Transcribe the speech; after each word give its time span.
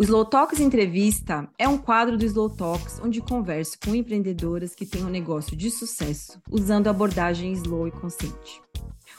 O 0.00 0.02
Slow 0.02 0.24
Talks 0.24 0.58
Entrevista 0.58 1.46
é 1.58 1.68
um 1.68 1.76
quadro 1.76 2.16
do 2.16 2.24
Slow 2.24 2.48
Talks 2.48 2.98
onde 3.04 3.20
converso 3.20 3.76
com 3.84 3.94
empreendedoras 3.94 4.74
que 4.74 4.86
têm 4.86 5.04
um 5.04 5.10
negócio 5.10 5.54
de 5.54 5.70
sucesso 5.70 6.40
usando 6.50 6.88
abordagem 6.88 7.52
slow 7.52 7.86
e 7.86 7.90
consciente. 7.90 8.62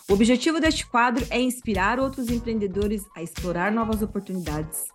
O 0.10 0.14
objetivo 0.14 0.60
deste 0.60 0.88
quadro 0.88 1.24
é 1.30 1.40
inspirar 1.40 2.00
outros 2.00 2.32
empreendedores 2.32 3.04
a 3.16 3.22
explorar 3.22 3.72
novas 3.72 4.02
oportunidades, 4.02 4.86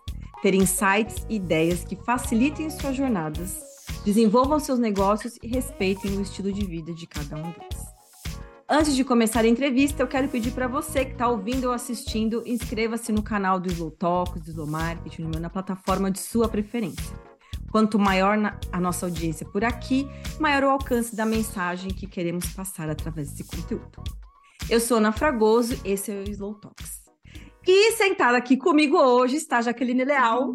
ter 0.41 0.53
insights 0.53 1.25
e 1.29 1.37
ideias 1.37 1.85
que 1.85 1.95
facilitem 1.95 2.69
suas 2.69 2.97
jornadas, 2.97 3.57
desenvolvam 4.03 4.59
seus 4.59 4.79
negócios 4.79 5.37
e 5.41 5.47
respeitem 5.47 6.17
o 6.17 6.21
estilo 6.21 6.51
de 6.51 6.65
vida 6.65 6.93
de 6.93 7.07
cada 7.07 7.37
um 7.37 7.43
deles. 7.43 7.96
Antes 8.69 8.97
de 8.97 9.05
começar 9.05 9.45
a 9.45 9.47
entrevista, 9.47 10.03
eu 10.03 10.07
quero 10.07 10.27
pedir 10.27 10.51
para 10.51 10.67
você 10.67 11.05
que 11.05 11.13
está 11.13 11.29
ouvindo 11.29 11.67
ou 11.67 11.71
assistindo, 11.71 12.43
inscreva-se 12.45 13.13
no 13.13 13.23
canal 13.23 13.61
do 13.61 13.71
Slow 13.71 13.91
Talks, 13.91 14.43
do 14.43 14.49
Slow 14.49 14.67
Marketing, 14.67 15.31
na 15.39 15.49
plataforma 15.49 16.11
de 16.11 16.19
sua 16.19 16.49
preferência. 16.49 17.15
Quanto 17.71 17.97
maior 17.97 18.37
a 18.69 18.81
nossa 18.81 19.05
audiência 19.05 19.47
por 19.47 19.63
aqui, 19.63 20.05
maior 20.37 20.63
o 20.65 20.69
alcance 20.69 21.15
da 21.15 21.25
mensagem 21.25 21.91
que 21.91 22.05
queremos 22.05 22.47
passar 22.47 22.89
através 22.89 23.31
desse 23.31 23.45
conteúdo. 23.45 24.03
Eu 24.69 24.81
sou 24.81 24.97
Ana 24.97 25.13
Fragoso, 25.13 25.79
esse 25.85 26.11
é 26.11 26.15
o 26.15 26.29
Slow 26.29 26.55
Talks. 26.55 27.03
E 27.65 27.93
sentada 27.93 28.37
aqui 28.37 28.57
comigo 28.57 28.97
hoje 28.97 29.37
está 29.37 29.61
Jaqueline 29.61 30.03
Leal, 30.03 30.53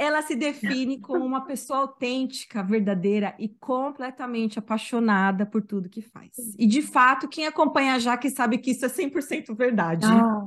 ela 0.00 0.22
se 0.22 0.34
define 0.34 0.98
como 0.98 1.22
uma 1.26 1.44
pessoa 1.44 1.80
autêntica, 1.80 2.62
verdadeira 2.62 3.36
e 3.38 3.50
completamente 3.50 4.58
apaixonada 4.58 5.44
por 5.44 5.60
tudo 5.60 5.90
que 5.90 6.00
faz. 6.00 6.30
E, 6.58 6.66
de 6.66 6.80
fato, 6.80 7.28
quem 7.28 7.46
acompanha 7.46 7.92
a 7.92 7.98
Jaque 7.98 8.30
sabe 8.30 8.56
que 8.56 8.70
isso 8.70 8.86
é 8.86 8.88
100% 8.88 9.54
verdade. 9.54 10.06
Ah. 10.06 10.40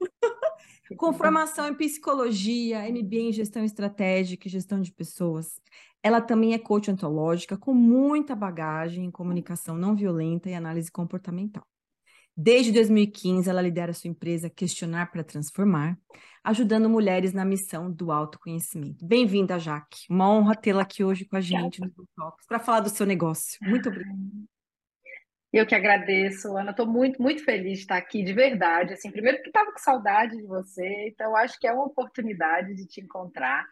Com 0.98 1.14
formação 1.14 1.68
em 1.68 1.74
psicologia, 1.74 2.82
MBA 2.82 3.16
em 3.16 3.32
gestão 3.32 3.64
estratégica 3.64 4.46
e 4.46 4.50
gestão 4.50 4.78
de 4.78 4.92
pessoas. 4.92 5.58
Ela 6.02 6.20
também 6.20 6.52
é 6.52 6.58
coach 6.58 6.90
ontológica, 6.90 7.56
com 7.56 7.72
muita 7.72 8.36
bagagem 8.36 9.06
em 9.06 9.10
comunicação 9.10 9.74
não 9.74 9.96
violenta 9.96 10.50
e 10.50 10.54
análise 10.54 10.92
comportamental. 10.92 11.66
Desde 12.36 12.70
2015, 12.72 13.50
ela 13.50 13.60
lidera 13.60 13.92
sua 13.92 14.08
empresa 14.08 14.48
Questionar 14.48 15.10
para 15.10 15.24
Transformar, 15.24 15.98
ajudando 16.48 16.88
mulheres 16.88 17.34
na 17.34 17.44
missão 17.44 17.92
do 17.92 18.10
autoconhecimento. 18.10 19.04
Bem-vinda, 19.04 19.58
Jaque. 19.58 20.06
Uma 20.08 20.32
honra 20.32 20.56
tê-la 20.56 20.80
aqui 20.80 21.04
hoje 21.04 21.26
com 21.26 21.36
a 21.36 21.42
gente 21.42 21.78
no 21.78 21.92
Talks 22.16 22.46
para 22.46 22.58
falar 22.58 22.80
do 22.80 22.88
seu 22.88 23.04
negócio. 23.04 23.58
Muito 23.60 23.90
obrigada. 23.90 24.16
Eu 25.52 25.66
que 25.66 25.74
agradeço, 25.74 26.56
Ana. 26.56 26.70
Estou 26.70 26.86
muito, 26.86 27.20
muito 27.20 27.44
feliz 27.44 27.74
de 27.74 27.80
estar 27.80 27.98
aqui, 27.98 28.22
de 28.22 28.32
verdade. 28.32 28.94
Assim, 28.94 29.10
primeiro 29.10 29.36
porque 29.36 29.50
estava 29.50 29.70
com 29.70 29.78
saudade 29.78 30.38
de 30.38 30.46
você, 30.46 31.08
então 31.08 31.36
acho 31.36 31.60
que 31.60 31.66
é 31.66 31.72
uma 31.72 31.84
oportunidade 31.84 32.74
de 32.74 32.86
te 32.86 33.02
encontrar. 33.02 33.66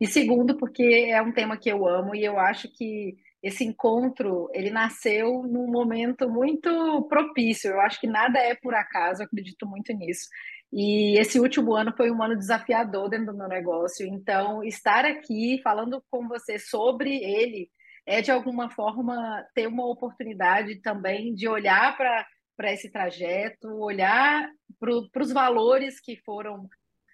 E 0.00 0.06
segundo, 0.06 0.56
porque 0.56 0.82
é 1.10 1.20
um 1.20 1.32
tema 1.32 1.58
que 1.58 1.70
eu 1.70 1.86
amo 1.86 2.14
e 2.14 2.24
eu 2.24 2.38
acho 2.38 2.66
que 2.74 3.14
esse 3.42 3.62
encontro 3.62 4.48
ele 4.54 4.70
nasceu 4.70 5.42
num 5.42 5.70
momento 5.70 6.30
muito 6.30 7.02
propício. 7.10 7.72
Eu 7.72 7.80
acho 7.82 8.00
que 8.00 8.06
nada 8.06 8.38
é 8.38 8.54
por 8.54 8.74
acaso, 8.74 9.20
eu 9.20 9.26
acredito 9.26 9.66
muito 9.66 9.92
nisso. 9.92 10.28
E 10.72 11.20
esse 11.20 11.38
último 11.38 11.74
ano 11.74 11.92
foi 11.94 12.10
um 12.10 12.22
ano 12.22 12.36
desafiador 12.36 13.10
dentro 13.10 13.26
do 13.26 13.36
meu 13.36 13.48
negócio. 13.48 14.06
Então, 14.06 14.64
estar 14.64 15.04
aqui 15.04 15.60
falando 15.62 16.02
com 16.10 16.26
você 16.26 16.58
sobre 16.58 17.16
ele 17.22 17.68
é 18.06 18.22
de 18.22 18.30
alguma 18.30 18.70
forma 18.70 19.46
ter 19.54 19.66
uma 19.66 19.86
oportunidade 19.86 20.80
também 20.80 21.34
de 21.34 21.46
olhar 21.46 21.96
para 21.96 22.72
esse 22.72 22.90
trajeto, 22.90 23.68
olhar 23.68 24.48
para 24.80 25.22
os 25.22 25.32
valores 25.32 26.00
que 26.00 26.16
foram 26.24 26.68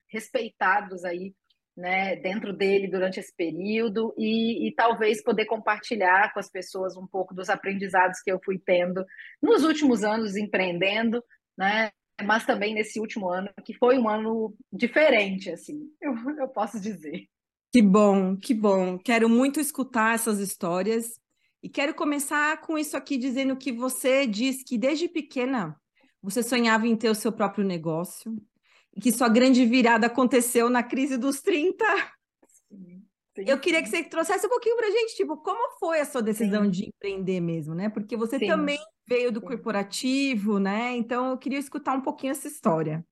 respeitados 0.08 1.04
aí 1.04 1.34
né, 1.76 2.16
dentro 2.16 2.52
dele 2.52 2.88
durante 2.88 3.20
esse 3.20 3.34
período 3.36 4.12
e, 4.19 4.66
e, 4.66 4.75
talvez 4.75 5.22
poder 5.22 5.46
compartilhar 5.46 6.32
com 6.32 6.40
as 6.40 6.50
pessoas 6.50 6.96
um 6.96 7.06
pouco 7.06 7.32
dos 7.32 7.48
aprendizados 7.48 8.20
que 8.20 8.32
eu 8.32 8.40
fui 8.44 8.58
tendo 8.58 9.04
nos 9.40 9.62
últimos 9.62 10.02
anos 10.02 10.36
empreendendo, 10.36 11.22
né, 11.56 11.92
mas 12.24 12.44
também 12.44 12.74
nesse 12.74 12.98
último 13.00 13.28
ano, 13.30 13.48
que 13.64 13.74
foi 13.74 13.98
um 13.98 14.08
ano 14.08 14.54
diferente, 14.72 15.50
assim, 15.50 15.90
eu, 16.00 16.14
eu 16.38 16.48
posso 16.48 16.80
dizer. 16.80 17.26
Que 17.72 17.82
bom, 17.82 18.36
que 18.36 18.54
bom. 18.54 18.98
Quero 18.98 19.28
muito 19.28 19.60
escutar 19.60 20.14
essas 20.14 20.38
histórias 20.38 21.20
e 21.62 21.68
quero 21.68 21.94
começar 21.94 22.60
com 22.60 22.78
isso 22.78 22.96
aqui 22.96 23.16
dizendo 23.16 23.56
que 23.56 23.70
você 23.70 24.26
diz 24.26 24.62
que 24.62 24.78
desde 24.78 25.08
pequena 25.08 25.76
você 26.22 26.42
sonhava 26.42 26.86
em 26.86 26.96
ter 26.96 27.10
o 27.10 27.14
seu 27.14 27.30
próprio 27.30 27.64
negócio, 27.64 28.36
que 29.00 29.12
sua 29.12 29.28
grande 29.28 29.64
virada 29.64 30.06
aconteceu 30.06 30.68
na 30.70 30.82
crise 30.82 31.16
dos 31.16 31.40
30. 31.40 31.84
Sim, 33.38 33.44
sim, 33.44 33.50
eu 33.50 33.60
queria 33.60 33.82
que 33.82 33.88
você 33.88 34.03
trouxesse 34.03 34.47
um 34.47 34.50
pouquinho 34.50 34.76
para 34.76 34.88
a 34.88 34.91
gente, 34.91 35.15
tipo, 35.15 35.37
como 35.37 35.78
foi 35.78 36.00
a 36.00 36.04
sua 36.04 36.21
decisão 36.22 36.65
sim. 36.65 36.71
de 36.71 36.88
empreender 36.88 37.41
mesmo, 37.41 37.75
né? 37.75 37.88
Porque 37.88 38.16
você 38.16 38.38
também 38.38 38.78
veio 39.06 39.31
do 39.31 39.41
corporativo, 39.41 40.59
né? 40.59 40.97
Então 40.97 41.31
eu 41.31 41.38
queria 41.38 41.59
escutar 41.59 41.94
um 41.94 42.00
pouquinho 42.00 42.32
essa 42.32 42.49
história. 42.49 43.04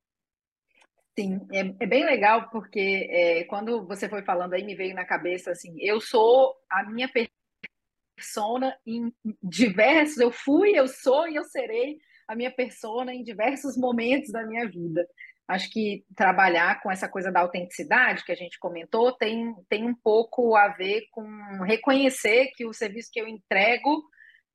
Sim, 1.19 1.41
é, 1.53 1.75
é 1.81 1.87
bem 1.87 2.05
legal 2.05 2.51
porque 2.51 3.09
é, 3.11 3.45
quando 3.45 3.87
você 3.87 4.09
foi 4.09 4.23
falando 4.23 4.53
aí 4.53 4.63
me 4.63 4.75
veio 4.75 4.95
na 4.95 5.05
cabeça 5.05 5.53
assim, 5.53 5.75
eu 5.81 5.99
sou 5.99 6.55
a 6.69 6.85
minha 6.91 7.09
persona 7.09 8.77
em 8.87 9.11
diversos, 9.43 10.19
eu 10.19 10.31
fui, 10.31 10.79
eu 10.79 10.87
sou 10.87 11.27
e 11.27 11.37
eu 11.37 11.45
serei 11.45 11.97
a 12.29 12.35
minha 12.35 12.51
persona 12.51 13.15
em 13.15 13.23
diversos 13.23 13.79
momentos 13.79 14.31
da 14.31 14.45
minha 14.45 14.69
vida. 14.69 15.07
Acho 15.49 15.71
que 15.71 16.05
trabalhar 16.17 16.81
com 16.83 16.91
essa 16.91 17.09
coisa 17.09 17.31
da 17.31 17.41
autenticidade 17.41 18.25
que 18.25 18.33
a 18.33 18.37
gente 18.37 18.59
comentou 18.59 19.13
tem, 19.13 19.55
tem 19.69 19.85
um 19.85 19.95
pouco 19.95 20.57
a 20.57 20.69
ver 20.69 21.07
com 21.13 21.25
reconhecer 21.63 22.51
que 22.57 22.67
o 22.67 22.73
serviço 22.73 23.11
que 23.13 23.21
eu 23.21 23.29
entrego 23.29 23.99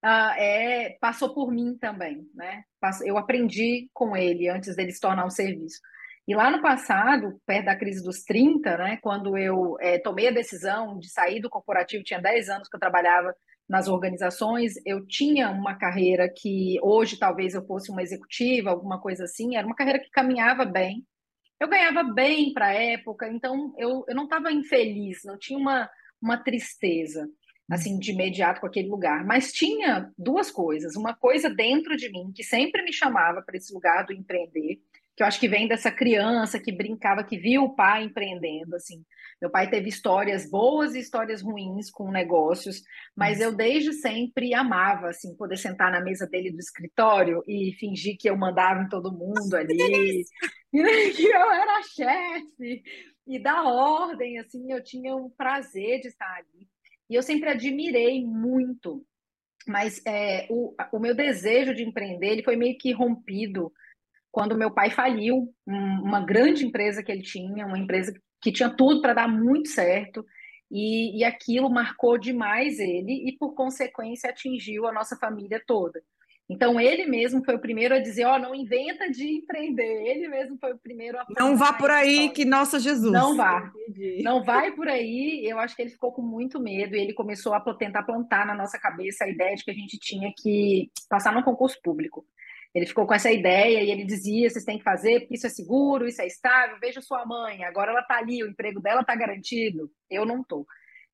uh, 0.03 0.34
é, 0.38 0.97
passou 1.00 1.34
por 1.34 1.50
mim 1.50 1.78
também, 1.79 2.28
né? 2.35 2.63
Eu 3.06 3.18
aprendi 3.18 3.90
com 3.94 4.18
ele 4.18 4.50
antes 4.50 4.75
dele 4.75 4.91
se 4.91 5.00
tornar 5.00 5.25
um 5.25 5.29
serviço. 5.29 5.79
E 6.28 6.35
lá 6.35 6.52
no 6.52 6.62
passado, 6.62 7.41
perto 7.46 7.66
da 7.66 7.75
crise 7.75 8.03
dos 8.03 8.23
30, 8.23 8.78
né, 8.78 8.97
quando 9.02 9.38
eu 9.38 9.75
é, 9.79 9.97
tomei 10.00 10.28
a 10.28 10.31
decisão 10.31 11.00
de 11.00 11.09
sair 11.09 11.41
do 11.41 11.50
corporativo, 11.50 12.03
tinha 12.03 12.22
10 12.22 12.50
anos 12.50 12.69
que 12.69 12.75
eu 12.75 12.79
trabalhava 12.79 13.34
nas 13.72 13.88
organizações, 13.88 14.74
eu 14.86 15.08
tinha 15.08 15.50
uma 15.50 15.76
carreira 15.76 16.28
que 16.28 16.78
hoje 16.84 17.18
talvez 17.18 17.54
eu 17.54 17.66
fosse 17.66 17.90
uma 17.90 18.04
executiva, 18.04 18.70
alguma 18.70 19.00
coisa 19.00 19.24
assim, 19.24 19.56
era 19.56 19.66
uma 19.66 19.76
carreira 19.76 19.98
que 19.98 20.09
caminhava 20.09 20.66
bem. 20.66 21.06
Eu 21.58 21.70
ganhava 21.70 22.04
bem 22.04 22.52
para 22.52 22.66
a 22.66 22.74
época, 22.74 23.30
então 23.30 23.74
eu, 23.78 24.04
eu 24.09 24.14
não 24.14 24.26
estava 24.26 24.52
infeliz, 24.52 25.20
não 25.24 25.40
tinha 25.40 25.58
uma, 25.58 25.90
uma 26.22 26.36
tristeza 26.36 27.26
assim 27.72 27.98
de 27.98 28.12
imediato 28.12 28.59
com 28.59 28.68
aquele 28.68 28.90
lugar, 28.90 29.24
mas 29.24 29.54
tinha 29.54 30.12
duas 30.18 30.52
coisas, 30.52 30.98
uma 30.98 31.16
coisa 31.16 31.50
dentro 31.50 31.96
de 31.96 32.12
mim 32.12 32.30
que 32.36 32.44
sempre 32.44 32.84
me 32.84 32.92
chamava 32.92 33.42
para 33.42 33.56
esse 33.56 33.74
lugar 33.74 34.06
do 34.06 34.12
empreender, 34.12 34.82
que 35.22 35.24
eu 35.24 35.28
acho 35.28 35.40
que 35.40 35.48
vem 35.48 35.68
dessa 35.68 35.92
criança 35.92 36.59
que 36.59 36.72
brincava, 36.72 37.24
que 37.24 37.38
viu 37.38 37.66
o 37.66 37.76
pai 37.76 38.06
empreendendo, 38.06 38.76
assim. 38.76 39.06
Meu 39.40 39.52
pai 39.52 39.70
teve 39.70 39.88
histórias 39.88 40.50
boas 40.50 40.96
e 40.96 41.00
histórias 41.00 41.44
ruins 41.44 41.92
com 41.92 42.09
negócios, 42.09 42.82
mas 43.16 43.40
eu 43.40 43.56
desde 43.56 43.94
sempre 43.94 44.56
amava, 44.56 45.09
assim, 45.09 45.36
poder 45.36 45.58
sentar 45.58 45.92
na 45.92 46.02
mesa 46.02 46.26
dele 46.26 46.52
do 46.52 46.58
escritório 46.58 47.44
e 47.48 47.72
fingir 47.80 48.18
que 48.18 48.28
eu 48.28 48.36
mandava 48.36 48.82
em 48.82 48.90
todo 48.90 49.16
mundo 49.16 49.54
ali, 49.56 50.24
que 50.72 51.24
eu 51.24 51.52
era 51.52 51.84
chefe, 51.84 52.82
e 53.28 53.38
dar 53.38 53.64
ordem, 53.64 54.40
assim, 54.40 54.72
eu 54.72 54.84
tinha 54.84 55.16
um 55.16 55.30
prazer 55.30 56.00
de 56.02 56.08
estar 56.08 56.34
ali. 56.34 56.68
E 57.08 57.14
eu 57.14 57.22
sempre 57.22 57.50
admirei 57.50 58.26
muito, 58.26 59.06
mas 59.68 60.02
é, 60.03 60.47
o, 60.50 60.74
o 60.91 61.00
meu 61.00 61.14
desejo 61.14 61.76
de 61.76 61.84
empreender, 61.84 62.29
ele 62.29 62.44
foi 62.44 62.56
meio 62.56 62.76
que 62.76 62.91
rompido 62.91 63.72
quando 64.31 64.57
meu 64.57 64.72
pai 64.72 64.89
faliu 64.89 65.53
uma 65.67 66.23
grande 66.23 66.66
empresa 66.66 67.03
que 67.03 67.11
ele 67.11 67.22
tinha, 67.22 67.66
uma 67.66 67.78
empresa 67.78 68.13
que 68.41 68.51
tinha 68.51 68.69
tudo 68.69 69.01
para 69.01 69.13
dar 69.13 69.28
muito 69.28 69.69
certo, 69.69 70.25
e, 70.72 71.19
e 71.19 71.23
aquilo 71.23 71.69
marcou 71.69 72.17
demais 72.17 72.79
ele 72.79 73.28
e, 73.28 73.37
por 73.37 73.53
consequência, 73.53 74.29
atingiu 74.29 74.87
a 74.87 74.93
nossa 74.93 75.17
família 75.17 75.61
toda. 75.67 76.01
Então, 76.49 76.79
ele 76.79 77.05
mesmo 77.05 77.43
foi 77.45 77.55
o 77.55 77.59
primeiro 77.59 77.95
a 77.95 77.99
dizer: 77.99 78.25
Ó, 78.25 78.35
oh, 78.35 78.39
não 78.39 78.53
inventa 78.53 79.09
de 79.09 79.37
empreender. 79.37 80.05
Ele 80.05 80.28
mesmo 80.28 80.57
foi 80.59 80.73
o 80.73 80.78
primeiro 80.78 81.17
a. 81.17 81.25
Não 81.39 81.55
vá 81.55 81.72
por 81.72 81.89
aí, 81.89 82.29
que 82.29 82.43
nossa 82.43 82.78
Jesus. 82.78 83.11
Não 83.11 83.37
vá. 83.37 83.72
Entendi. 83.87 84.22
Não 84.22 84.43
vai 84.43 84.72
por 84.73 84.87
aí. 84.87 85.45
Eu 85.45 85.59
acho 85.59 85.75
que 85.75 85.81
ele 85.81 85.91
ficou 85.91 86.11
com 86.11 86.22
muito 86.22 86.59
medo 86.59 86.93
e 86.93 86.99
ele 86.99 87.13
começou 87.13 87.53
a 87.53 87.61
tentar 87.75 88.03
plantar 88.03 88.45
na 88.45 88.53
nossa 88.53 88.78
cabeça 88.78 89.23
a 89.23 89.29
ideia 89.29 89.55
de 89.55 89.63
que 89.63 89.72
a 89.72 89.73
gente 89.73 89.97
tinha 89.97 90.29
que 90.37 90.91
passar 91.09 91.33
no 91.33 91.43
concurso 91.43 91.79
público. 91.81 92.25
Ele 92.73 92.85
ficou 92.85 93.06
com 93.06 93.14
essa 93.14 93.32
ideia 93.32 93.82
e 93.84 93.91
ele 93.91 94.06
dizia: 94.06 94.50
vocês 94.50 94.64
têm 94.64 94.78
que 94.78 94.84
fazer, 94.84 95.22
porque 95.22 95.35
isso 95.35 95.47
é 95.47 95.50
seguro, 95.50 96.08
isso 96.08 96.22
é 96.22 96.28
estável. 96.28 96.78
Veja 96.79 97.02
sua 97.02 97.26
mãe, 97.26 97.64
agora 97.64 97.91
ela 97.91 98.02
está 98.02 98.18
ali, 98.18 98.44
o 98.44 98.47
emprego 98.47 98.82
dela 98.82 99.02
está 99.02 99.16
garantido. 99.16 99.91
Eu 100.09 100.26
não 100.26 100.41
estou. 100.41 100.66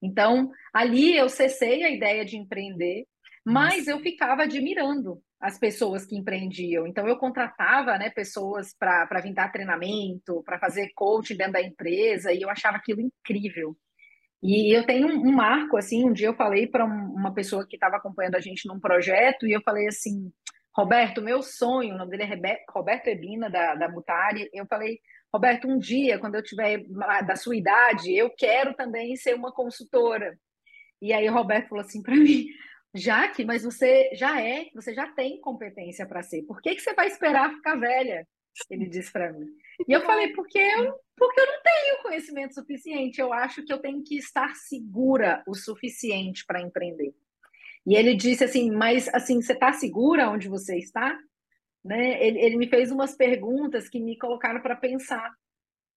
Então, 0.01 0.51
ali 0.73 1.17
eu 1.17 1.27
cessei 1.27 1.83
a 1.83 1.89
ideia 1.89 2.23
de 2.23 2.37
empreender, 2.37 3.05
mas 3.43 3.87
eu 3.87 3.99
ficava 3.99 4.43
admirando 4.43 5.19
as 5.39 5.57
pessoas 5.57 6.05
que 6.05 6.15
empreendiam. 6.15 6.87
Então, 6.87 7.07
eu 7.07 7.17
contratava 7.17 7.97
né, 7.97 8.09
pessoas 8.09 8.75
para 8.77 9.21
vir 9.21 9.33
dar 9.33 9.51
treinamento, 9.51 10.43
para 10.43 10.59
fazer 10.59 10.91
coaching 10.95 11.37
dentro 11.37 11.53
da 11.53 11.61
empresa, 11.61 12.31
e 12.31 12.41
eu 12.41 12.49
achava 12.49 12.77
aquilo 12.77 13.01
incrível. 13.01 13.75
E 14.41 14.75
eu 14.75 14.85
tenho 14.85 15.07
um, 15.07 15.29
um 15.29 15.31
marco, 15.31 15.77
assim, 15.77 16.07
um 16.07 16.13
dia 16.13 16.27
eu 16.27 16.35
falei 16.35 16.67
para 16.67 16.85
um, 16.85 17.13
uma 17.13 17.33
pessoa 17.33 17.65
que 17.67 17.75
estava 17.75 17.97
acompanhando 17.97 18.35
a 18.35 18.39
gente 18.39 18.67
num 18.67 18.79
projeto, 18.79 19.47
e 19.47 19.51
eu 19.51 19.61
falei 19.61 19.87
assim, 19.87 20.31
Roberto, 20.77 21.23
meu 21.23 21.41
sonho, 21.41 21.95
o 21.95 21.97
nome 21.97 22.11
dele 22.11 22.31
é 22.31 22.65
Roberto 22.69 23.07
Ebina, 23.07 23.49
da, 23.49 23.73
da 23.73 23.89
Mutari, 23.89 24.47
eu 24.53 24.65
falei, 24.67 24.99
Roberto, 25.33 25.67
um 25.67 25.79
dia, 25.79 26.19
quando 26.19 26.35
eu 26.35 26.43
tiver 26.43 26.85
da 27.25 27.35
sua 27.35 27.55
idade, 27.55 28.15
eu 28.15 28.29
quero 28.29 28.75
também 28.75 29.15
ser 29.15 29.33
uma 29.33 29.51
consultora. 29.51 30.37
E 31.01 31.11
aí 31.11 31.27
o 31.27 31.33
Roberto 31.33 31.69
falou 31.69 31.83
assim 31.83 32.01
para 32.03 32.13
mim, 32.15 32.45
Jaque, 32.93 33.43
mas 33.43 33.63
você 33.63 34.11
já 34.13 34.39
é, 34.39 34.69
você 34.73 34.93
já 34.93 35.07
tem 35.07 35.41
competência 35.41 36.05
para 36.05 36.21
ser. 36.21 36.43
Por 36.43 36.61
que, 36.61 36.75
que 36.75 36.81
você 36.81 36.93
vai 36.93 37.07
esperar 37.07 37.53
ficar 37.53 37.75
velha? 37.75 38.27
Ele 38.69 38.87
disse 38.87 39.11
para 39.11 39.33
mim. 39.33 39.45
E 39.87 39.91
eu 39.91 40.01
falei, 40.01 40.33
porque 40.33 40.57
eu, 40.57 40.93
porque 41.15 41.39
eu 41.39 41.45
não 41.45 41.61
tenho 41.61 42.01
conhecimento 42.03 42.55
suficiente. 42.55 43.21
Eu 43.21 43.31
acho 43.31 43.63
que 43.63 43.71
eu 43.71 43.79
tenho 43.79 44.03
que 44.03 44.17
estar 44.17 44.55
segura 44.55 45.43
o 45.47 45.53
suficiente 45.53 46.43
para 46.45 46.61
empreender. 46.61 47.13
E 47.87 47.95
ele 47.95 48.13
disse 48.15 48.43
assim, 48.43 48.69
mas 48.69 49.07
assim, 49.13 49.41
você 49.41 49.53
está 49.53 49.71
segura 49.71 50.29
onde 50.29 50.49
você 50.49 50.77
está? 50.77 51.17
Né? 51.83 52.21
Ele, 52.21 52.37
ele 52.39 52.57
me 52.57 52.67
fez 52.67 52.91
umas 52.91 53.15
perguntas 53.15 53.87
que 53.87 53.97
me 53.97 54.17
colocaram 54.17 54.61
para 54.61 54.75
pensar. 54.75 55.31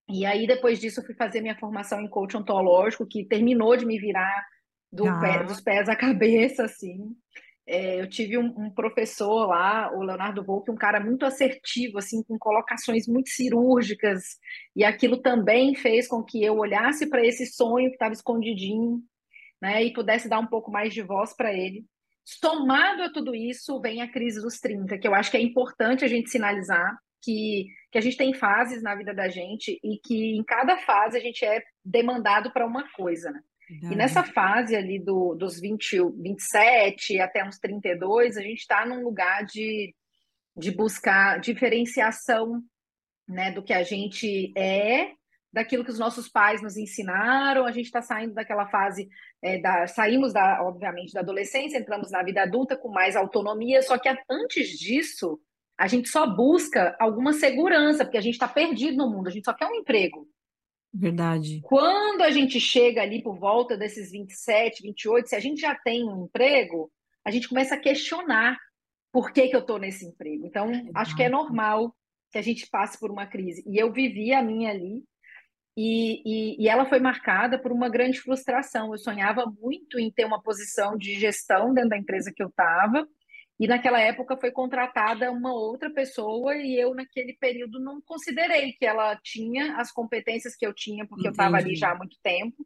E 0.09 0.25
aí, 0.25 0.47
depois 0.47 0.79
disso, 0.79 1.01
eu 1.01 1.05
fui 1.05 1.13
fazer 1.13 1.41
minha 1.41 1.59
formação 1.59 2.01
em 2.01 2.07
coach 2.07 2.37
ontológico, 2.37 3.05
que 3.05 3.25
terminou 3.25 3.75
de 3.75 3.85
me 3.85 3.99
virar 3.99 4.45
do 4.91 5.05
ah. 5.05 5.19
pé, 5.19 5.43
dos 5.43 5.59
pés 5.59 5.89
à 5.89 5.95
cabeça, 5.97 6.63
assim. 6.63 7.13
É, 7.67 8.01
eu 8.01 8.09
tive 8.09 8.37
um, 8.37 8.47
um, 8.57 8.69
professor 8.69 9.47
lá, 9.47 9.93
o 9.93 10.01
Leonardo 10.01 10.43
Volk, 10.43 10.71
um 10.71 10.75
cara 10.75 10.99
muito 10.99 11.25
assertivo, 11.25 11.97
assim, 11.97 12.23
com 12.23 12.37
colocações 12.39 13.05
muito 13.05 13.29
cirúrgicas, 13.29 14.37
e 14.75 14.83
aquilo 14.83 15.21
também 15.21 15.75
fez 15.75 16.07
com 16.07 16.23
que 16.23 16.41
eu 16.43 16.57
olhasse 16.57 17.07
para 17.09 17.25
esse 17.25 17.45
sonho 17.45 17.89
que 17.89 17.95
estava 17.95 18.13
escondidinho, 18.13 19.01
né, 19.61 19.83
e 19.83 19.93
pudesse 19.93 20.27
dar 20.27 20.39
um 20.39 20.47
pouco 20.47 20.71
mais 20.71 20.93
de 20.93 21.01
voz 21.01 21.35
para 21.35 21.53
ele. 21.53 21.85
Somado 22.23 23.03
a 23.03 23.11
tudo 23.11 23.35
isso, 23.35 23.79
vem 23.81 24.01
a 24.01 24.11
crise 24.11 24.41
dos 24.41 24.59
30, 24.59 24.97
que 24.97 25.07
eu 25.07 25.13
acho 25.13 25.29
que 25.29 25.37
é 25.37 25.41
importante 25.41 26.05
a 26.05 26.07
gente 26.07 26.29
sinalizar 26.29 26.97
que, 27.21 27.67
que 27.91 27.97
a 27.97 28.01
gente 28.01 28.17
tem 28.17 28.33
fases 28.33 28.81
na 28.81 28.95
vida 28.95 29.13
da 29.13 29.27
gente 29.27 29.79
e 29.83 29.99
que 30.03 30.35
em 30.35 30.43
cada 30.43 30.77
fase 30.77 31.17
a 31.17 31.21
gente 31.21 31.45
é 31.45 31.61
demandado 31.85 32.51
para 32.51 32.65
uma 32.65 32.89
coisa, 32.93 33.31
né? 33.31 33.41
E 33.83 33.95
nessa 33.95 34.21
fase 34.21 34.75
ali 34.75 34.99
do, 34.99 35.33
dos 35.33 35.57
20, 35.57 35.97
27 36.21 37.21
até 37.21 37.41
uns 37.41 37.57
32, 37.57 38.35
a 38.35 38.41
gente 38.41 38.59
está 38.59 38.85
num 38.85 39.01
lugar 39.01 39.45
de, 39.45 39.95
de 40.57 40.71
buscar 40.71 41.39
diferenciação 41.39 42.61
né, 43.25 43.49
do 43.51 43.63
que 43.63 43.71
a 43.71 43.81
gente 43.81 44.51
é, 44.57 45.13
daquilo 45.51 45.83
que 45.83 45.91
os 45.91 45.99
nossos 45.99 46.29
pais 46.29 46.61
nos 46.61 46.77
ensinaram. 46.77 47.65
A 47.65 47.71
gente 47.71 47.85
está 47.85 48.01
saindo 48.01 48.33
daquela 48.33 48.67
fase, 48.67 49.09
é, 49.41 49.59
da, 49.59 49.87
saímos, 49.87 50.33
da, 50.33 50.63
obviamente, 50.63 51.13
da 51.13 51.19
adolescência, 51.19 51.77
entramos 51.77 52.11
na 52.11 52.23
vida 52.23 52.43
adulta 52.43 52.77
com 52.77 52.89
mais 52.89 53.15
autonomia, 53.15 53.81
só 53.81 53.97
que 53.97 54.09
antes 54.29 54.69
disso, 54.79 55.39
a 55.77 55.87
gente 55.87 56.09
só 56.09 56.27
busca 56.27 56.95
alguma 56.99 57.33
segurança, 57.33 58.05
porque 58.05 58.17
a 58.17 58.21
gente 58.21 58.33
está 58.33 58.47
perdido 58.47 58.97
no 58.97 59.09
mundo, 59.09 59.27
a 59.27 59.31
gente 59.31 59.45
só 59.45 59.53
quer 59.53 59.67
um 59.67 59.75
emprego. 59.75 60.27
Verdade. 60.93 61.61
Quando 61.63 62.21
a 62.21 62.29
gente 62.29 62.59
chega 62.59 63.01
ali 63.01 63.23
por 63.23 63.39
volta 63.39 63.77
desses 63.77 64.11
27, 64.11 64.83
28, 64.83 65.29
se 65.29 65.35
a 65.35 65.39
gente 65.39 65.61
já 65.61 65.73
tem 65.73 66.03
um 66.03 66.25
emprego, 66.25 66.91
a 67.25 67.31
gente 67.31 67.47
começa 67.47 67.75
a 67.75 67.79
questionar 67.79 68.57
por 69.11 69.31
que, 69.31 69.47
que 69.47 69.55
eu 69.55 69.61
estou 69.61 69.77
nesse 69.77 70.05
emprego. 70.05 70.45
Então, 70.45 70.71
acho 70.95 71.15
que 71.15 71.23
é 71.23 71.29
normal 71.29 71.95
que 72.31 72.37
a 72.37 72.41
gente 72.41 72.67
passe 72.69 72.99
por 72.99 73.11
uma 73.11 73.25
crise. 73.25 73.63
E 73.67 73.77
eu 73.77 73.91
vivi 73.91 74.33
a 74.33 74.41
minha 74.41 74.71
ali, 74.71 75.03
e, 75.75 76.21
e, 76.25 76.63
e, 76.63 76.67
ela 76.67 76.85
foi 76.85 76.99
marcada 76.99 77.57
por 77.57 77.71
uma 77.71 77.89
grande 77.89 78.19
frustração. 78.19 78.91
Eu 78.91 78.97
sonhava 78.97 79.45
muito 79.61 79.97
em 79.97 80.11
ter 80.11 80.25
uma 80.25 80.41
posição 80.41 80.97
de 80.97 81.17
gestão 81.17 81.73
dentro 81.73 81.91
da 81.91 81.97
empresa 81.97 82.31
que 82.35 82.43
eu 82.43 82.47
estava, 82.47 83.07
e 83.61 83.67
naquela 83.67 84.01
época 84.01 84.35
foi 84.37 84.51
contratada 84.51 85.31
uma 85.31 85.53
outra 85.53 85.87
pessoa 85.91 86.55
e 86.55 86.75
eu, 86.75 86.95
naquele 86.95 87.33
período, 87.33 87.79
não 87.79 88.01
considerei 88.01 88.73
que 88.73 88.83
ela 88.83 89.15
tinha 89.23 89.77
as 89.77 89.91
competências 89.91 90.55
que 90.55 90.65
eu 90.65 90.73
tinha, 90.73 91.05
porque 91.05 91.27
Entendi. 91.27 91.27
eu 91.27 91.31
estava 91.31 91.57
ali 91.57 91.75
já 91.75 91.91
há 91.91 91.95
muito 91.95 92.17
tempo. 92.23 92.65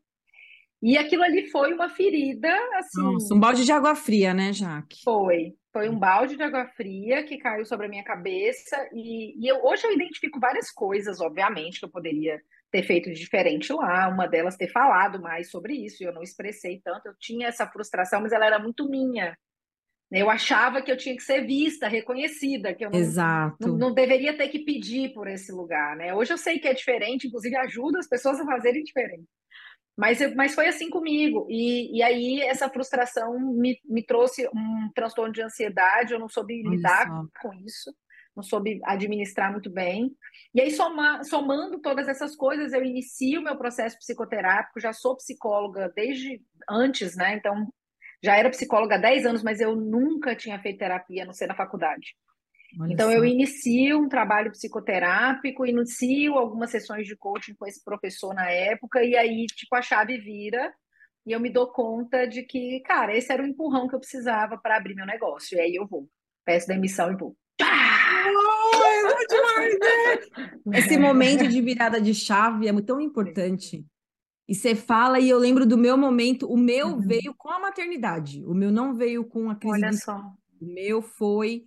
E 0.81 0.97
aquilo 0.97 1.23
ali 1.23 1.49
foi 1.49 1.73
uma 1.73 1.89
ferida, 1.89 2.49
assim. 2.77 3.01
Nossa, 3.01 3.33
um 3.33 3.39
balde 3.39 3.65
de 3.65 3.71
água 3.73 3.93
fria, 3.93 4.33
né, 4.33 4.53
Jaque? 4.53 5.01
Foi. 5.03 5.55
Foi 5.73 5.89
um 5.89 5.99
balde 5.99 6.37
de 6.37 6.43
água 6.43 6.65
fria 6.77 7.23
que 7.23 7.39
caiu 7.39 7.65
sobre 7.65 7.87
a 7.87 7.89
minha 7.89 8.03
cabeça. 8.03 8.77
E, 8.93 9.37
e 9.37 9.51
eu, 9.51 9.65
hoje 9.65 9.85
eu 9.85 9.91
identifico 9.91 10.39
várias 10.39 10.71
coisas, 10.71 11.19
obviamente, 11.19 11.79
que 11.79 11.85
eu 11.85 11.89
poderia 11.89 12.39
ter 12.75 12.83
feito 12.83 13.13
diferente 13.13 13.71
lá. 13.71 14.09
Uma 14.09 14.27
delas 14.27 14.57
ter 14.57 14.67
falado 14.67 15.21
mais 15.21 15.49
sobre 15.49 15.73
isso, 15.73 16.03
e 16.03 16.05
eu 16.05 16.13
não 16.13 16.21
expressei 16.21 16.81
tanto. 16.83 17.07
Eu 17.07 17.15
tinha 17.17 17.47
essa 17.47 17.65
frustração, 17.65 18.21
mas 18.21 18.33
ela 18.33 18.45
era 18.45 18.59
muito 18.59 18.89
minha. 18.89 19.37
Eu 20.11 20.29
achava 20.29 20.81
que 20.81 20.91
eu 20.91 20.97
tinha 20.97 21.15
que 21.15 21.23
ser 21.23 21.45
vista, 21.45 21.87
reconhecida, 21.87 22.73
que 22.73 22.85
eu 22.85 22.91
não, 22.91 22.99
Exato. 22.99 23.55
não, 23.59 23.77
não, 23.77 23.93
deveria 23.93 24.37
ter 24.37 24.49
que 24.49 24.59
pedir 24.59 25.13
por 25.13 25.27
esse 25.27 25.51
lugar, 25.51 25.95
né? 25.95 26.13
Hoje 26.13 26.33
eu 26.33 26.37
sei 26.37 26.59
que 26.59 26.67
é 26.67 26.73
diferente, 26.73 27.27
inclusive 27.27 27.55
ajuda 27.55 27.99
as 27.99 28.07
pessoas 28.07 28.39
a 28.39 28.45
fazerem 28.45 28.83
diferente. 28.83 29.25
Mas, 29.97 30.19
mas 30.35 30.53
foi 30.53 30.67
assim 30.67 30.89
comigo. 30.89 31.47
E, 31.49 31.97
e 31.97 32.03
aí 32.03 32.41
essa 32.41 32.69
frustração 32.69 33.39
me, 33.39 33.79
me 33.85 34.05
trouxe 34.05 34.47
um 34.49 34.89
transtorno 34.93 35.33
de 35.33 35.41
ansiedade, 35.41 36.13
eu 36.13 36.19
não 36.19 36.29
soube 36.29 36.61
lidar 36.61 37.07
com 37.41 37.53
isso, 37.65 37.95
não 38.35 38.43
soube 38.43 38.79
administrar 38.83 39.51
muito 39.51 39.69
bem. 39.69 40.15
E 40.53 40.61
aí, 40.61 40.71
soma, 40.71 41.23
somando 41.23 41.79
todas 41.79 42.07
essas 42.07 42.35
coisas, 42.35 42.73
eu 42.73 42.83
inicio 42.83 43.39
o 43.39 43.43
meu 43.43 43.57
processo 43.57 43.97
psicoterápico, 43.97 44.79
já 44.79 44.91
sou 44.91 45.15
psicóloga 45.15 45.91
desde 45.95 46.41
antes, 46.69 47.15
né? 47.15 47.35
Então, 47.35 47.67
já 48.23 48.35
era 48.35 48.49
psicóloga 48.49 48.95
há 48.95 48.99
10 48.99 49.25
anos, 49.25 49.43
mas 49.43 49.59
eu 49.61 49.75
nunca 49.75 50.35
tinha 50.35 50.59
feito 50.59 50.79
terapia, 50.79 51.23
a 51.23 51.25
não 51.25 51.33
ser 51.33 51.47
na 51.47 51.55
faculdade. 51.55 52.15
Olha 52.79 52.91
então, 52.91 53.11
eu 53.11 53.23
inicio 53.23 53.99
um 53.99 54.09
trabalho 54.09 54.51
psicoterápico, 54.51 55.65
inicio 55.65 56.33
algumas 56.33 56.71
sessões 56.71 57.07
de 57.07 57.15
coaching 57.15 57.53
com 57.55 57.65
esse 57.65 57.83
professor 57.83 58.33
na 58.33 58.49
época, 58.49 59.03
e 59.03 59.15
aí, 59.15 59.45
tipo, 59.45 59.75
a 59.75 59.81
chave 59.81 60.17
vira 60.17 60.73
e 61.25 61.31
eu 61.31 61.39
me 61.39 61.49
dou 61.49 61.71
conta 61.71 62.27
de 62.27 62.43
que, 62.43 62.81
cara, 62.81 63.15
esse 63.15 63.31
era 63.31 63.41
o 63.41 63.47
empurrão 63.47 63.87
que 63.87 63.95
eu 63.95 63.99
precisava 63.99 64.57
para 64.57 64.77
abrir 64.77 64.93
meu 64.93 65.05
negócio. 65.05 65.57
E 65.57 65.61
aí 65.61 65.75
eu 65.75 65.87
vou, 65.87 66.07
peço 66.45 66.67
demissão 66.67 67.11
e 67.11 67.15
vou. 67.15 67.35
Demais, 69.29 69.79
né? 69.79 70.79
Esse 70.79 70.97
momento 70.97 71.47
de 71.47 71.61
virada 71.61 71.99
de 71.99 72.13
chave 72.13 72.67
é 72.67 72.81
tão 72.81 72.99
importante. 72.99 73.85
E 74.47 74.53
você 74.53 74.75
fala, 74.75 75.19
e 75.19 75.27
eu 75.29 75.39
lembro 75.39 75.65
do 75.65 75.77
meu 75.77 75.97
momento, 75.97 76.47
o 76.47 76.57
meu 76.57 76.89
uhum. 76.89 77.01
veio 77.01 77.33
com 77.35 77.49
a 77.49 77.59
maternidade, 77.59 78.43
o 78.45 78.53
meu 78.53 78.71
não 78.71 78.93
veio 78.93 79.25
com 79.25 79.49
a 79.49 79.55
crise 79.55 79.75
Olha 79.75 79.93
só. 79.93 80.17
O 80.61 80.65
meu 80.65 81.01
foi 81.01 81.65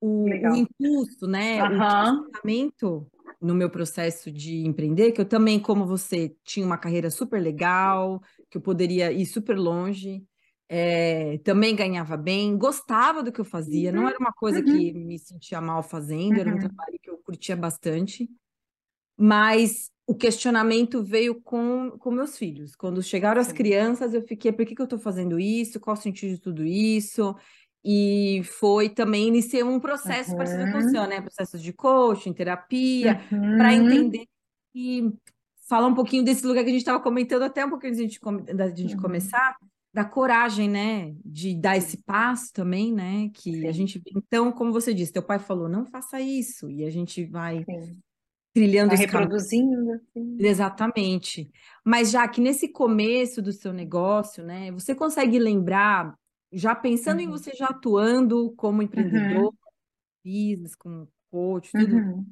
o, 0.00 0.24
o 0.24 0.56
impulso, 0.56 1.26
né? 1.26 1.62
Uhum. 1.62 2.20
O 2.20 2.24
pensamento 2.30 3.10
no 3.40 3.54
meu 3.54 3.68
processo 3.68 4.30
de 4.30 4.66
empreender, 4.66 5.12
que 5.12 5.20
eu 5.20 5.24
também, 5.24 5.58
como 5.58 5.84
você, 5.84 6.34
tinha 6.44 6.64
uma 6.64 6.78
carreira 6.78 7.10
super 7.10 7.40
legal, 7.40 8.22
que 8.48 8.56
eu 8.56 8.62
poderia 8.62 9.12
ir 9.12 9.26
super 9.26 9.58
longe, 9.58 10.24
é, 10.68 11.38
também 11.38 11.76
ganhava 11.76 12.16
bem, 12.16 12.56
gostava 12.56 13.22
do 13.22 13.30
que 13.30 13.40
eu 13.40 13.44
fazia, 13.44 13.90
uhum. 13.90 13.96
não 13.96 14.08
era 14.08 14.18
uma 14.18 14.32
coisa 14.32 14.58
uhum. 14.58 14.64
que 14.64 14.92
me 14.92 15.18
sentia 15.18 15.60
mal 15.60 15.82
fazendo, 15.82 16.40
era 16.40 16.50
um 16.50 16.54
uhum. 16.54 16.58
trabalho 16.58 16.98
que 17.00 17.10
eu 17.10 17.18
curtia 17.18 17.56
bastante, 17.56 18.28
mas 19.16 19.90
o 20.06 20.14
questionamento 20.14 21.02
veio 21.02 21.40
com, 21.40 21.90
com 21.98 22.10
meus 22.10 22.38
filhos. 22.38 22.76
Quando 22.76 23.02
chegaram 23.02 23.40
as 23.40 23.50
crianças, 23.50 24.14
eu 24.14 24.22
fiquei, 24.22 24.52
por 24.52 24.64
que, 24.64 24.74
que 24.74 24.80
eu 24.80 24.84
estou 24.84 24.98
fazendo 24.98 25.38
isso? 25.38 25.80
Qual 25.80 25.94
o 25.94 26.00
sentido 26.00 26.34
de 26.34 26.40
tudo 26.40 26.64
isso? 26.64 27.34
E 27.84 28.42
foi 28.44 28.88
também, 28.88 29.28
iniciei 29.28 29.62
um 29.62 29.80
processo 29.80 30.32
uhum. 30.32 30.36
parecido 30.36 30.70
com 30.72 30.78
o 30.78 30.90
seu, 30.90 31.06
né? 31.06 31.20
Processos 31.20 31.62
de 31.62 31.72
coaching, 31.72 32.32
terapia, 32.32 33.20
uhum. 33.30 33.56
para 33.56 33.74
entender 33.74 34.26
e 34.74 35.12
falar 35.68 35.86
um 35.86 35.94
pouquinho 35.94 36.24
desse 36.24 36.46
lugar 36.46 36.62
que 36.62 36.70
a 36.70 36.72
gente 36.72 36.82
estava 36.82 37.00
comentando 37.00 37.42
até 37.42 37.64
um 37.64 37.70
pouquinho 37.70 37.92
antes 37.92 37.98
de 37.98 38.20
a 38.24 38.30
gente, 38.30 38.54
da 38.54 38.68
gente 38.68 38.94
uhum. 38.94 39.02
começar, 39.02 39.56
da 39.96 40.04
coragem, 40.04 40.68
né? 40.68 41.14
De 41.24 41.54
dar 41.54 41.78
esse 41.78 41.96
passo 42.02 42.52
também, 42.52 42.92
né? 42.92 43.30
Que 43.32 43.50
Sim. 43.50 43.66
a 43.66 43.72
gente. 43.72 44.02
Então, 44.14 44.52
como 44.52 44.70
você 44.70 44.92
disse, 44.92 45.10
teu 45.10 45.22
pai 45.22 45.38
falou, 45.38 45.70
não 45.70 45.86
faça 45.86 46.20
isso, 46.20 46.70
e 46.70 46.84
a 46.84 46.90
gente 46.90 47.24
vai. 47.24 47.64
Sim 47.64 47.98
trilhando 48.52 48.88
tá 48.88 48.96
reproduzindo. 48.96 49.92
Assim. 49.92 50.36
Exatamente. 50.38 51.50
Mas 51.84 52.10
já 52.10 52.26
que 52.26 52.40
nesse 52.40 52.68
começo 52.72 53.42
do 53.42 53.52
seu 53.52 53.70
negócio, 53.70 54.42
né, 54.42 54.72
você 54.72 54.94
consegue 54.94 55.38
lembrar, 55.38 56.14
já 56.50 56.74
pensando 56.74 57.18
uhum. 57.18 57.26
em 57.26 57.30
você 57.30 57.52
já 57.52 57.66
atuando 57.66 58.54
como 58.56 58.80
empreendedor, 58.80 59.52
uhum. 59.52 59.52
business, 60.24 60.74
como 60.74 61.06
coach, 61.30 61.70
tudo. 61.70 61.96
Uhum. 61.96 62.26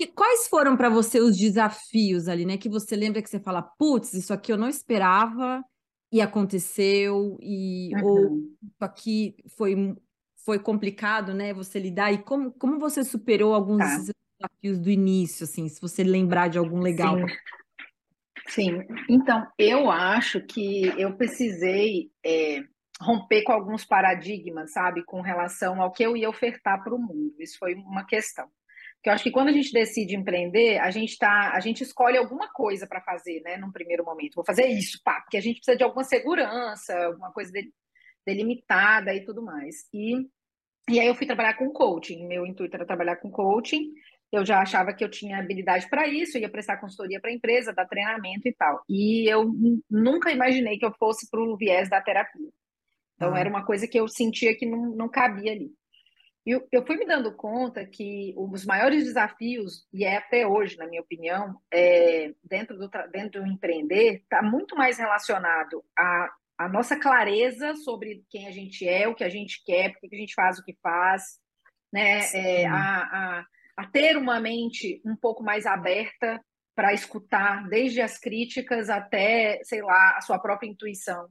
E 0.00 0.08
quais 0.08 0.48
foram 0.48 0.76
para 0.76 0.88
você 0.88 1.20
os 1.20 1.36
desafios 1.36 2.26
ali, 2.26 2.44
né? 2.44 2.58
Que 2.58 2.68
você 2.68 2.96
lembra 2.96 3.22
que 3.22 3.30
você 3.30 3.38
fala, 3.38 3.62
putz, 3.62 4.14
isso 4.14 4.32
aqui 4.32 4.52
eu 4.52 4.58
não 4.58 4.68
esperava 4.68 5.62
e 6.10 6.20
aconteceu, 6.20 7.38
e 7.40 7.90
ou 8.02 8.30
uhum. 8.30 8.56
isso 8.62 8.84
aqui 8.84 9.36
foi 9.56 9.96
foi 10.44 10.58
complicado, 10.58 11.34
né, 11.34 11.52
você 11.52 11.78
lidar 11.78 12.10
e 12.10 12.18
como, 12.22 12.50
como 12.52 12.78
você 12.78 13.04
superou 13.04 13.52
alguns 13.54 13.78
Tá. 13.78 13.98
desafios 14.38 14.78
do 14.78 14.88
início, 14.88 15.44
assim, 15.44 15.68
se 15.68 15.78
você 15.78 16.02
lembrar 16.02 16.48
de 16.48 16.56
algum 16.56 16.80
legal. 16.80 17.18
Sim. 17.18 17.26
Sim, 18.48 18.78
então 19.10 19.46
eu 19.58 19.90
acho 19.90 20.40
que 20.40 20.86
eu 20.98 21.14
precisei 21.16 22.10
é, 22.24 22.62
romper 22.98 23.42
com 23.42 23.52
alguns 23.52 23.84
paradigmas, 23.84 24.72
sabe, 24.72 25.04
com 25.04 25.20
relação 25.20 25.82
ao 25.82 25.92
que 25.92 26.02
eu 26.02 26.16
ia 26.16 26.30
ofertar 26.30 26.82
para 26.82 26.94
o 26.94 26.98
mundo. 26.98 27.34
Isso 27.38 27.58
foi 27.58 27.74
uma 27.74 28.06
questão. 28.06 28.48
Porque 28.98 29.10
eu 29.10 29.12
acho 29.12 29.24
que 29.24 29.30
quando 29.30 29.48
a 29.48 29.52
gente 29.52 29.72
decide 29.72 30.16
empreender, 30.16 30.78
a 30.78 30.90
gente 30.90 31.16
tá, 31.16 31.52
a 31.54 31.60
gente 31.60 31.82
escolhe 31.82 32.18
alguma 32.18 32.48
coisa 32.52 32.86
para 32.86 33.00
fazer, 33.00 33.40
né, 33.42 33.56
num 33.56 33.72
primeiro 33.72 34.04
momento. 34.04 34.34
Vou 34.34 34.44
fazer 34.44 34.66
isso, 34.66 35.00
pá, 35.04 35.20
porque 35.20 35.36
a 35.36 35.40
gente 35.40 35.56
precisa 35.56 35.76
de 35.76 35.84
alguma 35.84 36.04
segurança, 36.04 36.96
alguma 37.06 37.32
coisa 37.32 37.52
de, 37.52 37.72
delimitada 38.26 39.14
e 39.14 39.24
tudo 39.24 39.42
mais. 39.42 39.86
E, 39.94 40.26
e 40.90 40.98
aí 40.98 41.06
eu 41.06 41.14
fui 41.14 41.26
trabalhar 41.26 41.54
com 41.54 41.70
coaching. 41.70 42.26
Meu 42.26 42.44
intuito 42.44 42.74
era 42.74 42.84
trabalhar 42.84 43.16
com 43.16 43.30
coaching 43.30 43.92
eu 44.30 44.44
já 44.44 44.60
achava 44.60 44.92
que 44.92 45.02
eu 45.02 45.10
tinha 45.10 45.38
habilidade 45.38 45.88
para 45.88 46.06
isso, 46.06 46.36
ia 46.36 46.50
prestar 46.50 46.76
consultoria 46.76 47.20
para 47.20 47.30
a 47.30 47.32
empresa, 47.32 47.72
dar 47.72 47.86
treinamento 47.86 48.46
e 48.46 48.52
tal. 48.52 48.82
E 48.88 49.26
eu 49.30 49.50
nunca 49.90 50.30
imaginei 50.30 50.78
que 50.78 50.84
eu 50.84 50.92
fosse 50.98 51.28
para 51.30 51.40
o 51.40 51.56
viés 51.56 51.88
da 51.88 52.00
terapia. 52.00 52.50
Então, 53.16 53.34
ah. 53.34 53.40
era 53.40 53.48
uma 53.48 53.64
coisa 53.64 53.88
que 53.88 53.98
eu 53.98 54.06
sentia 54.06 54.54
que 54.54 54.66
não, 54.66 54.94
não 54.94 55.08
cabia 55.08 55.52
ali. 55.52 55.70
E 56.48 56.52
eu, 56.52 56.66
eu 56.72 56.86
fui 56.86 56.96
me 56.96 57.04
dando 57.04 57.34
conta 57.34 57.84
que 57.84 58.32
os 58.36 58.64
maiores 58.64 59.04
desafios, 59.04 59.86
e 59.92 60.04
é 60.04 60.16
até 60.16 60.46
hoje, 60.46 60.78
na 60.78 60.86
minha 60.86 61.02
opinião, 61.02 61.60
é, 61.70 62.32
dentro, 62.42 62.78
do, 62.78 62.88
dentro 63.12 63.42
do 63.42 63.46
empreender, 63.46 64.22
está 64.22 64.42
muito 64.42 64.74
mais 64.74 64.96
relacionado 64.98 65.84
a, 65.96 66.30
a 66.56 66.68
nossa 66.68 66.96
clareza 66.96 67.74
sobre 67.76 68.24
quem 68.30 68.48
a 68.48 68.50
gente 68.50 68.88
é, 68.88 69.06
o 69.06 69.14
que 69.14 69.24
a 69.24 69.28
gente 69.28 69.62
quer, 69.62 69.92
por 69.92 70.08
que 70.08 70.16
a 70.16 70.18
gente 70.18 70.34
faz 70.34 70.58
o 70.58 70.64
que 70.64 70.74
faz, 70.82 71.38
né? 71.92 72.20
É, 72.34 72.66
a, 72.66 73.40
a 73.40 73.44
a 73.78 73.86
ter 73.86 74.16
uma 74.16 74.40
mente 74.40 75.00
um 75.04 75.14
pouco 75.14 75.40
mais 75.40 75.64
aberta 75.64 76.44
para 76.74 76.92
escutar 76.92 77.68
desde 77.68 78.00
as 78.00 78.18
críticas 78.18 78.90
até, 78.90 79.60
sei 79.62 79.82
lá, 79.82 80.16
a 80.16 80.20
sua 80.20 80.36
própria 80.36 80.68
intuição. 80.68 81.28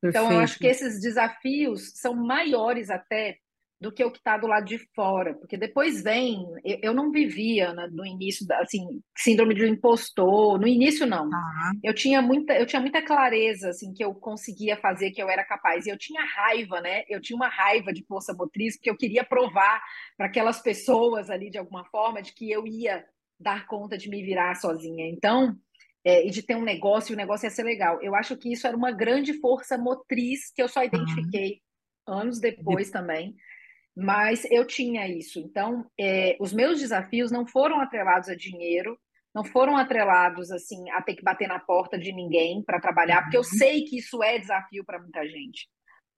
Perfeito. 0.00 0.24
Então, 0.24 0.32
eu 0.32 0.38
acho 0.38 0.58
que 0.60 0.66
esses 0.68 1.00
desafios 1.00 1.90
são 1.94 2.14
maiores 2.14 2.88
até 2.88 3.38
do 3.82 3.90
que 3.90 4.04
o 4.04 4.12
que 4.12 4.18
está 4.18 4.38
do 4.38 4.46
lado 4.46 4.64
de 4.64 4.78
fora, 4.94 5.34
porque 5.34 5.56
depois 5.56 6.04
vem, 6.04 6.46
eu, 6.64 6.78
eu 6.82 6.94
não 6.94 7.10
vivia 7.10 7.74
né, 7.74 7.88
no 7.90 8.06
início, 8.06 8.46
assim, 8.52 9.02
síndrome 9.18 9.54
do 9.54 9.66
impostor, 9.66 10.56
no 10.56 10.68
início 10.68 11.04
não, 11.04 11.24
uhum. 11.24 11.80
eu 11.82 11.92
tinha 11.92 12.22
muita, 12.22 12.52
eu 12.54 12.64
tinha 12.64 12.80
muita 12.80 13.02
clareza, 13.02 13.70
assim, 13.70 13.92
que 13.92 14.04
eu 14.04 14.14
conseguia 14.14 14.76
fazer, 14.76 15.10
que 15.10 15.20
eu 15.20 15.28
era 15.28 15.44
capaz, 15.44 15.84
e 15.84 15.90
eu 15.90 15.98
tinha 15.98 16.24
raiva, 16.24 16.80
né, 16.80 17.02
eu 17.08 17.20
tinha 17.20 17.36
uma 17.36 17.48
raiva 17.48 17.92
de 17.92 18.04
força 18.06 18.32
motriz, 18.32 18.76
porque 18.76 18.88
eu 18.88 18.96
queria 18.96 19.24
provar 19.24 19.82
para 20.16 20.26
aquelas 20.26 20.62
pessoas 20.62 21.28
ali, 21.28 21.50
de 21.50 21.58
alguma 21.58 21.84
forma, 21.86 22.22
de 22.22 22.32
que 22.32 22.48
eu 22.48 22.64
ia 22.64 23.04
dar 23.38 23.66
conta 23.66 23.98
de 23.98 24.08
me 24.08 24.22
virar 24.22 24.54
sozinha, 24.54 25.08
então, 25.08 25.56
é, 26.04 26.24
e 26.24 26.30
de 26.30 26.40
ter 26.40 26.54
um 26.54 26.62
negócio, 26.62 27.12
e 27.12 27.14
o 27.14 27.16
negócio 27.16 27.46
ia 27.46 27.50
ser 27.50 27.64
legal, 27.64 28.00
eu 28.00 28.14
acho 28.14 28.36
que 28.36 28.52
isso 28.52 28.64
era 28.64 28.76
uma 28.76 28.92
grande 28.92 29.32
força 29.40 29.76
motriz 29.76 30.52
que 30.54 30.62
eu 30.62 30.68
só 30.68 30.84
identifiquei 30.84 31.60
uhum. 32.08 32.14
anos 32.20 32.38
depois 32.38 32.86
de... 32.86 32.92
também, 32.92 33.34
mas 33.96 34.44
eu 34.50 34.66
tinha 34.66 35.06
isso. 35.06 35.38
Então, 35.38 35.86
é, 35.98 36.36
os 36.40 36.52
meus 36.52 36.80
desafios 36.80 37.30
não 37.30 37.46
foram 37.46 37.80
atrelados 37.80 38.28
a 38.28 38.34
dinheiro, 38.34 38.98
não 39.34 39.44
foram 39.44 39.76
atrelados 39.76 40.50
assim 40.50 40.90
a 40.90 41.02
ter 41.02 41.14
que 41.14 41.22
bater 41.22 41.48
na 41.48 41.58
porta 41.58 41.98
de 41.98 42.12
ninguém 42.12 42.62
para 42.62 42.80
trabalhar, 42.80 43.22
porque 43.22 43.36
eu 43.36 43.42
uhum. 43.42 43.58
sei 43.58 43.84
que 43.84 43.98
isso 43.98 44.22
é 44.22 44.38
desafio 44.38 44.84
para 44.84 45.00
muita 45.00 45.26
gente. 45.26 45.68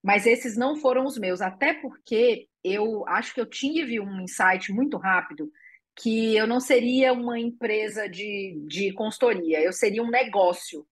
Mas 0.03 0.25
esses 0.25 0.55
não 0.55 0.77
foram 0.77 1.05
os 1.05 1.17
meus, 1.17 1.41
até 1.41 1.73
porque 1.73 2.47
eu 2.63 3.07
acho 3.07 3.33
que 3.33 3.41
eu 3.41 3.45
tive 3.45 3.99
um 3.99 4.21
insight 4.21 4.71
muito 4.71 4.97
rápido 4.97 5.49
que 5.97 6.35
eu 6.35 6.45
não 6.45 6.59
seria 6.59 7.13
uma 7.13 7.39
empresa 7.39 8.07
de, 8.09 8.61
de 8.67 8.93
consultoria, 8.93 9.61
eu 9.61 9.71
seria 9.71 10.03
um 10.03 10.09
negócio. 10.09 10.85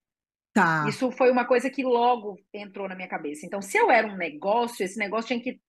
Tá. 0.54 0.86
Isso 0.88 1.12
foi 1.12 1.30
uma 1.30 1.46
coisa 1.46 1.70
que 1.70 1.84
logo 1.84 2.40
entrou 2.54 2.88
na 2.88 2.96
minha 2.96 3.08
cabeça. 3.08 3.46
Então, 3.46 3.62
se 3.62 3.78
eu 3.78 3.92
era 3.92 4.08
um 4.08 4.16
negócio, 4.16 4.84
esse 4.84 4.98
negócio 4.98 5.28
tinha 5.28 5.42
que 5.42 5.60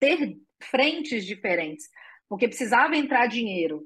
ter 0.00 0.36
frentes 0.60 1.24
diferentes, 1.24 1.86
porque 2.28 2.48
precisava 2.48 2.96
entrar 2.96 3.26
dinheiro. 3.26 3.84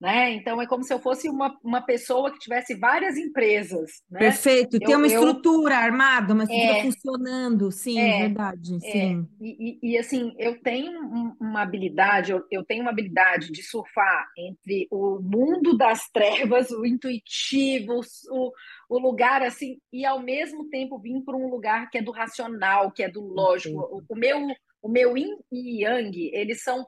Né? 0.00 0.32
Então 0.34 0.60
é 0.60 0.66
como 0.66 0.82
se 0.82 0.92
eu 0.92 0.98
fosse 0.98 1.30
uma, 1.30 1.56
uma 1.62 1.80
pessoa 1.80 2.30
que 2.30 2.38
tivesse 2.38 2.74
várias 2.74 3.16
empresas. 3.16 4.02
Né? 4.10 4.18
Perfeito, 4.18 4.78
tem 4.78 4.96
uma 4.96 5.06
estrutura 5.06 5.74
eu... 5.74 5.78
armada, 5.78 6.34
uma 6.34 6.42
estrutura 6.42 6.78
é, 6.78 6.82
funcionando, 6.82 7.72
sim, 7.72 7.98
é, 7.98 8.18
verdade. 8.18 8.76
É. 8.76 8.90
Sim. 8.90 9.28
E, 9.40 9.78
e, 9.82 9.92
e, 9.92 9.98
assim, 9.98 10.34
eu 10.36 10.60
tenho 10.60 11.00
uma 11.40 11.62
habilidade, 11.62 12.32
eu, 12.32 12.44
eu 12.50 12.64
tenho 12.64 12.82
uma 12.82 12.90
habilidade 12.90 13.50
de 13.50 13.62
surfar 13.62 14.26
entre 14.36 14.88
o 14.90 15.20
mundo 15.22 15.74
das 15.74 16.10
trevas, 16.10 16.70
o 16.70 16.84
intuitivo, 16.84 18.00
o, 18.30 18.52
o 18.90 18.98
lugar 18.98 19.42
assim, 19.42 19.78
e 19.90 20.04
ao 20.04 20.20
mesmo 20.20 20.68
tempo 20.68 20.98
vir 20.98 21.22
para 21.24 21.36
um 21.36 21.48
lugar 21.48 21.88
que 21.88 21.96
é 21.96 22.02
do 22.02 22.10
racional, 22.10 22.90
que 22.90 23.02
é 23.02 23.08
do 23.08 23.22
lógico. 23.22 23.80
O, 23.80 24.02
o 24.06 24.16
meu 24.16 24.48
o 24.84 24.88
meu 24.88 25.16
yin 25.16 25.38
e 25.50 25.82
yang, 25.82 26.30
eles 26.34 26.62
são 26.62 26.86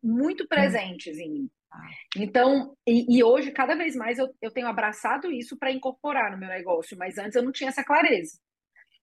muito 0.00 0.46
presentes 0.46 1.18
em 1.18 1.28
mim. 1.28 1.50
Tá. 1.68 1.80
Então, 2.16 2.76
e, 2.86 3.18
e 3.18 3.24
hoje, 3.24 3.50
cada 3.50 3.74
vez 3.74 3.96
mais, 3.96 4.16
eu, 4.16 4.32
eu 4.40 4.52
tenho 4.52 4.68
abraçado 4.68 5.28
isso 5.28 5.58
para 5.58 5.72
incorporar 5.72 6.30
no 6.30 6.38
meu 6.38 6.48
negócio, 6.48 6.96
mas 6.96 7.18
antes 7.18 7.34
eu 7.34 7.42
não 7.42 7.50
tinha 7.50 7.70
essa 7.70 7.82
clareza. 7.82 8.38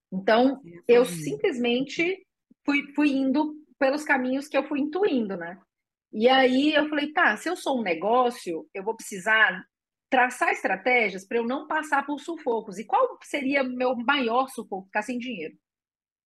Então, 0.10 0.62
eu 0.88 1.04
simplesmente 1.04 2.26
fui, 2.66 2.82
fui 2.96 3.10
indo 3.10 3.56
pelos 3.78 4.06
caminhos 4.06 4.48
que 4.48 4.58
eu 4.58 4.64
fui 4.64 4.80
intuindo, 4.80 5.36
né? 5.36 5.60
E 6.14 6.30
aí 6.30 6.74
eu 6.74 6.88
falei, 6.88 7.12
tá, 7.12 7.36
se 7.36 7.50
eu 7.50 7.58
sou 7.58 7.80
um 7.80 7.84
negócio, 7.84 8.66
eu 8.74 8.84
vou 8.84 8.96
precisar 8.96 9.66
traçar 10.10 10.50
estratégias 10.50 11.28
para 11.28 11.38
eu 11.38 11.46
não 11.46 11.68
passar 11.68 12.06
por 12.06 12.20
sufocos. 12.20 12.80
E 12.80 12.86
qual 12.86 13.20
seria 13.22 13.64
o 13.64 13.70
meu 13.70 13.98
maior 13.98 14.48
sufoco? 14.48 14.86
Ficar 14.86 15.02
sem 15.02 15.20
dinheiro 15.20 15.58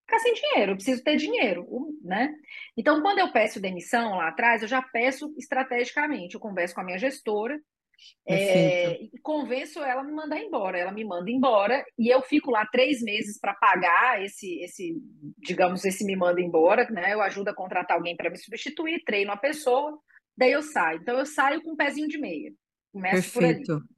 ficar 0.06 0.20
sem 0.20 0.34
dinheiro, 0.34 0.72
eu 0.72 0.76
preciso 0.76 1.04
ter 1.04 1.16
dinheiro, 1.16 1.66
né? 2.02 2.34
Então, 2.78 3.02
quando 3.02 3.20
eu 3.20 3.32
peço 3.32 3.62
demissão 3.62 4.18
lá 4.18 4.30
atrás, 4.30 4.62
eu 4.62 4.68
já 4.68 4.82
peço 4.82 5.34
estrategicamente, 5.38 6.36
eu 6.36 6.42
converso 6.42 6.76
com 6.76 6.82
a 6.82 6.84
minha 6.84 6.98
gestora 6.98 7.60
é, 8.28 9.04
e 9.04 9.20
convenço 9.22 9.80
ela 9.82 10.02
a 10.02 10.04
me 10.04 10.12
mandar 10.12 10.40
embora. 10.40 10.78
Ela 10.78 10.92
me 10.92 11.04
manda 11.04 11.30
embora 11.30 11.84
e 11.98 12.14
eu 12.14 12.22
fico 12.22 12.52
lá 12.52 12.66
três 12.66 13.02
meses 13.02 13.40
para 13.40 13.54
pagar 13.54 14.24
esse, 14.24 14.62
esse, 14.62 14.96
digamos, 15.38 15.84
esse 15.86 16.06
me 16.06 16.16
manda 16.16 16.42
embora, 16.42 16.90
né? 16.90 17.14
Eu 17.14 17.22
ajudo 17.22 17.50
a 17.50 17.56
contratar 17.56 17.98
alguém 17.98 18.16
para 18.16 18.30
me 18.30 18.38
substituir, 18.38 19.04
treino 19.04 19.32
a 19.32 19.38
pessoa, 19.38 19.98
daí 20.38 20.52
eu 20.52 20.62
saio. 20.62 21.00
Então 21.02 21.18
eu 21.18 21.26
saio 21.26 21.62
com 21.62 21.72
um 21.72 21.76
pezinho 21.76 22.08
de 22.08 22.18
meia. 22.18 22.52
Começo 22.92 23.40
Perfeito. 23.40 23.66
por 23.66 23.74
ali. 23.76 23.93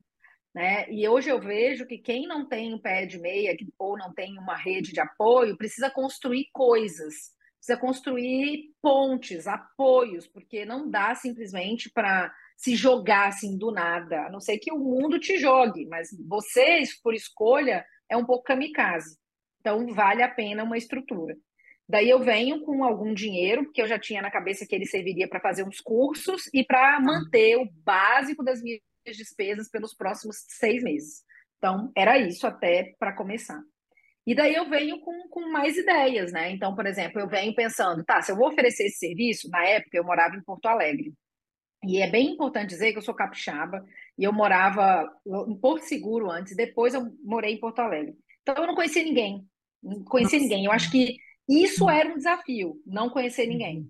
Né? 0.55 0.89
E 0.89 1.05
hoje 1.05 1.29
eu 1.29 1.37
vejo 1.37 1.85
que 1.85 1.97
quem 1.97 2.25
não 2.25 2.47
tem 2.47 2.73
um 2.73 2.79
pé 2.79 3.05
de 3.05 3.19
meia 3.19 3.53
ou 3.77 3.97
não 3.97 4.13
tem 4.13 4.39
uma 4.39 4.55
rede 4.55 4.93
de 4.93 5.01
apoio 5.01 5.57
precisa 5.57 5.89
construir 5.89 6.47
coisas, 6.53 7.13
precisa 7.57 7.77
construir 7.77 8.73
pontes, 8.81 9.47
apoios, 9.47 10.25
porque 10.25 10.63
não 10.63 10.89
dá 10.89 11.13
simplesmente 11.13 11.91
para 11.91 12.33
se 12.55 12.73
jogar 12.73 13.27
assim 13.27 13.57
do 13.57 13.69
nada, 13.69 14.27
a 14.27 14.31
não 14.31 14.39
ser 14.39 14.57
que 14.57 14.71
o 14.71 14.79
mundo 14.79 15.19
te 15.19 15.37
jogue, 15.37 15.85
mas 15.87 16.07
você, 16.25 16.83
por 17.03 17.13
escolha, 17.13 17.85
é 18.09 18.15
um 18.15 18.25
pouco 18.25 18.45
kamikaze. 18.45 19.17
Então, 19.59 19.87
vale 19.87 20.23
a 20.23 20.29
pena 20.29 20.63
uma 20.63 20.77
estrutura. 20.77 21.35
Daí 21.87 22.09
eu 22.09 22.19
venho 22.19 22.61
com 22.61 22.81
algum 22.81 23.13
dinheiro, 23.13 23.65
porque 23.65 23.81
eu 23.81 23.87
já 23.87 23.99
tinha 23.99 24.21
na 24.21 24.31
cabeça 24.31 24.65
que 24.65 24.73
ele 24.73 24.85
serviria 24.85 25.27
para 25.27 25.41
fazer 25.41 25.67
uns 25.67 25.81
cursos 25.81 26.43
e 26.53 26.63
para 26.63 26.97
manter 27.01 27.57
o 27.57 27.69
básico 27.83 28.41
das 28.41 28.61
minhas 28.61 28.79
despesas 29.13 29.69
pelos 29.69 29.93
próximos 29.93 30.37
seis 30.47 30.83
meses. 30.83 31.23
Então, 31.57 31.91
era 31.95 32.17
isso 32.17 32.45
até 32.45 32.95
para 32.99 33.13
começar. 33.13 33.61
E 34.27 34.33
daí 34.33 34.55
eu 34.55 34.67
venho 34.67 34.99
com, 35.01 35.27
com 35.29 35.51
mais 35.51 35.77
ideias, 35.77 36.31
né? 36.31 36.51
Então, 36.51 36.73
por 36.75 36.85
exemplo, 36.87 37.19
eu 37.19 37.27
venho 37.27 37.53
pensando, 37.53 38.03
tá, 38.03 38.21
se 38.21 38.31
eu 38.31 38.35
vou 38.35 38.47
oferecer 38.47 38.85
esse 38.85 38.97
serviço, 38.97 39.49
na 39.49 39.63
época 39.65 39.97
eu 39.97 40.03
morava 40.03 40.35
em 40.35 40.43
Porto 40.43 40.65
Alegre. 40.65 41.13
E 41.83 42.01
é 42.01 42.09
bem 42.09 42.31
importante 42.31 42.69
dizer 42.69 42.91
que 42.91 42.97
eu 42.97 43.03
sou 43.03 43.13
capixaba 43.13 43.85
e 44.17 44.23
eu 44.23 44.33
morava 44.33 45.07
em 45.47 45.55
Porto 45.55 45.83
Seguro 45.83 46.31
antes, 46.31 46.55
depois 46.55 46.95
eu 46.95 47.13
morei 47.23 47.53
em 47.53 47.59
Porto 47.59 47.79
Alegre. 47.79 48.15
Então 48.41 48.55
eu 48.55 48.67
não 48.67 48.73
conhecia 48.73 49.03
ninguém, 49.03 49.47
não 49.83 50.03
conhecia 50.03 50.39
Nossa. 50.39 50.49
ninguém. 50.49 50.65
Eu 50.65 50.71
acho 50.71 50.89
que 50.91 51.17
isso 51.47 51.87
era 51.87 52.09
um 52.09 52.17
desafio, 52.17 52.81
não 52.85 53.09
conhecer 53.09 53.45
ninguém. 53.45 53.87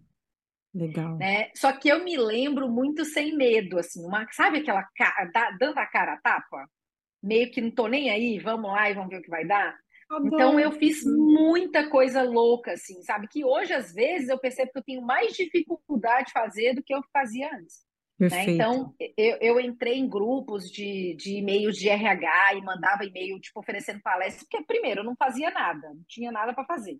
Legal. 0.75 1.15
Né? 1.15 1.50
Só 1.55 1.72
que 1.72 1.88
eu 1.88 2.03
me 2.03 2.17
lembro 2.17 2.70
muito 2.70 3.05
sem 3.05 3.34
medo, 3.34 3.79
assim, 3.79 4.05
uma, 4.05 4.27
sabe 4.34 4.58
aquela 4.58 4.84
cara, 4.84 5.55
dando 5.58 5.77
a 5.77 5.86
cara 5.86 6.13
a 6.13 6.17
tapa? 6.17 6.70
Meio 7.24 7.50
que 7.50 7.62
não 7.62 7.72
tô 7.72 7.88
nem 7.88 8.10
aí, 8.10 8.38
vamos 8.39 8.70
lá 8.70 8.89
e 8.89 8.94
vamos 8.94 9.10
ver 9.10 9.20
o 9.20 9.22
que 9.22 9.29
vai 9.29 9.46
dar. 9.46 9.74
Tá 10.10 10.20
então 10.24 10.60
eu 10.60 10.74
fiz 10.74 11.03
muita 11.05 11.89
coisa 11.89 12.22
louca, 12.22 12.74
assim, 12.74 13.01
sabe? 13.03 13.27
Que 13.29 13.46
hoje, 13.46 13.74
às 13.74 13.94
vezes, 13.94 14.27
eu 14.27 14.38
percebo 14.38 14.72
que 14.74 14.79
eu 14.79 14.84
tenho 14.84 15.01
mais 15.01 15.34
dificuldade 15.34 16.27
de 16.27 16.34
fazer 16.34 16.75
do 16.75 16.84
que 16.84 16.94
eu 16.94 17.01
fazia 17.12 17.50
antes. 17.55 17.86
Né? 18.20 18.46
Então, 18.50 18.94
eu, 19.17 19.38
eu 19.41 19.60
entrei 19.60 19.98
em 19.98 20.08
grupos 20.08 20.70
de, 20.70 21.15
de 21.15 21.38
e-mails 21.38 21.77
de 21.77 21.89
RH 21.89 22.55
e 22.55 22.62
mandava 22.62 23.05
e-mail, 23.05 23.39
tipo, 23.39 23.60
oferecendo 23.60 24.01
palestras, 24.01 24.44
porque, 24.44 24.63
primeiro, 24.65 25.01
eu 25.01 25.05
não 25.05 25.15
fazia 25.15 25.50
nada, 25.51 25.88
não 25.88 26.03
tinha 26.08 26.32
nada 26.32 26.53
para 26.53 26.65
fazer. 26.65 26.98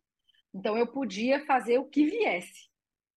Então, 0.54 0.78
eu 0.78 0.88
podia 0.88 1.46
fazer 1.46 1.78
o 1.78 1.86
que 1.86 2.06
viesse. 2.06 2.74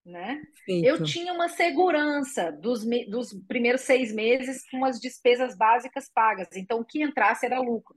Né? 0.09 0.43
Eu 0.67 1.03
tinha 1.03 1.33
uma 1.33 1.49
segurança 1.49 2.50
dos, 2.50 2.85
dos 3.09 3.35
primeiros 3.47 3.83
seis 3.83 4.12
meses 4.12 4.69
com 4.71 4.85
as 4.85 4.99
despesas 4.99 5.57
básicas 5.57 6.11
pagas. 6.12 6.49
Então, 6.57 6.81
o 6.81 6.85
que 6.85 7.03
entrasse 7.03 7.47
era 7.47 7.61
lucro. 7.61 7.97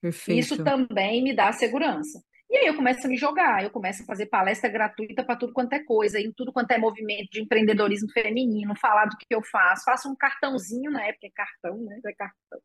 Perfeito. 0.00 0.38
Isso 0.38 0.62
também 0.62 1.22
me 1.22 1.34
dá 1.34 1.52
segurança. 1.52 2.22
E 2.50 2.56
aí 2.56 2.66
eu 2.66 2.76
começo 2.76 3.06
a 3.06 3.08
me 3.08 3.16
jogar, 3.16 3.64
eu 3.64 3.70
começo 3.70 4.02
a 4.02 4.06
fazer 4.06 4.26
palestra 4.26 4.68
gratuita 4.68 5.24
para 5.24 5.36
tudo 5.36 5.54
quanto 5.54 5.72
é 5.72 5.82
coisa, 5.82 6.20
em 6.20 6.30
tudo 6.32 6.52
quanto 6.52 6.70
é 6.72 6.76
movimento 6.76 7.30
de 7.30 7.40
empreendedorismo 7.40 8.10
feminino, 8.12 8.76
falar 8.78 9.06
do 9.06 9.16
que 9.16 9.26
eu 9.30 9.42
faço, 9.42 9.84
faço 9.84 10.10
um 10.10 10.14
cartãozinho, 10.14 10.90
na 10.90 11.02
época 11.06 11.28
é 11.28 11.30
cartão, 11.30 11.78
né? 11.78 11.98
É 12.04 12.12
cartão. 12.12 12.60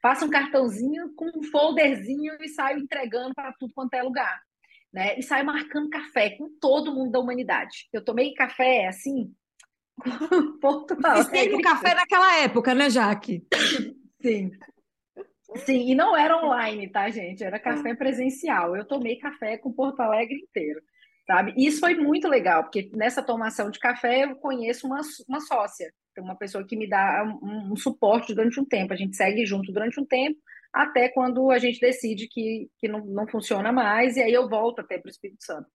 Faço 0.00 0.24
um 0.26 0.30
cartãozinho 0.30 1.12
com 1.16 1.32
um 1.36 1.42
folderzinho 1.42 2.36
e 2.40 2.48
saio 2.48 2.78
entregando 2.78 3.34
para 3.34 3.52
tudo 3.58 3.74
quanto 3.74 3.94
é 3.94 4.02
lugar 4.04 4.40
né? 4.94 5.18
E 5.18 5.22
saio 5.24 5.44
marcando 5.44 5.90
café 5.90 6.30
com 6.30 6.48
todo 6.60 6.94
mundo 6.94 7.10
da 7.10 7.18
humanidade. 7.18 7.88
Eu 7.92 8.02
tomei 8.02 8.32
café 8.32 8.86
assim. 8.86 9.34
Portugal. 10.62 11.16
E 11.32 11.54
o 11.54 11.60
café 11.60 11.94
naquela 11.94 12.38
época, 12.38 12.72
né, 12.74 12.88
Jaque? 12.88 13.44
Sim. 14.22 14.52
Sim, 15.56 15.90
e 15.90 15.94
não 15.94 16.16
era 16.16 16.36
online, 16.36 16.88
tá, 16.88 17.10
gente? 17.10 17.42
Era 17.42 17.58
café 17.58 17.94
presencial. 17.94 18.76
Eu 18.76 18.84
tomei 18.84 19.16
café 19.16 19.58
com 19.58 19.72
Porto 19.72 20.00
Alegre 20.00 20.36
inteiro, 20.36 20.80
sabe? 21.26 21.52
E 21.56 21.66
isso 21.66 21.80
foi 21.80 21.94
muito 21.94 22.28
legal, 22.28 22.62
porque 22.62 22.90
nessa 22.94 23.22
tomação 23.22 23.70
de 23.70 23.78
café 23.78 24.24
eu 24.24 24.36
conheço 24.36 24.86
uma, 24.86 25.00
uma 25.28 25.40
sócia, 25.40 25.92
uma 26.18 26.36
pessoa 26.36 26.66
que 26.66 26.76
me 26.76 26.88
dá 26.88 27.24
um, 27.42 27.72
um 27.72 27.76
suporte 27.76 28.34
durante 28.34 28.60
um 28.60 28.64
tempo. 28.64 28.92
A 28.92 28.96
gente 28.96 29.16
segue 29.16 29.44
junto 29.44 29.72
durante 29.72 30.00
um 30.00 30.06
tempo, 30.06 30.38
até 30.74 31.08
quando 31.08 31.52
a 31.52 31.58
gente 31.58 31.78
decide 31.78 32.26
que, 32.26 32.68
que 32.78 32.88
não, 32.88 33.04
não 33.06 33.28
funciona 33.28 33.70
mais, 33.70 34.16
e 34.16 34.22
aí 34.22 34.32
eu 34.32 34.48
volto 34.48 34.80
até 34.80 34.98
para 34.98 35.08
o 35.08 35.10
Espírito 35.10 35.44
Santo. 35.44 35.68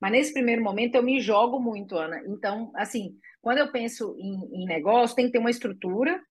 Mas 0.00 0.12
nesse 0.12 0.32
primeiro 0.32 0.62
momento 0.62 0.94
eu 0.94 1.02
me 1.02 1.20
jogo 1.20 1.58
muito, 1.58 1.96
Ana. 1.96 2.22
Então, 2.28 2.70
assim, 2.76 3.18
quando 3.42 3.58
eu 3.58 3.72
penso 3.72 4.16
em, 4.16 4.62
em 4.62 4.66
negócio, 4.66 5.16
tem 5.16 5.26
que 5.26 5.32
ter 5.32 5.38
uma 5.38 5.50
estrutura, 5.50 6.22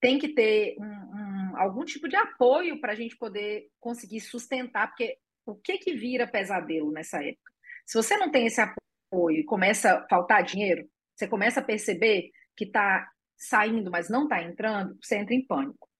tem 0.00 0.18
que 0.18 0.28
ter 0.28 0.76
um, 0.78 0.84
um, 0.84 1.56
algum 1.56 1.84
tipo 1.84 2.08
de 2.08 2.14
apoio 2.14 2.80
para 2.80 2.92
a 2.92 2.94
gente 2.94 3.16
poder 3.16 3.66
conseguir 3.80 4.20
sustentar, 4.20 4.88
porque 4.88 5.16
o 5.44 5.56
que 5.56 5.78
que 5.78 5.94
vira 5.94 6.26
pesadelo 6.26 6.92
nessa 6.92 7.18
época? 7.18 7.52
Se 7.84 7.96
você 7.96 8.16
não 8.16 8.30
tem 8.30 8.46
esse 8.46 8.60
apoio 8.60 9.40
e 9.40 9.44
começa 9.44 9.94
a 9.94 10.08
faltar 10.08 10.44
dinheiro, 10.44 10.86
você 11.16 11.26
começa 11.26 11.60
a 11.60 11.64
perceber 11.64 12.30
que 12.56 12.64
está 12.64 13.08
saindo, 13.36 13.90
mas 13.90 14.08
não 14.08 14.24
está 14.24 14.40
entrando, 14.42 14.96
você 15.02 15.16
entra 15.16 15.34
em 15.34 15.44
pânico. 15.44 15.91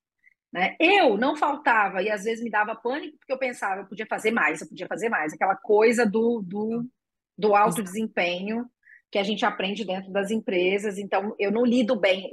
Né? 0.53 0.77
Eu 0.79 1.17
não 1.17 1.35
faltava, 1.35 2.03
e 2.03 2.11
às 2.11 2.25
vezes 2.25 2.45
me 2.45 2.51
dava 2.51 2.77
pânico, 2.77 3.17
porque 3.19 3.33
eu 3.33 3.39
pensava, 3.39 3.81
eu 3.81 3.87
podia 3.87 4.07
fazer 4.07 4.31
mais, 4.31 4.61
eu 4.61 4.69
podia 4.69 4.87
fazer 4.87 5.09
mais. 5.09 5.33
Aquela 5.33 5.57
coisa 5.57 6.05
do, 6.05 6.43
do, 6.43 6.87
do 7.39 7.55
alto 7.57 7.83
desempenho 7.83 8.69
que 9.11 9.19
a 9.19 9.23
gente 9.23 9.45
aprende 9.45 9.85
dentro 9.85 10.11
das 10.11 10.31
empresas. 10.31 10.99
Então, 10.99 11.35
eu 11.39 11.51
não 11.51 11.65
lido 11.65 11.99
bem. 11.99 12.31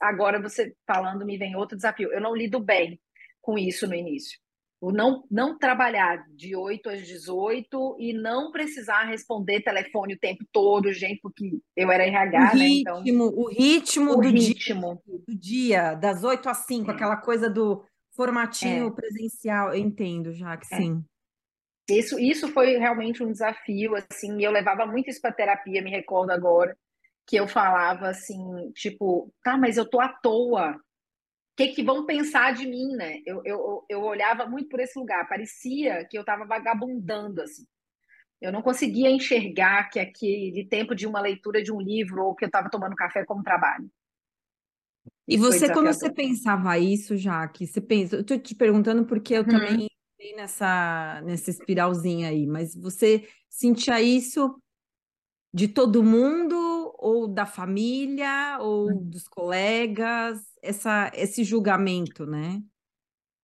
Agora, 0.00 0.40
você 0.40 0.74
falando, 0.86 1.24
me 1.24 1.38
vem 1.38 1.56
outro 1.56 1.76
desafio. 1.76 2.12
Eu 2.12 2.20
não 2.20 2.34
lido 2.34 2.60
bem 2.60 3.00
com 3.40 3.56
isso 3.58 3.86
no 3.86 3.94
início. 3.94 4.38
O 4.80 4.92
não, 4.92 5.24
não 5.30 5.58
trabalhar 5.58 6.26
de 6.34 6.54
8 6.54 6.90
às 6.90 7.06
18 7.06 7.96
e 7.98 8.12
não 8.12 8.52
precisar 8.52 9.04
responder 9.04 9.62
telefone 9.62 10.14
o 10.14 10.18
tempo 10.18 10.44
todo, 10.52 10.92
gente, 10.92 11.18
porque 11.22 11.58
eu 11.74 11.90
era 11.90 12.04
RH, 12.04 12.38
o 12.38 12.56
né? 12.56 12.64
Ritmo, 12.66 13.02
então, 13.02 13.28
o 13.34 13.48
ritmo 13.48 14.12
o 14.12 14.16
do 14.16 14.28
ritmo 14.28 15.02
dia, 15.06 15.18
do 15.26 15.34
dia, 15.34 15.94
das 15.94 16.22
8 16.22 16.48
às 16.48 16.66
5, 16.66 16.90
é. 16.90 16.94
aquela 16.94 17.16
coisa 17.16 17.48
do 17.48 17.82
formatinho 18.14 18.88
é. 18.88 18.90
presencial, 18.90 19.68
eu 19.68 19.76
entendo 19.76 20.32
já 20.32 20.56
que 20.56 20.66
é. 20.74 20.76
sim. 20.76 21.04
Isso, 21.88 22.18
isso 22.18 22.48
foi 22.48 22.76
realmente 22.76 23.22
um 23.22 23.30
desafio, 23.30 23.94
assim, 23.94 24.42
eu 24.42 24.50
levava 24.50 24.84
muito 24.86 25.08
isso 25.08 25.20
para 25.20 25.32
terapia, 25.32 25.82
me 25.82 25.90
recordo 25.90 26.30
agora, 26.30 26.76
que 27.26 27.36
eu 27.36 27.46
falava 27.46 28.08
assim, 28.08 28.70
tipo, 28.74 29.32
tá, 29.42 29.56
mas 29.56 29.76
eu 29.76 29.88
tô 29.88 30.00
à 30.00 30.08
toa, 30.08 30.76
que, 31.56 31.68
que 31.68 31.82
vão 31.82 32.04
pensar 32.04 32.52
de 32.52 32.66
mim, 32.66 32.94
né? 32.94 33.20
Eu, 33.24 33.40
eu, 33.44 33.84
eu 33.88 34.02
olhava 34.02 34.46
muito 34.46 34.68
por 34.68 34.78
esse 34.78 34.98
lugar, 34.98 35.26
parecia 35.26 36.04
que 36.04 36.16
eu 36.16 36.20
estava 36.20 36.44
vagabundando, 36.44 37.40
assim. 37.40 37.64
Eu 38.40 38.52
não 38.52 38.60
conseguia 38.60 39.10
enxergar 39.10 39.88
que 39.88 39.98
aquele 39.98 40.66
tempo 40.68 40.94
de 40.94 41.06
uma 41.06 41.20
leitura 41.20 41.62
de 41.62 41.72
um 41.72 41.80
livro 41.80 42.22
ou 42.22 42.34
que 42.34 42.44
eu 42.44 42.48
estava 42.48 42.68
tomando 42.68 42.94
café 42.94 43.24
como 43.24 43.42
trabalho. 43.42 43.90
E 45.26 45.38
você, 45.38 45.72
quando 45.72 45.86
você 45.86 46.12
pensava 46.12 46.78
isso, 46.78 47.16
Jaque, 47.16 47.66
você 47.66 47.80
pensa, 47.80 48.16
eu 48.16 48.20
estou 48.20 48.38
te 48.38 48.54
perguntando 48.54 49.06
porque 49.06 49.34
eu 49.34 49.42
uhum. 49.42 49.48
também 49.48 49.88
entrei 50.14 50.36
nessa, 50.36 51.22
nessa 51.24 51.50
espiralzinha 51.50 52.28
aí, 52.28 52.46
mas 52.46 52.74
você 52.76 53.26
sentia 53.48 54.00
isso 54.00 54.54
de 55.52 55.66
todo 55.66 56.02
mundo, 56.02 56.54
ou 56.98 57.28
da 57.28 57.46
família, 57.46 58.58
ou 58.60 58.88
uhum. 58.88 59.10
dos 59.10 59.28
colegas? 59.28 60.40
essa, 60.66 61.10
esse 61.14 61.44
julgamento, 61.44 62.26
né? 62.26 62.60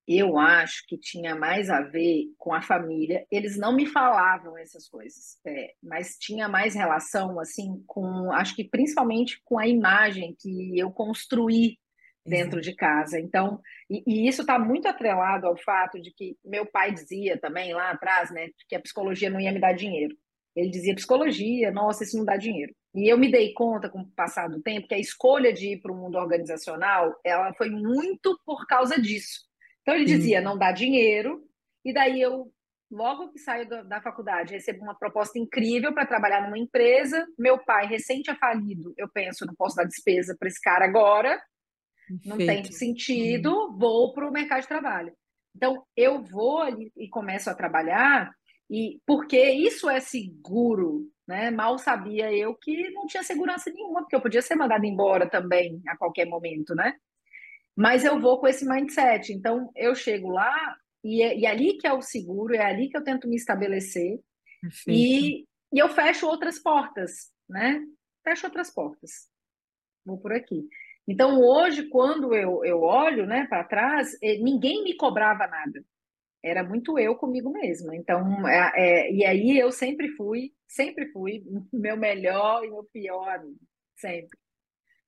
Eu 0.06 0.36
acho 0.36 0.84
que 0.88 0.98
tinha 0.98 1.34
mais 1.34 1.70
a 1.70 1.80
ver 1.80 2.24
com 2.36 2.52
a 2.52 2.60
família. 2.60 3.24
Eles 3.30 3.56
não 3.56 3.74
me 3.74 3.86
falavam 3.86 4.58
essas 4.58 4.88
coisas, 4.88 5.38
é, 5.46 5.74
mas 5.80 6.16
tinha 6.18 6.48
mais 6.48 6.74
relação, 6.74 7.38
assim, 7.38 7.82
com, 7.86 8.32
acho 8.32 8.54
que 8.56 8.64
principalmente 8.64 9.40
com 9.44 9.58
a 9.58 9.66
imagem 9.66 10.36
que 10.38 10.76
eu 10.76 10.90
construí 10.90 11.78
dentro 12.26 12.60
de 12.60 12.74
casa. 12.74 13.18
Então, 13.18 13.60
e, 13.88 14.02
e 14.06 14.28
isso 14.28 14.42
está 14.42 14.58
muito 14.58 14.86
atrelado 14.88 15.46
ao 15.46 15.56
fato 15.56 16.00
de 16.00 16.12
que 16.12 16.36
meu 16.44 16.66
pai 16.66 16.92
dizia 16.92 17.38
também 17.38 17.72
lá 17.72 17.90
atrás, 17.90 18.30
né, 18.32 18.48
que 18.68 18.74
a 18.74 18.80
psicologia 18.80 19.30
não 19.30 19.40
ia 19.40 19.52
me 19.52 19.60
dar 19.60 19.72
dinheiro. 19.72 20.16
Ele 20.54 20.68
dizia 20.68 20.94
psicologia, 20.94 21.70
nossa, 21.70 22.02
isso 22.02 22.16
não 22.18 22.24
dá 22.24 22.36
dinheiro. 22.36 22.74
E 22.94 23.10
eu 23.10 23.16
me 23.16 23.30
dei 23.30 23.52
conta, 23.54 23.88
com 23.88 24.00
o 24.00 24.10
passar 24.10 24.48
do 24.48 24.60
tempo, 24.60 24.86
que 24.86 24.94
a 24.94 24.98
escolha 24.98 25.52
de 25.52 25.72
ir 25.72 25.80
para 25.80 25.92
o 25.92 25.96
mundo 25.96 26.18
organizacional, 26.18 27.18
ela 27.24 27.52
foi 27.54 27.70
muito 27.70 28.38
por 28.44 28.66
causa 28.66 29.00
disso. 29.00 29.40
Então 29.80 29.94
ele 29.94 30.04
dizia, 30.04 30.40
não 30.40 30.58
dá 30.58 30.72
dinheiro, 30.72 31.42
e 31.84 31.92
daí 31.92 32.20
eu, 32.20 32.52
logo 32.90 33.30
que 33.32 33.38
saio 33.38 33.68
da, 33.68 33.82
da 33.82 34.00
faculdade, 34.02 34.52
recebo 34.52 34.82
uma 34.82 34.94
proposta 34.94 35.38
incrível 35.38 35.92
para 35.94 36.06
trabalhar 36.06 36.42
numa 36.42 36.58
empresa. 36.58 37.26
Meu 37.38 37.58
pai, 37.58 37.86
recente 37.86 38.30
é 38.30 38.34
falido, 38.36 38.92
eu 38.96 39.08
penso, 39.08 39.46
não 39.46 39.54
posso 39.54 39.76
dar 39.76 39.84
despesa 39.84 40.36
para 40.38 40.48
esse 40.48 40.60
cara 40.60 40.84
agora, 40.84 41.40
Perfeito. 42.06 42.28
não 42.28 42.36
tem 42.36 42.64
sentido, 42.72 43.76
vou 43.76 44.12
para 44.12 44.28
o 44.28 44.32
mercado 44.32 44.60
de 44.62 44.68
trabalho. 44.68 45.12
Então, 45.56 45.82
eu 45.96 46.22
vou 46.22 46.60
ali 46.60 46.92
e 46.96 47.08
começo 47.08 47.48
a 47.50 47.54
trabalhar 47.54 48.32
e 48.70 49.00
porque 49.06 49.50
isso 49.50 49.88
é 49.88 50.00
seguro, 50.00 51.06
né? 51.32 51.50
Mal 51.50 51.78
sabia 51.78 52.30
eu 52.30 52.54
que 52.54 52.90
não 52.90 53.06
tinha 53.06 53.22
segurança 53.22 53.70
nenhuma, 53.70 54.02
porque 54.02 54.14
eu 54.14 54.20
podia 54.20 54.42
ser 54.42 54.54
mandada 54.54 54.86
embora 54.86 55.26
também 55.28 55.80
a 55.88 55.96
qualquer 55.96 56.26
momento, 56.26 56.74
né? 56.74 56.94
Mas 57.74 58.04
eu 58.04 58.20
vou 58.20 58.38
com 58.38 58.46
esse 58.46 58.68
mindset. 58.68 59.32
Então, 59.32 59.72
eu 59.74 59.94
chego 59.94 60.28
lá 60.28 60.76
e 61.02 61.22
é, 61.22 61.38
e 61.38 61.46
é 61.46 61.50
ali 61.50 61.78
que 61.78 61.86
é 61.86 61.92
o 61.92 62.02
seguro, 62.02 62.54
é 62.54 62.62
ali 62.62 62.90
que 62.90 62.96
eu 62.98 63.02
tento 63.02 63.26
me 63.26 63.36
estabelecer. 63.36 64.20
E, 64.86 65.46
e 65.72 65.78
eu 65.78 65.88
fecho 65.88 66.26
outras 66.26 66.58
portas, 66.58 67.32
né? 67.48 67.82
Fecho 68.22 68.46
outras 68.46 68.70
portas. 68.70 69.30
Vou 70.04 70.18
por 70.18 70.34
aqui. 70.34 70.68
Então, 71.08 71.40
hoje, 71.40 71.88
quando 71.88 72.34
eu, 72.34 72.62
eu 72.62 72.82
olho 72.82 73.26
né, 73.26 73.46
para 73.48 73.64
trás, 73.64 74.16
eh, 74.22 74.36
ninguém 74.36 74.84
me 74.84 74.94
cobrava 74.94 75.46
nada 75.46 75.82
era 76.42 76.64
muito 76.64 76.98
eu 76.98 77.14
comigo 77.14 77.50
mesma. 77.50 77.94
Então, 77.94 78.46
é, 78.48 78.72
é, 78.74 79.12
e 79.12 79.24
aí 79.24 79.58
eu 79.58 79.70
sempre 79.70 80.08
fui, 80.16 80.52
sempre 80.66 81.06
fui 81.12 81.44
meu 81.72 81.96
melhor 81.96 82.64
e 82.64 82.70
meu 82.70 82.84
pior 82.84 83.28
amigo, 83.28 83.60
sempre. 83.96 84.38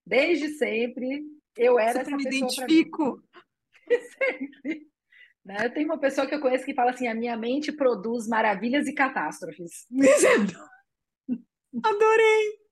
Desde 0.07 0.49
sempre 0.51 1.25
eu 1.57 1.79
era 1.79 2.05
Super 2.05 2.07
essa 2.07 2.17
me 2.17 2.25
pessoa. 2.25 2.51
Identifico. 2.51 3.23
sempre. 4.19 4.87
Né? 5.45 5.69
Tem 5.69 5.85
uma 5.85 5.99
pessoa 5.99 6.27
que 6.27 6.35
eu 6.35 6.41
conheço 6.41 6.65
que 6.65 6.75
fala 6.75 6.91
assim: 6.91 7.07
a 7.07 7.15
minha 7.15 7.37
mente 7.37 7.71
produz 7.73 8.27
maravilhas 8.27 8.87
e 8.87 8.95
catástrofes. 8.95 9.87
Adorei. 11.85 12.65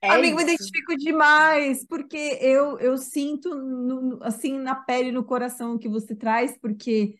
É 0.00 0.10
Amigo, 0.10 0.36
me 0.36 0.44
identifico 0.44 0.96
demais, 0.96 1.84
porque 1.84 2.38
eu, 2.40 2.78
eu 2.78 2.96
sinto 2.96 3.52
no, 3.52 4.22
assim 4.22 4.56
na 4.56 4.76
pele, 4.76 5.10
no 5.10 5.24
coração 5.24 5.74
o 5.74 5.78
que 5.78 5.88
você 5.88 6.14
traz, 6.14 6.56
porque 6.56 7.16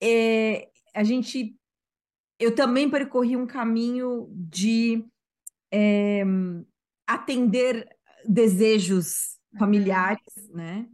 é, 0.00 0.68
a 0.94 1.04
gente. 1.04 1.56
Eu 2.38 2.54
também 2.54 2.88
percorri 2.88 3.36
um 3.36 3.46
caminho 3.46 4.28
de 4.32 5.04
é, 5.70 6.24
atender 7.06 7.86
desejos 8.26 9.36
uhum. 9.52 9.58
familiares, 9.58 10.48
né? 10.54 10.88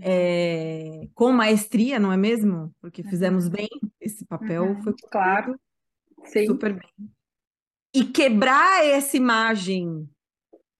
É, 0.00 1.08
com 1.14 1.32
maestria, 1.32 1.98
não 1.98 2.12
é 2.12 2.16
mesmo? 2.16 2.74
Porque 2.80 3.02
fizemos 3.02 3.46
uhum. 3.46 3.52
bem 3.52 3.68
esse 3.98 4.24
papel, 4.26 4.64
uhum, 4.64 4.82
foi 4.82 4.94
claro, 5.10 5.58
Sim. 6.26 6.46
super 6.46 6.74
bem. 6.74 7.10
E 7.94 8.04
quebrar 8.04 8.84
essa 8.84 9.16
imagem 9.16 10.08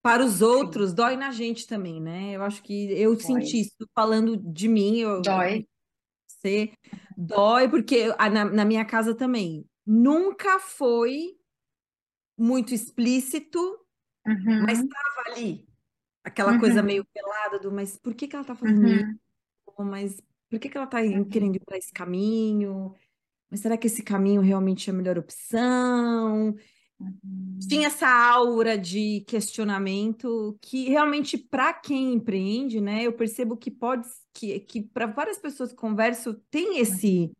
para 0.02 0.24
os 0.24 0.42
outros 0.42 0.90
Sim. 0.90 0.96
dói 0.96 1.16
na 1.16 1.30
gente 1.30 1.66
também, 1.66 2.00
né? 2.00 2.32
Eu 2.32 2.42
acho 2.42 2.62
que 2.62 2.90
eu 2.92 3.14
dói. 3.14 3.22
senti 3.22 3.60
isso 3.60 3.88
falando 3.94 4.36
de 4.36 4.68
mim. 4.68 4.98
Eu, 4.98 5.22
dói. 5.22 5.66
Você 6.42 6.72
dói, 7.16 7.68
porque 7.68 8.08
na, 8.08 8.44
na 8.44 8.64
minha 8.64 8.84
casa 8.84 9.14
também 9.14 9.64
nunca 9.86 10.58
foi 10.58 11.36
muito 12.36 12.74
explícito 12.74 13.58
Uhum. 14.24 14.62
Mas 14.62 14.78
estava 14.78 15.30
ali, 15.30 15.68
aquela 16.22 16.58
coisa 16.58 16.80
Uhum. 16.80 16.86
meio 16.86 17.04
pelada 17.06 17.58
do, 17.58 17.72
mas 17.72 17.98
por 17.98 18.14
que 18.14 18.28
que 18.28 18.36
ela 18.36 18.42
está 18.42 18.54
fazendo 18.54 18.86
isso? 18.86 19.20
Uhum. 19.78 19.84
Mas 19.90 20.20
por 20.48 20.60
que 20.60 20.68
que 20.68 20.76
ela 20.76 20.84
está 20.86 20.98
querendo 21.28 21.56
ir 21.56 21.60
para 21.64 21.76
esse 21.76 21.92
caminho? 21.92 22.94
Mas 23.50 23.60
será 23.60 23.76
que 23.76 23.88
esse 23.88 24.02
caminho 24.02 24.40
realmente 24.40 24.88
é 24.88 24.92
a 24.92 24.96
melhor 24.96 25.18
opção? 25.18 26.54
Uhum. 27.24 27.58
Tinha 27.68 27.86
essa 27.88 28.08
aura 28.08 28.76
de 28.78 29.20
questionamento 29.26 30.56
que 30.60 30.88
realmente, 30.88 31.36
para 31.38 31.72
quem 31.72 32.14
empreende, 32.14 32.80
né, 32.80 33.02
eu 33.04 33.12
percebo 33.12 33.56
que 33.56 33.70
pode, 33.70 34.06
que, 34.34 34.60
que 34.60 34.82
para 34.82 35.06
várias 35.06 35.38
pessoas 35.38 35.70
que 35.70 35.76
converso, 35.76 36.34
tem 36.50 36.78
esse, 36.78 37.30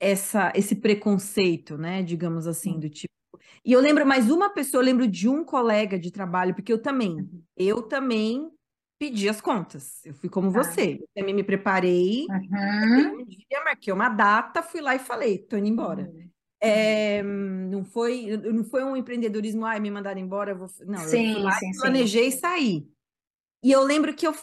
essa, 0.00 0.52
esse 0.54 0.76
preconceito, 0.76 1.76
né, 1.76 2.02
digamos 2.02 2.46
assim, 2.46 2.78
do 2.78 2.88
tipo. 2.88 3.10
E 3.64 3.72
eu 3.72 3.80
lembro 3.80 4.06
mais 4.06 4.30
uma 4.30 4.50
pessoa, 4.50 4.80
eu 4.80 4.86
lembro 4.86 5.06
de 5.06 5.28
um 5.28 5.44
colega 5.44 5.98
de 5.98 6.10
trabalho, 6.10 6.54
porque 6.54 6.72
eu 6.72 6.80
também, 6.80 7.16
Uhum. 7.16 7.42
eu 7.56 7.82
também 7.82 8.50
pedi 8.98 9.28
as 9.28 9.40
contas. 9.40 10.04
Eu 10.04 10.14
fui 10.14 10.28
como 10.28 10.52
Tá. 10.52 10.62
você. 10.62 10.98
Eu 11.00 11.08
também 11.14 11.34
me 11.34 11.42
preparei, 11.42 12.26
Uhum. 12.30 13.20
um 13.20 13.24
dia 13.24 13.64
marquei 13.64 13.92
uma 13.92 14.08
data, 14.08 14.62
fui 14.62 14.80
lá 14.80 14.94
e 14.94 14.98
falei, 14.98 15.38
tô 15.38 15.56
indo 15.56 15.68
embora. 15.68 16.02
Uhum. 16.02 16.30
É, 16.60 17.22
não 17.22 17.84
foi, 17.84 18.36
não 18.36 18.64
foi 18.64 18.84
um 18.84 18.96
empreendedorismo, 18.96 19.64
ai, 19.64 19.80
me 19.80 19.90
mandaram 19.90 20.20
embora, 20.20 20.52
eu 20.52 20.58
vou... 20.58 20.68
Não, 20.86 21.08
eu 21.08 21.18
Sim, 21.18 21.34
lá 21.40 21.58
sim, 21.58 21.72
e 21.72 21.74
sim. 21.74 21.80
planejei 21.80 22.28
e. 22.30 22.90
E 23.62 23.72
eu 23.72 23.82
lembro 23.82 24.14
que 24.14 24.26
eu 24.26 24.34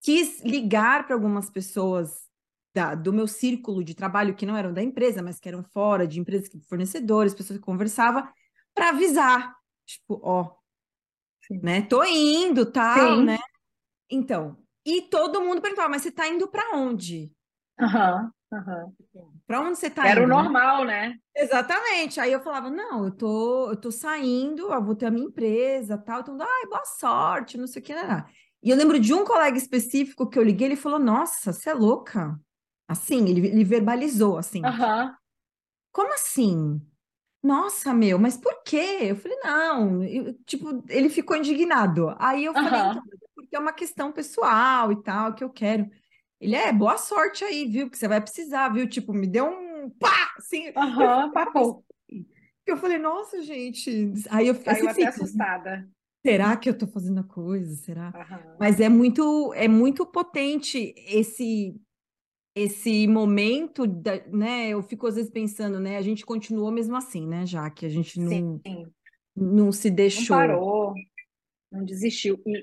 quis 0.00 0.42
ligar 0.42 1.06
para 1.06 1.14
algumas 1.14 1.50
pessoas 1.50 2.28
da, 2.74 2.94
do 2.94 3.12
meu 3.12 3.26
círculo 3.28 3.84
de 3.84 3.94
trabalho 3.94 4.34
que 4.34 4.46
não 4.46 4.56
eram 4.56 4.72
da 4.72 4.82
empresa, 4.82 5.22
mas 5.22 5.38
que 5.38 5.48
eram 5.48 5.62
fora 5.62 6.06
de 6.06 6.20
empresas, 6.20 6.48
fornecedores, 6.68 7.34
pessoas 7.34 7.58
que 7.58 7.64
conversava, 7.64 8.32
para 8.74 8.88
avisar, 8.90 9.54
tipo, 9.86 10.20
ó, 10.22 10.56
Sim. 11.46 11.60
né, 11.60 11.82
tô 11.82 12.02
indo, 12.04 12.66
tal, 12.70 13.20
Sim. 13.20 13.24
né? 13.24 13.38
Então, 14.10 14.58
e 14.84 15.02
todo 15.02 15.42
mundo 15.42 15.62
perguntava, 15.62 15.88
mas 15.88 16.02
você 16.02 16.12
tá 16.12 16.28
indo 16.28 16.48
para 16.48 16.76
onde? 16.76 17.32
Aham, 17.78 18.32
aham. 18.52 18.92
Para 19.46 19.60
onde 19.60 19.78
você 19.78 19.90
tá 19.90 20.08
Era 20.08 20.20
o 20.20 20.22
indo? 20.24 20.34
né? 20.34 20.42
normal, 20.42 20.84
né? 20.84 21.14
Exatamente. 21.34 22.20
Aí 22.20 22.32
eu 22.32 22.40
falava, 22.40 22.70
não, 22.70 23.04
eu 23.06 23.10
tô, 23.10 23.70
eu 23.70 23.76
tô 23.76 23.90
saindo, 23.90 24.72
eu 24.72 24.84
vou 24.84 24.94
ter 24.94 25.06
a 25.06 25.10
minha 25.10 25.26
empresa, 25.26 25.96
tal. 25.98 26.20
Então, 26.20 26.36
ai, 26.40 26.66
boa 26.66 26.84
sorte, 26.84 27.56
não 27.58 27.66
sei 27.66 27.80
o 27.80 27.84
que, 27.84 27.94
não. 27.94 28.24
E 28.62 28.70
eu 28.70 28.76
lembro 28.76 28.98
de 28.98 29.12
um 29.12 29.24
colega 29.24 29.56
específico 29.56 30.28
que 30.28 30.38
eu 30.38 30.42
liguei, 30.42 30.68
ele 30.68 30.76
falou, 30.76 30.98
nossa, 30.98 31.52
você 31.52 31.70
é 31.70 31.74
louca? 31.74 32.38
Assim, 32.86 33.26
ele, 33.28 33.46
ele 33.48 33.64
verbalizou, 33.64 34.36
assim, 34.38 34.62
Aham. 34.62 35.16
como 35.90 36.12
assim? 36.14 36.80
Nossa, 37.42 37.92
meu, 37.94 38.18
mas 38.18 38.36
por 38.38 38.62
quê? 38.64 38.98
Eu 39.02 39.16
falei, 39.16 39.38
não, 39.42 40.02
eu- 40.04 40.34
tipo, 40.46 40.84
ele 40.88 41.08
ficou 41.10 41.36
indignado. 41.36 42.14
Aí 42.18 42.44
eu 42.44 42.54
falei, 42.54 42.82
então, 42.82 43.02
é 43.12 43.26
porque 43.34 43.56
é 43.56 43.58
uma 43.58 43.72
questão 43.72 44.12
pessoal 44.12 44.92
e 44.92 45.02
tal, 45.02 45.34
que 45.34 45.44
eu 45.44 45.50
quero. 45.50 45.90
Ele, 46.42 46.56
é, 46.56 46.72
boa 46.72 46.98
sorte 46.98 47.44
aí, 47.44 47.68
viu, 47.68 47.88
que 47.88 47.96
você 47.96 48.08
vai 48.08 48.20
precisar, 48.20 48.68
viu? 48.70 48.88
Tipo, 48.88 49.12
me 49.12 49.28
deu 49.28 49.46
um 49.46 49.88
pá, 49.90 50.34
assim, 50.36 50.72
Aham, 50.76 51.30
papo. 51.30 51.84
Eu 52.66 52.76
falei, 52.76 52.98
nossa, 52.98 53.40
gente. 53.42 54.12
Aí 54.28 54.48
eu 54.48 54.54
até 54.54 54.74
fica, 54.92 55.08
assustada. 55.08 55.88
será 56.26 56.56
que 56.56 56.68
eu 56.68 56.76
tô 56.76 56.88
fazendo 56.88 57.20
a 57.20 57.24
coisa? 57.24 57.72
Será? 57.76 58.12
Aham. 58.12 58.56
Mas 58.58 58.80
é 58.80 58.88
muito, 58.88 59.54
é 59.54 59.68
muito 59.68 60.04
potente 60.04 60.92
esse 61.06 61.76
esse 62.54 63.06
momento, 63.06 63.86
da, 63.86 64.20
né? 64.26 64.68
Eu 64.68 64.82
fico 64.82 65.06
às 65.06 65.14
vezes 65.14 65.30
pensando, 65.30 65.78
né? 65.78 65.96
A 65.96 66.02
gente 66.02 66.26
continuou 66.26 66.72
mesmo 66.72 66.96
assim, 66.96 67.26
né? 67.26 67.46
Já 67.46 67.70
que 67.70 67.86
a 67.86 67.88
gente 67.88 68.20
não, 68.20 68.60
Sim, 68.64 68.92
não 69.34 69.70
se 69.70 69.88
não 69.88 69.96
deixou. 69.96 70.36
parou, 70.36 70.94
não 71.70 71.84
desistiu. 71.84 72.38
E 72.44 72.62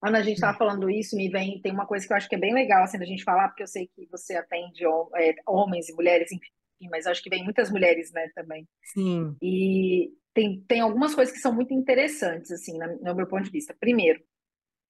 quando 0.00 0.16
a 0.16 0.22
gente 0.22 0.34
estava 0.36 0.56
falando 0.56 0.90
isso, 0.90 1.16
me 1.16 1.28
vem, 1.28 1.60
tem 1.60 1.72
uma 1.72 1.86
coisa 1.86 2.06
que 2.06 2.12
eu 2.12 2.16
acho 2.16 2.28
que 2.28 2.34
é 2.36 2.38
bem 2.38 2.54
legal 2.54 2.84
assim 2.84 2.98
da 2.98 3.04
gente 3.04 3.24
falar, 3.24 3.48
porque 3.48 3.62
eu 3.62 3.66
sei 3.66 3.88
que 3.94 4.06
você 4.10 4.36
atende 4.36 4.84
é, 5.16 5.34
homens 5.46 5.88
e 5.88 5.94
mulheres, 5.94 6.30
enfim, 6.32 6.88
mas 6.90 7.06
acho 7.06 7.22
que 7.22 7.30
vem 7.30 7.44
muitas 7.44 7.70
mulheres, 7.70 8.12
né, 8.12 8.28
também. 8.34 8.66
Sim, 8.94 9.36
E 9.42 10.10
tem, 10.32 10.60
tem 10.68 10.80
algumas 10.80 11.14
coisas 11.14 11.34
que 11.34 11.40
são 11.40 11.52
muito 11.52 11.74
interessantes, 11.74 12.50
assim, 12.52 12.78
na- 12.78 12.94
no 12.96 13.14
meu 13.14 13.26
ponto 13.26 13.44
de 13.44 13.50
vista. 13.50 13.74
Primeiro, 13.78 14.20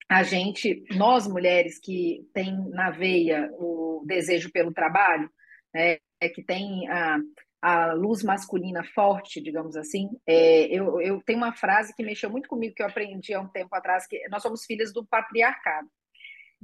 a 0.08 0.22
gente, 0.22 0.84
nós 0.96 1.26
mulheres 1.26 1.78
que 1.78 2.26
tem 2.34 2.56
na 2.70 2.90
veia 2.90 3.50
o 3.54 4.02
desejo 4.06 4.50
pelo 4.50 4.72
trabalho, 4.72 5.30
né, 5.74 5.98
é 6.20 6.28
que 6.28 6.42
tem 6.42 6.88
a, 6.88 7.18
a 7.60 7.92
luz 7.92 8.22
masculina 8.22 8.84
forte, 8.84 9.40
digamos 9.40 9.76
assim, 9.76 10.08
é, 10.26 10.66
eu, 10.66 11.00
eu 11.00 11.20
tenho 11.22 11.38
uma 11.38 11.52
frase 11.52 11.94
que 11.94 12.04
mexeu 12.04 12.30
muito 12.30 12.48
comigo, 12.48 12.74
que 12.74 12.82
eu 12.82 12.86
aprendi 12.86 13.34
há 13.34 13.40
um 13.40 13.48
tempo 13.48 13.74
atrás, 13.74 14.06
que 14.06 14.28
nós 14.28 14.42
somos 14.42 14.64
filhas 14.64 14.92
do 14.92 15.04
patriarcado. 15.04 15.88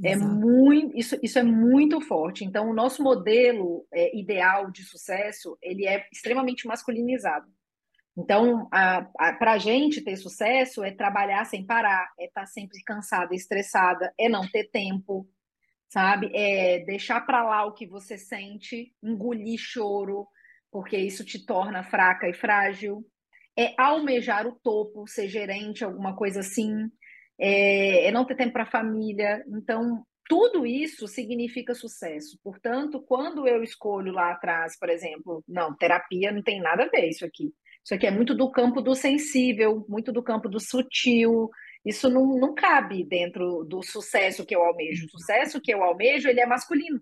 É 0.03 0.17
muito, 0.17 0.97
isso, 0.97 1.17
isso 1.23 1.39
é 1.39 1.43
muito 1.43 2.01
forte. 2.01 2.45
Então, 2.45 2.69
o 2.69 2.75
nosso 2.75 3.03
modelo 3.03 3.87
é, 3.93 4.17
ideal 4.17 4.71
de 4.71 4.83
sucesso, 4.83 5.57
ele 5.63 5.87
é 5.87 6.05
extremamente 6.13 6.67
masculinizado. 6.67 7.47
Então, 8.17 8.69
para 8.71 9.53
a 9.53 9.59
gente 9.59 10.01
ter 10.01 10.17
sucesso 10.17 10.85
é 10.85 10.93
trabalhar 10.93 11.45
sem 11.45 11.67
parar, 11.67 12.13
é 12.19 12.27
estar 12.27 12.47
sempre 12.47 12.81
cansada, 12.85 13.35
estressada, 13.35 14.13
é 14.17 14.29
não 14.29 14.49
ter 14.49 14.71
tempo, 14.71 15.29
sabe? 15.89 16.31
É 16.33 16.79
deixar 16.85 17.21
para 17.23 17.43
lá 17.43 17.65
o 17.65 17.73
que 17.73 17.87
você 17.87 18.17
sente, 18.17 18.95
engolir 19.03 19.59
choro, 19.59 20.29
porque 20.75 20.97
isso 20.97 21.25
te 21.25 21.47
torna 21.47 21.85
fraca 21.85 22.29
e 22.29 22.35
frágil. 22.35 23.07
É 23.57 23.73
almejar 23.79 24.45
o 24.45 24.59
topo, 24.61 25.07
ser 25.07 25.29
gerente, 25.29 25.85
alguma 25.85 26.17
coisa 26.17 26.41
assim. 26.41 26.91
É, 27.39 28.09
é 28.09 28.11
não 28.11 28.25
ter 28.25 28.35
tempo 28.35 28.55
para 28.55 28.65
a 28.65 28.71
família. 28.71 29.45
Então, 29.47 30.05
tudo 30.29 30.67
isso 30.67 31.07
significa 31.07 31.77
sucesso. 31.77 32.41
Portanto, 32.43 33.01
quando 33.01 33.47
eu 33.47 33.63
escolho 33.63 34.11
lá 34.11 34.33
atrás, 34.33 34.77
por 34.77 34.89
exemplo, 34.89 35.45
não, 35.47 35.77
terapia 35.77 36.33
não 36.33 36.43
tem 36.43 36.61
nada 36.61 36.83
a 36.83 36.89
ver 36.89 37.09
isso 37.09 37.25
aqui. 37.25 37.55
Isso 37.85 37.95
aqui 37.95 38.09
é 38.09 38.11
muito 38.11 38.35
do 38.35 38.51
campo 38.51 38.83
do 38.83 38.97
sensível, 38.97 39.87
muito 39.89 40.11
do 40.11 40.25
campo 40.25 40.49
do 40.49 40.59
sutil. 40.59 41.51
Isso 41.87 42.11
não, 42.11 42.37
não 42.37 42.53
cabe 42.53 43.05
dentro 43.05 43.63
do 43.63 43.81
sucesso 43.81 44.45
que 44.45 44.57
eu 44.57 44.65
almejo. 44.65 45.07
O 45.07 45.11
sucesso 45.11 45.61
que 45.61 45.73
eu 45.73 45.85
almejo, 45.85 46.29
ele 46.29 46.41
é 46.41 46.47
masculino. 46.47 47.01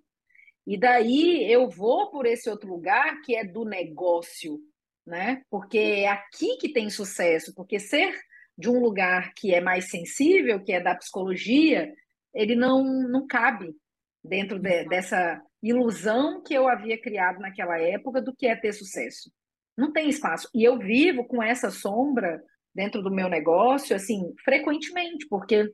E 0.67 0.79
daí 0.79 1.51
eu 1.51 1.69
vou 1.69 2.11
por 2.11 2.27
esse 2.27 2.49
outro 2.49 2.69
lugar 2.69 3.21
que 3.23 3.35
é 3.35 3.45
do 3.45 3.65
negócio, 3.65 4.61
né? 5.07 5.43
Porque 5.51 5.79
é 5.79 6.09
aqui 6.09 6.57
que 6.59 6.73
tem 6.73 6.89
sucesso, 6.89 7.53
porque 7.55 7.79
ser 7.79 8.15
de 8.57 8.69
um 8.69 8.81
lugar 8.81 9.33
que 9.35 9.55
é 9.55 9.61
mais 9.61 9.91
sensível, 9.91 10.63
que 10.63 10.73
é 10.73 10.81
da 10.81 10.95
psicologia, 10.95 11.93
ele 12.35 12.55
não, 12.55 12.85
não 12.85 13.27
cabe 13.27 13.75
dentro 14.23 14.59
de, 14.59 14.85
dessa 14.85 15.43
ilusão 15.63 16.43
que 16.43 16.55
eu 16.55 16.69
havia 16.69 17.01
criado 17.01 17.41
naquela 17.41 17.79
época 17.81 18.21
do 18.21 18.35
que 18.35 18.47
é 18.47 18.55
ter 18.55 18.73
sucesso. 18.73 19.33
Não 19.77 19.93
tem 19.93 20.09
espaço. 20.09 20.49
E 20.55 20.63
eu 20.63 20.79
vivo 20.79 21.25
com 21.25 21.43
essa 21.43 21.71
sombra 21.71 22.43
dentro 22.75 23.03
do 23.03 23.11
meu 23.11 23.29
negócio, 23.29 23.95
assim, 23.95 24.35
frequentemente, 24.45 25.27
porque 25.29 25.73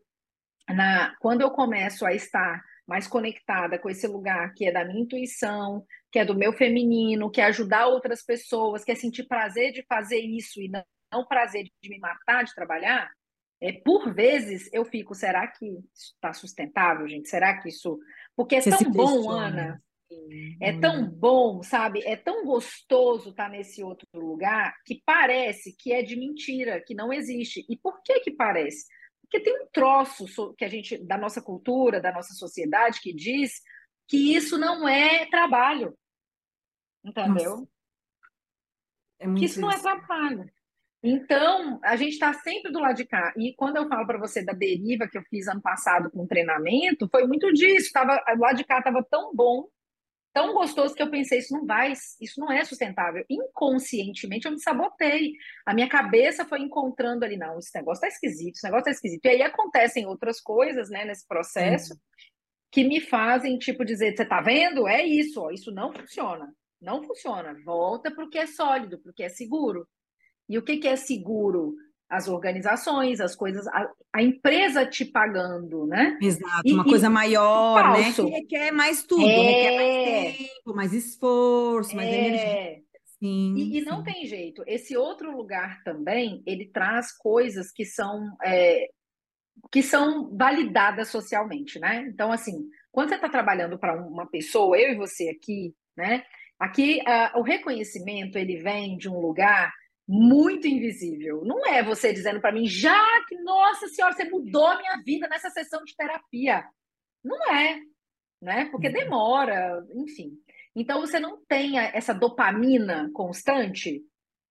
na, 0.68 1.14
quando 1.20 1.42
eu 1.42 1.50
começo 1.50 2.04
a 2.04 2.14
estar 2.14 2.62
mais 2.88 3.06
conectada 3.06 3.78
com 3.78 3.90
esse 3.90 4.06
lugar 4.06 4.54
que 4.54 4.66
é 4.66 4.72
da 4.72 4.84
minha 4.84 5.02
intuição, 5.02 5.84
que 6.10 6.18
é 6.18 6.24
do 6.24 6.34
meu 6.34 6.54
feminino, 6.54 7.30
que 7.30 7.40
é 7.40 7.44
ajudar 7.44 7.86
outras 7.86 8.24
pessoas, 8.24 8.82
que 8.82 8.90
é 8.90 8.94
sentir 8.94 9.28
prazer 9.28 9.72
de 9.72 9.84
fazer 9.86 10.20
isso 10.20 10.58
e 10.60 10.68
não, 10.68 10.82
não 11.12 11.26
prazer 11.26 11.68
de 11.82 11.88
me 11.90 11.98
matar 11.98 12.44
de 12.44 12.54
trabalhar, 12.54 13.10
é, 13.60 13.72
por 13.72 14.14
vezes 14.14 14.70
eu 14.72 14.84
fico, 14.84 15.14
será 15.14 15.46
que 15.46 15.66
isso 15.66 16.14
está 16.14 16.32
sustentável, 16.32 17.06
gente? 17.08 17.28
Será 17.28 17.60
que 17.60 17.68
isso. 17.68 17.98
Porque 18.36 18.56
é 18.56 18.60
Você 18.60 18.70
tão 18.70 18.90
bom, 18.90 19.14
questiona. 19.14 19.46
Ana. 19.46 19.82
É 20.60 20.72
tão 20.80 21.02
não. 21.02 21.10
bom, 21.10 21.62
sabe? 21.62 22.02
É 22.06 22.16
tão 22.16 22.46
gostoso 22.46 23.30
estar 23.30 23.50
nesse 23.50 23.82
outro 23.82 24.06
lugar 24.14 24.74
que 24.86 25.02
parece 25.04 25.76
que 25.76 25.92
é 25.92 26.02
de 26.02 26.16
mentira, 26.16 26.80
que 26.80 26.94
não 26.94 27.12
existe. 27.12 27.66
E 27.68 27.76
por 27.76 28.00
que 28.02 28.20
que 28.20 28.30
parece? 28.30 28.86
Porque 29.30 29.40
tem 29.44 29.62
um 29.62 29.66
troço 29.70 30.54
que 30.54 30.64
a 30.64 30.68
gente 30.68 30.96
da 30.96 31.18
nossa 31.18 31.42
cultura, 31.42 32.00
da 32.00 32.10
nossa 32.10 32.32
sociedade 32.32 33.00
que 33.00 33.12
diz 33.12 33.60
que 34.08 34.34
isso 34.34 34.56
não 34.56 34.88
é 34.88 35.26
trabalho, 35.26 35.94
Nossa, 37.04 37.20
entendeu? 37.20 37.68
é 39.18 39.24
Que 39.24 39.30
muito 39.30 39.44
isso 39.44 39.60
não 39.60 39.70
é 39.70 39.78
trabalho. 39.78 40.50
Então, 41.02 41.78
a 41.84 41.94
gente 41.94 42.14
está 42.14 42.32
sempre 42.32 42.72
do 42.72 42.80
lado 42.80 42.96
de 42.96 43.06
cá. 43.06 43.32
E 43.36 43.54
quando 43.54 43.76
eu 43.76 43.86
falo 43.86 44.06
para 44.06 44.18
você 44.18 44.42
da 44.42 44.52
deriva 44.52 45.06
que 45.06 45.16
eu 45.16 45.22
fiz 45.24 45.46
ano 45.46 45.60
passado 45.60 46.10
com 46.10 46.26
treinamento, 46.26 47.08
foi 47.08 47.26
muito 47.26 47.52
disso. 47.52 47.92
Tava, 47.92 48.20
o 48.34 48.38
lado 48.38 48.56
de 48.56 48.64
cá 48.64 48.78
estava 48.78 49.04
tão 49.04 49.34
bom, 49.34 49.68
tão 50.32 50.54
gostoso 50.54 50.94
que 50.94 51.02
eu 51.02 51.10
pensei, 51.10 51.38
isso 51.38 51.52
não 51.52 51.66
vai, 51.66 51.92
isso 51.92 52.40
não 52.40 52.50
é 52.50 52.64
sustentável. 52.64 53.24
Inconscientemente 53.28 54.46
eu 54.46 54.52
me 54.52 54.60
sabotei. 54.60 55.32
A 55.66 55.74
minha 55.74 55.88
cabeça 55.88 56.44
foi 56.44 56.60
encontrando 56.60 57.24
ali, 57.24 57.36
não, 57.36 57.58
esse 57.58 57.74
negócio 57.74 58.02
tá 58.02 58.08
esquisito, 58.08 58.56
esse 58.56 58.64
negócio 58.64 58.84
tá 58.84 58.90
esquisito. 58.90 59.24
E 59.24 59.28
aí 59.28 59.42
acontecem 59.42 60.06
outras 60.06 60.40
coisas, 60.40 60.90
né, 60.90 61.04
nesse 61.04 61.26
processo, 61.26 61.94
Sim. 61.94 62.00
que 62.70 62.84
me 62.84 63.00
fazem, 63.00 63.58
tipo, 63.58 63.84
dizer, 63.84 64.16
você 64.16 64.24
tá 64.24 64.40
vendo? 64.40 64.86
É 64.86 65.02
isso, 65.04 65.40
ó, 65.40 65.50
isso 65.50 65.72
não 65.72 65.92
funciona. 65.92 66.52
Não 66.80 67.02
funciona. 67.02 67.56
Volta 67.64 68.10
para 68.10 68.24
o 68.24 68.30
que 68.30 68.38
é 68.38 68.46
sólido, 68.46 68.98
para 68.98 69.10
o 69.10 69.14
que 69.14 69.24
é 69.24 69.28
seguro. 69.28 69.88
E 70.48 70.56
o 70.56 70.62
que, 70.62 70.78
que 70.78 70.88
é 70.88 70.96
seguro? 70.96 71.74
As 72.08 72.26
organizações, 72.26 73.20
as 73.20 73.36
coisas, 73.36 73.66
a, 73.68 73.90
a 74.12 74.22
empresa 74.22 74.86
te 74.86 75.04
pagando, 75.04 75.86
né? 75.86 76.18
Exato, 76.22 76.62
e, 76.64 76.72
uma 76.72 76.84
e, 76.84 76.88
coisa 76.88 77.10
maior, 77.10 77.82
falso. 77.82 78.24
né? 78.24 78.30
Que 78.30 78.36
requer 78.40 78.70
mais 78.70 79.02
tudo, 79.02 79.26
é... 79.26 79.42
requer 79.42 79.76
mais 79.76 80.36
tempo, 80.36 80.74
mais 80.74 80.92
esforço, 80.92 81.94
mais 81.94 82.08
é... 82.08 82.14
energia. 82.14 82.82
Sim, 83.18 83.54
e, 83.56 83.78
e, 83.78 83.80
não 83.82 84.02
tem 84.02 84.24
jeito. 84.26 84.62
Esse 84.66 84.96
outro 84.96 85.36
lugar 85.36 85.82
também, 85.82 86.40
ele 86.46 86.66
traz 86.66 87.12
coisas 87.12 87.72
que 87.72 87.84
são 87.84 88.36
é, 88.44 88.88
que 89.72 89.82
são 89.82 90.34
validadas 90.36 91.08
socialmente, 91.08 91.78
né? 91.80 92.06
Então, 92.08 92.30
assim, 92.30 92.68
quando 92.92 93.08
você 93.08 93.16
está 93.16 93.28
trabalhando 93.28 93.78
para 93.78 94.00
uma 94.00 94.26
pessoa, 94.26 94.78
eu 94.78 94.92
e 94.92 94.96
você 94.96 95.28
aqui, 95.28 95.74
né? 95.96 96.22
Aqui 96.58 97.00
uh, 97.00 97.38
o 97.38 97.42
reconhecimento 97.42 98.38
ele 98.38 98.56
vem 98.56 98.96
de 98.96 99.08
um 99.08 99.20
lugar 99.20 99.72
muito 100.08 100.66
invisível. 100.66 101.44
Não 101.44 101.66
é 101.66 101.82
você 101.82 102.14
dizendo 102.14 102.40
para 102.40 102.52
mim, 102.52 102.66
já 102.66 102.98
que, 103.28 103.36
nossa 103.42 103.86
senhora, 103.88 104.14
você 104.14 104.24
mudou 104.24 104.66
a 104.66 104.78
minha 104.78 105.02
vida 105.04 105.28
nessa 105.28 105.50
sessão 105.50 105.84
de 105.84 105.94
terapia. 105.94 106.64
Não 107.22 107.52
é, 107.52 107.80
né? 108.40 108.64
Porque 108.70 108.86
uhum. 108.86 108.94
demora, 108.94 109.84
enfim. 109.94 110.32
Então 110.74 111.00
você 111.00 111.20
não 111.20 111.44
tem 111.46 111.78
essa 111.78 112.14
dopamina 112.14 113.10
constante, 113.12 114.02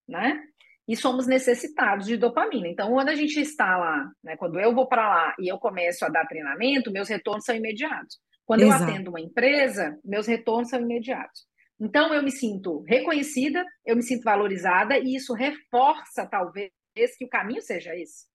né? 0.07 0.43
E 0.87 0.95
somos 0.95 1.25
necessitados 1.25 2.05
de 2.05 2.15
dopamina. 2.15 2.67
Então, 2.67 2.91
quando 2.91 3.09
a 3.09 3.15
gente 3.15 3.41
está 3.41 3.77
lá, 3.77 4.09
né, 4.23 4.37
quando 4.37 4.57
eu 4.57 4.73
vou 4.73 4.87
para 4.87 5.05
lá 5.07 5.35
e 5.37 5.51
eu 5.51 5.57
começo 5.57 6.05
a 6.05 6.09
dar 6.09 6.25
treinamento, 6.25 6.91
meus 6.91 7.09
retornos 7.09 7.43
são 7.43 7.55
imediatos. 7.55 8.19
Quando 8.45 8.61
Exato. 8.61 8.83
eu 8.83 8.89
atendo 8.89 9.09
uma 9.09 9.19
empresa, 9.19 9.99
meus 10.05 10.27
retornos 10.27 10.69
são 10.69 10.79
imediatos. 10.79 11.45
Então, 11.79 12.13
eu 12.13 12.23
me 12.23 12.31
sinto 12.31 12.81
reconhecida, 12.87 13.63
eu 13.85 13.95
me 13.95 14.01
sinto 14.01 14.23
valorizada, 14.23 14.97
e 14.97 15.15
isso 15.15 15.33
reforça, 15.33 16.25
talvez, 16.25 16.71
que 17.17 17.25
o 17.25 17.29
caminho 17.29 17.61
seja 17.61 17.95
esse. 17.95 18.25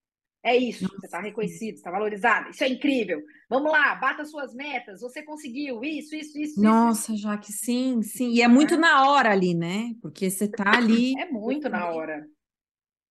É 0.44 0.56
isso, 0.56 0.88
você 0.88 1.06
está 1.06 1.20
reconhecido, 1.20 1.76
está 1.76 1.90
valorizado, 1.90 2.50
isso 2.50 2.64
é 2.64 2.68
incrível. 2.68 3.22
Vamos 3.48 3.70
lá, 3.70 3.94
bata 3.94 4.24
suas 4.24 4.52
metas, 4.52 5.00
você 5.00 5.22
conseguiu 5.22 5.84
isso, 5.84 6.16
isso, 6.16 6.36
isso. 6.36 6.60
Nossa, 6.60 7.12
isso. 7.12 7.22
Jaque, 7.22 7.52
sim, 7.52 8.02
sim. 8.02 8.30
E 8.30 8.42
é 8.42 8.48
muito 8.48 8.74
é. 8.74 8.76
na 8.76 9.08
hora 9.08 9.30
ali, 9.30 9.54
né? 9.54 9.94
Porque 10.02 10.28
você 10.28 10.46
está 10.46 10.76
ali. 10.76 11.12
É 11.22 11.26
muito 11.30 11.68
na 11.68 11.88
hora. 11.90 12.26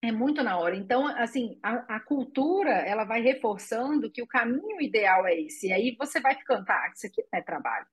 É 0.02 0.12
muito 0.12 0.42
na 0.42 0.58
hora. 0.58 0.76
Então, 0.76 1.06
assim, 1.06 1.58
a, 1.62 1.96
a, 1.96 2.00
cultura, 2.00 2.70
ela 2.70 3.04
vai 3.04 3.22
reforçando 3.22 4.10
que 4.10 4.20
o 4.20 4.26
caminho 4.26 4.80
ideal 4.80 5.26
é 5.26 5.40
esse. 5.40 5.68
E 5.68 5.72
aí 5.72 5.96
você 5.98 6.20
vai 6.20 6.34
ficando, 6.34 6.64
tá, 6.64 6.92
isso 6.94 7.06
aqui 7.06 7.22
não 7.32 7.38
é 7.38 7.42
trabalho. 7.42 7.86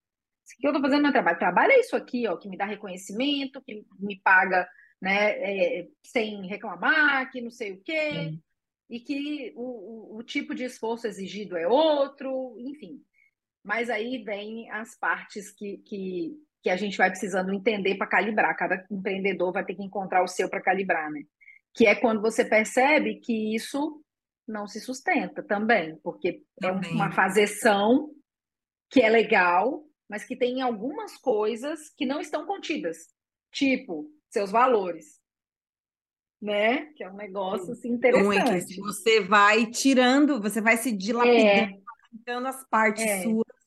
Isso 0.50 0.56
aqui 0.58 0.68
eu 0.68 0.72
estou 0.72 0.82
fazendo 0.82 1.04
meu 1.04 1.12
trabalho. 1.12 1.38
Trabalho 1.38 1.72
é 1.74 1.80
isso 1.80 1.96
aqui, 1.96 2.28
ó, 2.28 2.36
que 2.36 2.50
me 2.50 2.58
dá 2.58 2.66
reconhecimento, 2.66 3.62
que 3.62 3.86
me 4.00 4.20
paga 4.20 4.68
né, 5.00 5.32
é, 5.32 5.88
sem 6.04 6.48
reclamar, 6.48 7.30
que 7.32 7.40
não 7.40 7.52
sei 7.52 7.74
o 7.74 7.82
quê, 7.82 8.34
e 8.90 9.00
que 9.00 9.54
o, 9.56 10.16
o, 10.16 10.18
o 10.18 10.24
tipo 10.24 10.56
de 10.56 10.64
esforço 10.64 11.06
exigido 11.06 11.56
é 11.56 11.68
outro, 11.68 12.56
enfim. 12.58 13.00
Mas 13.64 13.90
aí 13.90 14.24
vem 14.24 14.70
as 14.72 14.98
partes 14.98 15.52
que, 15.52 15.78
que, 15.86 16.34
que 16.64 16.70
a 16.70 16.76
gente 16.76 16.98
vai 16.98 17.12
precisando 17.12 17.54
entender 17.54 17.96
para 17.96 18.08
calibrar. 18.08 18.58
Cada 18.58 18.84
empreendedor 18.90 19.54
vai 19.54 19.64
ter 19.64 19.76
que 19.76 19.84
encontrar 19.84 20.24
o 20.24 20.28
seu 20.28 20.50
para 20.50 20.62
calibrar, 20.62 21.12
né? 21.12 21.22
Que 21.76 21.86
é 21.86 21.94
quando 21.94 22.22
você 22.22 22.44
percebe 22.44 23.20
que 23.20 23.54
isso 23.54 24.04
não 24.48 24.66
se 24.66 24.80
sustenta 24.82 25.44
também, 25.44 25.96
porque 25.98 26.42
também. 26.60 26.90
é 26.90 26.94
uma 26.94 27.12
fazeção 27.12 28.10
que 28.90 29.02
é 29.02 29.10
legal, 29.10 29.84
mas 30.10 30.26
que 30.26 30.36
tem 30.36 30.62
algumas 30.62 31.16
coisas 31.18 31.90
que 31.96 32.06
não 32.06 32.20
estão 32.20 32.46
contidas, 32.46 32.98
tipo 33.52 34.10
seus 34.30 34.52
valores, 34.52 35.20
né? 36.42 36.88
Que 36.96 37.04
é 37.04 37.10
um 37.10 37.16
negócio 37.16 37.72
assim, 37.74 37.90
interessante. 37.94 38.74
Então, 38.74 38.88
é 38.88 38.94
você 38.94 39.22
vai 39.22 39.66
tirando, 39.66 40.42
você 40.42 40.62
vai 40.62 40.78
se 40.78 40.92
dilapidando, 40.92 42.48
é. 42.48 42.50
as 42.50 42.68
partes 42.70 43.04
é. 43.04 43.24
suas 43.24 43.60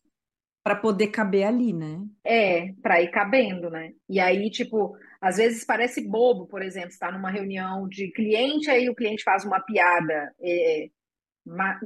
para 0.63 0.77
poder 0.77 1.09
caber 1.09 1.45
ali, 1.45 1.73
né? 1.73 2.01
É, 2.25 2.73
para 2.81 3.03
ir 3.03 3.11
cabendo, 3.11 3.69
né? 3.69 3.93
E 4.09 4.21
aí, 4.21 4.49
tipo, 4.49 4.97
às 5.21 5.37
vezes 5.37 5.65
parece 5.65 6.07
bobo, 6.07 6.47
por 6.47 6.63
exemplo, 6.63 6.91
está 6.91 7.11
numa 7.11 7.31
reunião 7.31 7.89
de 7.89 8.13
cliente, 8.13 8.71
aí 8.71 8.89
o 8.89 8.95
cliente 8.95 9.25
faz 9.25 9.45
uma 9.45 9.61
piada 9.61 10.33
é, 10.41 10.89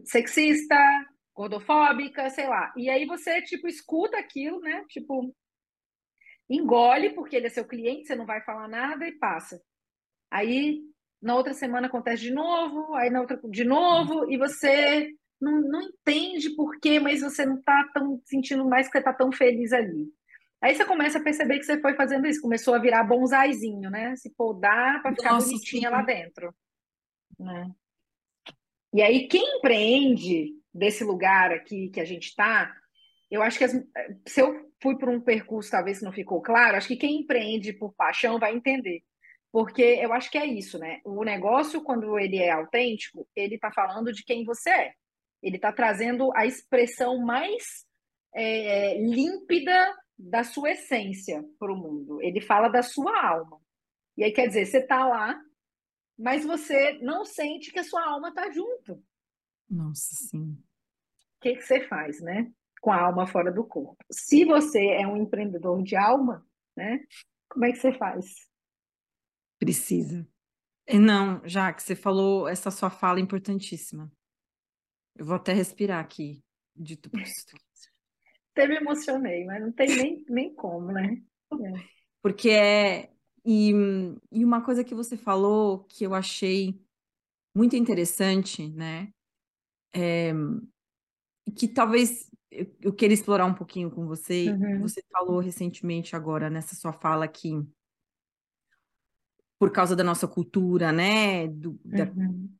sexista, 0.05 0.77
gordofóbica, 1.37 2.31
sei 2.31 2.49
lá. 2.49 2.73
E 2.77 2.89
aí 2.89 3.05
você, 3.05 3.43
tipo, 3.43 3.69
escuta 3.69 4.19
aquilo, 4.19 4.59
né? 4.61 4.85
Tipo, 4.89 5.33
engole, 6.49 7.11
porque 7.11 7.37
ele 7.37 7.47
é 7.47 7.51
seu 7.51 7.67
cliente, 7.67 8.07
você 8.07 8.17
não 8.17 8.25
vai 8.25 8.41
falar 8.41 8.67
nada 8.67 9.07
e 9.07 9.13
passa. 9.13 9.61
Aí, 10.31 10.81
na 11.21 11.37
outra 11.37 11.53
semana 11.53 11.89
acontece 11.89 12.23
de 12.23 12.33
novo, 12.33 12.95
aí 12.95 13.11
na 13.11 13.21
outra 13.21 13.39
de 13.51 13.65
novo, 13.65 14.31
e 14.33 14.39
você 14.39 15.13
não, 15.41 15.61
não 15.61 15.83
entende 15.83 16.51
por 16.57 16.81
quê, 16.81 16.99
mas 16.99 17.21
você 17.21 17.45
não 17.45 17.61
tá 17.63 17.87
tão 17.93 18.21
sentindo 18.25 18.65
mais 18.67 18.87
que 18.87 18.97
você 18.97 19.05
tá 19.05 19.13
tão 19.13 19.31
feliz 19.31 19.73
ali. 19.73 20.11
Aí 20.63 20.75
você 20.75 20.87
começa 20.87 21.19
a 21.19 21.23
perceber 21.23 21.59
que 21.59 21.65
você 21.65 21.79
foi 21.81 21.95
fazendo 21.95 22.27
isso, 22.27 22.41
começou 22.41 22.75
a 22.75 22.79
virar 22.79 23.05
bonsaizinho, 23.05 23.91
né? 23.91 24.17
Se 24.17 24.31
podar 24.31 25.03
para 25.03 25.15
ficar 25.15 25.33
Nossa, 25.35 25.49
bonitinha 25.49 25.91
sim. 25.91 25.95
lá 25.95 26.03
dentro. 26.03 26.55
Né? 27.39 27.71
E 28.95 29.03
aí, 29.03 29.29
quem 29.29 29.59
empreende 29.59 30.56
desse 30.77 31.05
lugar 31.05 31.53
aqui 31.53 31.89
que 31.91 32.01
a 32.01 32.05
gente 32.05 32.29
está, 32.29 32.73
eu 33.31 33.43
acho 33.43 33.59
que 33.59 33.65
as, 33.65 33.73
se 34.27 34.41
eu 34.41 34.71
fui 34.81 34.97
por 34.99 35.09
um 35.09 35.21
percurso, 35.21 35.71
talvez 35.71 36.01
não 36.03 36.13
ficou 36.13 36.41
claro, 36.41 36.77
acho 36.77 36.89
que 36.89 36.97
quem 36.97 37.21
empreende 37.21 37.73
por 37.73 37.95
paixão 37.95 38.39
vai 38.39 38.55
entender. 38.55 39.03
Porque 39.51 39.83
eu 39.83 40.13
acho 40.13 40.31
que 40.31 40.39
é 40.39 40.45
isso, 40.45 40.79
né? 40.79 41.01
O 41.05 41.25
negócio, 41.25 41.83
quando 41.83 42.19
ele 42.19 42.37
é 42.37 42.51
autêntico, 42.51 43.27
ele 43.35 43.55
está 43.55 43.71
falando 43.73 44.13
de 44.13 44.23
quem 44.23 44.45
você 44.45 44.71
é. 44.71 44.93
Ele 45.43 45.57
está 45.57 45.73
trazendo 45.73 46.31
a 46.37 46.45
expressão 46.45 47.19
mais 47.19 47.87
é, 48.35 48.99
límpida 48.99 49.95
da 50.19 50.45
sua 50.45 50.73
essência 50.73 51.43
para 51.59 51.73
o 51.73 51.77
mundo. 51.77 52.21
Ele 52.23 52.41
fala 52.41 52.69
da 52.69 52.83
sua 52.83 53.27
alma. 53.27 53.59
E 54.17 54.25
aí 54.25 54.33
quer 54.33 54.47
dizer, 54.47 54.67
você 54.67 54.79
está 54.79 55.07
lá, 55.07 55.39
mas 56.19 56.45
você 56.45 56.99
não 57.01 57.25
sente 57.25 57.73
que 57.73 57.79
a 57.79 57.85
sua 57.85 58.05
alma 58.05 58.29
está 58.29 58.51
junto. 58.51 59.03
Nossa, 59.69 60.15
sim. 60.15 60.53
O 60.53 61.41
que, 61.41 61.57
que 61.57 61.63
você 61.63 61.87
faz, 61.87 62.21
né? 62.21 62.51
Com 62.81 62.91
a 62.93 63.01
alma 63.01 63.27
fora 63.27 63.53
do 63.53 63.65
corpo. 63.65 63.97
Se 64.11 64.45
você 64.45 64.87
é 64.89 65.07
um 65.07 65.17
empreendedor 65.17 65.83
de 65.83 65.97
alma, 65.97 66.47
né? 66.77 67.01
Como 67.49 67.65
é 67.65 67.73
que 67.73 67.79
você 67.79 67.93
faz? 67.93 68.49
Precisa. 69.59 70.27
Não, 70.89 71.43
já 71.45 71.73
que 71.73 71.83
você 71.83 71.97
falou, 71.97 72.47
essa 72.47 72.71
sua 72.71 72.91
fala 72.91 73.19
é 73.19 73.23
importantíssima. 73.23 74.11
Eu 75.17 75.25
vou 75.25 75.37
até 75.37 75.53
respirar 75.53 76.01
aqui, 76.01 76.45
dito 76.75 77.11
por 77.11 77.21
Até 78.53 78.69
me 78.69 78.77
emocionei, 78.77 79.45
mas 79.45 79.61
não 79.61 79.73
tem 79.73 79.89
nem, 79.89 80.25
nem 80.29 80.55
como, 80.55 80.93
né? 80.93 81.23
É. 81.53 81.73
Porque 82.23 82.51
é. 82.51 83.11
E, 83.45 83.73
e 84.31 84.45
uma 84.45 84.65
coisa 84.65 84.85
que 84.85 84.95
você 84.95 85.17
falou 85.17 85.85
que 85.85 86.05
eu 86.05 86.15
achei 86.15 86.79
muito 87.55 87.77
interessante, 87.77 88.69
né? 88.69 89.13
É, 89.95 90.33
que 91.57 91.69
talvez 91.69 92.31
eu, 92.51 92.67
eu 92.81 92.93
queira 92.93 93.15
explorar 93.15 93.47
um 93.47 93.55
pouquinho 93.55 93.91
com 93.91 94.07
você. 94.07 94.51
Uhum. 94.51 94.81
Você 94.81 95.03
falou 95.11 95.39
recentemente 95.39 96.17
agora 96.17 96.51
nessa 96.51 96.75
sua 96.75 96.93
fala 96.93 97.27
que 97.29 97.53
por 99.59 99.71
causa 99.73 99.97
da 99.97 100.05
nossa 100.05 100.29
cultura, 100.29 100.93
né, 100.93 101.49
do, 101.49 101.81
da, 101.83 102.05
uhum. 102.05 102.51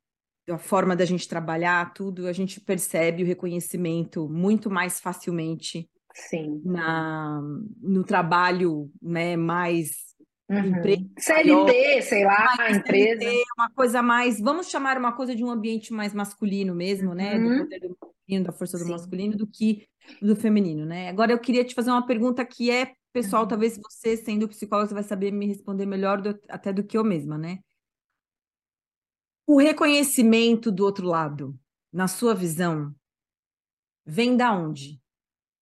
da, 0.47 0.57
forma 0.57 0.95
da 0.95 1.05
gente 1.05 1.27
trabalhar, 1.27 1.93
tudo, 1.93 2.27
a 2.27 2.33
gente 2.33 2.59
percebe 2.59 3.21
o 3.21 3.25
reconhecimento 3.25 4.27
muito 4.27 4.69
mais 4.69 4.99
facilmente 4.99 5.87
Sim. 6.15 6.59
Na, 6.65 7.39
no 7.79 8.03
trabalho, 8.03 8.91
né, 8.99 9.37
mais 9.37 10.06
Uhum. 10.49 11.11
CLT, 11.19 12.01
sei 12.03 12.23
lá, 12.23 12.55
empresa. 12.71 13.19
CLT, 13.19 13.43
uma 13.57 13.69
coisa 13.69 14.01
mais, 14.01 14.39
vamos 14.39 14.69
chamar 14.69 14.97
uma 14.97 15.11
coisa 15.11 15.35
de 15.35 15.43
um 15.43 15.49
ambiente 15.49 15.91
mais 15.91 16.13
masculino 16.13 16.73
mesmo, 16.73 17.13
né? 17.13 17.37
Do 17.37 17.47
uhum. 17.47 17.57
poder 17.59 17.79
do 17.81 17.97
masculino, 18.01 18.45
da 18.45 18.51
força 18.53 18.77
do 18.77 18.85
Sim. 18.85 18.91
masculino, 18.91 19.37
do 19.37 19.45
que 19.45 19.87
do 20.21 20.35
feminino, 20.35 20.85
né? 20.85 21.09
Agora 21.09 21.33
eu 21.33 21.39
queria 21.39 21.65
te 21.65 21.75
fazer 21.75 21.91
uma 21.91 22.05
pergunta 22.05 22.45
que 22.45 22.71
é 22.71 22.93
pessoal, 23.11 23.43
uhum. 23.43 23.47
talvez 23.49 23.77
você, 23.77 24.15
sendo 24.15 24.47
psicóloga, 24.47 24.87
você 24.87 24.93
vai 24.93 25.03
saber 25.03 25.31
me 25.31 25.47
responder 25.47 25.85
melhor 25.85 26.21
do, 26.21 26.39
até 26.47 26.71
do 26.71 26.83
que 26.83 26.97
eu 26.97 27.03
mesma, 27.03 27.37
né? 27.37 27.59
O 29.45 29.57
reconhecimento 29.57 30.71
do 30.71 30.85
outro 30.85 31.07
lado, 31.07 31.57
na 31.91 32.07
sua 32.07 32.33
visão, 32.33 32.93
vem 34.05 34.37
da 34.37 34.53
onde? 34.53 35.01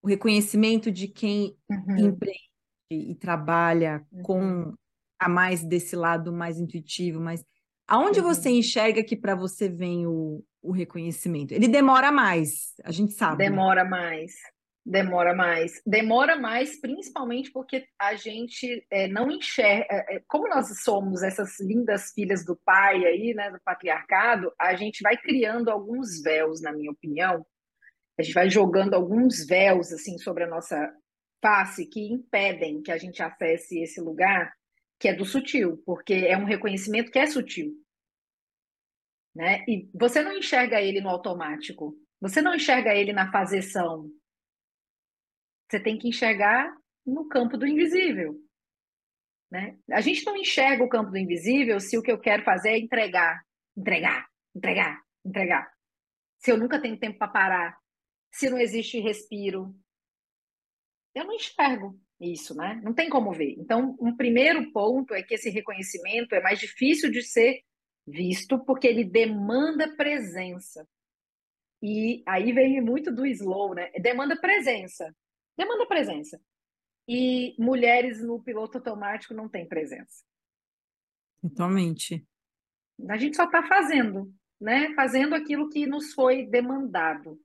O 0.02 0.08
reconhecimento 0.08 0.92
de 0.92 1.08
quem 1.08 1.58
uhum. 1.70 1.98
empreende 1.98 2.55
e 2.92 3.16
trabalha 3.16 4.06
uhum. 4.12 4.22
com 4.24 4.74
a 5.20 5.30
mais 5.30 5.64
desse 5.64 5.96
lado 5.96 6.32
mais 6.32 6.60
intuitivo, 6.60 7.20
mas 7.20 7.44
aonde 7.88 8.20
uhum. 8.20 8.28
você 8.28 8.50
enxerga 8.50 9.04
que 9.04 9.16
para 9.16 9.36
você 9.36 9.68
vem 9.70 10.06
o, 10.06 10.44
o 10.62 10.72
reconhecimento? 10.72 11.54
Ele 11.54 11.68
demora 11.68 12.12
mais, 12.12 12.74
a 12.84 12.92
gente 12.92 13.14
sabe. 13.14 13.44
Né? 13.44 13.50
Demora 13.50 13.84
né? 13.84 13.90
mais. 13.90 14.34
Demora 14.88 15.34
mais. 15.34 15.82
Demora 15.84 16.36
mais, 16.36 16.80
principalmente 16.80 17.52
porque 17.52 17.88
a 18.00 18.16
gente 18.16 18.86
é, 18.92 19.08
não 19.08 19.32
enxerga. 19.32 19.88
É, 19.90 20.18
é, 20.18 20.22
como 20.28 20.48
nós 20.48 20.68
somos 20.84 21.24
essas 21.24 21.60
lindas 21.60 22.12
filhas 22.12 22.46
do 22.46 22.56
pai 22.56 23.04
aí, 23.04 23.34
né, 23.34 23.50
do 23.50 23.60
patriarcado, 23.66 24.54
a 24.62 24.76
gente 24.76 25.02
vai 25.02 25.18
criando 25.18 25.72
alguns 25.72 26.22
véus, 26.22 26.62
na 26.62 26.72
minha 26.72 26.92
opinião. 26.92 27.44
A 28.18 28.22
gente 28.22 28.34
vai 28.34 28.48
jogando 28.48 28.94
alguns 28.94 29.46
véus 29.48 29.92
assim 29.92 30.20
sobre 30.20 30.44
a 30.44 30.48
nossa 30.48 30.94
que 31.86 32.12
impedem 32.12 32.82
que 32.82 32.92
a 32.92 32.98
gente 32.98 33.22
acesse 33.22 33.80
esse 33.80 34.02
lugar 34.02 34.54
que 35.00 35.08
é 35.08 35.14
do 35.14 35.26
sutil, 35.26 35.82
porque 35.86 36.14
é 36.14 36.38
um 36.38 36.46
reconhecimento 36.46 37.12
que 37.12 37.20
é 37.20 37.28
sutil. 37.28 37.74
Né? 39.36 39.64
E 39.68 39.90
você 39.94 40.24
não 40.24 40.32
enxerga 40.32 40.82
ele 40.82 41.02
no 41.02 41.10
automático. 41.10 41.96
Você 42.22 42.42
não 42.42 42.56
enxerga 42.56 42.96
ele 42.96 43.12
na 43.12 43.32
fazeção, 43.32 44.10
você 45.70 45.80
tem 45.80 45.98
que 45.98 46.08
enxergar 46.08 46.76
no 47.06 47.28
campo 47.28 47.58
do 47.58 47.68
invisível. 47.68 48.40
Né? 49.52 49.78
A 49.92 50.02
gente 50.02 50.26
não 50.26 50.36
enxerga 50.36 50.84
o 50.84 50.90
campo 50.90 51.12
do 51.12 51.18
invisível 51.18 51.80
se 51.80 51.98
o 51.98 52.02
que 52.02 52.12
eu 52.12 52.20
quero 52.20 52.44
fazer 52.44 52.70
é 52.70 52.80
entregar, 52.80 53.44
entregar, 53.76 54.28
entregar, 54.56 55.02
entregar. 55.24 55.72
Se 56.40 56.52
eu 56.52 56.58
nunca 56.58 56.82
tenho 56.82 57.00
tempo 57.00 57.18
para 57.18 57.28
parar, 57.28 57.78
se 58.32 58.50
não 58.50 58.58
existe 58.58 59.00
respiro, 59.00 59.76
eu 61.16 61.26
não 61.26 61.34
enxergo 61.34 62.00
isso, 62.20 62.56
né? 62.56 62.80
Não 62.84 62.94
tem 62.94 63.10
como 63.10 63.32
ver. 63.32 63.56
Então, 63.58 63.96
um 64.00 64.16
primeiro 64.16 64.72
ponto 64.72 65.14
é 65.14 65.24
que 65.24 65.34
esse 65.34 65.50
reconhecimento 65.50 66.36
é 66.36 66.42
mais 66.42 66.60
difícil 66.60 67.10
de 67.10 67.22
ser 67.24 67.62
visto 68.06 68.64
porque 68.66 68.88
ele 68.88 69.04
demanda 69.04 69.96
presença. 69.96 70.88
E 71.82 72.24
aí 72.28 72.52
vem 72.52 72.82
muito 72.82 73.12
do 73.12 73.26
slow, 73.26 73.74
né? 73.74 73.90
Demanda 74.00 74.40
presença 74.40 75.14
demanda 75.58 75.86
presença. 75.88 76.42
E 77.08 77.56
mulheres 77.60 78.22
no 78.22 78.42
piloto 78.42 78.78
automático 78.78 79.34
não 79.34 79.48
têm 79.48 79.68
presença. 79.68 80.24
Totalmente. 81.42 82.26
A 83.10 83.18
gente 83.18 83.36
só 83.36 83.46
está 83.46 83.64
fazendo, 83.64 84.34
né? 84.60 84.94
Fazendo 84.96 85.36
aquilo 85.36 85.70
que 85.70 85.86
nos 85.86 86.14
foi 86.14 86.46
demandado. 86.48 87.40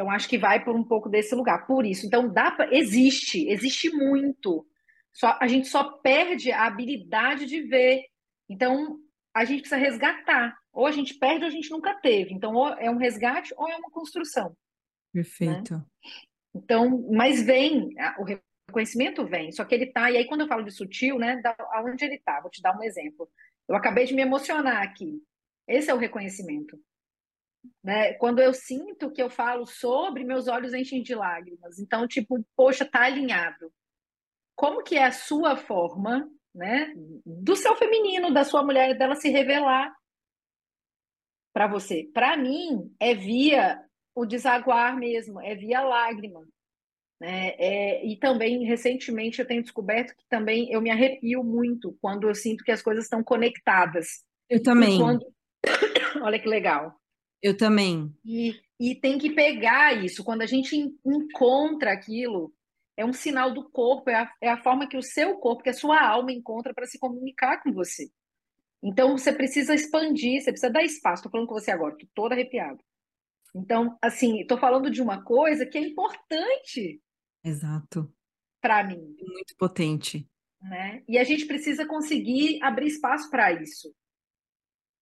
Né? 0.00 0.04
Então, 0.04 0.10
acho 0.10 0.28
que 0.28 0.38
vai 0.38 0.64
por 0.64 0.74
um 0.74 0.84
pouco 0.84 1.08
desse 1.08 1.34
lugar. 1.34 1.66
Por 1.66 1.84
isso, 1.84 2.06
então, 2.06 2.28
dá 2.28 2.50
pra... 2.50 2.72
existe, 2.74 3.48
existe 3.48 3.90
muito. 3.90 4.66
Só, 5.12 5.36
a 5.40 5.46
gente 5.46 5.68
só 5.68 5.84
perde 5.98 6.50
a 6.50 6.66
habilidade 6.66 7.46
de 7.46 7.60
ver. 7.62 8.06
Então, 8.48 8.98
a 9.34 9.44
gente 9.44 9.60
precisa 9.60 9.80
resgatar. 9.80 10.56
Ou 10.72 10.86
a 10.86 10.90
gente 10.90 11.14
perde 11.14 11.44
ou 11.44 11.48
a 11.48 11.52
gente 11.52 11.70
nunca 11.70 11.94
teve. 11.94 12.32
Então, 12.32 12.54
ou 12.54 12.68
é 12.74 12.90
um 12.90 12.96
resgate 12.96 13.52
ou 13.56 13.68
é 13.68 13.76
uma 13.76 13.90
construção. 13.90 14.56
Perfeito. 15.12 15.74
Né? 15.74 15.84
Então, 16.54 17.06
mas 17.12 17.42
vem, 17.42 17.94
o 18.18 18.24
reconhecimento 18.24 19.24
vem, 19.26 19.52
só 19.52 19.64
que 19.64 19.74
ele 19.74 19.86
tá, 19.86 20.10
e 20.10 20.16
aí 20.16 20.26
quando 20.26 20.40
eu 20.40 20.48
falo 20.48 20.64
de 20.64 20.72
sutil, 20.72 21.16
né, 21.16 21.40
da, 21.40 21.54
aonde 21.72 22.04
ele 22.04 22.18
tá, 22.18 22.40
vou 22.40 22.50
te 22.50 22.60
dar 22.60 22.76
um 22.76 22.82
exemplo. 22.82 23.28
Eu 23.68 23.76
acabei 23.76 24.04
de 24.04 24.14
me 24.14 24.22
emocionar 24.22 24.82
aqui. 24.82 25.22
Esse 25.68 25.90
é 25.90 25.94
o 25.94 25.98
reconhecimento. 25.98 26.76
Né? 27.82 28.14
Quando 28.14 28.40
eu 28.40 28.52
sinto 28.52 29.10
que 29.10 29.22
eu 29.22 29.30
falo 29.30 29.66
sobre, 29.66 30.24
meus 30.24 30.48
olhos 30.48 30.74
enchem 30.74 31.02
de 31.02 31.14
lágrimas. 31.14 31.78
Então, 31.78 32.06
tipo, 32.06 32.44
poxa, 32.56 32.84
tá 32.84 33.04
alinhado. 33.04 33.72
Como 34.56 34.82
que 34.82 34.96
é 34.96 35.04
a 35.04 35.12
sua 35.12 35.56
forma, 35.56 36.28
né, 36.54 36.92
do 37.24 37.56
seu 37.56 37.74
feminino, 37.76 38.32
da 38.32 38.44
sua 38.44 38.62
mulher, 38.62 38.96
dela 38.96 39.14
se 39.14 39.30
revelar 39.30 39.94
para 41.54 41.66
você? 41.66 42.10
Para 42.12 42.36
mim, 42.36 42.94
é 43.00 43.14
via 43.14 43.82
o 44.14 44.26
desaguar 44.26 44.96
mesmo, 44.96 45.40
é 45.40 45.54
via 45.54 45.80
lágrima. 45.82 46.46
Né? 47.20 47.54
É, 47.58 48.06
e 48.06 48.16
também, 48.18 48.64
recentemente, 48.64 49.40
eu 49.40 49.46
tenho 49.46 49.62
descoberto 49.62 50.14
que 50.16 50.24
também 50.28 50.70
eu 50.72 50.80
me 50.80 50.90
arrepio 50.90 51.44
muito 51.44 51.96
quando 52.00 52.28
eu 52.28 52.34
sinto 52.34 52.64
que 52.64 52.72
as 52.72 52.82
coisas 52.82 53.04
estão 53.04 53.22
conectadas. 53.22 54.24
Eu 54.48 54.62
também. 54.62 54.98
Quando... 54.98 55.26
Olha 56.22 56.38
que 56.38 56.48
legal. 56.48 56.99
Eu 57.42 57.56
também. 57.56 58.14
E, 58.24 58.60
e 58.78 58.94
tem 58.94 59.18
que 59.18 59.30
pegar 59.30 60.04
isso. 60.04 60.22
Quando 60.22 60.42
a 60.42 60.46
gente 60.46 60.76
encontra 61.04 61.92
aquilo, 61.92 62.52
é 62.96 63.04
um 63.04 63.12
sinal 63.12 63.52
do 63.52 63.68
corpo, 63.70 64.10
é 64.10 64.14
a, 64.14 64.32
é 64.42 64.48
a 64.50 64.62
forma 64.62 64.86
que 64.86 64.96
o 64.96 65.02
seu 65.02 65.36
corpo, 65.38 65.62
que 65.62 65.70
a 65.70 65.74
sua 65.74 66.00
alma 66.00 66.32
encontra 66.32 66.74
para 66.74 66.86
se 66.86 66.98
comunicar 66.98 67.62
com 67.62 67.72
você. 67.72 68.10
Então, 68.82 69.16
você 69.16 69.32
precisa 69.32 69.74
expandir, 69.74 70.40
você 70.40 70.50
precisa 70.50 70.72
dar 70.72 70.82
espaço. 70.82 71.20
Estou 71.20 71.32
falando 71.32 71.48
com 71.48 71.54
você 71.54 71.70
agora, 71.70 71.94
estou 71.94 72.08
toda 72.14 72.34
arrepiada. 72.34 72.78
Então, 73.54 73.98
assim, 74.00 74.40
estou 74.40 74.58
falando 74.58 74.90
de 74.90 75.02
uma 75.02 75.22
coisa 75.22 75.66
que 75.66 75.76
é 75.76 75.80
importante. 75.80 77.00
Exato. 77.44 78.12
Para 78.60 78.84
mim. 78.84 79.16
Muito 79.18 79.56
potente. 79.58 80.28
Né? 80.60 81.02
E 81.08 81.18
a 81.18 81.24
gente 81.24 81.46
precisa 81.46 81.86
conseguir 81.86 82.62
abrir 82.62 82.86
espaço 82.86 83.30
para 83.30 83.52
isso. 83.52 83.94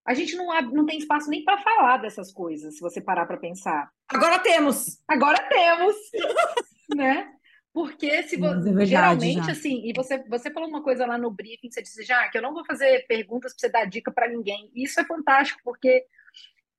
A 0.08 0.14
gente 0.14 0.34
não, 0.36 0.46
não 0.72 0.86
tem 0.86 0.96
espaço 0.96 1.28
nem 1.28 1.44
para 1.44 1.58
falar 1.58 1.98
dessas 1.98 2.32
coisas, 2.32 2.76
se 2.76 2.80
você 2.80 2.98
parar 2.98 3.26
para 3.26 3.36
pensar. 3.36 3.90
Agora 4.08 4.38
temos! 4.38 5.02
Agora 5.06 5.38
temos! 5.50 5.94
né? 6.96 7.30
Porque 7.74 8.22
se 8.22 8.38
você, 8.38 8.70
é 8.70 8.72
verdade, 8.72 8.86
geralmente, 8.86 9.44
já. 9.44 9.52
assim, 9.52 9.86
e 9.86 9.92
você, 9.94 10.24
você 10.26 10.50
falou 10.50 10.66
uma 10.66 10.82
coisa 10.82 11.04
lá 11.04 11.18
no 11.18 11.30
briefing, 11.30 11.70
você 11.70 11.82
disse 11.82 12.02
já 12.04 12.26
que 12.30 12.38
eu 12.38 12.42
não 12.42 12.54
vou 12.54 12.64
fazer 12.64 13.06
perguntas 13.06 13.52
para 13.52 13.60
você 13.60 13.68
dar 13.70 13.84
dica 13.84 14.10
para 14.10 14.30
ninguém. 14.30 14.70
Isso 14.74 14.98
é 14.98 15.04
fantástico, 15.04 15.60
porque 15.62 16.06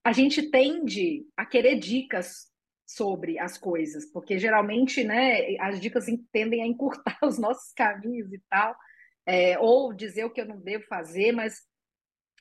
a 0.03 0.11
gente 0.11 0.49
tende 0.49 1.23
a 1.37 1.45
querer 1.45 1.75
dicas 1.75 2.47
sobre 2.83 3.37
as 3.37 3.59
coisas, 3.59 4.07
porque 4.11 4.39
geralmente, 4.39 5.03
né, 5.03 5.55
as 5.59 5.79
dicas 5.79 6.07
tendem 6.31 6.63
a 6.63 6.67
encurtar 6.67 7.19
os 7.21 7.37
nossos 7.37 7.71
caminhos 7.73 8.33
e 8.33 8.41
tal, 8.49 8.75
é, 9.23 9.59
ou 9.59 9.93
dizer 9.93 10.25
o 10.25 10.31
que 10.31 10.41
eu 10.41 10.47
não 10.47 10.59
devo 10.59 10.83
fazer, 10.87 11.31
mas 11.31 11.68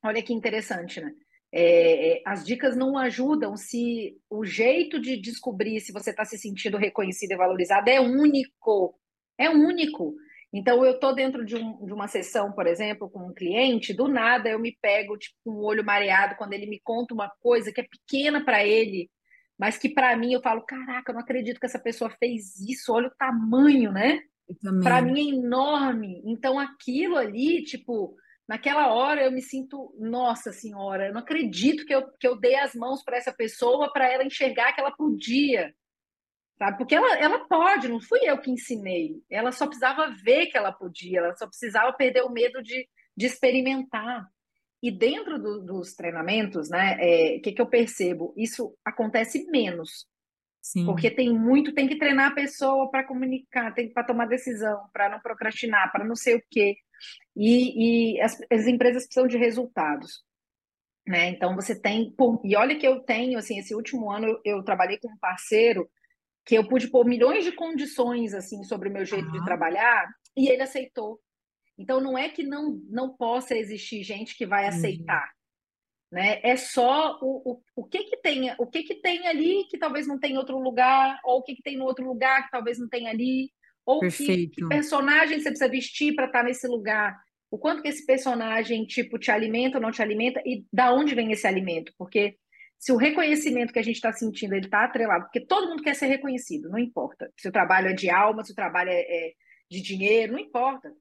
olha 0.04 0.22
que 0.22 0.32
interessante, 0.32 1.00
né? 1.00 1.12
É, 1.50 2.20
as 2.26 2.44
dicas 2.44 2.76
não 2.76 2.98
ajudam 2.98 3.56
se 3.56 4.16
o 4.28 4.44
jeito 4.44 5.00
de 5.00 5.16
descobrir 5.16 5.80
se 5.80 5.92
você 5.92 6.11
está 6.11 6.24
se 6.24 6.37
sentindo 6.37 6.76
reconhecido 6.76 7.32
e 7.32 7.37
valorizado 7.37 7.88
é 7.88 7.98
único, 8.00 8.98
é 9.38 9.48
único. 9.48 10.14
Então, 10.52 10.84
eu 10.84 10.92
estou 10.92 11.14
dentro 11.14 11.44
de, 11.44 11.56
um, 11.56 11.84
de, 11.84 11.92
uma 11.92 12.08
sessão, 12.08 12.52
por 12.52 12.66
exemplo, 12.66 13.08
com 13.11 13.28
um 13.28 13.34
cliente, 13.34 13.94
do 13.94 14.08
nada 14.08 14.48
eu 14.48 14.58
me 14.58 14.76
pego 14.80 15.16
tipo, 15.16 15.37
com 15.44 15.50
o 15.52 15.64
olho 15.64 15.84
mareado 15.84 16.37
quando 16.37 16.54
ele 16.54 16.66
me 16.66 16.80
conta 16.80 17.14
uma 17.14 17.30
coisa 17.40 17.72
que 17.72 17.80
é 17.80 17.87
pequena 17.87 18.42
para 18.44 18.64
ele, 18.64 19.11
mas 19.58 19.76
que 19.76 19.88
para 19.90 20.16
mim 20.16 20.32
eu 20.32 20.40
falo: 20.40 20.62
caraca, 20.62 21.11
eu 21.11 21.14
não 21.14 21.22
acredito 21.22 21.61
que 21.61 21.66
essa 21.66 21.78
pessoa 21.78 22.11
fez 22.18 22.58
isso, 22.61 22.92
olha 22.92 23.08
o 23.08 23.16
tamanho, 23.18 23.92
né? 23.92 24.20
Para 24.82 25.02
mim 25.02 25.20
é 25.20 25.34
enorme. 25.34 26.22
Então, 26.24 26.58
aquilo 26.58 27.16
ali, 27.16 27.62
tipo, 27.64 28.16
naquela 28.48 28.92
hora 28.92 29.22
eu 29.22 29.30
me 29.30 29.42
sinto, 29.42 29.94
nossa 29.98 30.52
senhora, 30.52 31.08
eu 31.08 31.12
não 31.12 31.20
acredito 31.20 31.84
que 31.84 31.94
eu, 31.94 32.08
que 32.18 32.26
eu 32.26 32.37
dei 32.37 32.56
as 32.56 32.74
mãos 32.74 33.02
para 33.04 33.18
essa 33.18 33.32
pessoa 33.32 33.92
para 33.92 34.11
ela 34.11 34.24
enxergar 34.24 34.72
que 34.72 34.80
ela 34.80 34.90
podia 34.90 35.74
sabe? 36.58 36.76
Porque 36.76 36.94
ela, 36.94 37.16
ela 37.18 37.46
pode, 37.46 37.88
não 37.88 38.00
fui 38.00 38.20
eu 38.24 38.37
que 38.38 38.50
ensinei. 38.50 39.22
Ela 39.30 39.52
só 39.52 39.66
precisava 39.66 40.11
ver 40.11 40.46
que 40.46 40.58
ela 40.58 40.72
podia, 40.72 41.20
ela 41.20 41.37
só 41.37 41.46
precisava 41.46 41.92
perder 41.92 42.22
o 42.22 42.30
medo 42.30 42.62
de, 42.62 42.87
de 43.16 43.26
experimentar. 43.26 44.26
E 44.82 44.90
dentro 44.90 45.40
do, 45.40 45.64
dos 45.64 45.94
treinamentos, 45.94 46.68
né, 46.68 46.96
o 46.96 47.00
é, 47.00 47.40
que, 47.40 47.52
que 47.52 47.62
eu 47.62 47.66
percebo? 47.66 48.34
Isso 48.37 48.76
acontece 48.84 49.48
menos. 49.50 50.06
Sim. 50.61 50.84
Porque 50.84 51.11
tem 51.11 51.32
muito, 51.32 51.72
tem 51.72 51.88
que 51.88 51.98
treinar 51.98 52.32
a 52.32 52.34
pessoa 52.34 52.90
para 52.90 53.04
comunicar, 53.04 53.72
tem 53.72 53.92
para 53.92 54.04
tomar 54.04 54.26
decisão, 54.26 54.84
para 54.92 55.08
não 55.08 55.20
procrastinar, 55.20 55.90
para 55.90 56.04
não 56.04 56.14
sei 56.14 56.37
o 56.37 56.42
quê. 56.50 56.76
E, 57.37 58.14
e 58.16 58.20
as, 58.20 58.38
as 58.50 58.66
empresas 58.66 59.04
precisam 59.04 59.28
de 59.28 59.38
resultados. 59.38 60.24
Né? 61.06 61.30
Então 61.30 61.54
você 61.54 61.78
tem, 61.78 62.14
e 62.44 62.54
olha 62.54 62.78
que 62.78 62.87
eu 62.87 63.00
tenho, 63.00 63.38
assim, 63.38 63.58
esse 63.58 63.74
último 63.74 64.11
ano 64.11 64.26
eu, 64.26 64.40
eu 64.44 64.62
trabalhei 64.62 64.98
com 64.98 65.08
um 65.08 65.18
parceiro 65.18 65.88
que 66.48 66.54
eu 66.54 66.66
pude 66.66 66.88
pôr 66.88 67.04
milhões 67.04 67.44
de 67.44 67.52
condições 67.52 68.32
assim 68.32 68.62
sobre 68.64 68.88
o 68.88 68.92
meu 68.92 69.04
jeito 69.04 69.26
uhum. 69.26 69.32
de 69.32 69.44
trabalhar 69.44 70.09
e 70.34 70.49
ele 70.49 70.62
aceitou. 70.62 71.20
Então 71.76 72.01
não 72.01 72.16
é 72.16 72.30
que 72.30 72.42
não 72.42 72.80
não 72.88 73.14
possa 73.14 73.55
existir 73.55 74.03
gente 74.03 74.34
que 74.34 74.46
vai 74.46 74.66
aceitar, 74.66 75.30
uhum. 76.11 76.18
né? 76.18 76.40
É 76.42 76.57
só 76.57 77.18
o, 77.20 77.53
o, 77.53 77.62
o 77.76 77.84
que 77.84 78.05
que 78.05 78.16
tem 78.16 78.51
o 78.59 78.66
que 78.66 78.82
que 78.82 78.94
tem 78.94 79.26
ali 79.26 79.64
que 79.68 79.76
talvez 79.76 80.07
não 80.07 80.18
tenha 80.18 80.34
em 80.34 80.38
outro 80.38 80.59
lugar 80.59 81.20
ou 81.22 81.38
o 81.38 81.42
que 81.42 81.55
que 81.55 81.62
tem 81.62 81.76
no 81.76 81.84
outro 81.84 82.07
lugar 82.07 82.44
que 82.44 82.51
talvez 82.51 82.78
não 82.78 82.88
tenha 82.88 83.11
ali 83.11 83.53
ou 83.89 84.01
que, 84.01 84.49
que, 84.49 84.68
personagem 84.68 85.39
você 85.41 85.49
precisa 85.49 85.70
vestir 85.70 86.14
para 86.14 86.26
estar 86.26 86.45
nesse 86.45 86.68
lugar. 86.68 87.18
O 87.51 87.57
quanto 87.57 87.80
que 87.80 87.89
esse 87.89 88.05
personagem 88.05 88.84
tipo 88.84 89.18
te 89.18 89.30
alimenta 89.30 89.78
ou 89.78 89.82
não 89.82 89.91
te 89.91 90.03
alimenta 90.03 90.43
e 90.45 90.66
da 90.70 90.93
onde 90.93 91.14
vem 91.14 91.32
esse 91.32 91.47
alimento? 91.47 91.91
Porque 91.97 92.36
se 92.78 92.93
o 92.93 92.97
reconhecimento 92.97 93.72
que 93.72 93.78
a 93.78 93.82
gente 93.82 93.97
está 93.97 94.12
sentindo 94.12 94.53
ele 94.53 94.66
está 94.66 94.84
atrelado, 94.84 95.24
porque 95.24 95.41
todo 95.41 95.70
mundo 95.70 95.82
quer 95.82 95.95
ser 95.95 96.05
reconhecido, 96.05 96.68
não 96.68 96.78
importa. 96.78 97.32
Se 97.39 97.49
o 97.49 97.53
trabalho 97.53 97.89
é 97.89 97.95
de 97.95 98.11
alma, 98.11 98.45
se 98.45 98.53
o 98.53 98.55
trabalho 98.55 98.91
é, 98.91 99.01
é 99.01 99.32
de 99.70 99.80
dinheiro, 99.80 100.34
não 100.34 100.39
importa. 100.39 100.93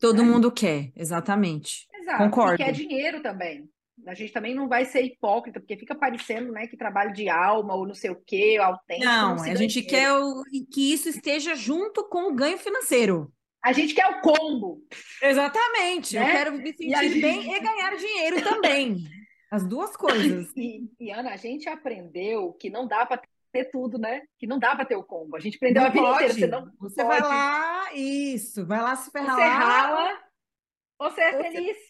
Todo 0.00 0.22
né? 0.22 0.30
mundo 0.30 0.50
quer, 0.50 0.90
exatamente. 0.96 1.86
Exato. 1.94 2.24
Concordo. 2.24 2.56
Quer 2.56 2.72
dinheiro 2.72 3.20
também. 3.20 3.68
A 4.06 4.14
gente 4.14 4.32
também 4.32 4.54
não 4.54 4.68
vai 4.68 4.84
ser 4.84 5.02
hipócrita, 5.02 5.60
porque 5.60 5.76
fica 5.76 5.94
parecendo 5.94 6.52
né, 6.52 6.66
que 6.66 6.76
trabalho 6.76 7.12
de 7.12 7.28
alma 7.28 7.74
ou 7.74 7.86
não 7.86 7.94
sei 7.94 8.10
o 8.10 8.22
quê, 8.26 8.58
autêntico. 8.60 9.04
Não, 9.04 9.36
não 9.36 9.44
a 9.44 9.54
gente 9.54 9.82
quer 9.82 10.12
o, 10.12 10.42
que 10.72 10.92
isso 10.92 11.08
esteja 11.08 11.54
junto 11.54 12.08
com 12.08 12.30
o 12.30 12.34
ganho 12.34 12.58
financeiro. 12.58 13.32
A 13.62 13.72
gente 13.72 13.94
quer 13.94 14.06
o 14.06 14.20
combo. 14.20 14.82
Exatamente. 15.22 16.16
Né? 16.16 16.22
Eu 16.22 16.32
quero 16.32 16.52
me 16.52 16.72
sentir 16.72 17.08
gente... 17.08 17.20
bem 17.20 17.54
e 17.54 17.60
ganhar 17.60 17.96
dinheiro 17.96 18.42
também. 18.42 19.04
As 19.50 19.66
duas 19.66 19.96
coisas. 19.96 20.52
E, 20.56 20.88
e, 20.98 21.10
Ana, 21.10 21.32
a 21.32 21.36
gente 21.36 21.68
aprendeu 21.68 22.52
que 22.54 22.70
não 22.70 22.86
dá 22.86 23.04
para 23.04 23.20
ter 23.52 23.64
tudo, 23.66 23.98
né? 23.98 24.22
Que 24.38 24.46
não 24.46 24.58
dá 24.58 24.74
para 24.74 24.84
ter 24.84 24.96
o 24.96 25.02
combo. 25.02 25.36
A 25.36 25.40
gente 25.40 25.56
aprendeu 25.56 25.82
não 25.82 25.88
a 25.88 25.92
vida 25.92 26.04
pode. 26.04 26.24
inteira. 26.24 26.34
Você, 26.34 26.46
não 26.46 26.72
você 26.78 27.04
vai 27.04 27.20
lá, 27.20 27.94
isso, 27.94 28.66
vai 28.66 28.80
lá 28.80 28.96
se 28.96 29.10
ferrar. 29.10 29.36
Você 29.36 29.42
rala, 29.42 30.22
você 30.98 31.20
é 31.20 31.42
feliz. 31.42 31.89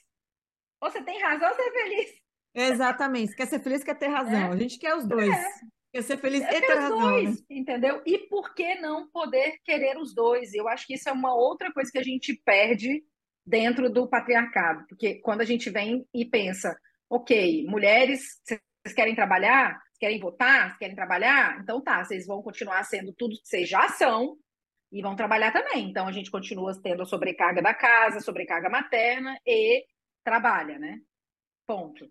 Você... 0.81 0.85
Ou 0.85 0.91
você 0.91 1.03
tem 1.03 1.21
razão, 1.21 1.49
ou 1.49 1.55
você 1.55 1.63
é 1.63 1.73
feliz. 1.73 2.21
Exatamente. 2.55 3.37
quer 3.37 3.47
ser 3.47 3.61
feliz, 3.61 3.85
quer 3.85 3.99
ter 3.99 4.09
razão. 4.09 4.51
É. 4.51 4.53
A 4.53 4.57
gente 4.57 4.79
quer 4.79 4.95
os 4.97 5.07
dois. 5.07 5.29
É. 5.29 5.45
Quer 5.93 6.03
ser 6.03 6.19
feliz 6.19 6.43
e 6.43 6.47
ter 6.47 6.75
razão. 6.75 7.01
Dois, 7.01 7.41
né? 7.41 7.47
Entendeu? 7.51 8.03
E 8.07 8.19
por 8.29 8.55
que 8.55 8.77
não 8.77 9.09
poder 9.11 9.59
querer 9.65 9.99
os 9.99 10.15
dois? 10.15 10.55
Eu 10.55 10.69
acho 10.69 10.87
que 10.87 10.95
isso 10.95 11.09
é 11.09 11.13
uma 11.13 11.35
outra 11.35 11.73
coisa 11.73 11.91
que 11.91 11.99
a 11.99 12.03
gente 12.03 12.35
perde 12.45 13.05
dentro 13.45 13.91
do 13.91 14.09
patriarcado. 14.09 14.87
Porque 14.89 15.17
quando 15.17 15.41
a 15.41 15.45
gente 15.45 15.69
vem 15.69 16.07
e 16.15 16.25
pensa, 16.25 16.77
ok, 17.09 17.67
mulheres, 17.67 18.41
vocês 18.45 18.95
querem 18.95 19.17
trabalhar? 19.17 19.81
Querem 19.99 20.21
votar? 20.21 20.79
Querem 20.79 20.95
trabalhar? 20.95 21.59
Então 21.61 21.83
tá, 21.83 22.05
vocês 22.05 22.27
vão 22.27 22.41
continuar 22.41 22.85
sendo 22.85 23.13
tudo 23.13 23.37
que 23.37 23.49
vocês 23.49 23.69
já 23.69 23.89
são 23.89 24.37
e 24.93 25.03
vão 25.03 25.17
trabalhar 25.17 25.53
também. 25.53 25.91
Então 25.91 26.07
a 26.07 26.13
gente 26.13 26.31
continua 26.31 26.73
tendo 26.81 27.03
a 27.03 27.07
sobrecarga 27.07 27.61
da 27.61 27.75
casa, 27.75 28.21
sobrecarga 28.21 28.71
materna 28.71 29.37
e 29.45 29.85
trabalha, 30.25 30.79
né? 30.79 31.01
Ponto. 31.67 32.11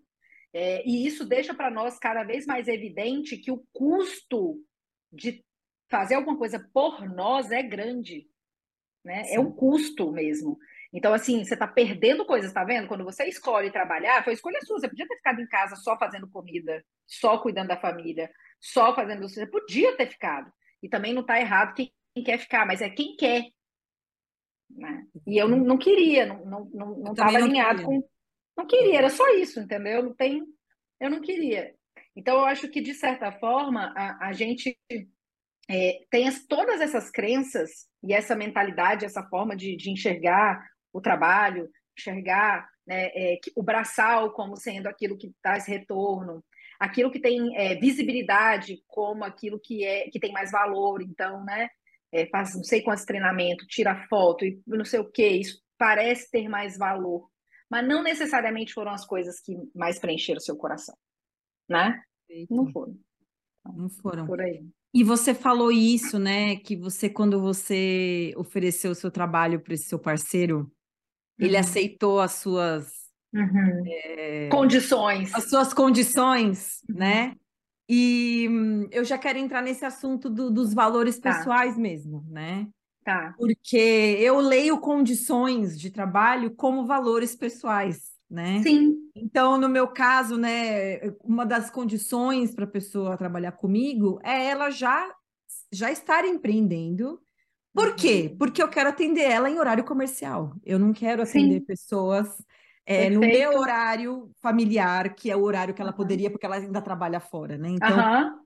É, 0.53 0.87
e 0.87 1.05
isso 1.05 1.25
deixa 1.25 1.53
para 1.53 1.69
nós 1.69 1.99
cada 1.99 2.23
vez 2.23 2.45
mais 2.45 2.67
evidente 2.67 3.37
que 3.37 3.51
o 3.51 3.63
custo 3.71 4.63
de 5.11 5.43
fazer 5.89 6.15
alguma 6.15 6.37
coisa 6.37 6.59
por 6.73 7.07
nós 7.07 7.51
é 7.51 7.61
grande. 7.61 8.27
Né? 9.03 9.23
É 9.33 9.39
um 9.39 9.51
custo 9.51 10.11
mesmo. 10.11 10.57
Então, 10.91 11.13
assim, 11.13 11.43
você 11.43 11.53
está 11.53 11.67
perdendo 11.67 12.25
coisas, 12.25 12.51
tá 12.51 12.63
vendo? 12.63 12.87
Quando 12.87 13.03
você 13.03 13.25
escolhe 13.25 13.71
trabalhar, 13.71 14.23
foi 14.23 14.33
escolha 14.33 14.59
sua. 14.61 14.79
Você 14.79 14.89
podia 14.89 15.07
ter 15.07 15.17
ficado 15.17 15.39
em 15.39 15.47
casa 15.47 15.75
só 15.75 15.97
fazendo 15.97 16.29
comida, 16.29 16.83
só 17.05 17.37
cuidando 17.37 17.67
da 17.67 17.77
família, 17.77 18.31
só 18.59 18.93
fazendo. 18.95 19.27
Você 19.27 19.45
podia 19.45 19.95
ter 19.95 20.07
ficado. 20.07 20.51
E 20.81 20.89
também 20.89 21.13
não 21.13 21.21
está 21.21 21.39
errado 21.39 21.75
quem, 21.75 21.93
quer 22.23 22.39
ficar, 22.39 22.65
mas 22.65 22.81
é 22.81 22.89
quem 22.89 23.15
quer. 23.15 23.43
Né? 24.69 25.05
E 25.25 25.37
eu 25.37 25.47
não, 25.47 25.57
não 25.57 25.77
queria, 25.77 26.25
não 26.25 26.37
estava 26.37 26.69
não, 26.73 26.97
não, 26.97 27.13
não 27.13 27.25
alinhado 27.25 27.83
com. 27.83 28.03
Não 28.57 28.67
queria, 28.67 28.97
era 28.97 29.09
só 29.09 29.27
isso, 29.35 29.59
entendeu? 29.59 30.03
Não 30.03 30.13
tem. 30.13 30.43
Eu 30.99 31.09
não 31.09 31.21
queria. 31.21 31.73
Então, 32.15 32.37
eu 32.39 32.45
acho 32.45 32.67
que, 32.67 32.81
de 32.81 32.93
certa 32.93 33.31
forma, 33.31 33.93
a, 33.95 34.27
a 34.27 34.33
gente 34.33 34.77
é, 35.69 36.01
tem 36.09 36.27
as, 36.27 36.45
todas 36.45 36.81
essas 36.81 37.09
crenças 37.09 37.87
e 38.03 38.13
essa 38.13 38.35
mentalidade, 38.35 39.05
essa 39.05 39.23
forma 39.23 39.55
de, 39.55 39.77
de 39.77 39.89
enxergar 39.89 40.61
o 40.91 40.99
trabalho, 40.99 41.69
enxergar 41.97 42.67
né, 42.85 43.05
é, 43.15 43.39
o 43.55 43.63
braçal 43.63 44.33
como 44.33 44.57
sendo 44.57 44.87
aquilo 44.87 45.17
que 45.17 45.31
traz 45.41 45.65
retorno, 45.65 46.43
aquilo 46.79 47.11
que 47.11 47.19
tem 47.19 47.55
é, 47.55 47.75
visibilidade 47.75 48.83
como 48.87 49.23
aquilo 49.23 49.59
que 49.59 49.85
é 49.85 50.09
que 50.09 50.19
tem 50.19 50.31
mais 50.31 50.51
valor. 50.51 51.01
Então, 51.01 51.43
né, 51.43 51.69
é, 52.11 52.27
faz 52.27 52.55
não 52.55 52.63
sei 52.63 52.81
quantos 52.81 53.05
treinamentos, 53.05 53.67
tira 53.67 54.07
foto 54.07 54.45
e 54.45 54.61
não 54.65 54.85
sei 54.85 54.99
o 54.99 55.09
que, 55.09 55.27
isso 55.27 55.61
parece 55.77 56.29
ter 56.29 56.47
mais 56.49 56.77
valor, 56.77 57.29
mas 57.69 57.87
não 57.87 58.03
necessariamente 58.03 58.73
foram 58.73 58.91
as 58.91 59.05
coisas 59.05 59.39
que 59.39 59.55
mais 59.73 59.99
preencheram 59.99 60.39
seu 60.39 60.55
coração, 60.55 60.95
né? 61.69 62.01
Eita. 62.29 62.53
Não 62.53 62.71
foram. 62.71 62.97
Não 63.75 63.89
foram. 63.89 64.25
Por 64.25 64.41
aí. 64.41 64.63
E 64.93 65.03
você 65.03 65.33
falou 65.33 65.71
isso, 65.71 66.17
né? 66.17 66.55
Que 66.57 66.75
você, 66.75 67.09
quando 67.09 67.39
você 67.39 68.33
ofereceu 68.35 68.91
o 68.91 68.95
seu 68.95 69.11
trabalho 69.11 69.61
para 69.61 69.73
esse 69.73 69.85
seu 69.85 69.99
parceiro, 69.99 70.71
ele 71.37 71.53
uhum. 71.53 71.59
aceitou 71.59 72.19
as 72.19 72.33
suas 72.33 72.91
uhum. 73.33 73.83
é, 73.87 74.49
condições. 74.49 75.33
As 75.33 75.49
suas 75.49 75.73
condições, 75.73 76.79
né? 76.89 77.35
E 77.89 78.47
hum, 78.47 78.87
eu 78.91 79.03
já 79.03 79.17
quero 79.17 79.39
entrar 79.39 79.63
nesse 79.63 79.83
assunto 79.83 80.29
do, 80.29 80.51
dos 80.51 80.73
valores 80.73 81.17
tá. 81.17 81.33
pessoais 81.33 81.75
mesmo, 81.75 82.23
né? 82.29 82.67
Tá. 83.03 83.33
Porque 83.35 84.15
eu 84.19 84.39
leio 84.39 84.77
condições 84.79 85.79
de 85.79 85.89
trabalho 85.89 86.51
como 86.51 86.85
valores 86.85 87.35
pessoais, 87.35 88.11
né? 88.29 88.61
Sim. 88.61 89.09
Então, 89.15 89.57
no 89.57 89.67
meu 89.67 89.87
caso, 89.87 90.37
né, 90.37 90.99
uma 91.23 91.45
das 91.45 91.71
condições 91.71 92.53
para 92.53 92.65
a 92.65 92.69
pessoa 92.69 93.17
trabalhar 93.17 93.53
comigo 93.53 94.19
é 94.23 94.45
ela 94.45 94.69
já 94.69 95.11
já 95.71 95.91
estar 95.91 96.25
empreendendo 96.25 97.19
por 97.73 97.95
quê? 97.95 98.29
Uhum. 98.31 98.37
Porque 98.37 98.61
eu 98.61 98.67
quero 98.67 98.89
atender 98.89 99.21
ela 99.21 99.49
em 99.49 99.59
horário 99.59 99.83
comercial. 99.83 100.55
Eu 100.65 100.79
não 100.79 100.91
quero 100.91 101.21
atender 101.21 101.59
Sim. 101.59 101.65
pessoas 101.65 102.41
é, 102.85 103.09
no 103.09 103.19
meu 103.19 103.59
horário 103.59 104.29
familiar, 104.41 105.13
que 105.13 105.29
é 105.29 105.35
o 105.35 105.43
horário 105.43 105.73
que 105.73 105.81
ela 105.81 105.93
poderia, 105.93 106.31
porque 106.31 106.45
ela 106.45 106.55
ainda 106.55 106.81
trabalha 106.81 107.19
fora, 107.19 107.57
né? 107.57 107.69
Então, 107.69 107.89
uhum. 107.89 108.39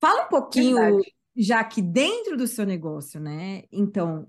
fala 0.00 0.24
um 0.24 0.28
pouquinho, 0.28 0.76
Verdade. 0.76 1.14
já 1.36 1.62
que 1.62 1.80
dentro 1.80 2.36
do 2.36 2.46
seu 2.46 2.66
negócio, 2.66 3.20
né? 3.20 3.62
Então, 3.70 4.26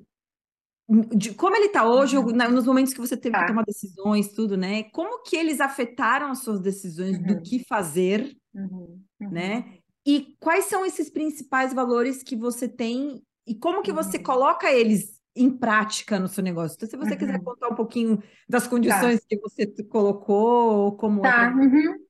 de 1.16 1.34
como 1.36 1.56
ele 1.56 1.68
está 1.68 1.88
hoje, 1.88 2.18
uhum. 2.18 2.32
nos 2.52 2.66
momentos 2.66 2.94
que 2.94 3.00
você 3.00 3.16
teve 3.16 3.34
tá. 3.34 3.42
que 3.42 3.48
tomar 3.48 3.64
decisões, 3.64 4.34
tudo, 4.34 4.58
né? 4.58 4.84
Como 4.92 5.22
que 5.24 5.36
eles 5.36 5.60
afetaram 5.60 6.32
as 6.32 6.40
suas 6.40 6.60
decisões 6.60 7.18
uhum. 7.18 7.26
do 7.26 7.42
que 7.42 7.64
fazer, 7.68 8.36
uhum. 8.54 9.00
né? 9.20 9.78
E 10.06 10.36
quais 10.40 10.66
são 10.66 10.86
esses 10.86 11.12
principais 11.12 11.74
valores 11.74 12.24
que 12.24 12.36
você 12.36 12.68
tem 12.68 13.22
e 13.46 13.56
como 13.56 13.84
que 13.84 13.92
você 13.92 14.18
uhum. 14.18 14.24
coloca 14.24 14.72
eles 14.72 15.19
em 15.36 15.50
prática 15.50 16.20
no 16.20 16.28
seu 16.28 16.44
negócio. 16.44 16.76
Então, 16.76 16.90
se 16.90 16.98
você 16.98 17.12
uhum. 17.12 17.18
quiser 17.18 17.44
contar 17.44 17.70
um 17.70 17.76
pouquinho 17.76 18.22
das 18.48 18.64
tá. 18.64 18.70
condições 18.70 19.20
tá. 19.22 19.26
que 19.30 19.40
você 19.40 19.68
colocou, 19.84 20.96
como... 20.98 21.22
Tá, 21.22 21.46
é... 21.46 21.50
uhum. 21.50 22.06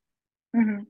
Uhum. 0.55 0.87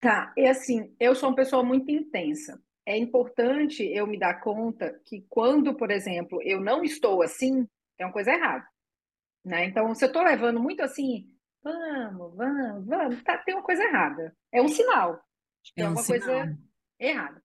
Tá, 0.00 0.32
e 0.36 0.46
assim, 0.46 0.94
eu 0.98 1.14
sou 1.14 1.28
uma 1.28 1.36
pessoa 1.36 1.62
muito 1.62 1.90
intensa. 1.90 2.60
É 2.84 2.96
importante 2.96 3.84
eu 3.84 4.06
me 4.06 4.18
dar 4.18 4.40
conta 4.40 5.00
que 5.04 5.24
quando, 5.28 5.76
por 5.76 5.90
exemplo, 5.90 6.40
eu 6.42 6.60
não 6.60 6.82
estou 6.82 7.22
assim, 7.22 7.68
é 7.98 8.04
uma 8.04 8.12
coisa 8.12 8.32
errada. 8.32 8.66
Né? 9.44 9.66
Então, 9.66 9.94
se 9.94 10.04
eu 10.04 10.08
estou 10.08 10.22
levando 10.22 10.60
muito 10.60 10.82
assim, 10.82 11.28
vamos, 11.62 12.36
vamos, 12.36 12.86
vamos, 12.86 13.22
tá, 13.22 13.38
tem 13.38 13.54
uma 13.54 13.62
coisa 13.62 13.84
errada. 13.84 14.36
É 14.50 14.60
um 14.60 14.68
sinal. 14.68 15.22
Tem 15.74 15.84
é 15.84 15.88
um 15.88 15.90
alguma 15.90 16.04
sinal. 16.04 16.20
coisa 16.20 16.58
errada. 16.98 17.42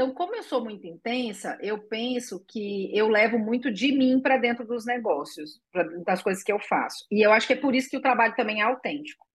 Então, 0.00 0.14
como 0.14 0.34
eu 0.34 0.42
sou 0.42 0.64
muito 0.64 0.86
intensa, 0.86 1.58
eu 1.60 1.78
penso 1.78 2.42
que 2.48 2.90
eu 2.96 3.06
levo 3.06 3.38
muito 3.38 3.70
de 3.70 3.92
mim 3.92 4.18
para 4.18 4.38
dentro 4.38 4.66
dos 4.66 4.86
negócios, 4.86 5.60
pra, 5.70 5.82
das 5.82 6.22
coisas 6.22 6.42
que 6.42 6.50
eu 6.50 6.58
faço. 6.58 7.04
E 7.10 7.22
eu 7.22 7.30
acho 7.30 7.46
que 7.46 7.52
é 7.52 7.56
por 7.56 7.74
isso 7.74 7.90
que 7.90 7.98
o 7.98 8.00
trabalho 8.00 8.34
também 8.34 8.62
é 8.62 8.64
autêntico. 8.64 9.26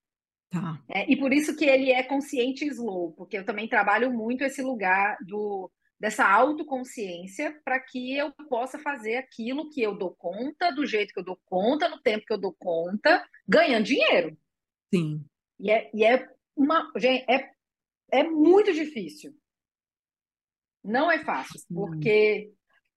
Tá. 0.49 0.81
É, 0.89 1.05
e 1.07 1.15
por 1.17 1.31
isso 1.31 1.55
que 1.55 1.65
ele 1.65 1.91
é 1.91 2.01
consciente 2.01 2.65
e 2.65 2.69
slow, 2.69 3.11
porque 3.11 3.37
eu 3.37 3.45
também 3.45 3.67
trabalho 3.67 4.11
muito 4.11 4.43
esse 4.43 4.63
lugar 4.63 5.19
do 5.21 5.71
dessa 5.99 6.27
autoconsciência 6.27 7.55
para 7.63 7.79
que 7.79 8.17
eu 8.17 8.33
possa 8.49 8.79
fazer 8.79 9.17
aquilo 9.17 9.69
que 9.69 9.83
eu 9.83 9.95
dou 9.95 10.15
conta, 10.15 10.71
do 10.71 10.83
jeito 10.83 11.13
que 11.13 11.19
eu 11.19 11.23
dou 11.23 11.39
conta, 11.45 11.87
no 11.87 12.01
tempo 12.01 12.25
que 12.25 12.33
eu 12.33 12.39
dou 12.39 12.55
conta, 12.57 13.23
ganhando 13.47 13.85
dinheiro. 13.85 14.35
Sim. 14.91 15.23
E 15.59 15.69
é, 15.69 15.91
e 15.93 16.03
é 16.03 16.27
uma. 16.55 16.91
Gente, 16.97 17.23
é, 17.29 17.51
é 18.11 18.23
muito 18.23 18.73
difícil. 18.73 19.31
Não 20.85 21.11
é 21.11 21.23
fácil, 21.23 21.59
porque 21.73 22.51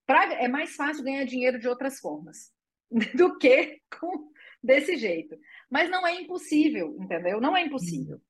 pra, 0.05 0.31
é 0.33 0.47
mais 0.47 0.75
fácil 0.75 1.03
ganhar 1.03 1.23
dinheiro 1.25 1.59
de 1.59 1.67
outras 1.67 1.99
formas 1.99 2.51
do 3.15 3.37
que 3.37 3.81
com, 3.99 4.31
desse 4.63 4.95
jeito. 4.95 5.35
Mas 5.69 5.89
não 5.89 6.05
é 6.05 6.21
impossível, 6.21 6.95
entendeu? 6.99 7.41
Não 7.41 7.57
é 7.57 7.65
impossível. 7.65 8.21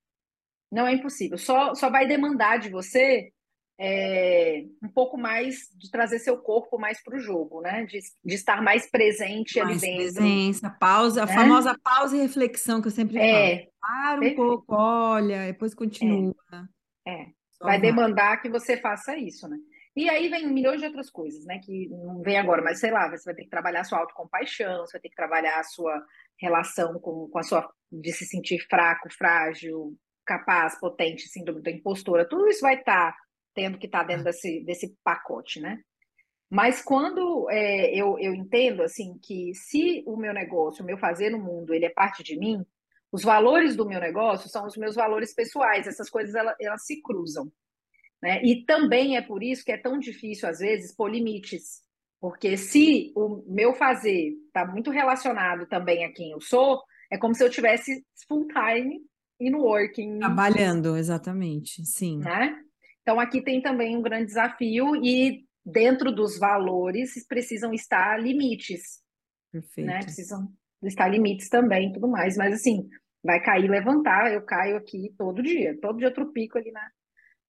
Não 0.72 0.88
é 0.88 0.94
impossível. 0.94 1.38
Só, 1.38 1.74
só 1.76 1.90
vai 1.90 2.08
demandar 2.08 2.60
de 2.60 2.70
você 2.70 3.32
é, 3.78 4.66
um 4.84 4.90
pouco 4.90 5.18
mais 5.18 5.70
de 5.76 5.90
trazer 5.90 6.20
seu 6.20 6.38
corpo 6.38 6.78
mais 6.78 7.02
para 7.02 7.18
o 7.18 7.20
jogo, 7.20 7.62
né? 7.62 7.86
De, 7.86 8.00
de, 8.24 8.36
estar 8.36 8.62
mais 8.62 8.90
presente 8.90 9.60
mais 9.60 9.72
ali 9.72 9.80
dentro. 9.80 10.14
Presença, 10.14 10.70
pausa, 10.70 11.26
né? 11.26 11.32
a 11.32 11.36
famosa 11.36 11.78
pausa 11.82 12.16
e 12.16 12.22
reflexão 12.22 12.82
que 12.82 12.88
eu 12.88 12.92
sempre 12.92 13.18
é, 13.18 13.68
falo. 13.80 14.20
Para 14.20 14.32
um 14.32 14.36
pouco, 14.36 14.76
olha, 14.76 15.48
depois 15.48 15.74
continua. 15.74 16.36
É. 17.06 17.12
é 17.12 17.39
vai 17.62 17.80
demandar 17.80 18.42
que 18.42 18.50
você 18.50 18.78
faça 18.78 19.18
isso, 19.18 19.48
né? 19.48 19.58
E 19.96 20.10
aí 20.10 20.30
vem 20.30 20.48
milhões 20.48 20.80
de 20.80 20.88
outras 20.88 21.10
coisas, 21.10 21.46
né? 21.46 21.60
Que 21.64 21.90
não 21.90 22.22
vem 22.22 22.38
agora, 22.38 22.62
mas 22.62 22.80
sei 22.80 22.92
lá, 22.92 23.10
você 23.10 23.26
vai 23.26 23.36
ter 23.36 23.44
que 23.44 23.50
trabalhar 23.50 23.82
a 23.82 23.84
sua 23.84 24.00
autocompaixão, 24.00 24.86
você 24.86 24.94
vai 24.94 25.02
ter 25.02 25.10
que 25.10 25.16
trabalhar 25.16 25.60
a 25.60 25.64
sua 25.64 26.02
relação 26.40 27.00
com, 27.00 27.28
com 27.30 27.40
a 27.40 27.44
sua 27.44 27.70
de 27.92 28.12
se 28.14 28.26
sentir 28.26 28.60
fraco, 28.70 29.12
frágil, 29.12 29.98
capaz, 30.26 30.80
potente, 30.80 31.28
síndrome 31.28 31.62
da 31.62 31.72
impostora, 31.72 32.28
tudo 32.28 32.48
isso 32.48 32.62
vai 32.62 32.76
estar 32.76 33.12
tá 33.12 33.18
tendo 33.56 33.80
que 33.80 33.88
estar 33.88 34.02
tá 34.02 34.06
dentro 34.06 34.24
desse, 34.24 34.64
desse 34.64 34.96
pacote, 35.04 35.60
né? 35.60 35.80
Mas 36.50 36.82
quando 36.82 37.50
é, 37.50 37.94
eu, 37.94 38.18
eu 38.20 38.34
entendo 38.34 38.82
assim 38.82 39.20
que 39.22 39.54
se 39.54 40.04
o 40.08 40.18
meu 40.18 40.34
negócio, 40.34 40.84
o 40.84 40.86
meu 40.86 40.98
fazer 40.98 41.30
no 41.30 41.40
mundo, 41.40 41.74
ele 41.74 41.86
é 41.86 41.90
parte 41.90 42.24
de 42.24 42.38
mim, 42.38 42.66
Os 43.12 43.24
valores 43.24 43.76
do 43.76 43.88
meu 43.88 44.00
negócio 44.00 44.50
são 44.50 44.66
os 44.66 44.78
meus 44.78 44.96
valores 44.96 45.34
pessoais, 45.34 45.88
essas 45.88 46.10
coisas 46.10 46.36
elas, 46.36 46.56
elas 46.60 46.86
se 46.86 47.02
cruzam. 47.02 47.52
Né? 48.22 48.42
E 48.44 48.66
também 48.66 49.18
é 49.18 49.22
por 49.22 49.42
isso 49.42 49.64
que 49.64 49.72
é 49.72 49.78
tão 49.78 49.98
difícil, 49.98 50.48
às 50.48 50.60
vezes, 50.60 50.94
pôr 50.96 51.10
limites. 51.10 51.82
Porque 52.20 52.58
se 52.58 53.14
o 53.16 53.44
meu 53.48 53.74
fazer 53.74 54.34
está 54.48 54.66
muito 54.66 54.92
relacionado 54.92 55.66
também 55.68 56.04
a 56.04 56.12
quem 56.12 56.32
eu 56.32 56.42
sou, 56.42 56.82
é 57.10 57.18
como 57.18 57.34
se 57.34 57.44
eu 57.44 57.50
tivesse 57.50 58.06
full 58.28 58.46
time 58.48 59.02
in 59.40 59.56
working. 59.56 60.20
Trabalhando, 60.20 60.98
exatamente, 60.98 61.86
sim. 61.86 62.20
Né? 62.20 62.60
Então 63.02 63.20
aqui 63.20 63.42
tem 63.42 63.62
também 63.62 63.96
um 63.96 64.02
grande 64.02 64.26
desafio 64.26 64.96
e 64.98 65.46
dentro 65.66 66.12
dos 66.12 66.38
valores 66.38 67.26
precisam 67.26 67.74
estar 67.74 68.22
limites. 68.22 69.02
Perfeito. 69.52 69.88
Né? 69.88 70.00
Precisam 70.00 70.52
estar 70.84 71.08
limites 71.08 71.50
também 71.50 71.92
tudo 71.92 72.08
mais. 72.08 72.38
Mas 72.38 72.54
assim, 72.54 72.90
vai 73.24 73.42
cair, 73.42 73.70
levantar, 73.70 74.32
eu 74.32 74.42
caio 74.42 74.78
aqui 74.78 75.14
todo 75.18 75.44
dia. 75.44 75.78
Todo 75.82 75.98
dia 75.98 76.08
eu 76.08 76.14
tropico 76.14 76.58
ali 76.58 76.72
na, 76.72 76.90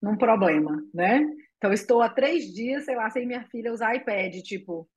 num 0.01 0.17
problema, 0.17 0.81
né? 0.93 1.21
Então, 1.57 1.71
estou 1.71 2.01
há 2.01 2.09
três 2.09 2.51
dias, 2.51 2.85
sei 2.85 2.95
lá, 2.95 3.09
sem 3.09 3.27
minha 3.27 3.43
filha 3.43 3.71
usar 3.71 3.95
iPad, 3.95 4.33
tipo, 4.41 4.89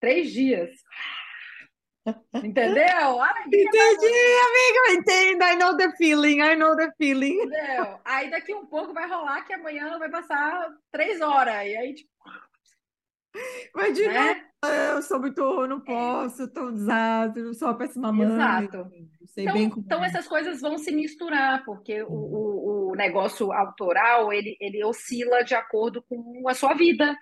três 0.00 0.32
dias. 0.32 0.70
Entendeu? 2.34 3.20
Entendi, 3.46 3.78
amiga, 4.48 4.92
entendo. 4.92 5.42
I 5.44 5.56
know 5.56 5.76
the 5.76 5.92
feeling, 5.96 6.40
I 6.40 6.56
know 6.56 6.74
the 6.74 6.90
feeling. 6.96 7.42
Entendeu? 7.42 8.00
Aí 8.04 8.30
daqui 8.30 8.54
um 8.54 8.64
pouco 8.64 8.94
vai 8.94 9.06
rolar 9.06 9.42
que 9.42 9.52
amanhã 9.52 9.98
vai 9.98 10.10
passar 10.10 10.68
três 10.90 11.20
horas. 11.20 11.66
E 11.66 11.76
aí, 11.76 11.94
tipo. 11.94 12.10
Imagina, 13.74 14.12
né? 14.12 14.44
eu 14.94 15.02
sou 15.02 15.20
muito, 15.20 15.40
eu 15.40 15.66
não 15.68 15.78
é. 15.78 15.84
posso, 15.84 16.44
estou 16.44 16.68
um 16.68 16.74
desastre, 16.74 17.42
eu 17.42 17.54
sou 17.54 17.68
uma 17.68 17.78
péssima 17.78 18.12
mãe. 18.12 18.26
Exato. 18.26 18.90
Então, 19.36 19.56
então, 19.56 20.04
essas 20.04 20.26
coisas 20.26 20.60
vão 20.60 20.78
se 20.78 20.90
misturar, 20.90 21.64
porque 21.64 22.02
o, 22.02 22.08
o, 22.08 22.90
o, 22.90 22.94
negócio 22.96 23.52
autoral, 23.52 24.32
ele, 24.32 24.56
ele 24.60 24.84
oscila 24.84 25.44
de 25.44 25.54
acordo 25.54 26.02
com 26.02 26.48
a 26.48 26.54
sua 26.54 26.74
vida, 26.74 27.16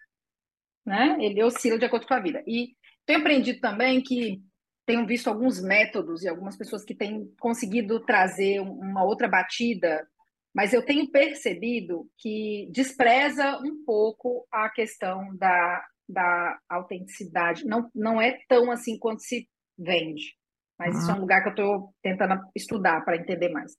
né? 0.85 1.17
Ele 1.21 1.43
oscila 1.43 1.79
de 1.79 1.85
acordo 1.85 2.07
com 2.07 2.15
a 2.15 2.21
vida. 2.21 2.43
E 2.47 2.75
tenho 3.05 3.21
aprendido 3.21 3.61
também 3.61 4.01
que 4.01 4.41
tenho 4.87 5.05
visto 5.05 5.29
alguns 5.29 5.61
métodos 5.61 6.23
e 6.23 6.29
algumas 6.29 6.57
pessoas 6.57 6.85
que 6.85 6.95
têm 6.95 7.31
conseguido 7.41 8.01
trazer 8.01 8.61
uma 8.61 9.05
outra 9.05 9.29
batida, 9.29 10.07
mas 10.55 10.73
eu 10.73 10.83
tenho 10.83 11.11
percebido 11.11 12.09
que 12.17 12.69
despreza 12.71 13.59
um 13.59 13.85
pouco 13.85 14.47
a 14.51 14.71
questão 14.71 15.37
da, 15.37 15.85
da 16.09 16.59
autenticidade. 16.69 17.65
Não, 17.65 17.91
não 17.95 18.21
é 18.21 18.39
tão 18.49 18.71
assim 18.71 18.99
quanto 18.99 19.23
se 19.23 19.49
vende. 19.79 20.35
Mas 20.79 20.95
uhum. 20.95 21.01
isso 21.01 21.11
é 21.11 21.15
um 21.15 21.21
lugar 21.21 21.43
que 21.43 21.49
eu 21.49 21.53
estou 21.53 21.95
tentando 22.03 22.41
estudar 22.55 23.05
para 23.05 23.17
entender 23.17 23.49
mais. 23.49 23.73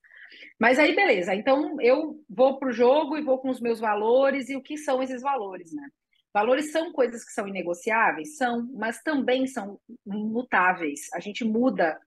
Mas 0.59 0.79
aí, 0.79 0.95
beleza. 0.95 1.33
Então, 1.33 1.79
eu 1.79 2.15
vou 2.29 2.59
para 2.59 2.69
o 2.69 2.73
jogo 2.73 3.17
e 3.17 3.23
vou 3.23 3.39
com 3.39 3.49
os 3.49 3.61
meus 3.61 3.79
valores. 3.79 4.49
E 4.49 4.55
o 4.55 4.61
que 4.61 4.77
são 4.77 5.01
esses 5.01 5.21
valores, 5.21 5.71
né? 5.73 5.87
Valores 6.33 6.71
são 6.71 6.91
coisas 6.91 7.23
que 7.23 7.31
são 7.31 7.47
inegociáveis? 7.47 8.35
São, 8.35 8.67
mas 8.73 9.01
também 9.01 9.47
são 9.47 9.79
imutáveis. 10.05 11.01
A 11.13 11.19
gente 11.19 11.43
muda, 11.43 11.99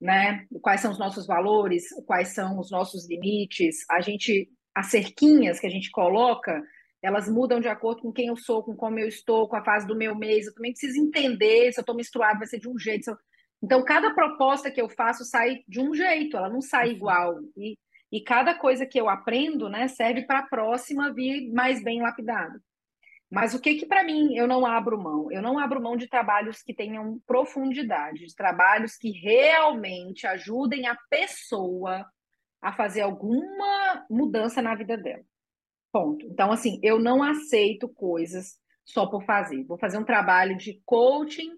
né? 0.00 0.46
Quais 0.60 0.80
são 0.80 0.90
os 0.90 0.98
nossos 0.98 1.26
valores, 1.26 1.84
quais 2.06 2.28
são 2.28 2.58
os 2.58 2.70
nossos 2.70 3.08
limites. 3.08 3.84
A 3.90 4.00
gente, 4.00 4.50
as 4.74 4.86
cerquinhas 4.86 5.60
que 5.60 5.66
a 5.66 5.70
gente 5.70 5.90
coloca, 5.90 6.62
elas 7.02 7.28
mudam 7.28 7.60
de 7.60 7.68
acordo 7.68 8.02
com 8.02 8.12
quem 8.12 8.26
eu 8.26 8.36
sou, 8.36 8.62
com 8.62 8.76
como 8.76 8.98
eu 8.98 9.08
estou, 9.08 9.48
com 9.48 9.56
a 9.56 9.64
fase 9.64 9.86
do 9.86 9.96
meu 9.96 10.14
mês. 10.14 10.46
Eu 10.46 10.54
também 10.54 10.72
preciso 10.72 11.00
entender 11.00 11.72
se 11.72 11.80
eu 11.80 11.82
estou 11.82 11.94
misturado, 11.94 12.38
vai 12.38 12.46
ser 12.46 12.58
de 12.58 12.68
um 12.68 12.78
jeito. 12.78 13.16
Então, 13.62 13.84
cada 13.84 14.14
proposta 14.14 14.70
que 14.70 14.80
eu 14.80 14.88
faço 14.88 15.24
sai 15.24 15.62
de 15.66 15.80
um 15.80 15.94
jeito, 15.94 16.36
ela 16.36 16.48
não 16.48 16.60
sai 16.60 16.90
igual. 16.90 17.38
E, 17.56 17.78
e 18.12 18.20
cada 18.22 18.54
coisa 18.54 18.86
que 18.86 19.00
eu 19.00 19.08
aprendo 19.08 19.68
né, 19.68 19.88
serve 19.88 20.22
para 20.22 20.40
a 20.40 20.46
próxima 20.46 21.12
vir 21.12 21.50
mais 21.52 21.82
bem 21.82 22.02
lapidada. 22.02 22.60
Mas 23.30 23.54
o 23.54 23.60
que 23.60 23.76
que 23.76 23.86
para 23.86 24.02
mim 24.02 24.34
eu 24.34 24.48
não 24.48 24.66
abro 24.66 25.00
mão? 25.00 25.30
Eu 25.30 25.40
não 25.40 25.58
abro 25.58 25.80
mão 25.80 25.96
de 25.96 26.08
trabalhos 26.08 26.62
que 26.62 26.74
tenham 26.74 27.20
profundidade, 27.26 28.26
de 28.26 28.34
trabalhos 28.34 28.96
que 28.96 29.10
realmente 29.12 30.26
ajudem 30.26 30.88
a 30.88 30.96
pessoa 31.08 32.04
a 32.60 32.72
fazer 32.72 33.02
alguma 33.02 34.04
mudança 34.10 34.60
na 34.60 34.74
vida 34.74 34.96
dela. 34.96 35.24
Ponto. 35.92 36.24
Então, 36.26 36.52
assim, 36.52 36.78
eu 36.82 36.98
não 36.98 37.22
aceito 37.22 37.88
coisas 37.88 38.58
só 38.84 39.06
por 39.06 39.24
fazer. 39.24 39.64
Vou 39.64 39.78
fazer 39.78 39.98
um 39.98 40.04
trabalho 40.04 40.56
de 40.56 40.80
coaching 40.84 41.50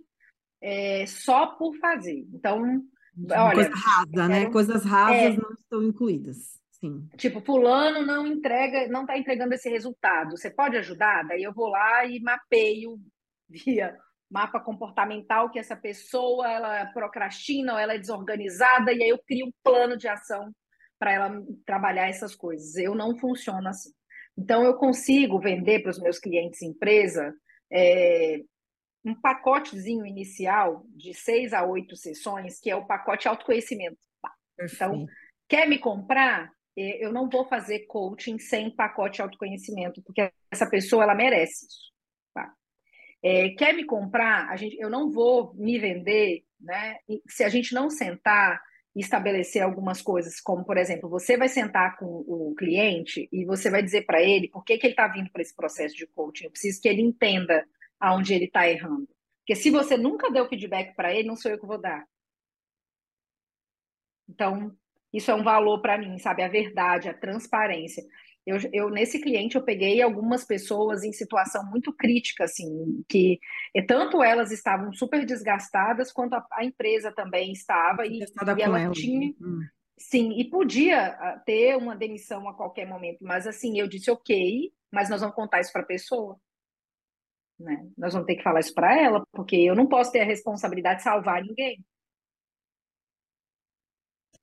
é, 0.60 1.04
só 1.06 1.46
por 1.48 1.74
fazer. 1.76 2.26
Então, 2.32 2.82
olha. 3.30 3.54
Coisa 3.54 3.74
rasa, 3.74 4.28
né? 4.28 4.50
Coisas 4.50 4.84
rasas 4.84 5.34
é, 5.34 5.36
não 5.36 5.52
estão 5.52 5.82
incluídas. 5.82 6.60
Sim. 6.70 7.08
Tipo, 7.16 7.40
fulano 7.40 8.04
não 8.04 8.26
entrega, 8.26 8.88
não 8.88 9.02
está 9.02 9.16
entregando 9.16 9.54
esse 9.54 9.68
resultado. 9.68 10.36
Você 10.36 10.50
pode 10.50 10.76
ajudar? 10.76 11.22
Daí 11.24 11.42
eu 11.42 11.52
vou 11.52 11.68
lá 11.68 12.04
e 12.04 12.20
mapeio 12.20 12.98
via 13.48 13.96
mapa 14.28 14.58
comportamental 14.58 15.50
que 15.50 15.58
essa 15.58 15.76
pessoa 15.76 16.50
ela 16.50 16.86
procrastina 16.86 17.74
ou 17.74 17.78
ela 17.78 17.94
é 17.94 17.98
desorganizada 17.98 18.90
e 18.90 19.02
aí 19.02 19.10
eu 19.10 19.18
crio 19.18 19.46
um 19.46 19.52
plano 19.62 19.94
de 19.94 20.08
ação 20.08 20.50
para 20.98 21.12
ela 21.12 21.42
trabalhar 21.66 22.08
essas 22.08 22.34
coisas. 22.34 22.76
Eu 22.76 22.94
não 22.94 23.16
funciono 23.18 23.68
assim. 23.68 23.90
Então 24.36 24.64
eu 24.64 24.74
consigo 24.74 25.38
vender 25.38 25.80
para 25.80 25.90
os 25.90 26.00
meus 26.00 26.18
clientes 26.18 26.62
empresa 26.62 27.34
é, 27.70 28.40
um 29.04 29.14
pacotezinho 29.14 30.06
inicial 30.06 30.84
de 30.88 31.12
seis 31.14 31.52
a 31.52 31.64
oito 31.64 31.96
sessões, 31.96 32.58
que 32.60 32.70
é 32.70 32.76
o 32.76 32.86
pacote 32.86 33.28
autoconhecimento. 33.28 33.98
Então, 34.60 35.06
quer 35.48 35.68
me 35.68 35.78
comprar? 35.78 36.50
É, 36.76 37.04
eu 37.04 37.12
não 37.12 37.28
vou 37.28 37.46
fazer 37.46 37.80
coaching 37.86 38.38
sem 38.38 38.70
pacote 38.74 39.20
autoconhecimento, 39.20 40.02
porque 40.02 40.30
essa 40.50 40.68
pessoa 40.68 41.02
ela 41.02 41.14
merece 41.14 41.66
isso. 41.66 41.92
É, 43.24 43.50
quer 43.50 43.72
me 43.72 43.84
comprar? 43.84 44.48
A 44.48 44.56
gente, 44.56 44.76
eu 44.80 44.90
não 44.90 45.08
vou 45.08 45.54
me 45.54 45.78
vender, 45.78 46.42
né? 46.60 46.96
Se 47.28 47.44
a 47.44 47.48
gente 47.48 47.72
não 47.72 47.88
sentar 47.88 48.60
estabelecer 48.94 49.62
algumas 49.62 50.02
coisas, 50.02 50.40
como 50.40 50.64
por 50.64 50.76
exemplo, 50.76 51.08
você 51.08 51.36
vai 51.36 51.48
sentar 51.48 51.96
com 51.96 52.04
o 52.04 52.54
cliente 52.56 53.28
e 53.32 53.44
você 53.44 53.70
vai 53.70 53.82
dizer 53.82 54.02
para 54.02 54.22
ele 54.22 54.48
por 54.48 54.64
que, 54.64 54.76
que 54.76 54.86
ele 54.86 54.92
está 54.92 55.08
vindo 55.08 55.30
para 55.30 55.42
esse 55.42 55.54
processo 55.54 55.94
de 55.96 56.06
coaching. 56.06 56.44
Eu 56.44 56.50
preciso 56.50 56.80
que 56.80 56.88
ele 56.88 57.00
entenda 57.00 57.66
aonde 57.98 58.34
ele 58.34 58.44
está 58.46 58.68
errando. 58.68 59.08
Porque 59.38 59.56
se 59.56 59.70
você 59.70 59.96
nunca 59.96 60.30
deu 60.30 60.48
feedback 60.48 60.94
para 60.94 61.14
ele, 61.14 61.28
não 61.28 61.36
sou 61.36 61.50
eu 61.50 61.58
que 61.58 61.66
vou 61.66 61.80
dar. 61.80 62.06
Então, 64.28 64.76
isso 65.12 65.30
é 65.30 65.34
um 65.34 65.42
valor 65.42 65.80
para 65.80 65.98
mim, 65.98 66.18
sabe? 66.18 66.42
A 66.42 66.48
verdade, 66.48 67.08
a 67.08 67.14
transparência. 67.14 68.02
Eu, 68.44 68.56
eu, 68.72 68.90
nesse 68.90 69.20
cliente 69.20 69.54
eu 69.54 69.62
peguei 69.62 70.02
algumas 70.02 70.44
pessoas 70.44 71.04
em 71.04 71.12
situação 71.12 71.64
muito 71.70 71.92
crítica, 71.92 72.44
assim, 72.44 73.04
que 73.08 73.38
tanto 73.86 74.20
elas 74.20 74.50
estavam 74.50 74.92
super 74.92 75.24
desgastadas 75.24 76.12
quanto 76.12 76.34
a, 76.34 76.44
a 76.52 76.64
empresa 76.64 77.12
também 77.12 77.52
estava 77.52 78.04
e, 78.04 78.18
e 78.18 78.26
ela, 78.62 78.80
ela 78.80 78.90
tinha, 78.90 79.32
hum. 79.40 79.60
sim, 79.96 80.32
e 80.32 80.50
podia 80.50 81.06
ah, 81.06 81.42
ter 81.46 81.76
uma 81.76 81.94
demissão 81.94 82.48
a 82.48 82.54
qualquer 82.54 82.86
momento, 82.86 83.18
mas 83.22 83.46
assim 83.46 83.78
eu 83.78 83.86
disse 83.86 84.10
ok, 84.10 84.72
mas 84.90 85.08
nós 85.08 85.20
vamos 85.20 85.36
contar 85.36 85.60
isso 85.60 85.72
para 85.72 85.82
a 85.82 85.86
pessoa. 85.86 86.36
Né? 87.60 87.88
Nós 87.96 88.12
vamos 88.12 88.26
ter 88.26 88.34
que 88.34 88.42
falar 88.42 88.58
isso 88.58 88.74
para 88.74 89.00
ela, 89.00 89.24
porque 89.30 89.54
eu 89.54 89.76
não 89.76 89.86
posso 89.86 90.10
ter 90.10 90.20
a 90.20 90.26
responsabilidade 90.26 90.98
de 90.98 91.04
salvar 91.04 91.42
ninguém. 91.44 91.84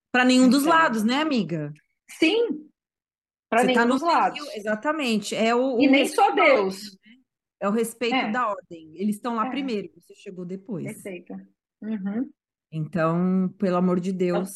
Para 0.09 0.23
nenhum 0.23 0.49
dos 0.49 0.65
lados, 0.65 1.03
né, 1.03 1.15
amiga? 1.15 1.71
Sim, 2.09 2.69
para 3.49 3.63
nenhum 3.63 3.79
tá 3.79 3.85
dos 3.85 4.01
lados. 4.01 4.55
Exatamente. 4.55 5.35
É 5.35 5.55
o, 5.55 5.79
e 5.79 5.87
o 5.87 5.91
nem 5.91 6.05
só 6.05 6.31
Deus. 6.31 6.83
né? 6.93 6.99
É 7.61 7.67
o 7.67 7.71
respeito 7.71 8.15
é. 8.15 8.31
da 8.31 8.47
ordem. 8.47 8.91
Eles 8.95 9.15
estão 9.15 9.35
lá 9.35 9.47
é. 9.47 9.49
primeiro, 9.49 9.89
você 9.95 10.15
chegou 10.15 10.45
depois. 10.45 10.85
Respeito. 10.85 11.33
Uhum. 11.81 12.29
Então, 12.71 13.53
pelo 13.57 13.77
amor 13.77 13.99
de 13.99 14.13
Deus. 14.13 14.53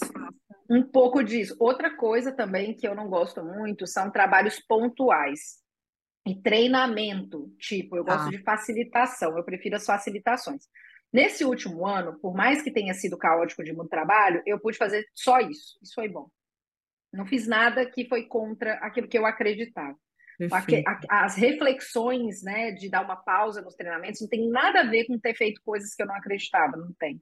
Um 0.70 0.84
pouco 0.84 1.24
disso. 1.24 1.56
Outra 1.60 1.96
coisa 1.96 2.32
também 2.32 2.74
que 2.74 2.88
eu 2.88 2.96
não 2.96 3.10
gosto 3.10 3.44
muito 3.44 3.86
são 3.88 4.10
trabalhos 4.12 4.60
pontuais 4.60 5.64
e 6.26 6.36
treinamento, 6.36 7.54
tipo, 7.60 7.98
eu 7.98 8.04
gosto 8.04 8.28
ah. 8.28 8.30
de 8.30 8.42
facilitação, 8.44 9.38
eu 9.38 9.44
prefiro 9.44 9.76
as 9.76 9.86
facilitações. 9.86 10.64
Nesse 11.12 11.44
último 11.44 11.86
ano, 11.86 12.18
por 12.20 12.34
mais 12.34 12.62
que 12.62 12.72
tenha 12.72 12.94
sido 12.94 13.18
caótico 13.18 13.64
de 13.64 13.74
muito 13.74 13.90
trabalho, 13.90 14.42
eu 14.46 14.60
pude 14.60 14.78
fazer 14.78 15.06
só 15.14 15.40
isso. 15.40 15.78
Isso 15.82 15.94
foi 15.94 16.08
bom. 16.08 16.30
Não 17.14 17.26
fiz 17.26 17.48
nada 17.48 17.86
que 17.86 18.08
foi 18.08 18.24
contra 18.24 18.74
aquilo 18.76 19.08
que 19.08 19.18
eu 19.18 19.26
acreditava. 19.26 19.96
As 21.10 21.36
reflexões, 21.36 22.42
né, 22.42 22.72
de 22.72 22.90
dar 22.90 23.06
uma 23.06 23.16
pausa 23.16 23.62
nos 23.62 23.76
treinamentos, 23.76 24.22
não 24.22 24.28
tem 24.28 24.50
nada 24.50 24.82
a 24.82 24.90
ver 24.90 25.06
com 25.06 25.20
ter 25.20 25.36
feito 25.36 25.62
coisas 25.64 25.94
que 25.94 26.02
eu 26.02 26.08
não 26.08 26.16
acreditava, 26.16 26.76
não 26.76 26.92
tem. 27.00 27.22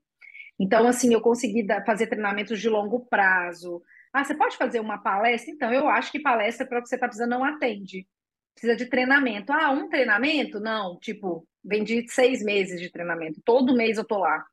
Então, 0.59 0.87
assim, 0.87 1.13
eu 1.13 1.21
consegui 1.21 1.65
fazer 1.85 2.07
treinamentos 2.07 2.59
de 2.59 2.69
longo 2.69 3.05
prazo. 3.07 3.81
Ah, 4.13 4.23
você 4.23 4.33
pode 4.33 4.55
fazer 4.57 4.79
uma 4.79 4.97
palestra? 4.97 5.51
Então, 5.51 5.73
eu 5.73 5.89
acho 5.89 6.11
que 6.11 6.21
palestra 6.21 6.65
para 6.65 6.79
o 6.79 6.81
que 6.81 6.87
você 6.87 6.95
está 6.95 7.07
precisando 7.07 7.31
não 7.31 7.43
atende 7.43 8.07
precisa 8.53 8.75
de 8.75 8.85
treinamento. 8.85 9.51
Ah, 9.51 9.71
um 9.71 9.89
treinamento? 9.89 10.59
Não, 10.59 10.97
tipo, 10.99 11.47
vendi 11.63 12.05
seis 12.07 12.43
meses 12.43 12.79
de 12.79 12.91
treinamento. 12.91 13.41
Todo 13.43 13.75
mês 13.75 13.97
eu 13.97 14.05
tô 14.05 14.19
lá. 14.19 14.45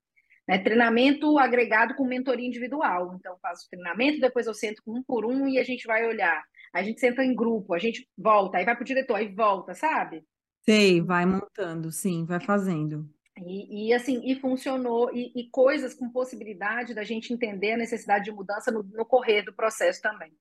Né? 0.49 0.59
Treinamento 0.59 1.39
agregado 1.39 1.95
com 1.95 2.07
mentoria 2.07 2.47
individual. 2.47 3.15
Então, 3.15 3.35
eu 3.35 3.39
faço 3.39 3.69
treinamento, 3.69 4.19
depois 4.19 4.47
eu 4.47 4.55
sento 4.55 4.83
um 4.87 5.03
por 5.03 5.27
um 5.27 5.47
e 5.47 5.59
a 5.59 5.65
gente 5.65 5.87
vai 5.87 6.07
olhar. 6.07 6.43
A 6.73 6.83
gente 6.83 6.99
senta 6.99 7.23
em 7.23 7.35
grupo, 7.35 7.75
a 7.75 7.79
gente 7.79 8.09
volta, 8.17 8.57
aí 8.57 8.65
vai 8.65 8.75
para 8.75 8.83
o 8.83 8.87
diretor, 8.87 9.17
aí 9.17 9.29
volta, 9.29 9.75
sabe? 9.75 10.25
Sei, 10.63 11.01
vai 11.01 11.27
montando, 11.27 11.93
sim, 11.93 12.25
vai 12.25 12.41
fazendo. 12.41 13.09
E, 13.47 13.89
e, 13.89 13.95
assim, 13.95 14.21
e 14.25 14.35
funcionou, 14.35 15.11
e, 15.15 15.33
e, 15.35 15.49
coisas 15.51 15.95
com 15.95 16.11
possibilidade 16.11 16.93
da 16.93 17.05
gente 17.05 17.33
entender 17.33 17.73
a 17.73 17.77
necessidade 17.77 18.25
de 18.25 18.33
mudança 18.33 18.71
no, 18.73 18.83
no, 18.83 19.07
correr 19.07 19.43
do 19.43 19.55
processo 19.55 20.03
também. 20.03 20.33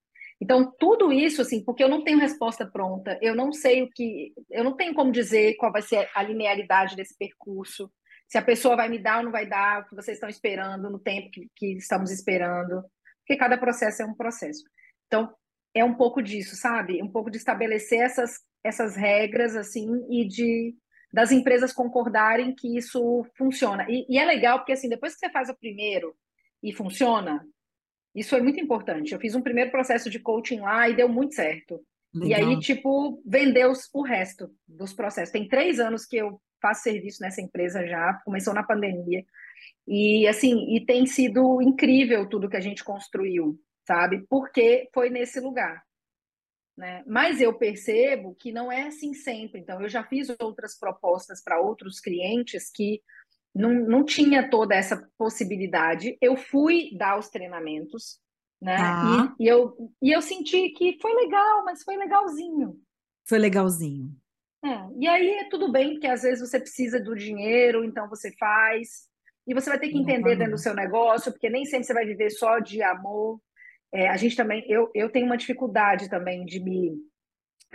Então, 0.41 0.73
tudo 0.79 1.13
isso, 1.13 1.41
assim, 1.41 1.63
porque 1.63 1.83
eu 1.83 1.89
não 1.89 2.03
tenho 2.03 2.17
resposta 2.17 2.65
pronta, 2.65 3.17
eu 3.21 3.35
não 3.35 3.53
sei 3.53 3.83
o 3.83 3.89
que, 3.89 4.33
eu 4.49 4.63
não 4.63 4.75
tenho 4.75 4.93
como 4.95 5.11
dizer 5.11 5.55
qual 5.55 5.71
vai 5.71 5.81
ser 5.81 6.09
a 6.13 6.23
linearidade 6.23 6.95
desse 6.95 7.15
percurso, 7.17 7.91
se 8.27 8.37
a 8.37 8.41
pessoa 8.41 8.75
vai 8.75 8.89
me 8.89 8.99
dar 8.99 9.19
ou 9.19 9.23
não 9.23 9.31
vai 9.31 9.45
dar 9.45 9.81
o 9.81 9.85
que 9.85 9.95
vocês 9.95 10.17
estão 10.17 10.29
esperando 10.29 10.89
no 10.89 10.99
tempo 10.99 11.29
que, 11.31 11.49
que 11.55 11.77
estamos 11.77 12.11
esperando, 12.11 12.83
porque 13.19 13.37
cada 13.37 13.57
processo 13.57 14.01
é 14.01 14.05
um 14.05 14.13
processo. 14.13 14.63
Então, 15.07 15.33
é 15.73 15.83
um 15.83 15.93
pouco 15.93 16.21
disso, 16.21 16.55
sabe? 16.55 17.01
Um 17.01 17.11
pouco 17.11 17.29
de 17.29 17.37
estabelecer 17.37 17.99
essas, 17.99 18.39
essas 18.63 18.95
regras, 18.95 19.55
assim, 19.55 19.87
e 20.09 20.27
de 20.27 20.75
das 21.11 21.31
empresas 21.31 21.71
concordarem 21.71 22.53
que 22.53 22.77
isso 22.77 23.25
funciona. 23.37 23.85
E, 23.89 24.05
e, 24.09 24.19
é 24.19 24.25
legal 24.25 24.59
porque, 24.59 24.73
assim, 24.73 24.89
depois 24.89 25.13
que 25.13 25.19
você 25.19 25.31
faz 25.31 25.47
o 25.49 25.57
primeiro 25.57 26.13
e 26.61 26.73
funciona, 26.73 27.47
isso 28.13 28.35
é 28.35 28.41
muito 28.41 28.59
importante. 28.59 29.13
Eu 29.13 29.19
fiz 29.19 29.33
um 29.33 29.41
primeiro 29.41 29.71
processo 29.71 30.09
de 30.09 30.19
coaching 30.19 30.59
lá 30.59 30.89
e 30.89 30.95
deu 30.95 31.07
muito 31.07 31.33
certo. 31.33 31.79
Legal. 32.13 32.29
E 32.29 32.33
aí, 32.33 32.59
tipo, 32.59 33.21
vendeu 33.25 33.71
o 33.93 34.01
resto 34.01 34.51
dos 34.67 34.93
processos. 34.93 35.31
Tem 35.31 35.47
três 35.47 35.79
anos 35.79 36.05
que 36.05 36.17
eu 36.17 36.41
faço 36.61 36.83
serviço 36.83 37.21
nessa 37.21 37.41
empresa 37.41 37.85
já, 37.85 38.13
começou 38.25 38.53
na 38.53 38.63
pandemia. 38.63 39.25
E, 39.87 40.27
assim, 40.27 40.75
e 40.75 40.85
tem 40.85 41.05
sido 41.05 41.61
incrível 41.61 42.27
tudo 42.27 42.49
que 42.49 42.57
a 42.57 42.61
gente 42.61 42.83
construiu, 42.83 43.59
sabe? 43.85 44.25
Porque 44.29 44.89
foi 44.93 45.09
nesse 45.09 45.39
lugar. 45.39 45.83
Né? 46.77 47.03
Mas 47.07 47.41
eu 47.41 47.57
percebo 47.57 48.35
que 48.35 48.51
não 48.51 48.71
é 48.71 48.87
assim 48.87 49.13
sempre. 49.13 49.59
Então, 49.61 49.81
eu 49.81 49.89
já 49.89 50.03
fiz 50.03 50.29
outras 50.39 50.77
propostas 50.77 51.41
para 51.41 51.59
outros 51.59 51.99
clientes 51.99 52.69
que 52.69 53.01
não, 53.55 53.73
não 53.73 54.05
tinha 54.05 54.47
toda 54.49 54.75
essa 54.75 55.09
possibilidade. 55.17 56.17
Eu 56.21 56.37
fui 56.37 56.95
dar 56.95 57.17
os 57.17 57.29
treinamentos, 57.29 58.19
né? 58.61 58.77
Ah. 58.79 59.35
E, 59.39 59.45
e, 59.45 59.47
eu, 59.47 59.91
e 60.01 60.11
eu 60.11 60.21
senti 60.21 60.69
que 60.69 60.97
foi 61.01 61.13
legal, 61.13 61.65
mas 61.65 61.81
foi 61.83 61.97
legalzinho. 61.97 62.79
Foi 63.25 63.39
legalzinho. 63.39 64.15
É, 64.63 64.69
e 64.99 65.07
aí 65.07 65.29
é 65.29 65.49
tudo 65.49 65.71
bem, 65.71 65.93
porque 65.93 66.07
às 66.07 66.23
vezes 66.23 66.47
você 66.47 66.59
precisa 66.59 66.99
do 66.99 67.15
dinheiro, 67.15 67.83
então 67.83 68.09
você 68.09 68.31
faz. 68.37 69.07
E 69.45 69.53
você 69.53 69.69
vai 69.69 69.79
ter 69.79 69.89
que 69.89 69.97
entender 69.97 70.35
dentro 70.35 70.53
do 70.53 70.57
seu 70.57 70.73
negócio, 70.73 71.31
porque 71.31 71.49
nem 71.49 71.65
sempre 71.65 71.85
você 71.85 71.93
vai 71.93 72.05
viver 72.05 72.29
só 72.31 72.59
de 72.59 72.81
amor. 72.81 73.39
É, 73.93 74.09
a 74.09 74.17
gente 74.17 74.35
também, 74.35 74.65
eu, 74.69 74.91
eu 74.93 75.09
tenho 75.09 75.25
uma 75.25 75.37
dificuldade 75.37 76.09
também 76.09 76.45
de 76.45 76.59
me, 76.59 76.97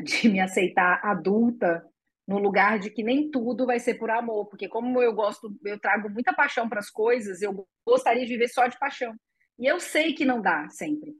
de 0.02 0.28
me 0.28 0.40
aceitar 0.40 1.00
adulta 1.02 1.82
no 2.26 2.38
lugar 2.38 2.78
de 2.78 2.90
que 2.90 3.02
nem 3.02 3.30
tudo 3.30 3.66
vai 3.66 3.80
ser 3.80 3.94
por 3.94 4.10
amor, 4.10 4.46
porque 4.48 4.68
como 4.68 5.02
eu 5.02 5.12
gosto, 5.12 5.54
eu 5.64 5.78
trago 5.80 6.08
muita 6.08 6.32
paixão 6.32 6.68
para 6.68 6.78
as 6.78 6.90
coisas, 6.90 7.42
eu 7.42 7.66
gostaria 7.86 8.24
de 8.24 8.32
viver 8.32 8.48
só 8.48 8.66
de 8.66 8.78
paixão. 8.78 9.14
E 9.58 9.66
eu 9.66 9.80
sei 9.80 10.12
que 10.12 10.24
não 10.24 10.40
dá 10.40 10.68
sempre. 10.70 11.14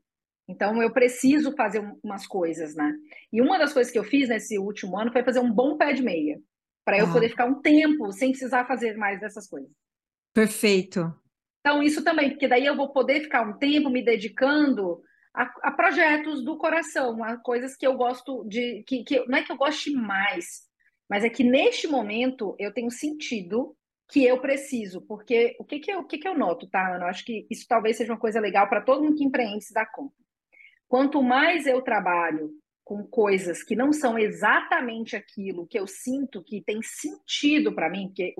Então 0.48 0.82
eu 0.82 0.92
preciso 0.92 1.54
fazer 1.54 1.80
umas 2.02 2.26
coisas, 2.26 2.74
né? 2.74 2.92
E 3.32 3.40
uma 3.40 3.58
das 3.58 3.72
coisas 3.72 3.92
que 3.92 3.98
eu 3.98 4.04
fiz 4.04 4.28
nesse 4.28 4.58
último 4.58 4.98
ano 4.98 5.12
foi 5.12 5.22
fazer 5.22 5.40
um 5.40 5.52
bom 5.52 5.76
pé 5.76 5.92
de 5.92 6.02
meia, 6.02 6.40
para 6.84 6.98
eu 6.98 7.06
ah. 7.06 7.12
poder 7.12 7.28
ficar 7.28 7.46
um 7.46 7.60
tempo 7.60 8.12
sem 8.12 8.30
precisar 8.30 8.66
fazer 8.66 8.96
mais 8.96 9.20
dessas 9.20 9.48
coisas. 9.48 9.70
Perfeito. 10.34 11.14
Então, 11.60 11.82
isso 11.82 12.02
também, 12.02 12.30
porque 12.30 12.48
daí 12.48 12.66
eu 12.66 12.76
vou 12.76 12.92
poder 12.92 13.20
ficar 13.20 13.42
um 13.42 13.56
tempo 13.56 13.88
me 13.88 14.04
dedicando 14.04 15.00
a, 15.32 15.44
a 15.62 15.70
projetos 15.70 16.44
do 16.44 16.58
coração, 16.58 17.22
a 17.22 17.36
coisas 17.36 17.76
que 17.76 17.86
eu 17.86 17.96
gosto 17.96 18.44
de. 18.48 18.82
Que, 18.86 19.04
que, 19.04 19.24
não 19.26 19.38
é 19.38 19.42
que 19.42 19.52
eu 19.52 19.56
goste 19.56 19.90
mais, 19.90 20.62
mas 21.08 21.24
é 21.24 21.30
que 21.30 21.44
neste 21.44 21.86
momento 21.86 22.56
eu 22.58 22.72
tenho 22.72 22.90
sentido 22.90 23.76
que 24.10 24.24
eu 24.24 24.40
preciso, 24.40 25.00
porque 25.02 25.56
o 25.58 25.64
que, 25.64 25.78
que, 25.78 25.90
eu, 25.90 26.00
o 26.00 26.04
que, 26.04 26.18
que 26.18 26.28
eu 26.28 26.36
noto, 26.36 26.68
tá, 26.68 26.94
Ana? 26.94 27.04
Eu 27.04 27.08
acho 27.08 27.24
que 27.24 27.46
isso 27.50 27.64
talvez 27.66 27.96
seja 27.96 28.12
uma 28.12 28.18
coisa 28.18 28.40
legal 28.40 28.68
para 28.68 28.82
todo 28.82 29.02
mundo 29.02 29.16
que 29.16 29.24
empreende 29.24 29.64
se 29.64 29.72
dar 29.72 29.86
conta. 29.86 30.21
Quanto 30.92 31.22
mais 31.22 31.66
eu 31.66 31.80
trabalho 31.80 32.50
com 32.84 33.02
coisas 33.02 33.62
que 33.62 33.74
não 33.74 33.94
são 33.94 34.18
exatamente 34.18 35.16
aquilo 35.16 35.66
que 35.66 35.78
eu 35.78 35.86
sinto 35.86 36.44
que 36.44 36.60
tem 36.60 36.82
sentido 36.82 37.74
para 37.74 37.88
mim, 37.88 38.08
porque 38.08 38.34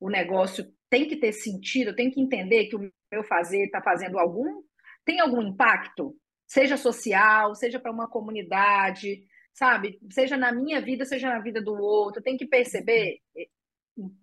o, 0.00 0.10
negócio 0.10 0.66
tem 0.90 1.06
que 1.06 1.14
ter 1.14 1.30
sentido, 1.30 1.94
tem 1.94 2.10
que 2.10 2.20
entender 2.20 2.66
que 2.66 2.74
o 2.74 2.90
meu 3.12 3.22
fazer 3.22 3.66
está 3.66 3.80
fazendo 3.80 4.18
algum, 4.18 4.60
tem 5.04 5.20
algum 5.20 5.40
impacto, 5.40 6.16
seja 6.48 6.76
social, 6.76 7.54
seja 7.54 7.78
para 7.78 7.92
uma 7.92 8.10
comunidade, 8.10 9.22
sabe? 9.52 10.00
Seja 10.10 10.36
na 10.36 10.50
minha 10.50 10.80
vida, 10.80 11.04
seja 11.04 11.28
na 11.28 11.38
vida 11.38 11.62
do 11.62 11.74
outro, 11.74 12.20
tem 12.20 12.36
que 12.36 12.44
perceber 12.44 13.20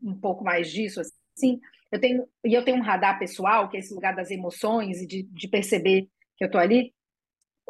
um 0.03 0.19
pouco 0.19 0.43
mais 0.43 0.69
disso, 0.69 0.99
assim. 0.99 1.57
Eu 1.89 2.01
tenho, 2.01 2.27
e 2.43 2.53
eu 2.53 2.65
tenho 2.65 2.79
um 2.79 2.83
radar 2.83 3.17
pessoal, 3.17 3.69
que 3.69 3.77
é 3.77 3.79
esse 3.79 3.93
lugar 3.93 4.13
das 4.13 4.29
emoções 4.29 5.01
e 5.01 5.07
de, 5.07 5.23
de 5.23 5.47
perceber 5.47 6.09
que 6.35 6.43
eu 6.43 6.47
estou 6.47 6.59
ali. 6.59 6.93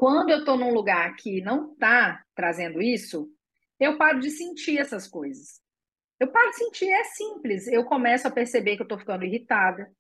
Quando 0.02 0.32
eu 0.32 0.40
estou 0.40 0.58
num 0.58 0.74
lugar 0.74 1.16
que 1.16 1.42
não 1.42 1.74
está 1.74 2.24
trazendo 2.34 2.82
isso, 2.82 3.30
eu 3.80 4.00
paro 4.00 4.20
de 4.20 4.32
sentir 4.32 4.80
essas 4.80 5.08
coisas. 5.08 5.62
Eu 6.20 6.32
paro 6.32 6.50
de 6.50 6.56
sentir, 6.56 6.90
é 6.90 7.04
simples. 7.04 7.68
Eu 7.68 7.86
começo 7.86 8.28
a 8.28 8.32
perceber 8.32 8.76
que 8.76 8.82
eu 8.82 8.86
estou 8.86 8.98
ficando 8.98 9.24
irritada, 9.26 9.92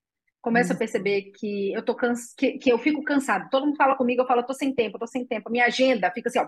começo 0.41 0.73
hum. 0.73 0.75
a 0.75 0.79
perceber 0.79 1.31
que 1.35 1.71
eu 1.71 1.85
tô 1.85 1.93
cansa... 1.93 2.33
que, 2.35 2.57
que 2.57 2.73
eu 2.73 2.79
fico 2.79 3.03
cansada. 3.03 3.47
Todo 3.51 3.67
mundo 3.67 3.75
fala 3.75 3.95
comigo, 3.95 4.23
eu 4.23 4.25
falo, 4.25 4.41
eu 4.41 4.45
tô 4.47 4.55
sem 4.55 4.73
tempo, 4.73 4.95
eu 4.95 5.01
tô 5.01 5.05
sem 5.05 5.23
tempo. 5.23 5.51
Minha 5.51 5.65
agenda 5.65 6.09
fica 6.09 6.29
assim, 6.29 6.39
ó, 6.39 6.47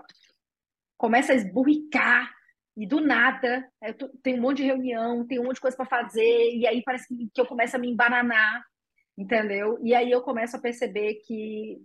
começa 0.98 1.32
a 1.32 1.36
esburricar 1.36 2.28
e 2.76 2.84
do 2.88 3.00
nada, 3.00 3.70
eu 3.80 3.94
tô, 3.94 4.08
tem 4.20 4.36
um 4.36 4.42
monte 4.42 4.56
de 4.56 4.64
reunião, 4.64 5.24
tem 5.24 5.38
um 5.38 5.44
monte 5.44 5.54
de 5.54 5.60
coisa 5.60 5.76
para 5.76 5.86
fazer, 5.86 6.56
e 6.56 6.66
aí 6.66 6.82
parece 6.82 7.06
que, 7.06 7.30
que 7.32 7.40
eu 7.40 7.46
começo 7.46 7.76
a 7.76 7.78
me 7.78 7.88
embananar, 7.88 8.64
entendeu? 9.16 9.78
E 9.80 9.94
aí 9.94 10.10
eu 10.10 10.22
começo 10.22 10.56
a 10.56 10.60
perceber 10.60 11.20
que, 11.24 11.80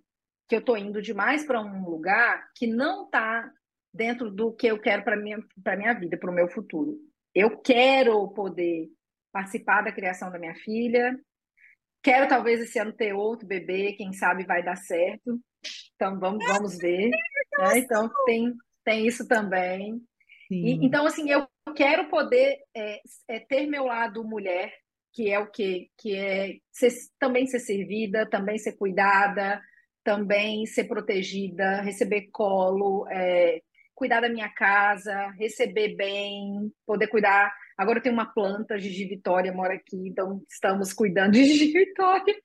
que 0.49 0.55
eu 0.55 0.61
tô 0.61 0.75
indo 0.75 1.01
demais 1.01 1.45
para 1.45 1.61
um 1.61 1.87
lugar 1.87 2.49
que 2.55 2.67
não 2.67 3.09
tá 3.09 3.49
dentro 3.93 4.29
do 4.29 4.51
que 4.51 4.67
eu 4.67 4.79
quero 4.79 5.03
para 5.03 5.15
minha 5.15 5.39
para 5.63 5.77
minha 5.77 5.93
vida, 5.93 6.17
para 6.17 6.29
o 6.29 6.33
meu 6.33 6.49
futuro 6.49 6.97
eu 7.33 7.57
quero 7.59 8.27
poder 8.29 8.89
participar 9.31 9.81
da 9.81 9.91
criação 9.91 10.31
da 10.31 10.39
minha 10.39 10.55
filha, 10.55 11.17
quero 12.03 12.27
talvez 12.27 12.59
esse 12.59 12.79
ano 12.79 12.93
ter 12.93 13.13
outro 13.13 13.47
bebê, 13.47 13.93
quem 13.93 14.13
sabe 14.13 14.45
vai 14.45 14.63
dar 14.63 14.75
certo. 14.75 15.39
Então 15.95 16.19
vamos, 16.19 16.45
vamos 16.45 16.77
ver. 16.77 17.09
Né? 17.09 17.77
Então 17.77 18.09
tem, 18.25 18.53
tem 18.83 19.07
isso 19.07 19.27
também. 19.27 20.01
E, 20.49 20.83
então, 20.83 21.05
assim, 21.05 21.29
eu 21.29 21.47
quero 21.75 22.09
poder 22.09 22.57
é, 22.75 22.99
é, 23.27 23.39
ter 23.39 23.67
meu 23.67 23.85
lado 23.85 24.23
mulher, 24.23 24.73
que 25.13 25.29
é 25.29 25.37
o 25.37 25.45
quê? 25.51 25.89
Que 25.95 26.15
é 26.15 26.57
ser, 26.71 26.89
também 27.19 27.45
ser 27.45 27.59
servida, 27.59 28.27
também 28.27 28.57
ser 28.57 28.73
cuidada, 28.73 29.61
também 30.09 30.65
ser 30.65 30.85
protegida, 30.85 31.81
receber 31.81 32.29
colo, 32.31 33.07
é, 33.11 33.61
cuidar 33.93 34.21
da 34.21 34.27
minha 34.27 34.49
casa, 34.49 35.27
receber 35.37 35.95
bem, 35.95 36.73
poder 36.83 37.05
cuidar. 37.05 37.53
Agora 37.77 37.99
eu 37.99 38.01
tenho 38.01 38.15
uma 38.15 38.25
planta, 38.25 38.79
Gigi 38.79 39.05
Vitória 39.05 39.53
mora 39.53 39.75
aqui, 39.75 40.07
então 40.07 40.41
estamos 40.49 40.93
cuidando 40.93 41.33
de 41.33 41.43
Gigi 41.45 41.71
Vitória. 41.73 42.35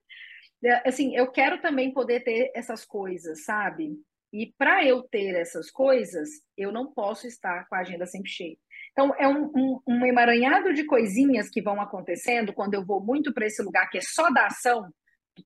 É, 0.63 0.87
assim, 0.87 1.17
eu 1.17 1.27
quero 1.33 1.59
também 1.63 1.91
poder 1.91 2.21
ter 2.21 2.53
essas 2.55 2.85
coisas, 2.85 3.47
sabe? 3.47 3.95
E 4.31 4.53
para 4.59 4.85
eu 4.85 5.03
ter 5.03 5.35
essas 5.35 5.71
coisas, 5.71 6.29
eu 6.55 6.71
não 6.71 6.93
posso 6.93 7.27
estar 7.27 7.67
com 7.67 7.77
a 7.77 7.81
agenda 7.81 8.05
sempre 8.05 8.29
cheia. 8.29 8.59
Então, 8.93 9.15
é 9.19 9.27
um, 9.27 9.51
um, 9.57 9.81
um 9.89 10.05
emaranhado 10.05 10.75
de 10.75 10.85
coisinhas 10.85 11.49
que 11.49 11.63
vão 11.63 11.81
acontecendo 11.81 12.53
quando 12.53 12.75
eu 12.75 12.85
vou 12.85 13.03
muito 13.03 13.33
para 13.33 13.47
esse 13.47 13.63
lugar 13.63 13.89
que 13.89 13.97
é 13.97 14.03
só 14.03 14.31
da 14.31 14.49
ação, 14.49 14.91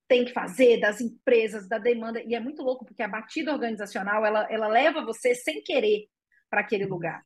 tem 0.06 0.24
que 0.24 0.32
fazer, 0.32 0.80
das 0.80 1.00
empresas, 1.00 1.68
da 1.68 1.78
demanda. 1.78 2.22
E 2.22 2.34
é 2.34 2.40
muito 2.40 2.62
louco, 2.62 2.84
porque 2.84 3.02
a 3.02 3.08
batida 3.08 3.52
organizacional, 3.52 4.24
ela, 4.24 4.46
ela 4.50 4.68
leva 4.68 5.04
você 5.04 5.34
sem 5.34 5.62
querer 5.62 6.06
para 6.50 6.60
aquele 6.60 6.84
lugar. 6.84 7.22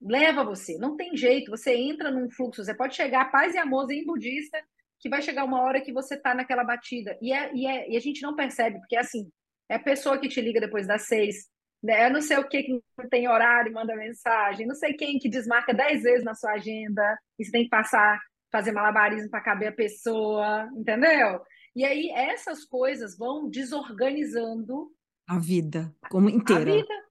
Leva 0.00 0.44
você. 0.44 0.78
Não 0.78 0.96
tem 0.96 1.16
jeito, 1.16 1.50
você 1.50 1.74
entra 1.74 2.10
num 2.10 2.30
fluxo. 2.30 2.64
Você 2.64 2.74
pode 2.74 2.94
chegar, 2.94 3.30
paz 3.30 3.54
e 3.54 3.58
amor, 3.58 3.90
em 3.90 4.04
budista, 4.04 4.58
que 5.00 5.08
vai 5.08 5.20
chegar 5.20 5.44
uma 5.44 5.60
hora 5.60 5.80
que 5.80 5.92
você 5.92 6.14
está 6.14 6.34
naquela 6.34 6.64
batida. 6.64 7.18
E, 7.20 7.32
é, 7.32 7.54
e, 7.54 7.66
é, 7.66 7.90
e 7.90 7.96
a 7.96 8.00
gente 8.00 8.22
não 8.22 8.34
percebe, 8.34 8.78
porque 8.78 8.96
é 8.96 9.00
assim, 9.00 9.30
é 9.68 9.76
a 9.76 9.78
pessoa 9.78 10.18
que 10.18 10.28
te 10.28 10.40
liga 10.40 10.60
depois 10.60 10.86
das 10.86 11.02
seis, 11.02 11.48
né? 11.82 12.06
Eu 12.06 12.10
não 12.10 12.22
sei 12.22 12.38
o 12.38 12.48
que 12.48 12.62
que 12.62 12.82
tem 13.10 13.28
horário 13.28 13.72
manda 13.72 13.94
mensagem, 13.94 14.66
não 14.66 14.74
sei 14.74 14.94
quem 14.94 15.18
que 15.18 15.28
desmarca 15.28 15.74
dez 15.74 16.02
vezes 16.02 16.24
na 16.24 16.34
sua 16.34 16.52
agenda, 16.52 17.18
e 17.38 17.44
você 17.44 17.50
tem 17.50 17.64
que 17.64 17.68
passar, 17.68 18.18
fazer 18.50 18.72
malabarismo 18.72 19.28
para 19.28 19.42
caber 19.42 19.68
a 19.68 19.72
pessoa, 19.72 20.68
entendeu? 20.74 21.42
E 21.74 21.84
aí 21.84 22.10
essas 22.10 22.64
coisas 22.64 23.16
vão 23.16 23.48
desorganizando 23.48 24.90
a 25.28 25.38
vida 25.38 25.94
como 26.10 26.28
inteira. 26.28 26.70
A 26.70 26.74
vida. 26.76 27.04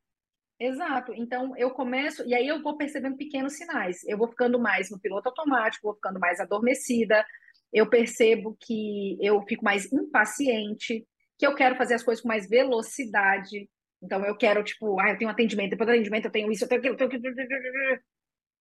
Exato. 0.60 1.14
Então 1.14 1.58
eu 1.58 1.72
começo 1.72 2.24
e 2.26 2.34
aí 2.34 2.48
eu 2.48 2.62
vou 2.62 2.78
percebendo 2.78 3.18
pequenos 3.18 3.54
sinais. 3.54 4.04
Eu 4.06 4.18
vou 4.18 4.30
ficando 4.30 4.60
mais 4.60 4.90
no 4.90 5.00
piloto 5.00 5.30
automático, 5.30 5.88
vou 5.88 5.96
ficando 5.96 6.20
mais 6.20 6.40
adormecida, 6.40 7.26
eu 7.74 7.90
percebo 7.90 8.56
que 8.62 9.18
eu 9.20 9.42
fico 9.42 9.66
mais 9.66 9.92
impaciente, 9.92 11.06
que 11.38 11.46
eu 11.46 11.56
quero 11.56 11.76
fazer 11.76 11.96
as 11.96 12.04
coisas 12.04 12.22
com 12.22 12.28
mais 12.28 12.48
velocidade. 12.48 13.68
Então, 14.02 14.24
eu 14.24 14.38
quero, 14.38 14.64
tipo, 14.64 15.00
ah, 15.00 15.10
eu 15.10 15.18
tenho 15.18 15.32
atendimento, 15.32 15.72
depois 15.72 15.88
do 15.88 15.94
atendimento 15.94 16.26
eu 16.26 16.32
tenho 16.32 16.52
isso, 16.52 16.66
eu 16.66 16.68
tenho 16.68 16.80
aquilo, 16.80 16.94
eu 16.94 17.10
tenho 17.10 17.10
aquilo. 17.10 18.04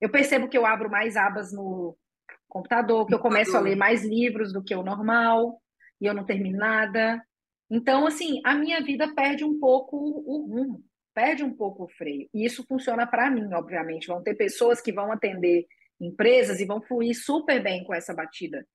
Eu 0.01 0.11
percebo 0.11 0.49
que 0.49 0.57
eu 0.57 0.65
abro 0.65 0.91
mais 0.91 1.17
abas 1.17 1.53
no 1.53 1.97
computador, 2.49 3.07
que 3.07 3.15
eu 3.15 3.19
começo 3.19 3.57
a 3.57 3.61
ler 3.61 3.77
mais 3.77 4.05
livros 4.05 4.53
do 4.53 4.63
que 4.63 4.75
o 4.75 4.83
normal, 4.83 5.61
e 6.03 6.07
eu 6.07 6.13
não 6.13 6.25
termino 6.25 6.59
nada. 6.59 7.25
Então, 7.71 8.07
assim, 8.07 8.41
a 8.45 8.55
minha 8.57 8.83
vida 8.83 9.15
perde 9.15 9.45
um 9.45 9.59
pouco 9.61 9.97
o 9.97 10.45
rumo, 10.49 10.85
perde 11.15 11.45
um 11.45 11.55
pouco 11.55 11.85
o 11.85 11.89
freio. 11.89 12.29
E 12.35 12.45
isso 12.45 12.67
funciona 12.67 13.07
para 13.07 13.31
mim, 13.31 13.55
obviamente. 13.55 14.09
Vão 14.09 14.21
ter 14.21 14.35
pessoas 14.35 14.81
que 14.81 14.93
vão 14.93 15.13
atender 15.13 15.65
empresas 16.01 16.59
e 16.59 16.67
vão 16.67 16.83
fluir 16.83 17.15
super 17.17 17.63
bem 17.63 17.85
com 17.85 17.95
essa 17.95 18.13
batida. 18.13 18.67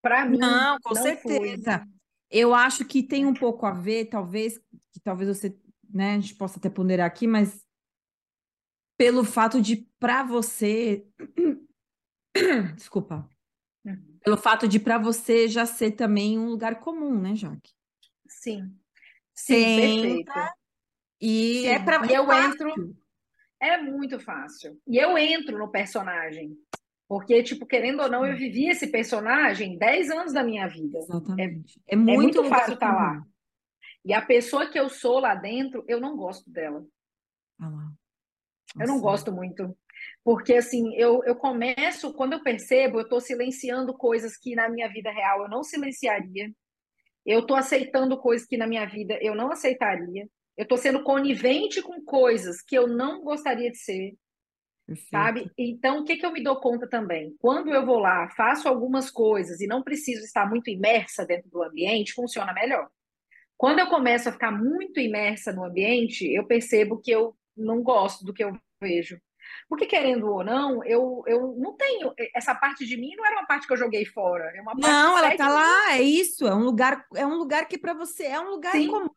Para 0.00 0.24
mim, 0.24 0.38
não, 0.38 0.78
com 0.82 0.94
não 0.94 1.02
certeza. 1.02 1.78
Flui. 1.80 1.92
Eu 2.30 2.54
acho 2.54 2.86
que 2.86 3.02
tem 3.02 3.26
um 3.26 3.34
pouco 3.34 3.66
a 3.66 3.72
ver, 3.72 4.06
talvez, 4.06 4.56
que 4.90 5.00
talvez 5.04 5.28
você, 5.28 5.54
né, 5.92 6.14
a 6.14 6.18
gente 6.18 6.34
possa 6.34 6.58
até 6.58 6.70
ponderar 6.70 7.06
aqui, 7.06 7.26
mas 7.26 7.62
pelo 8.96 9.22
fato 9.22 9.60
de 9.60 9.86
para 9.98 10.22
você, 10.22 11.06
desculpa. 12.74 13.28
Pelo 14.22 14.36
fato 14.36 14.68
de 14.68 14.78
para 14.78 14.98
você 14.98 15.48
já 15.48 15.66
ser 15.66 15.92
também 15.92 16.38
um 16.38 16.48
lugar 16.48 16.80
comum, 16.80 17.18
né, 17.18 17.34
Jaque? 17.34 17.72
Sim. 18.28 18.74
Sim, 19.34 19.54
perfeito. 19.54 20.32
E 21.20 21.66
é 21.66 21.78
para 21.78 22.06
eu 22.12 22.26
fácil. 22.26 22.68
entro 22.68 22.96
é 23.60 23.76
muito 23.76 24.18
fácil. 24.18 24.80
E 24.88 24.96
eu 24.96 25.16
entro 25.18 25.58
no 25.58 25.70
personagem. 25.70 26.56
Porque, 27.06 27.42
tipo, 27.42 27.66
querendo 27.66 28.02
ou 28.02 28.08
não, 28.08 28.24
eu 28.24 28.36
vivi 28.36 28.68
esse 28.68 28.86
personagem 28.86 29.76
10 29.76 30.10
anos 30.10 30.32
da 30.32 30.42
minha 30.42 30.66
vida. 30.66 30.98
Exatamente. 30.98 31.80
É, 31.86 31.94
é 31.94 31.96
muito, 31.96 32.10
é 32.10 32.16
muito 32.16 32.44
fácil 32.44 32.74
estar 32.74 32.92
tá 32.92 32.96
lá. 32.96 33.26
E 34.04 34.14
a 34.14 34.22
pessoa 34.22 34.70
que 34.70 34.78
eu 34.78 34.88
sou 34.88 35.18
lá 35.18 35.34
dentro, 35.34 35.84
eu 35.86 36.00
não 36.00 36.16
gosto 36.16 36.48
dela. 36.48 36.82
Ah. 37.60 37.90
Eu 38.78 38.86
não 38.86 39.00
gosto 39.00 39.32
muito. 39.32 39.76
Porque, 40.22 40.54
assim, 40.54 40.94
eu, 40.96 41.22
eu 41.24 41.34
começo, 41.34 42.12
quando 42.14 42.34
eu 42.34 42.42
percebo, 42.42 42.98
eu 42.98 43.04
estou 43.04 43.20
silenciando 43.20 43.96
coisas 43.96 44.36
que 44.36 44.54
na 44.54 44.68
minha 44.68 44.88
vida 44.88 45.10
real 45.10 45.42
eu 45.42 45.48
não 45.48 45.62
silenciaria. 45.62 46.52
Eu 47.24 47.40
estou 47.40 47.56
aceitando 47.56 48.18
coisas 48.18 48.46
que 48.46 48.56
na 48.56 48.66
minha 48.66 48.86
vida 48.86 49.18
eu 49.20 49.34
não 49.34 49.50
aceitaria. 49.50 50.28
Eu 50.56 50.64
estou 50.64 50.76
sendo 50.76 51.02
conivente 51.02 51.80
com 51.80 52.04
coisas 52.04 52.60
que 52.62 52.76
eu 52.76 52.86
não 52.86 53.22
gostaria 53.22 53.70
de 53.70 53.78
ser. 53.78 54.14
Perfeito. 54.86 55.10
Sabe? 55.10 55.50
Então, 55.56 56.00
o 56.00 56.04
que, 56.04 56.16
que 56.16 56.26
eu 56.26 56.32
me 56.32 56.42
dou 56.42 56.60
conta 56.60 56.88
também? 56.88 57.34
Quando 57.38 57.70
eu 57.72 57.86
vou 57.86 57.98
lá, 57.98 58.28
faço 58.30 58.68
algumas 58.68 59.10
coisas 59.10 59.60
e 59.60 59.66
não 59.66 59.82
preciso 59.82 60.24
estar 60.24 60.48
muito 60.48 60.68
imersa 60.68 61.24
dentro 61.24 61.48
do 61.48 61.62
ambiente, 61.62 62.12
funciona 62.12 62.52
melhor. 62.52 62.88
Quando 63.56 63.78
eu 63.78 63.86
começo 63.88 64.28
a 64.28 64.32
ficar 64.32 64.50
muito 64.50 64.98
imersa 64.98 65.52
no 65.52 65.64
ambiente, 65.64 66.26
eu 66.26 66.46
percebo 66.46 66.98
que 66.98 67.10
eu 67.10 67.36
não 67.56 67.82
gosto 67.82 68.24
do 68.24 68.34
que 68.34 68.42
eu 68.42 68.52
vejo. 68.82 69.20
Porque, 69.68 69.86
querendo 69.86 70.26
ou 70.26 70.44
não, 70.44 70.84
eu, 70.84 71.22
eu 71.26 71.54
não 71.58 71.76
tenho. 71.76 72.12
Essa 72.34 72.54
parte 72.54 72.86
de 72.86 72.96
mim 72.96 73.14
não 73.16 73.26
era 73.26 73.36
uma 73.36 73.46
parte 73.46 73.66
que 73.66 73.72
eu 73.72 73.76
joguei 73.76 74.04
fora. 74.04 74.44
É 74.54 74.62
não, 74.76 75.18
ela 75.18 75.36
tá 75.36 75.48
lá, 75.48 75.94
é 75.94 76.02
isso. 76.02 76.46
É 76.46 76.54
um 76.54 76.64
lugar, 76.64 77.04
é 77.14 77.26
um 77.26 77.36
lugar 77.36 77.66
que 77.66 77.78
para 77.78 77.94
você 77.94 78.24
é 78.24 78.40
um 78.40 78.50
lugar 78.50 78.72
Sim. 78.72 78.88
comum. 78.88 79.10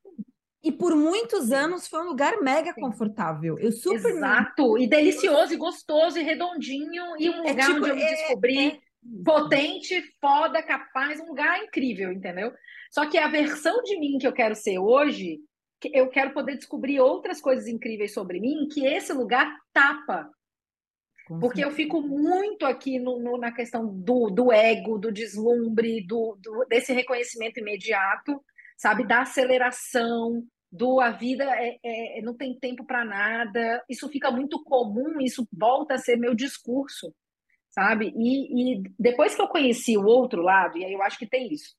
E 0.63 0.71
por 0.71 0.95
muitos 0.95 1.51
anos 1.51 1.87
foi 1.87 2.01
um 2.01 2.07
lugar 2.07 2.41
mega 2.41 2.73
confortável. 2.73 3.59
Eu 3.59 3.71
super. 3.71 4.11
Exato, 4.11 4.77
e 4.77 4.87
delicioso, 4.87 5.53
e 5.53 5.57
gostoso, 5.57 6.17
e 6.17 6.23
redondinho, 6.23 7.03
e 7.19 7.29
um 7.29 7.43
é 7.43 7.49
lugar 7.49 7.65
tipo, 7.65 7.79
onde 7.79 7.89
eu 7.89 7.95
me 7.95 8.01
é, 8.01 8.15
descobri 8.15 8.67
é... 8.67 8.79
potente, 9.25 10.01
foda, 10.21 10.63
capaz, 10.63 11.19
um 11.19 11.27
lugar 11.27 11.61
incrível, 11.61 12.13
entendeu? 12.13 12.53
Só 12.89 13.05
que 13.09 13.17
a 13.17 13.27
versão 13.27 13.83
de 13.83 13.99
mim 13.99 14.17
que 14.17 14.25
eu 14.25 14.31
quero 14.31 14.55
ser 14.55 14.79
hoje, 14.79 15.39
eu 15.93 16.09
quero 16.09 16.33
poder 16.33 16.55
descobrir 16.55 16.99
outras 16.99 17.41
coisas 17.41 17.67
incríveis 17.67 18.13
sobre 18.13 18.39
mim 18.39 18.67
que 18.71 18.85
esse 18.85 19.11
lugar 19.13 19.53
tapa. 19.73 20.29
Com 21.27 21.39
Porque 21.39 21.61
certeza. 21.61 21.69
eu 21.69 21.75
fico 21.75 22.01
muito 22.01 22.65
aqui 22.65 22.99
no, 22.99 23.19
no, 23.19 23.37
na 23.37 23.51
questão 23.51 23.87
do, 23.87 24.29
do 24.29 24.51
ego, 24.51 24.97
do 24.97 25.11
deslumbre, 25.11 26.05
do, 26.05 26.37
do, 26.41 26.65
desse 26.65 26.91
reconhecimento 26.91 27.59
imediato, 27.59 28.43
sabe? 28.77 29.07
Da 29.07 29.21
aceleração, 29.21 30.43
do 30.73 30.99
a 30.99 31.11
vida 31.11 31.45
é, 31.45 31.77
é, 31.83 32.21
não 32.21 32.35
tem 32.35 32.57
tempo 32.59 32.83
para 32.85 33.05
nada. 33.05 33.83
Isso 33.87 34.09
fica 34.09 34.31
muito 34.31 34.61
comum, 34.63 35.21
isso 35.21 35.47
volta 35.53 35.93
a 35.93 35.97
ser 35.99 36.17
meu 36.17 36.33
discurso, 36.33 37.13
sabe? 37.69 38.11
E, 38.17 38.77
e, 38.77 38.83
depois 38.99 39.35
que 39.35 39.41
eu 39.41 39.47
conheci 39.47 39.97
o 39.97 40.05
outro 40.05 40.41
lado, 40.41 40.77
e 40.77 40.83
aí 40.83 40.93
eu 40.93 41.03
acho 41.03 41.17
que 41.17 41.27
tem 41.27 41.53
isso, 41.53 41.75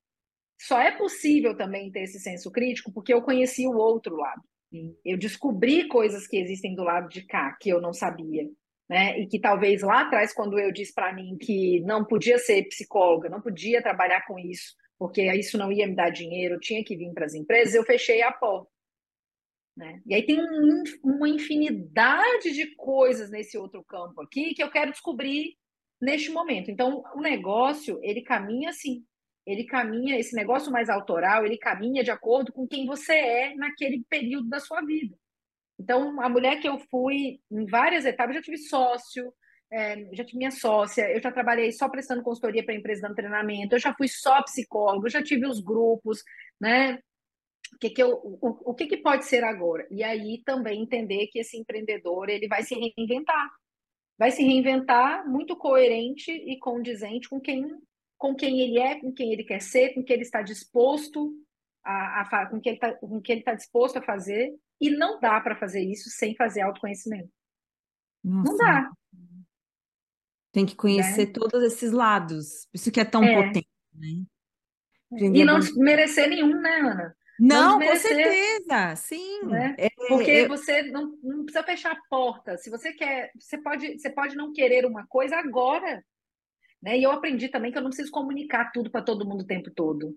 só 0.66 0.80
é 0.80 0.90
possível 0.90 1.56
também 1.56 1.90
ter 1.90 2.04
esse 2.04 2.18
senso 2.18 2.50
crítico 2.50 2.92
porque 2.92 3.12
eu 3.12 3.22
conheci 3.22 3.66
o 3.66 3.76
outro 3.76 4.16
lado. 4.16 4.42
Eu 5.04 5.16
descobri 5.16 5.86
coisas 5.86 6.26
que 6.26 6.36
existem 6.36 6.74
do 6.74 6.82
lado 6.82 7.08
de 7.08 7.24
cá 7.26 7.56
que 7.60 7.68
eu 7.68 7.80
não 7.80 7.92
sabia. 7.92 8.48
Né? 8.88 9.18
E 9.20 9.26
que 9.26 9.38
talvez 9.38 9.82
lá 9.82 10.02
atrás, 10.02 10.34
quando 10.34 10.58
eu 10.58 10.72
disse 10.72 10.92
para 10.92 11.12
mim 11.12 11.36
que 11.38 11.80
não 11.80 12.04
podia 12.04 12.38
ser 12.38 12.64
psicóloga, 12.68 13.28
não 13.28 13.40
podia 13.40 13.82
trabalhar 13.82 14.26
com 14.26 14.38
isso, 14.38 14.74
porque 14.98 15.22
isso 15.34 15.56
não 15.56 15.72
ia 15.72 15.86
me 15.86 15.94
dar 15.94 16.10
dinheiro, 16.10 16.54
eu 16.54 16.60
tinha 16.60 16.84
que 16.84 16.96
vir 16.96 17.12
para 17.14 17.24
as 17.24 17.34
empresas, 17.34 17.74
eu 17.74 17.84
fechei 17.84 18.22
a 18.22 18.32
porta. 18.32 18.68
Né? 19.76 20.02
E 20.06 20.14
aí 20.14 20.24
tem 20.24 20.38
um, 20.40 20.82
uma 21.02 21.28
infinidade 21.28 22.52
de 22.52 22.74
coisas 22.76 23.30
nesse 23.30 23.56
outro 23.56 23.82
campo 23.84 24.20
aqui 24.22 24.54
que 24.54 24.62
eu 24.62 24.70
quero 24.70 24.92
descobrir 24.92 25.56
neste 26.00 26.30
momento. 26.30 26.70
Então, 26.70 27.02
o 27.14 27.20
negócio, 27.20 27.98
ele 28.02 28.22
caminha 28.22 28.70
assim. 28.70 29.02
Ele 29.46 29.64
caminha, 29.64 30.18
esse 30.18 30.34
negócio 30.34 30.72
mais 30.72 30.88
autoral, 30.88 31.44
ele 31.44 31.58
caminha 31.58 32.02
de 32.02 32.10
acordo 32.10 32.52
com 32.52 32.66
quem 32.66 32.86
você 32.86 33.12
é 33.12 33.54
naquele 33.54 34.04
período 34.08 34.48
da 34.48 34.60
sua 34.60 34.80
vida. 34.80 35.16
Então, 35.78 36.20
a 36.20 36.28
mulher 36.28 36.60
que 36.60 36.68
eu 36.68 36.78
fui 36.90 37.40
em 37.50 37.66
várias 37.66 38.04
etapas, 38.04 38.36
já 38.36 38.42
tive 38.42 38.58
sócio, 38.58 39.32
é, 39.70 39.96
já 40.14 40.24
tive 40.24 40.38
minha 40.38 40.50
sócia, 40.50 41.10
eu 41.10 41.20
já 41.20 41.32
trabalhei 41.32 41.72
só 41.72 41.88
prestando 41.88 42.22
consultoria 42.22 42.64
para 42.64 42.74
empresa 42.74 43.02
dando 43.02 43.16
treinamento, 43.16 43.74
eu 43.74 43.80
já 43.80 43.92
fui 43.94 44.08
só 44.08 44.42
psicólogo, 44.42 45.08
já 45.08 45.22
tive 45.22 45.46
os 45.46 45.60
grupos, 45.60 46.22
né? 46.60 46.98
o 47.74 47.78
que, 47.78 47.90
que, 47.90 48.02
eu, 48.02 48.10
o, 48.22 48.70
o 48.70 48.74
que, 48.74 48.86
que 48.86 48.96
pode 48.98 49.24
ser 49.24 49.42
agora? 49.44 49.86
E 49.90 50.02
aí 50.02 50.42
também 50.44 50.82
entender 50.82 51.26
que 51.26 51.40
esse 51.40 51.58
empreendedor 51.58 52.28
ele 52.28 52.46
vai 52.46 52.62
se 52.62 52.74
reinventar. 52.74 53.50
Vai 54.16 54.30
se 54.30 54.42
reinventar 54.42 55.28
muito 55.28 55.56
coerente 55.56 56.30
e 56.30 56.56
condizente 56.58 57.28
com 57.28 57.40
quem, 57.40 57.66
com 58.24 58.34
quem 58.34 58.58
ele 58.62 58.78
é, 58.78 58.98
com 58.98 59.12
quem 59.12 59.34
ele 59.34 59.44
quer 59.44 59.60
ser, 59.60 59.92
com 59.92 60.02
quem 60.02 60.14
ele 60.14 60.22
está 60.22 60.40
disposto 60.40 61.30
a, 61.84 62.22
a 62.22 62.46
com, 62.46 62.58
que 62.58 62.70
ele 62.70 62.78
tá, 62.78 62.94
com 62.94 63.20
que 63.20 63.30
ele 63.30 63.40
está 63.42 63.52
disposto 63.52 63.98
a 63.98 64.02
fazer. 64.02 64.50
E 64.80 64.88
não 64.88 65.20
dá 65.20 65.38
para 65.42 65.54
fazer 65.54 65.82
isso 65.82 66.08
sem 66.08 66.34
fazer 66.34 66.62
autoconhecimento. 66.62 67.28
Nossa. 68.24 68.50
Não 68.50 68.56
dá. 68.56 68.90
Tem 70.52 70.64
que 70.64 70.74
conhecer 70.74 71.26
né? 71.26 71.32
todos 71.34 71.62
esses 71.64 71.92
lados. 71.92 72.66
Isso 72.72 72.90
que 72.90 72.98
é 72.98 73.04
tão 73.04 73.22
é. 73.22 73.34
potente, 73.34 73.68
né? 73.92 74.24
e 75.12 75.44
não 75.44 75.60
merecer 75.76 76.26
nenhum, 76.26 76.58
né, 76.58 76.80
Ana? 76.80 77.16
Não, 77.38 77.78
com 77.78 77.96
certeza, 77.96 78.96
sim. 78.96 79.44
Né? 79.44 79.76
É, 79.78 79.90
Porque 80.08 80.48
você 80.48 80.82
não, 80.84 81.14
não, 81.22 81.44
precisa 81.44 81.62
fechar 81.62 81.92
a 81.92 82.00
porta. 82.08 82.56
Se 82.56 82.70
você 82.70 82.94
quer, 82.94 83.32
você 83.38 83.58
pode, 83.58 83.98
você 83.98 84.08
pode 84.08 84.34
não 84.34 84.50
querer 84.50 84.86
uma 84.86 85.06
coisa 85.06 85.36
agora. 85.36 86.02
Né? 86.84 86.98
E 86.98 87.02
eu 87.02 87.10
aprendi 87.10 87.48
também 87.48 87.72
que 87.72 87.78
eu 87.78 87.82
não 87.82 87.88
preciso 87.88 88.10
comunicar 88.10 88.70
tudo 88.70 88.90
para 88.90 89.02
todo 89.02 89.26
mundo 89.26 89.40
o 89.40 89.46
tempo 89.46 89.70
todo. 89.70 90.14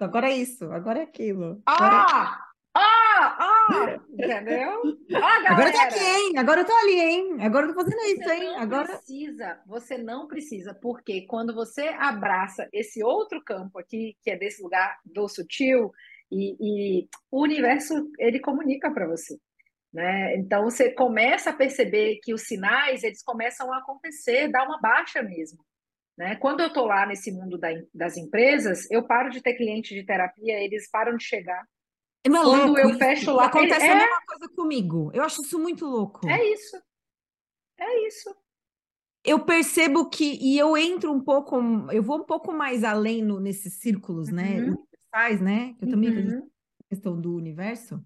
Agora 0.00 0.30
é 0.30 0.36
isso, 0.36 0.64
agora 0.72 1.00
é 1.00 1.02
aquilo. 1.02 1.60
Ah! 1.66 2.42
Ah! 2.74 3.36
Ah! 3.38 4.00
Entendeu? 4.08 4.80
Ah, 5.14 5.52
agora 5.52 5.68
eu 5.68 5.72
tô 5.72 5.78
aqui, 5.80 5.98
hein? 5.98 6.38
Agora 6.38 6.60
eu 6.62 6.64
tô 6.64 6.72
ali, 6.72 7.00
hein? 7.00 7.36
Agora 7.40 7.66
eu 7.66 7.74
tô 7.74 7.84
fazendo 7.84 8.00
isso, 8.02 8.22
você 8.22 8.34
hein? 8.34 8.44
Não 8.44 8.58
agora 8.58 8.88
precisa, 8.88 9.60
você 9.66 9.98
não 9.98 10.26
precisa, 10.26 10.74
porque 10.74 11.26
quando 11.26 11.54
você 11.54 11.88
abraça 11.98 12.66
esse 12.72 13.04
outro 13.04 13.42
campo 13.44 13.78
aqui, 13.78 14.16
que 14.22 14.30
é 14.30 14.38
desse 14.38 14.62
lugar 14.62 14.96
do 15.04 15.28
sutil, 15.28 15.92
e, 16.30 16.56
e 17.00 17.08
o 17.30 17.42
universo 17.42 18.10
ele 18.18 18.40
comunica 18.40 18.90
para 18.90 19.06
você. 19.06 19.36
Né? 19.98 20.36
Então 20.36 20.62
você 20.62 20.92
começa 20.92 21.50
a 21.50 21.52
perceber 21.52 22.20
que 22.22 22.32
os 22.32 22.42
sinais 22.42 23.02
eles 23.02 23.20
começam 23.20 23.72
a 23.72 23.78
acontecer, 23.78 24.46
dá 24.46 24.62
uma 24.62 24.80
baixa 24.80 25.20
mesmo. 25.24 25.58
Né? 26.16 26.36
Quando 26.36 26.60
eu 26.60 26.68
estou 26.68 26.86
lá 26.86 27.04
nesse 27.04 27.32
mundo 27.32 27.58
da, 27.58 27.70
das 27.92 28.16
empresas, 28.16 28.88
eu 28.92 29.04
paro 29.04 29.28
de 29.28 29.42
ter 29.42 29.54
cliente 29.54 29.92
de 29.92 30.06
terapia, 30.06 30.62
eles 30.62 30.88
param 30.88 31.16
de 31.16 31.24
chegar. 31.24 31.64
É 32.24 32.30
Quando 32.30 32.66
louco, 32.66 32.78
eu 32.78 32.94
fecho 32.96 33.32
lá, 33.32 33.46
acontece 33.46 33.86
ele... 33.86 33.92
a 33.92 33.96
é 33.96 33.98
mesma 33.98 34.22
coisa 34.24 34.48
comigo. 34.54 35.10
Eu 35.12 35.24
acho 35.24 35.42
isso 35.42 35.58
muito 35.58 35.84
louco. 35.84 36.28
É 36.28 36.44
isso. 36.44 36.80
É 37.76 38.06
isso. 38.06 38.32
Eu 39.24 39.44
percebo 39.44 40.08
que 40.08 40.38
e 40.40 40.56
eu 40.56 40.76
entro 40.76 41.12
um 41.12 41.20
pouco, 41.20 41.56
eu 41.90 42.04
vou 42.04 42.20
um 42.20 42.24
pouco 42.24 42.52
mais 42.52 42.84
além 42.84 43.20
no, 43.20 43.40
nesses 43.40 43.80
círculos, 43.80 44.28
né? 44.28 44.60
uhum. 44.60 44.66
né? 44.66 44.76
universais, 44.76 45.40
né? 45.40 45.76
Eu 45.82 45.90
também 45.90 46.10
uhum. 46.16 46.48
questão 46.88 47.20
do 47.20 47.34
universo. 47.34 48.00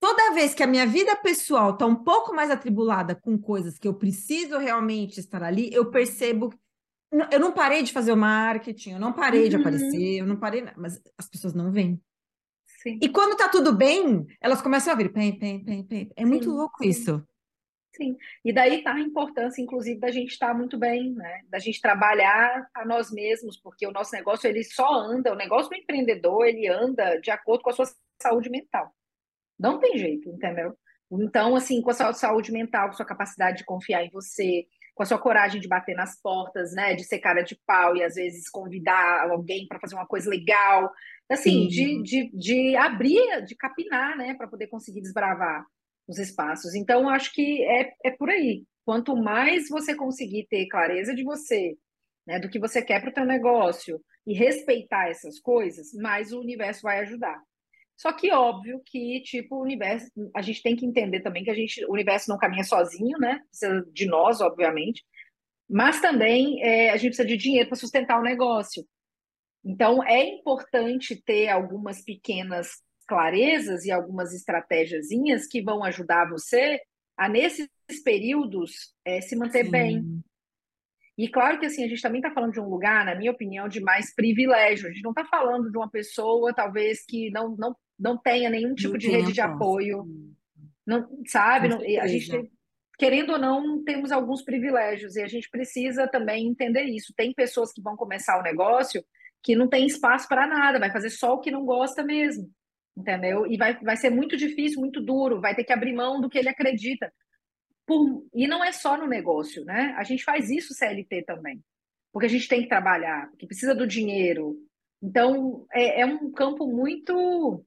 Toda 0.00 0.32
vez 0.32 0.54
que 0.54 0.62
a 0.62 0.66
minha 0.66 0.86
vida 0.86 1.16
pessoal 1.16 1.70
está 1.72 1.84
um 1.84 1.96
pouco 1.96 2.34
mais 2.34 2.50
atribulada 2.50 3.14
com 3.14 3.36
coisas 3.36 3.78
que 3.78 3.88
eu 3.88 3.94
preciso 3.94 4.58
realmente 4.58 5.18
estar 5.18 5.42
ali, 5.42 5.72
eu 5.72 5.90
percebo 5.90 6.50
eu 7.30 7.40
não 7.40 7.52
parei 7.52 7.82
de 7.82 7.92
fazer 7.92 8.12
o 8.12 8.16
marketing, 8.16 8.92
eu 8.92 9.00
não 9.00 9.12
parei 9.12 9.44
uhum. 9.44 9.48
de 9.48 9.56
aparecer, 9.56 10.20
eu 10.20 10.26
não 10.26 10.36
parei, 10.36 10.64
mas 10.76 11.00
as 11.16 11.28
pessoas 11.28 11.54
não 11.54 11.72
vêm. 11.72 12.00
Sim. 12.82 12.98
E 13.02 13.08
quando 13.08 13.36
tá 13.36 13.48
tudo 13.48 13.72
bem, 13.72 14.26
elas 14.40 14.60
começam 14.60 14.92
a 14.92 14.96
vir, 14.96 15.12
pem, 15.12 15.36
pem, 15.36 15.64
pem, 15.64 15.82
pem. 15.82 16.12
É 16.14 16.24
muito 16.24 16.44
sim, 16.44 16.50
louco 16.50 16.82
sim. 16.82 16.90
isso. 16.90 17.24
Sim, 17.96 18.16
e 18.44 18.52
daí 18.52 18.84
tá 18.84 18.94
a 18.94 19.00
importância, 19.00 19.60
inclusive, 19.60 19.98
da 19.98 20.10
gente 20.10 20.30
estar 20.30 20.54
muito 20.54 20.78
bem, 20.78 21.14
né? 21.14 21.40
Da 21.48 21.58
gente 21.58 21.80
trabalhar 21.80 22.68
a 22.72 22.84
nós 22.84 23.10
mesmos, 23.10 23.56
porque 23.56 23.86
o 23.86 23.90
nosso 23.90 24.12
negócio 24.14 24.46
ele 24.46 24.62
só 24.62 25.00
anda, 25.00 25.32
o 25.32 25.36
negócio 25.36 25.70
do 25.70 25.76
empreendedor 25.76 26.46
ele 26.46 26.68
anda 26.68 27.16
de 27.16 27.30
acordo 27.30 27.62
com 27.62 27.70
a 27.70 27.72
sua 27.72 27.86
saúde 28.22 28.50
mental. 28.50 28.94
Não 29.58 29.78
tem 29.78 29.98
jeito, 29.98 30.28
entendeu? 30.30 30.74
Então, 31.10 31.56
assim, 31.56 31.80
com 31.80 31.90
a 31.90 31.94
sua 31.94 32.12
saúde 32.12 32.52
mental, 32.52 32.86
com 32.86 32.94
a 32.94 32.96
sua 32.96 33.06
capacidade 33.06 33.58
de 33.58 33.64
confiar 33.64 34.04
em 34.04 34.10
você, 34.10 34.66
com 34.94 35.02
a 35.02 35.06
sua 35.06 35.18
coragem 35.18 35.60
de 35.60 35.68
bater 35.68 35.94
nas 35.94 36.20
portas, 36.20 36.74
né? 36.74 36.94
De 36.94 37.04
ser 37.04 37.18
cara 37.18 37.42
de 37.42 37.58
pau 37.66 37.96
e 37.96 38.02
às 38.02 38.14
vezes 38.14 38.50
convidar 38.50 39.30
alguém 39.30 39.66
para 39.66 39.80
fazer 39.80 39.94
uma 39.94 40.06
coisa 40.06 40.28
legal, 40.28 40.90
assim, 41.30 41.66
de, 41.68 42.02
de, 42.02 42.30
de 42.32 42.76
abrir, 42.76 43.44
de 43.44 43.56
capinar, 43.56 44.16
né? 44.16 44.34
Para 44.34 44.48
poder 44.48 44.66
conseguir 44.66 45.00
desbravar 45.00 45.64
os 46.06 46.18
espaços. 46.18 46.74
Então, 46.74 47.08
acho 47.08 47.32
que 47.32 47.64
é, 47.64 47.92
é 48.04 48.10
por 48.10 48.30
aí. 48.30 48.64
Quanto 48.84 49.14
mais 49.14 49.68
você 49.68 49.94
conseguir 49.94 50.46
ter 50.48 50.66
clareza 50.66 51.14
de 51.14 51.22
você, 51.22 51.76
né, 52.26 52.40
do 52.40 52.48
que 52.48 52.58
você 52.58 52.82
quer 52.82 53.00
para 53.00 53.10
o 53.10 53.12
teu 53.12 53.26
negócio 53.26 54.00
e 54.26 54.32
respeitar 54.32 55.08
essas 55.08 55.38
coisas, 55.38 55.92
mais 55.92 56.32
o 56.32 56.40
universo 56.40 56.82
vai 56.82 57.00
ajudar. 57.00 57.38
Só 57.98 58.12
que 58.12 58.30
óbvio 58.30 58.80
que 58.86 59.20
tipo 59.22 59.56
o 59.56 59.62
universo, 59.62 60.08
a 60.34 60.40
gente 60.40 60.62
tem 60.62 60.76
que 60.76 60.86
entender 60.86 61.20
também 61.20 61.42
que 61.42 61.50
a 61.50 61.54
gente, 61.54 61.84
o 61.84 61.92
universo 61.92 62.30
não 62.30 62.38
caminha 62.38 62.62
sozinho, 62.62 63.18
né? 63.18 63.40
Precisa 63.50 63.84
de 63.92 64.06
nós, 64.06 64.40
obviamente, 64.40 65.04
mas 65.68 66.00
também 66.00 66.62
é, 66.62 66.90
a 66.90 66.96
gente 66.96 67.08
precisa 67.08 67.26
de 67.26 67.36
dinheiro 67.36 67.68
para 67.68 67.76
sustentar 67.76 68.20
o 68.20 68.22
negócio. 68.22 68.86
Então 69.64 70.02
é 70.06 70.22
importante 70.22 71.20
ter 71.20 71.48
algumas 71.48 72.00
pequenas 72.04 72.68
clarezas 73.08 73.84
e 73.84 73.90
algumas 73.90 74.32
estratégiazinhas 74.32 75.48
que 75.48 75.60
vão 75.60 75.82
ajudar 75.82 76.30
você 76.30 76.80
a, 77.16 77.28
nesses 77.28 77.68
períodos, 78.04 78.94
é, 79.04 79.20
se 79.20 79.34
manter 79.34 79.64
Sim. 79.64 79.70
bem. 79.72 80.22
E 81.16 81.26
claro 81.26 81.58
que 81.58 81.66
assim, 81.66 81.84
a 81.84 81.88
gente 81.88 82.00
também 82.00 82.20
está 82.20 82.32
falando 82.32 82.52
de 82.52 82.60
um 82.60 82.68
lugar, 82.68 83.04
na 83.04 83.16
minha 83.16 83.32
opinião, 83.32 83.68
de 83.68 83.80
mais 83.80 84.14
privilégio. 84.14 84.86
A 84.86 84.92
gente 84.92 85.02
não 85.02 85.10
está 85.10 85.24
falando 85.24 85.68
de 85.68 85.76
uma 85.76 85.90
pessoa, 85.90 86.54
talvez, 86.54 87.04
que 87.04 87.28
não, 87.32 87.56
não, 87.56 87.74
não 87.98 88.16
tenha 88.16 88.50
nenhum 88.50 88.74
tipo 88.74 88.92
não 88.92 88.98
de 88.98 89.08
rede 89.08 89.32
de 89.32 89.40
apoio. 89.40 90.04
Não, 90.86 91.08
sabe? 91.26 91.68
Não, 91.68 91.78
a 92.00 92.06
gente 92.06 92.30
tem, 92.30 92.50
querendo 92.98 93.32
ou 93.32 93.38
não, 93.38 93.84
temos 93.84 94.10
alguns 94.10 94.42
privilégios 94.42 95.16
e 95.16 95.22
a 95.22 95.28
gente 95.28 95.48
precisa 95.50 96.08
também 96.08 96.46
entender 96.46 96.84
isso. 96.84 97.12
Tem 97.16 97.32
pessoas 97.34 97.72
que 97.72 97.82
vão 97.82 97.96
começar 97.96 98.38
o 98.38 98.42
negócio 98.42 99.04
que 99.42 99.54
não 99.54 99.68
tem 99.68 99.86
espaço 99.86 100.26
para 100.28 100.46
nada, 100.46 100.80
vai 100.80 100.90
fazer 100.90 101.10
só 101.10 101.34
o 101.34 101.40
que 101.40 101.50
não 101.50 101.64
gosta 101.64 102.02
mesmo 102.02 102.50
entendeu? 102.98 103.46
E 103.46 103.56
vai, 103.56 103.78
vai 103.78 103.96
ser 103.96 104.10
muito 104.10 104.36
difícil, 104.36 104.80
muito 104.80 105.00
duro, 105.00 105.40
vai 105.40 105.54
ter 105.54 105.64
que 105.64 105.72
abrir 105.72 105.92
mão 105.92 106.20
do 106.20 106.28
que 106.28 106.38
ele 106.38 106.48
acredita. 106.48 107.12
Por, 107.86 108.26
e 108.34 108.46
não 108.46 108.62
é 108.62 108.72
só 108.72 108.96
no 108.98 109.06
negócio, 109.06 109.64
né? 109.64 109.94
A 109.96 110.02
gente 110.02 110.24
faz 110.24 110.50
isso 110.50 110.74
CLT 110.74 111.22
também, 111.22 111.62
porque 112.12 112.26
a 112.26 112.30
gente 112.30 112.48
tem 112.48 112.62
que 112.62 112.68
trabalhar, 112.68 113.28
porque 113.30 113.46
precisa 113.46 113.74
do 113.74 113.86
dinheiro. 113.86 114.56
Então, 115.00 115.64
é, 115.72 116.02
é 116.02 116.06
um 116.06 116.30
campo 116.32 116.66
muito 116.66 117.64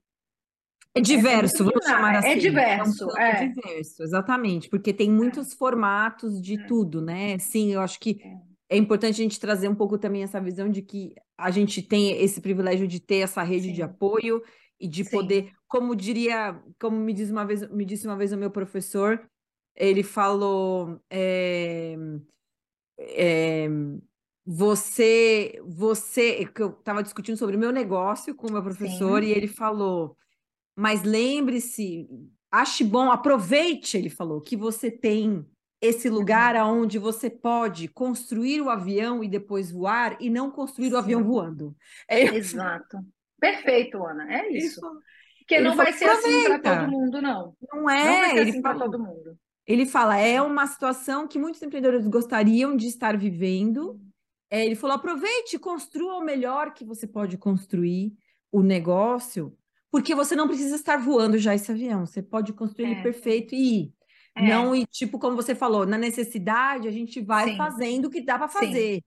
é 0.94 1.02
diverso, 1.02 1.64
é 1.64 1.66
vamos 1.66 1.86
chamar 1.86 2.16
assim. 2.18 2.30
É 2.30 2.36
diverso, 2.36 3.10
é, 3.12 3.14
um 3.14 3.18
é. 3.18 3.48
diverso, 3.48 4.04
exatamente, 4.04 4.70
porque 4.70 4.94
tem 4.94 5.10
muitos 5.10 5.54
é. 5.54 5.56
formatos 5.56 6.42
de 6.42 6.60
é. 6.60 6.66
tudo, 6.66 7.02
né? 7.02 7.38
Sim, 7.40 7.74
eu 7.74 7.82
acho 7.82 8.00
que 8.00 8.22
é. 8.70 8.76
é 8.76 8.78
importante 8.78 9.22
a 9.22 9.24
gente 9.24 9.40
trazer 9.40 9.68
um 9.68 9.76
pouco 9.76 9.98
também 9.98 10.24
essa 10.24 10.40
visão 10.40 10.70
de 10.70 10.82
que 10.82 11.16
a 11.38 11.50
gente 11.50 11.82
tem 11.82 12.12
esse 12.22 12.42
privilégio 12.42 12.88
de 12.88 13.00
ter 13.00 13.18
essa 13.18 13.42
rede 13.42 13.68
Sim. 13.68 13.74
de 13.74 13.82
apoio 13.82 14.44
e 14.80 14.88
de 14.88 15.04
Sim. 15.04 15.12
poder, 15.12 15.52
como 15.68 15.96
diria, 15.96 16.62
como 16.80 16.98
me 16.98 17.14
disse 17.14 17.32
uma 17.32 17.46
vez, 17.46 17.70
me 17.70 17.86
disse 17.86 18.06
uma 18.06 18.18
vez 18.18 18.34
o 18.34 18.38
meu 18.38 18.52
professor, 18.52 19.22
ele 19.76 20.04
falou 20.04 21.00
é, 21.10 21.96
é, 22.98 23.70
você, 24.46 25.62
você, 25.66 26.46
que 26.46 26.62
eu 26.62 26.72
estava 26.72 27.02
discutindo 27.02 27.38
sobre 27.38 27.56
o 27.56 27.60
meu 27.60 27.72
negócio 27.72 28.36
com 28.36 28.48
o 28.48 28.52
meu 28.52 28.64
professor 28.64 29.22
Sim. 29.22 29.30
e 29.30 29.32
ele 29.32 29.48
falou, 29.48 30.18
mas 30.82 31.04
lembre-se, 31.04 32.10
ache 32.52 32.84
bom, 32.84 33.12
aproveite, 33.12 33.96
ele 33.96 34.10
falou, 34.10 34.42
que 34.42 34.58
você 34.58 34.90
tem 34.90 35.46
esse 35.80 36.10
lugar 36.10 36.56
aonde 36.56 36.98
você 36.98 37.30
pode 37.30 37.88
construir 37.88 38.62
o 38.62 38.70
avião 38.70 39.24
e 39.24 39.28
depois 39.28 39.72
voar 39.72 40.18
e 40.20 40.28
não 40.28 40.50
construir 40.50 40.88
Sim. 40.88 40.96
o 40.96 40.98
avião 40.98 41.24
voando. 41.24 41.76
É, 42.08 42.24
Exato. 42.24 42.98
Perfeito, 43.40 44.04
Ana. 44.04 44.34
É 44.34 44.52
isso. 44.52 44.80
isso. 44.80 44.82
Porque 45.38 45.54
ele 45.54 45.70
não 45.70 45.76
vai 45.76 45.94
ser 45.94 46.06
assim 46.06 46.46
para 46.46 46.58
todo 46.58 46.90
mundo, 46.92 47.22
não. 47.22 47.56
Não 47.72 47.88
é. 47.88 48.04
Não 48.04 48.20
vai 48.20 48.30
ser 48.32 48.38
ele 48.38 48.50
assim 48.50 48.62
para 48.64 48.80
todo 48.80 48.98
mundo. 48.98 49.38
Ele 49.68 49.86
fala, 49.86 50.18
é 50.18 50.42
uma 50.42 50.66
situação 50.66 51.28
que 51.28 51.38
muitos 51.38 51.62
empreendedores 51.62 52.08
gostariam 52.08 52.76
de 52.76 52.88
estar 52.88 53.16
vivendo. 53.16 54.02
É, 54.50 54.66
ele 54.66 54.76
falou, 54.76 54.96
aproveite, 54.96 55.60
construa 55.60 56.16
o 56.16 56.26
melhor 56.26 56.74
que 56.74 56.84
você 56.84 57.06
pode 57.06 57.38
construir 57.38 58.14
o 58.52 58.64
negócio, 58.64 59.56
porque 59.92 60.16
você 60.16 60.36
não 60.36 60.48
precisa 60.48 60.76
estar 60.76 60.98
voando 60.98 61.38
já 61.38 61.54
esse 61.54 61.72
avião. 61.72 62.06
Você 62.06 62.22
pode 62.22 62.54
construir 62.54 62.86
é. 62.86 62.92
ele 62.92 63.04
perfeito 63.04 63.54
e 63.54 63.84
ir. 63.84 63.94
É. 64.36 64.48
Não, 64.48 64.74
e 64.74 64.86
tipo, 64.86 65.20
como 65.20 65.36
você 65.36 65.54
falou, 65.54 65.86
na 65.86 65.98
necessidade, 65.98 66.88
a 66.88 66.92
gente 66.92 67.20
vai 67.20 67.50
Sim. 67.50 67.58
fazendo 67.58 68.06
o 68.06 68.10
que 68.10 68.22
dá 68.22 68.38
para 68.38 68.48
fazer. 68.48 68.96
Sim. 68.96 69.04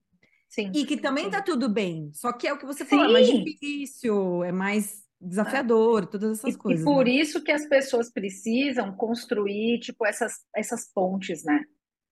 Sim. 0.47 0.71
E 0.73 0.85
que 0.85 0.95
também 0.95 1.25
está 1.25 1.41
tudo 1.41 1.67
bem. 1.67 2.11
Só 2.13 2.31
que 2.31 2.47
é 2.47 2.53
o 2.53 2.57
que 2.57 2.65
você 2.65 2.85
falou, 2.85 3.09
é 3.09 3.11
mais 3.11 3.27
difícil, 3.27 4.43
é 4.43 4.51
mais 4.51 5.03
desafiador, 5.19 6.05
todas 6.05 6.39
essas 6.39 6.53
e, 6.53 6.57
coisas. 6.57 6.81
E 6.81 6.85
por 6.85 7.05
né? 7.05 7.11
isso 7.11 7.43
que 7.43 7.51
as 7.51 7.65
pessoas 7.65 8.11
precisam 8.11 8.95
construir, 8.95 9.79
tipo, 9.79 10.05
essas, 10.05 10.45
essas 10.55 10.89
pontes, 10.93 11.43
né? 11.43 11.65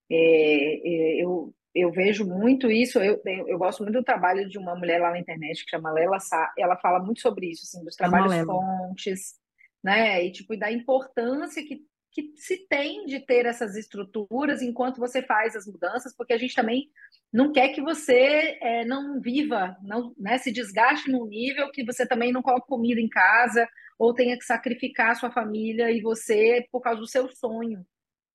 É, 0.09 0.17
é, 0.17 1.23
eu, 1.23 1.53
eu 1.75 1.91
vejo 1.91 2.25
muito 2.25 2.69
isso, 2.69 2.99
eu, 2.99 3.19
eu 3.25 3.57
gosto 3.57 3.81
muito 3.81 3.95
do 3.95 4.03
trabalho 4.03 4.47
de 4.47 4.57
uma 4.59 4.75
mulher 4.75 5.01
lá 5.01 5.09
na 5.09 5.19
internet 5.19 5.65
que 5.65 5.71
chama 5.71 5.91
Lela 5.91 6.19
Sá, 6.19 6.53
ela 6.57 6.77
fala 6.77 6.99
muito 6.99 7.21
sobre 7.21 7.49
isso, 7.49 7.63
assim, 7.63 7.83
dos 7.83 7.95
trabalhos 7.95 8.45
pontes, 8.45 9.35
né? 9.83 10.23
E, 10.23 10.31
tipo, 10.31 10.55
da 10.55 10.71
importância 10.71 11.65
que, 11.65 11.81
que 12.11 12.31
se 12.35 12.67
tem 12.67 13.05
de 13.05 13.19
ter 13.19 13.47
essas 13.47 13.75
estruturas 13.75 14.61
enquanto 14.61 14.99
você 14.99 15.23
faz 15.23 15.55
as 15.55 15.65
mudanças, 15.65 16.15
porque 16.15 16.33
a 16.33 16.37
gente 16.37 16.53
também 16.53 16.89
não 17.31 17.51
quer 17.51 17.69
que 17.69 17.81
você 17.81 18.57
é, 18.61 18.85
não 18.85 19.19
viva, 19.19 19.75
não 19.81 20.13
né, 20.15 20.37
se 20.37 20.51
desgaste 20.51 21.11
num 21.11 21.25
nível 21.25 21.71
que 21.71 21.83
você 21.83 22.07
também 22.07 22.31
não 22.31 22.43
coloque 22.43 22.67
comida 22.67 23.01
em 23.01 23.09
casa 23.09 23.67
ou 23.97 24.13
tenha 24.13 24.37
que 24.37 24.45
sacrificar 24.45 25.11
a 25.11 25.15
sua 25.15 25.31
família 25.31 25.89
e 25.91 26.01
você 26.01 26.67
por 26.71 26.81
causa 26.81 26.99
do 26.99 27.07
seu 27.07 27.27
sonho. 27.29 27.83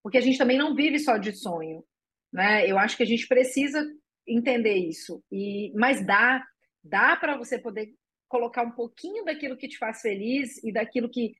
Porque 0.03 0.19
a 0.19 0.21
gente 0.21 0.39
também 0.39 0.59
não 0.59 0.75
vive 0.75 0.99
só 0.99 1.17
de 1.17 1.33
sonho. 1.33 1.85
Né? 2.33 2.67
Eu 2.71 2.79
acho 2.79 2.97
que 2.97 3.03
a 3.03 3.07
gente 3.07 3.27
precisa 3.27 3.85
entender 4.27 4.75
isso. 4.75 5.23
E, 5.31 5.73
mas 5.75 6.05
dá, 6.05 6.45
dá 6.83 7.17
para 7.17 7.37
você 7.37 7.59
poder 7.59 7.89
colocar 8.29 8.63
um 8.63 8.73
pouquinho 8.73 9.25
daquilo 9.25 9.57
que 9.57 9.69
te 9.69 9.79
faz 9.79 10.01
feliz 10.01 10.63
e 10.63 10.73
daquilo 10.73 11.09
que 11.09 11.35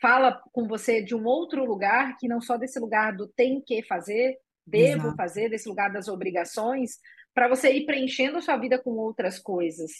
fala 0.00 0.40
com 0.52 0.66
você 0.66 1.02
de 1.02 1.14
um 1.14 1.24
outro 1.24 1.64
lugar, 1.64 2.16
que 2.16 2.26
não 2.26 2.40
só 2.40 2.56
desse 2.56 2.78
lugar 2.78 3.14
do 3.14 3.28
tem 3.28 3.60
que 3.60 3.82
fazer, 3.82 4.36
devo 4.66 5.08
Exato. 5.08 5.16
fazer, 5.16 5.48
desse 5.50 5.68
lugar 5.68 5.92
das 5.92 6.08
obrigações, 6.08 6.98
para 7.34 7.48
você 7.48 7.72
ir 7.72 7.84
preenchendo 7.84 8.38
a 8.38 8.42
sua 8.42 8.56
vida 8.56 8.78
com 8.78 8.92
outras 8.92 9.38
coisas. 9.38 9.90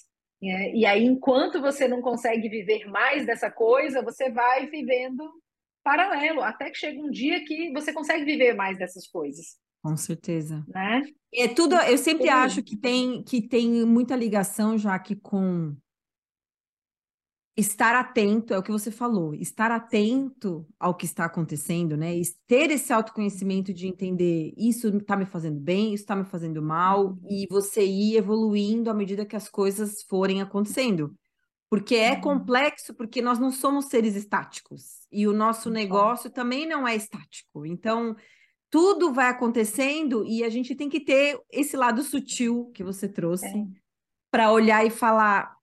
Né? 0.41 0.73
E 0.75 0.87
aí, 0.87 1.05
enquanto 1.05 1.61
você 1.61 1.87
não 1.87 2.01
consegue 2.01 2.49
viver 2.49 2.87
mais 2.87 3.27
dessa 3.27 3.51
coisa, 3.51 4.03
você 4.03 4.31
vai 4.31 4.67
vivendo 4.69 5.31
paralelo, 5.85 6.43
até 6.43 6.71
que 6.71 6.79
chega 6.79 7.01
um 7.01 7.11
dia 7.11 7.45
que 7.45 7.73
você 7.73 7.93
consegue 7.93 8.25
viver 8.25 8.55
mais 8.55 8.79
dessas 8.79 9.07
coisas. 9.07 9.57
Com 9.83 9.97
certeza. 9.97 10.65
Né? 10.69 11.03
É 11.35 11.49
tudo, 11.49 11.75
eu 11.75 11.99
sempre 11.99 12.29
acho 12.29 12.63
que 12.63 12.77
tem, 12.77 13.23
que 13.23 13.43
tem 13.43 13.85
muita 13.85 14.15
ligação 14.15 14.79
já 14.79 14.99
que 14.99 15.17
com 15.17 15.75
estar 17.57 17.95
atento, 17.95 18.55
é 18.55 18.59
o 18.59 18.63
que 18.63 18.73
você 18.73 18.91
falou, 18.91 19.35
estar 19.35 19.71
atento 19.71 20.67
ao 20.79 20.95
que 20.95 21.05
está 21.05 21.27
acontecendo, 21.27 21.97
né? 21.97 22.17
E 22.17 22.23
ter 22.47 22.71
esse 22.71 22.93
autoconhecimento 22.93 23.75
de 23.75 23.87
entender 23.87 24.55
isso 24.57 24.89
está 24.89 25.17
me 25.17 25.27
fazendo 25.27 25.61
bem, 25.61 25.93
isso 25.93 26.05
está 26.05 26.17
me 26.17 26.25
fazendo 26.25 26.63
mal, 26.63 27.09
uhum. 27.09 27.19
e 27.29 27.47
você 27.51 27.85
ir 27.85 28.17
evoluindo 28.17 28.89
à 28.89 28.95
medida 28.95 29.27
que 29.27 29.37
as 29.37 29.49
coisas 29.49 30.03
forem 30.03 30.41
acontecendo. 30.41 31.15
Porque 31.69 31.95
é 31.95 32.13
uhum. 32.13 32.21
complexo, 32.21 32.95
porque 32.95 33.21
nós 33.21 33.39
não 33.39 33.51
somos 33.51 33.87
seres 33.87 34.15
estáticos, 34.15 35.07
e 35.11 35.27
o 35.27 35.33
nosso 35.33 35.69
negócio 35.69 36.31
também 36.31 36.67
não 36.67 36.89
é 36.89 36.97
estático. 36.97 37.67
Então, 37.67 38.17
tudo 38.73 39.13
vai 39.13 39.27
acontecendo 39.29 40.25
e 40.27 40.43
a 40.43 40.49
gente 40.49 40.75
tem 40.75 40.89
que 40.89 40.99
ter 40.99 41.39
esse 41.51 41.77
lado 41.77 42.03
sutil 42.03 42.71
que 42.73 42.83
você 42.83 43.07
trouxe 43.07 43.47
é. 43.47 43.67
para 44.31 44.51
olhar 44.51 44.85
e 44.87 44.89
falar 44.89 45.55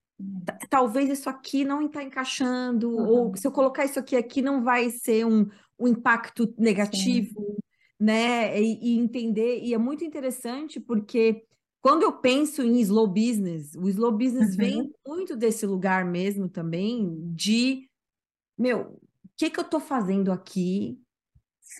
talvez 0.69 1.09
isso 1.09 1.27
aqui 1.27 1.65
não 1.65 1.81
está 1.81 2.03
encaixando, 2.03 2.91
uhum. 2.91 3.07
ou 3.07 3.35
se 3.35 3.47
eu 3.47 3.51
colocar 3.51 3.83
isso 3.83 3.97
aqui 3.97 4.15
aqui 4.15 4.43
não 4.43 4.63
vai 4.63 4.91
ser 4.91 5.25
um, 5.25 5.47
um 5.79 5.87
impacto 5.87 6.53
negativo, 6.55 7.39
Sim. 7.39 7.57
né? 7.99 8.61
E, 8.61 8.79
e, 8.79 8.99
entender, 8.99 9.63
e 9.63 9.73
é 9.73 9.77
muito 9.77 10.03
interessante 10.03 10.79
porque 10.79 11.43
quando 11.81 12.03
eu 12.03 12.11
penso 12.11 12.61
em 12.61 12.79
slow 12.81 13.07
business, 13.07 13.73
o 13.73 13.89
slow 13.89 14.11
business 14.11 14.51
Uhum. 14.51 14.57
vem 14.57 14.93
muito 15.07 15.35
desse 15.35 15.65
lugar 15.65 16.05
mesmo 16.05 16.47
também 16.47 17.17
de, 17.33 17.89
meu, 18.55 18.81
o 18.81 18.99
que 19.35 19.49
que 19.49 19.59
eu 19.59 19.63
tô 19.63 19.79
fazendo 19.79 20.31
aqui 20.31 21.01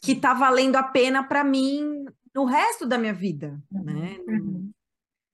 que 0.01 0.15
tá 0.15 0.33
valendo 0.33 0.75
a 0.75 0.83
pena 0.83 1.23
para 1.23 1.43
mim 1.43 2.05
no 2.33 2.45
resto 2.45 2.85
da 2.85 2.97
minha 2.97 3.13
vida, 3.13 3.61
né? 3.71 4.17
Uhum. 4.27 4.71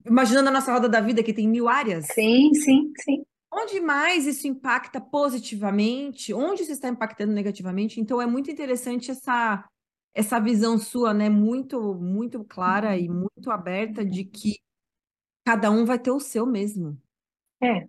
Imaginando 0.05 0.49
a 0.49 0.51
nossa 0.51 0.71
roda 0.71 0.87
da 0.87 1.01
vida 1.01 1.23
que 1.23 1.33
tem 1.33 1.47
mil 1.47 1.67
áreas, 1.67 2.05
Sim, 2.13 2.53
sim, 2.53 2.93
sim. 2.99 3.25
onde 3.51 3.79
mais 3.79 4.25
isso 4.25 4.47
impacta 4.47 5.01
positivamente, 5.01 6.33
onde 6.33 6.61
isso 6.61 6.71
está 6.71 6.87
impactando 6.87 7.33
negativamente. 7.33 7.99
Então 7.99 8.21
é 8.21 8.25
muito 8.25 8.49
interessante 8.49 9.11
essa 9.11 9.67
essa 10.13 10.39
visão 10.39 10.77
sua, 10.77 11.13
né, 11.13 11.27
muito 11.27 11.93
muito 11.95 12.43
clara 12.45 12.97
e 12.97 13.09
muito 13.09 13.51
aberta 13.51 14.05
de 14.05 14.23
que 14.23 14.55
cada 15.45 15.69
um 15.69 15.83
vai 15.85 15.99
ter 15.99 16.11
o 16.11 16.19
seu 16.19 16.45
mesmo. 16.45 16.97
É, 17.61 17.87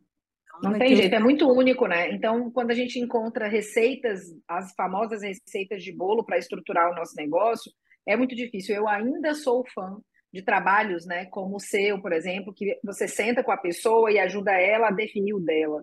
não 0.63 0.79
tem 0.79 0.97
jeito, 0.97 1.15
é 1.15 1.21
muito 1.21 1.49
único, 1.49 1.87
né? 1.87 2.11
Então, 2.11 2.51
quando 2.51 2.71
a 2.71 2.75
gente 2.75 2.99
encontra 2.99 3.49
receitas, 3.49 4.21
as 4.49 4.73
famosas 4.75 5.23
receitas 5.23 5.83
de 5.83 5.93
bolo 5.93 6.25
para 6.25 6.39
estruturar 6.39 6.91
o 6.91 6.95
nosso 6.95 7.15
negócio, 7.17 7.71
é 8.07 8.17
muito 8.17 8.35
difícil. 8.35 8.75
Eu 8.77 8.89
ainda 8.89 9.35
sou 9.35 9.65
fã 9.75 9.99
de 10.33 10.43
trabalhos, 10.43 11.07
né, 11.07 11.25
como 11.27 11.57
o 11.57 11.61
seu, 11.61 12.01
por 12.01 12.13
exemplo, 12.13 12.53
que 12.53 12.79
você 12.85 13.09
senta 13.09 13.43
com 13.43 13.51
a 13.51 13.57
pessoa 13.57 14.11
e 14.13 14.19
ajuda 14.19 14.53
ela 14.53 14.89
a 14.89 14.93
definir 14.93 15.33
o 15.35 15.41
dela, 15.41 15.83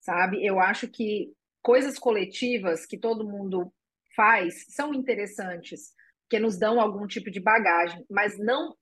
sabe? 0.00 0.44
Eu 0.44 0.58
acho 0.58 0.88
que 0.88 1.32
coisas 1.62 1.98
coletivas 1.98 2.86
que 2.86 2.98
todo 2.98 3.28
mundo 3.28 3.72
faz 4.16 4.54
são 4.70 4.92
interessantes, 4.92 5.92
porque 6.22 6.40
nos 6.40 6.58
dão 6.58 6.80
algum 6.80 7.06
tipo 7.06 7.30
de 7.30 7.40
bagagem, 7.40 8.04
mas 8.10 8.36
não 8.38 8.74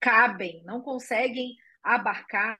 cabem, 0.00 0.62
não 0.64 0.80
conseguem 0.80 1.54
abarcar 1.82 2.58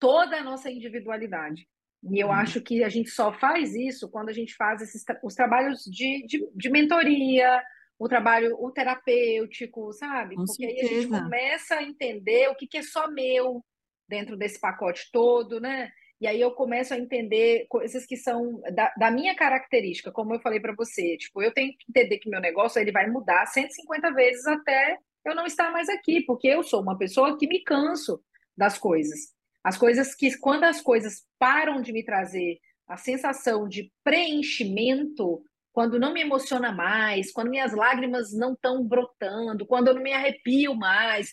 toda 0.00 0.38
a 0.38 0.44
nossa 0.44 0.70
individualidade. 0.70 1.68
E 2.10 2.18
eu 2.22 2.28
Uhum. 2.28 2.32
acho 2.32 2.62
que 2.62 2.82
a 2.82 2.88
gente 2.88 3.10
só 3.10 3.32
faz 3.32 3.74
isso 3.74 4.10
quando 4.10 4.30
a 4.30 4.32
gente 4.32 4.54
faz 4.56 4.80
esses, 4.82 5.04
os 5.22 5.34
trabalhos 5.34 5.84
de, 5.84 6.26
de, 6.26 6.48
de 6.54 6.70
mentoria, 6.70 7.62
o 7.98 8.08
trabalho 8.08 8.56
o 8.58 8.72
terapêutico, 8.72 9.92
sabe? 9.92 10.36
Com 10.36 10.46
Porque 10.46 10.64
aí 10.64 10.80
a 10.80 10.86
gente 10.86 11.08
certeza. 11.08 11.08
começa 11.08 11.74
a 11.76 11.82
entender 11.82 12.48
o 12.48 12.54
que, 12.56 12.66
que 12.66 12.78
é 12.78 12.82
só 12.82 13.10
meu 13.10 13.64
dentro 14.08 14.36
desse 14.36 14.58
pacote 14.60 15.10
todo, 15.12 15.60
né? 15.60 15.90
E 16.20 16.26
aí 16.26 16.40
eu 16.40 16.52
começo 16.52 16.92
a 16.94 16.98
entender 16.98 17.66
coisas 17.68 18.04
que 18.06 18.16
são 18.16 18.60
da, 18.74 18.92
da 18.98 19.10
minha 19.10 19.34
característica, 19.34 20.12
como 20.12 20.34
eu 20.34 20.40
falei 20.40 20.60
para 20.60 20.74
você. 20.74 21.16
Tipo, 21.18 21.42
eu 21.42 21.52
tenho 21.52 21.72
que 21.72 21.86
entender 21.88 22.18
que 22.18 22.28
meu 22.30 22.40
negócio 22.40 22.80
ele 22.80 22.92
vai 22.92 23.08
mudar 23.10 23.46
150 23.46 24.12
vezes 24.12 24.46
até 24.46 24.98
eu 25.24 25.34
não 25.34 25.46
estar 25.46 25.70
mais 25.70 25.88
aqui, 25.88 26.22
porque 26.24 26.48
eu 26.48 26.62
sou 26.62 26.82
uma 26.82 26.96
pessoa 26.98 27.38
que 27.38 27.46
me 27.46 27.62
canso 27.62 28.22
das 28.56 28.78
coisas. 28.78 29.18
As 29.64 29.76
coisas 29.76 30.14
que, 30.14 30.36
quando 30.38 30.64
as 30.64 30.80
coisas 30.80 31.24
param 31.38 31.82
de 31.82 31.92
me 31.92 32.04
trazer 32.04 32.58
a 32.88 32.96
sensação 32.96 33.68
de 33.68 33.92
preenchimento, 34.02 35.42
quando 35.72 35.98
não 35.98 36.12
me 36.12 36.22
emociona 36.22 36.72
mais, 36.72 37.30
quando 37.32 37.50
minhas 37.50 37.72
lágrimas 37.72 38.32
não 38.32 38.54
estão 38.54 38.84
brotando, 38.84 39.66
quando 39.66 39.88
eu 39.88 39.94
não 39.94 40.02
me 40.02 40.12
arrepio 40.12 40.74
mais, 40.74 41.30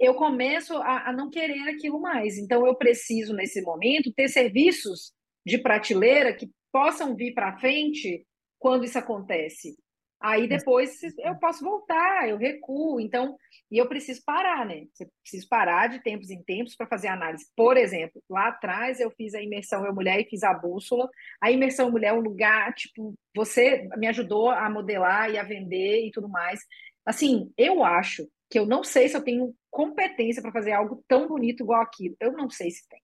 eu 0.00 0.14
começo 0.14 0.76
a, 0.78 1.10
a 1.10 1.12
não 1.12 1.30
querer 1.30 1.68
aquilo 1.68 2.00
mais. 2.00 2.36
Então, 2.38 2.66
eu 2.66 2.74
preciso, 2.74 3.34
nesse 3.34 3.60
momento, 3.62 4.12
ter 4.12 4.28
serviços 4.28 5.12
de 5.46 5.58
prateleira 5.58 6.34
que 6.34 6.50
possam 6.72 7.14
vir 7.14 7.34
para 7.34 7.58
frente 7.58 8.24
quando 8.58 8.84
isso 8.84 8.98
acontece. 8.98 9.76
Aí 10.20 10.48
depois 10.48 11.00
eu 11.18 11.36
posso 11.36 11.64
voltar, 11.64 12.28
eu 12.28 12.36
recuo. 12.36 13.00
Então, 13.00 13.36
e 13.70 13.78
eu 13.78 13.88
preciso 13.88 14.22
parar, 14.24 14.66
né? 14.66 14.84
Eu 14.98 15.08
preciso 15.22 15.48
parar 15.48 15.88
de 15.88 16.02
tempos 16.02 16.30
em 16.30 16.42
tempos 16.42 16.74
para 16.74 16.88
fazer 16.88 17.08
análise. 17.08 17.46
Por 17.56 17.76
exemplo, 17.76 18.22
lá 18.28 18.48
atrás 18.48 18.98
eu 18.98 19.10
fiz 19.12 19.34
a 19.34 19.42
imersão 19.42 19.84
Eu 19.86 19.94
Mulher 19.94 20.20
e 20.20 20.28
fiz 20.28 20.42
a 20.42 20.52
bússola. 20.52 21.08
A 21.40 21.50
imersão 21.50 21.90
Mulher 21.90 22.08
é 22.08 22.12
um 22.12 22.20
lugar, 22.20 22.74
tipo, 22.74 23.14
você 23.34 23.88
me 23.96 24.08
ajudou 24.08 24.50
a 24.50 24.68
modelar 24.68 25.30
e 25.30 25.38
a 25.38 25.44
vender 25.44 26.06
e 26.06 26.10
tudo 26.10 26.28
mais. 26.28 26.60
Assim, 27.06 27.52
eu 27.56 27.84
acho 27.84 28.28
que 28.50 28.58
eu 28.58 28.66
não 28.66 28.82
sei 28.82 29.08
se 29.08 29.16
eu 29.16 29.22
tenho 29.22 29.54
competência 29.70 30.42
para 30.42 30.52
fazer 30.52 30.72
algo 30.72 31.04
tão 31.06 31.28
bonito 31.28 31.62
igual 31.62 31.80
aquilo. 31.82 32.16
Eu 32.20 32.32
não 32.32 32.50
sei 32.50 32.70
se 32.70 32.88
tem. 32.88 33.00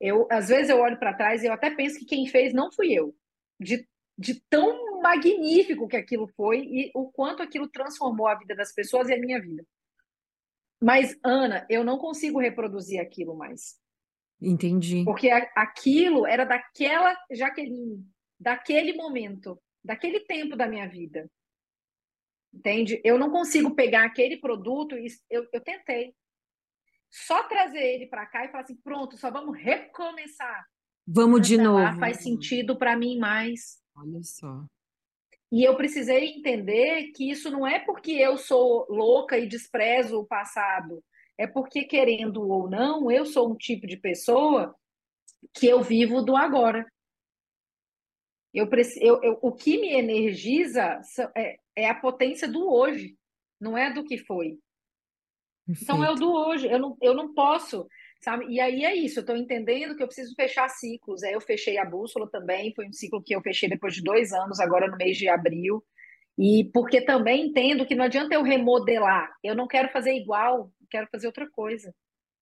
Eu, 0.00 0.26
às 0.30 0.48
vezes 0.48 0.68
eu 0.68 0.80
olho 0.80 0.98
para 0.98 1.14
trás 1.14 1.42
e 1.42 1.46
eu 1.46 1.52
até 1.52 1.70
penso 1.70 1.98
que 1.98 2.04
quem 2.04 2.26
fez 2.26 2.52
não 2.52 2.72
fui 2.72 2.92
eu. 2.92 3.14
De, 3.60 3.86
de 4.16 4.40
tão 4.48 5.00
magnífico 5.00 5.88
que 5.88 5.96
aquilo 5.96 6.28
foi 6.28 6.60
e 6.60 6.90
o 6.94 7.10
quanto 7.10 7.42
aquilo 7.42 7.68
transformou 7.68 8.26
a 8.26 8.34
vida 8.34 8.54
das 8.54 8.72
pessoas 8.72 9.08
e 9.08 9.14
a 9.14 9.18
minha 9.18 9.40
vida. 9.40 9.64
Mas, 10.80 11.16
Ana, 11.24 11.66
eu 11.70 11.84
não 11.84 11.98
consigo 11.98 12.40
reproduzir 12.40 13.00
aquilo 13.00 13.36
mais. 13.36 13.80
Entendi. 14.40 15.04
Porque 15.04 15.30
a, 15.30 15.38
aquilo 15.56 16.26
era 16.26 16.44
daquela 16.44 17.16
Jaqueline, 17.30 18.04
daquele 18.38 18.92
momento, 18.94 19.60
daquele 19.84 20.20
tempo 20.20 20.56
da 20.56 20.66
minha 20.66 20.88
vida. 20.88 21.30
Entende? 22.52 23.00
Eu 23.04 23.18
não 23.18 23.30
consigo 23.30 23.74
pegar 23.74 24.04
aquele 24.04 24.36
produto 24.38 24.96
e 24.96 25.06
eu, 25.30 25.46
eu 25.52 25.60
tentei. 25.60 26.14
Só 27.08 27.42
trazer 27.44 27.82
ele 27.82 28.06
para 28.06 28.26
cá 28.26 28.44
e 28.44 28.48
falar 28.48 28.64
assim: 28.64 28.76
pronto, 28.76 29.16
só 29.16 29.30
vamos 29.30 29.56
recomeçar. 29.56 30.66
Vamos 31.06 31.46
de 31.46 31.56
Não, 31.56 31.78
novo. 31.78 31.98
faz 31.98 32.18
sentido 32.18 32.76
para 32.76 32.96
mim 32.96 33.18
mais. 33.18 33.81
Olha 33.94 34.22
só. 34.22 34.64
E 35.50 35.62
eu 35.62 35.76
precisei 35.76 36.30
entender 36.30 37.12
que 37.12 37.30
isso 37.30 37.50
não 37.50 37.66
é 37.66 37.78
porque 37.78 38.12
eu 38.12 38.38
sou 38.38 38.86
louca 38.88 39.36
e 39.38 39.46
desprezo 39.46 40.18
o 40.18 40.26
passado. 40.26 41.04
É 41.36 41.46
porque, 41.46 41.84
querendo 41.84 42.48
ou 42.48 42.70
não, 42.70 43.10
eu 43.10 43.26
sou 43.26 43.50
um 43.50 43.56
tipo 43.56 43.86
de 43.86 43.96
pessoa 43.96 44.74
que 45.52 45.66
eu 45.66 45.82
vivo 45.82 46.22
do 46.22 46.36
agora. 46.36 46.90
Eu, 48.54 48.68
eu, 49.00 49.22
eu, 49.22 49.38
o 49.42 49.52
que 49.52 49.78
me 49.78 49.92
energiza 49.92 51.00
é, 51.34 51.56
é, 51.76 51.88
a 51.88 51.94
potência 51.94 52.46
do 52.46 52.70
hoje, 52.70 53.16
não 53.60 53.76
é 53.76 53.92
do 53.92 54.04
que 54.04 54.18
foi. 54.18 54.58
Perfeito. 55.66 55.82
Então 55.82 56.04
é 56.04 56.10
o 56.10 56.14
do 56.14 56.32
hoje. 56.32 56.66
Eu 56.66 56.78
não, 56.78 56.96
eu 57.00 57.14
não 57.14 57.32
posso, 57.34 57.86
sabe? 58.22 58.46
E 58.48 58.60
aí 58.60 58.84
é 58.84 58.94
isso. 58.94 59.18
Eu 59.18 59.22
estou 59.22 59.36
entendendo 59.36 59.96
que 59.96 60.02
eu 60.02 60.06
preciso 60.06 60.34
fechar 60.34 60.68
ciclos. 60.68 61.22
Aí 61.22 61.32
eu 61.32 61.40
fechei 61.40 61.76
a 61.78 61.84
bússola 61.84 62.30
também. 62.30 62.72
Foi 62.74 62.86
um 62.86 62.92
ciclo 62.92 63.22
que 63.22 63.34
eu 63.34 63.42
fechei 63.42 63.68
depois 63.68 63.94
de 63.94 64.02
dois 64.02 64.32
anos, 64.32 64.60
agora 64.60 64.88
no 64.88 64.96
mês 64.96 65.16
de 65.18 65.28
abril. 65.28 65.84
E 66.38 66.70
porque 66.72 67.00
também 67.00 67.48
entendo 67.48 67.84
que 67.84 67.94
não 67.94 68.04
adianta 68.04 68.34
eu 68.34 68.42
remodelar. 68.42 69.30
Eu 69.42 69.54
não 69.54 69.66
quero 69.66 69.90
fazer 69.90 70.14
igual, 70.14 70.72
quero 70.88 71.08
fazer 71.10 71.26
outra 71.26 71.48
coisa. 71.50 71.94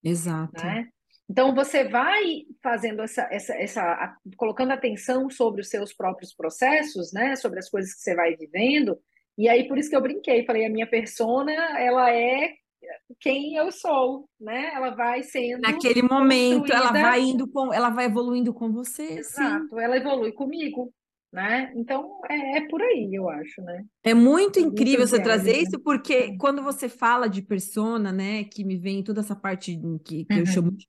Exato. 0.04 0.64
Né? 0.64 0.88
Então 1.28 1.54
você 1.54 1.84
vai 1.84 2.44
fazendo 2.62 3.02
essa, 3.02 3.22
essa, 3.30 3.54
essa, 3.54 4.16
colocando 4.36 4.72
atenção 4.72 5.30
sobre 5.30 5.60
os 5.60 5.68
seus 5.68 5.92
próprios 5.92 6.34
processos, 6.34 7.12
né? 7.12 7.36
Sobre 7.36 7.58
as 7.58 7.68
coisas 7.68 7.94
que 7.94 8.00
você 8.00 8.14
vai 8.14 8.36
vivendo. 8.36 8.98
E 9.38 9.48
aí 9.48 9.66
por 9.66 9.78
isso 9.78 9.88
que 9.88 9.96
eu 9.96 10.02
brinquei, 10.02 10.44
falei 10.44 10.66
a 10.66 10.70
minha 10.70 10.86
persona, 10.86 11.52
ela 11.78 12.12
é 12.12 12.54
quem 13.20 13.54
eu 13.54 13.70
sou, 13.70 14.28
né? 14.40 14.72
Ela 14.74 14.90
vai 14.90 15.22
sendo 15.22 15.60
naquele 15.60 16.02
momento, 16.02 16.72
ela 16.72 16.92
vai 16.92 17.20
indo 17.20 17.48
com, 17.48 17.72
ela 17.72 17.90
vai 17.90 18.06
evoluindo 18.06 18.52
com 18.52 18.72
você. 18.72 19.18
Exato, 19.18 19.68
sim. 19.68 19.82
ela 19.82 19.96
evolui 19.96 20.32
comigo. 20.32 20.92
Né? 21.32 21.72
Então 21.76 22.20
é, 22.28 22.58
é, 22.58 22.68
por 22.68 22.82
aí, 22.82 23.08
eu 23.12 23.28
acho, 23.28 23.62
né? 23.62 23.84
É 24.02 24.12
muito 24.12 24.58
incrível 24.58 25.06
você 25.06 25.22
trazer 25.22 25.52
viagem, 25.52 25.62
isso, 25.62 25.78
porque 25.78 26.12
é. 26.12 26.36
quando 26.36 26.60
você 26.60 26.88
fala 26.88 27.28
de 27.28 27.40
persona, 27.40 28.10
né, 28.10 28.42
que 28.42 28.64
me 28.64 28.76
vem 28.76 29.00
toda 29.00 29.20
essa 29.20 29.36
parte 29.36 29.80
que, 30.04 30.24
que 30.24 30.34
uhum. 30.34 30.40
eu 30.40 30.46
chamo 30.46 30.72
de 30.72 30.88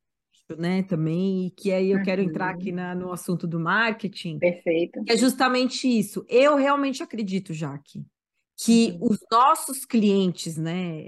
né, 0.57 0.83
também, 0.83 1.47
e 1.47 1.51
que 1.51 1.71
aí 1.71 1.91
eu 1.91 1.97
uhum. 1.97 2.03
quero 2.03 2.21
entrar 2.21 2.49
aqui 2.49 2.71
na, 2.71 2.93
no 2.95 3.11
assunto 3.11 3.47
do 3.47 3.59
marketing. 3.59 4.39
Perfeito. 4.39 5.01
É 5.07 5.15
justamente 5.15 5.87
isso. 5.87 6.25
Eu 6.27 6.55
realmente 6.55 7.01
acredito, 7.03 7.53
Jaque, 7.53 8.03
que 8.63 8.97
uhum. 9.01 9.07
os 9.11 9.19
nossos 9.31 9.85
clientes, 9.85 10.57
né, 10.57 11.01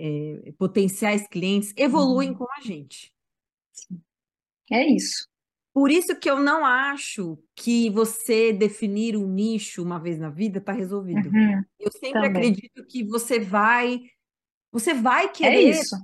é, 0.48 0.52
potenciais 0.58 1.28
clientes, 1.28 1.74
evoluem 1.78 2.32
Uhum. 2.32 2.38
com 2.38 2.46
a 2.52 2.62
gente. 2.62 3.12
É 4.72 4.86
isso. 4.88 5.28
Por 5.74 5.90
isso 5.92 6.16
que 6.20 6.30
eu 6.30 6.40
não 6.40 6.64
acho 6.66 7.38
que 7.56 7.90
você 7.90 8.54
definir 8.54 9.18
um 9.18 9.28
nicho 9.28 9.82
uma 9.82 10.00
vez 10.00 10.20
na 10.20 10.30
vida 10.30 10.60
está 10.60 10.72
resolvido. 10.72 11.30
Uhum. 11.30 11.64
Eu 11.80 11.92
sempre 11.92 12.12
Também. 12.12 12.30
acredito 12.30 12.86
que 12.86 13.04
você 13.04 13.40
vai, 13.40 14.02
você 14.72 14.94
vai 14.94 15.26
É 15.26 15.28
querer 15.30 15.70
isso. 15.72 15.96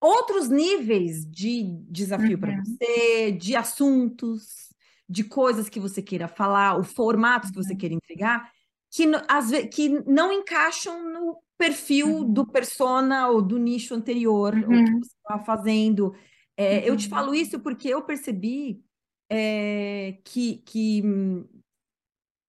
outros 0.00 0.48
níveis 0.48 1.24
de 1.28 1.64
desafio 1.90 2.38
para 2.38 2.52
Uhum. 2.52 2.62
você, 2.64 3.32
de 3.32 3.56
assuntos, 3.56 4.72
de 5.08 5.24
coisas 5.24 5.68
que 5.68 5.80
você 5.80 6.00
queira 6.02 6.28
falar, 6.28 6.78
o 6.78 6.84
formatos 6.84 7.50
que 7.50 7.56
você 7.56 7.72
Uhum. 7.72 7.78
queira 7.78 7.94
entregar, 7.94 8.52
que, 8.90 9.04
às 9.28 9.50
que 9.72 9.88
não 10.10 10.32
encaixam 10.32 11.12
no 11.12 11.38
perfil 11.58 12.08
Uhum. 12.08 12.32
do 12.32 12.46
persona 12.46 13.28
ou 13.28 13.42
do 13.42 13.58
nicho 13.58 13.94
anterior, 13.94 14.54
ou 14.54 14.60
que 14.84 14.92
Uhum. 14.92 14.98
você 15.00 15.10
estava 15.16 15.44
fazendo. 15.44 16.14
É, 16.56 16.88
Eu 16.88 16.96
te 16.96 17.04
Uhum. 17.04 17.10
falo 17.10 17.34
isso 17.34 17.60
porque 17.60 17.88
eu 17.88 18.02
percebi 18.02 18.82
é, 19.30 20.18
que, 20.24 20.58
que 20.64 21.02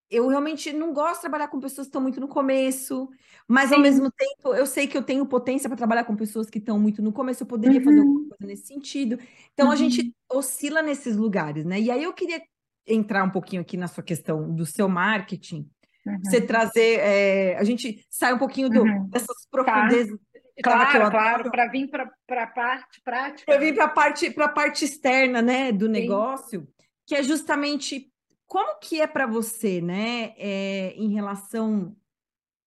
eu 0.10 0.28
realmente 0.28 0.72
não 0.74 0.94
gosto 0.94 1.16
de 1.16 1.22
trabalhar 1.22 1.50
com 1.50 1.60
pessoas 1.60 1.88
que 1.88 1.90
estão 1.90 2.02
muito 2.02 2.20
no 2.20 2.28
começo, 2.28 3.10
mas 3.48 3.70
Sim. 3.70 3.76
ao 3.76 3.82
mesmo 3.82 4.10
tempo 4.12 4.56
eu 4.56 4.66
sei 4.66 4.88
que 4.88 4.98
eu 4.98 5.04
tenho 5.04 5.26
potência 5.26 5.70
para 5.70 5.78
trabalhar 5.78 6.06
com 6.06 6.16
pessoas 6.16 6.50
que 6.50 6.58
estão 6.58 6.80
muito 6.80 7.02
no 7.02 7.12
começo, 7.14 7.44
eu 7.44 7.48
poderia 7.48 7.80
uhum. 7.80 7.86
fazer 7.86 8.00
alguma 8.00 8.30
coisa 8.30 8.46
nesse 8.48 8.68
sentido. 8.68 9.20
Então 9.54 9.68
uhum. 9.68 9.72
a 9.74 9.76
gente 9.76 10.02
uhum. 10.02 10.38
oscila 10.40 10.82
nesses 10.82 11.16
lugares, 11.16 11.66
né? 11.66 11.80
E 11.80 11.92
aí 11.92 12.04
eu 12.04 12.14
queria 12.14 12.42
entrar 12.88 13.24
um 13.24 13.30
pouquinho 13.30 13.62
aqui 13.62 13.78
na 13.78 13.88
sua 13.88 14.04
questão 14.04 14.54
do 14.54 14.66
seu 14.66 14.90
marketing. 14.90 15.70
Uhum. 16.10 16.20
Você 16.24 16.42
trazer, 16.42 17.00
é, 17.00 17.58
a 17.58 17.64
gente 17.64 18.06
sai 18.10 18.34
um 18.34 18.38
pouquinho 18.38 18.70
do, 18.70 18.82
uhum. 18.82 19.08
dessas 19.10 19.28
tá. 19.28 19.48
profundezas. 19.52 20.18
Tá. 20.18 20.30
Claro, 20.62 21.10
claro, 21.10 21.52
para 21.52 21.68
vir 21.68 21.90
para 21.90 22.12
a 22.44 22.48
parte 22.48 23.02
prática. 23.02 23.46
Para 23.46 23.60
vir 23.60 23.74
para 23.74 23.86
a 23.86 23.90
parte, 23.90 24.30
parte 24.32 24.84
externa 24.84 25.42
né, 25.42 25.72
do 25.72 25.86
Sim. 25.86 25.92
negócio, 25.92 26.68
que 27.06 27.16
é 27.16 27.24
justamente 27.24 28.12
como 28.46 28.78
que 28.80 29.00
é 29.00 29.08
para 29.08 29.26
você, 29.26 29.80
né, 29.80 30.34
é, 30.38 30.94
em 30.98 31.14
relação 31.14 31.96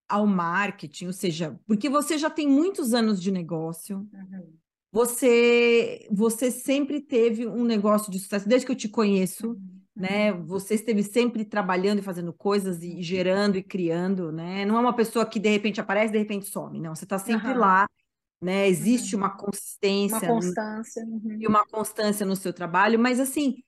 ao 0.08 0.26
marketing, 0.26 1.06
ou 1.06 1.12
seja, 1.12 1.58
porque 1.66 1.88
você 1.88 2.16
já 2.16 2.30
tem 2.30 2.46
muitos 2.46 2.94
anos 2.94 3.20
de 3.20 3.30
negócio, 3.30 4.08
uhum. 4.12 4.52
você, 4.90 6.06
você 6.10 6.50
sempre 6.50 7.00
teve 7.00 7.46
um 7.46 7.64
negócio 7.64 8.12
de 8.12 8.18
sucesso, 8.18 8.48
desde 8.48 8.66
que 8.66 8.72
eu 8.72 8.76
te 8.76 8.88
conheço, 8.88 9.50
uhum. 9.50 9.81
Né, 9.94 10.32
você 10.32 10.74
esteve 10.74 11.02
sempre 11.02 11.44
trabalhando 11.44 11.98
e 11.98 12.02
fazendo 12.02 12.32
coisas 12.32 12.82
e 12.82 13.02
gerando 13.02 13.56
e 13.56 13.62
criando, 13.62 14.32
né, 14.32 14.64
não 14.64 14.76
é 14.76 14.80
uma 14.80 14.94
pessoa 14.94 15.26
que 15.26 15.38
de 15.38 15.50
repente 15.50 15.80
aparece, 15.80 16.12
de 16.12 16.18
repente 16.18 16.46
some, 16.46 16.80
não, 16.80 16.94
você 16.94 17.04
está 17.04 17.18
sempre 17.18 17.52
uhum. 17.52 17.58
lá, 17.58 17.86
né, 18.40 18.68
existe 18.68 19.14
uma 19.14 19.30
consistência. 19.30 20.18
Uma 20.18 20.40
constância. 20.40 21.04
E 21.38 21.46
uma 21.46 21.66
constância 21.66 22.26
no 22.26 22.34
seu 22.34 22.52
trabalho, 22.52 22.98
mas 22.98 23.20
assim, 23.20 23.62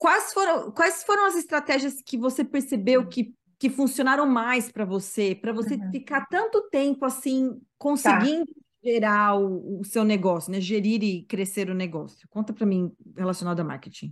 Quais 0.00 0.32
foram, 0.32 0.72
quais 0.72 1.02
foram 1.02 1.26
as 1.26 1.36
estratégias 1.36 2.00
que 2.00 2.16
você 2.16 2.42
percebeu 2.42 3.06
que, 3.06 3.34
que 3.58 3.68
funcionaram 3.68 4.26
mais 4.26 4.72
para 4.72 4.86
você, 4.86 5.34
para 5.34 5.52
você 5.52 5.74
uhum. 5.74 5.90
ficar 5.90 6.24
tanto 6.24 6.70
tempo 6.70 7.04
assim, 7.04 7.60
conseguindo 7.76 8.46
tá. 8.46 8.60
gerar 8.82 9.34
o, 9.38 9.80
o, 9.80 9.84
seu 9.84 10.02
negócio, 10.02 10.50
né? 10.50 10.58
Gerir 10.58 11.04
e 11.04 11.22
crescer 11.26 11.68
o 11.68 11.74
negócio? 11.74 12.26
Conta 12.30 12.50
para 12.50 12.64
mim 12.64 12.90
relacionado 13.14 13.60
a 13.60 13.64
marketing. 13.64 14.10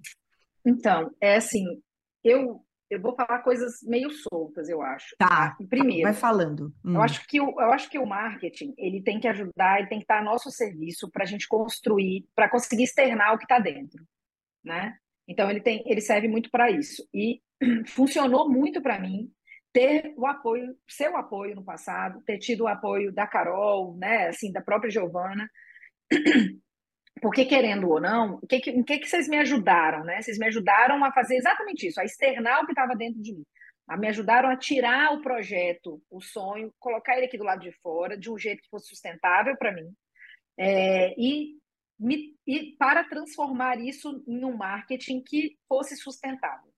Então, 0.64 1.10
é 1.20 1.36
assim, 1.36 1.64
eu 2.22 2.64
eu 2.90 3.00
vou 3.00 3.14
falar 3.14 3.40
coisas 3.40 3.82
meio 3.82 4.10
soltas, 4.10 4.68
eu 4.68 4.80
acho. 4.80 5.14
Tá. 5.18 5.56
Primeiro, 5.68 6.04
vai 6.04 6.14
falando. 6.14 6.72
Hum. 6.82 6.94
Eu 6.94 7.02
acho 7.02 7.26
que 7.26 7.40
o, 7.40 7.60
eu 7.60 7.72
acho 7.72 7.90
que 7.90 7.98
o 7.98 8.06
marketing 8.06 8.72
ele 8.78 9.02
tem 9.02 9.20
que 9.20 9.28
ajudar, 9.28 9.78
ele 9.78 9.88
tem 9.88 9.98
que 9.98 10.04
estar 10.04 10.18
a 10.18 10.24
nosso 10.24 10.50
serviço 10.50 11.10
para 11.10 11.24
a 11.24 11.26
gente 11.26 11.46
construir, 11.46 12.26
para 12.34 12.48
conseguir 12.48 12.84
externar 12.84 13.34
o 13.34 13.38
que 13.38 13.44
está 13.44 13.58
dentro, 13.58 14.02
né? 14.64 14.96
Então 15.26 15.50
ele 15.50 15.60
tem, 15.60 15.82
ele 15.86 16.00
serve 16.00 16.28
muito 16.28 16.50
para 16.50 16.70
isso 16.70 17.06
e 17.12 17.42
funcionou 17.88 18.48
muito 18.48 18.80
para 18.80 18.98
mim 18.98 19.30
ter 19.70 20.14
o 20.16 20.26
apoio, 20.26 20.74
seu 20.88 21.14
apoio 21.16 21.54
no 21.54 21.62
passado, 21.62 22.22
ter 22.24 22.38
tido 22.38 22.64
o 22.64 22.68
apoio 22.68 23.12
da 23.12 23.26
Carol, 23.26 23.96
né, 23.98 24.28
assim, 24.28 24.50
da 24.50 24.62
própria 24.62 24.90
Giovana. 24.90 25.48
Porque, 27.20 27.44
querendo 27.44 27.88
ou 27.88 28.00
não, 28.00 28.38
o 28.42 28.46
que, 28.46 28.56
em 28.70 28.82
que, 28.82 28.98
que 28.98 29.08
vocês 29.08 29.28
me 29.28 29.38
ajudaram, 29.38 30.04
né? 30.04 30.20
Vocês 30.20 30.38
me 30.38 30.46
ajudaram 30.46 31.04
a 31.04 31.12
fazer 31.12 31.36
exatamente 31.36 31.86
isso, 31.86 32.00
a 32.00 32.04
externar 32.04 32.62
o 32.62 32.66
que 32.66 32.72
estava 32.72 32.94
dentro 32.94 33.20
de 33.22 33.32
mim. 33.32 33.44
A 33.88 33.96
me 33.96 34.08
ajudaram 34.08 34.50
a 34.50 34.56
tirar 34.56 35.14
o 35.14 35.22
projeto, 35.22 36.02
o 36.10 36.20
sonho, 36.20 36.72
colocar 36.78 37.16
ele 37.16 37.26
aqui 37.26 37.38
do 37.38 37.44
lado 37.44 37.60
de 37.60 37.72
fora, 37.80 38.18
de 38.18 38.30
um 38.30 38.38
jeito 38.38 38.62
que 38.62 38.68
fosse 38.68 38.88
sustentável 38.88 39.56
para 39.56 39.72
mim. 39.72 39.90
É, 40.58 41.14
e 41.18 41.56
me, 41.98 42.34
e 42.46 42.76
para 42.78 43.04
transformar 43.04 43.80
isso 43.80 44.22
em 44.26 44.44
um 44.44 44.56
marketing 44.56 45.22
que 45.22 45.56
fosse 45.66 45.96
sustentável. 45.96 46.70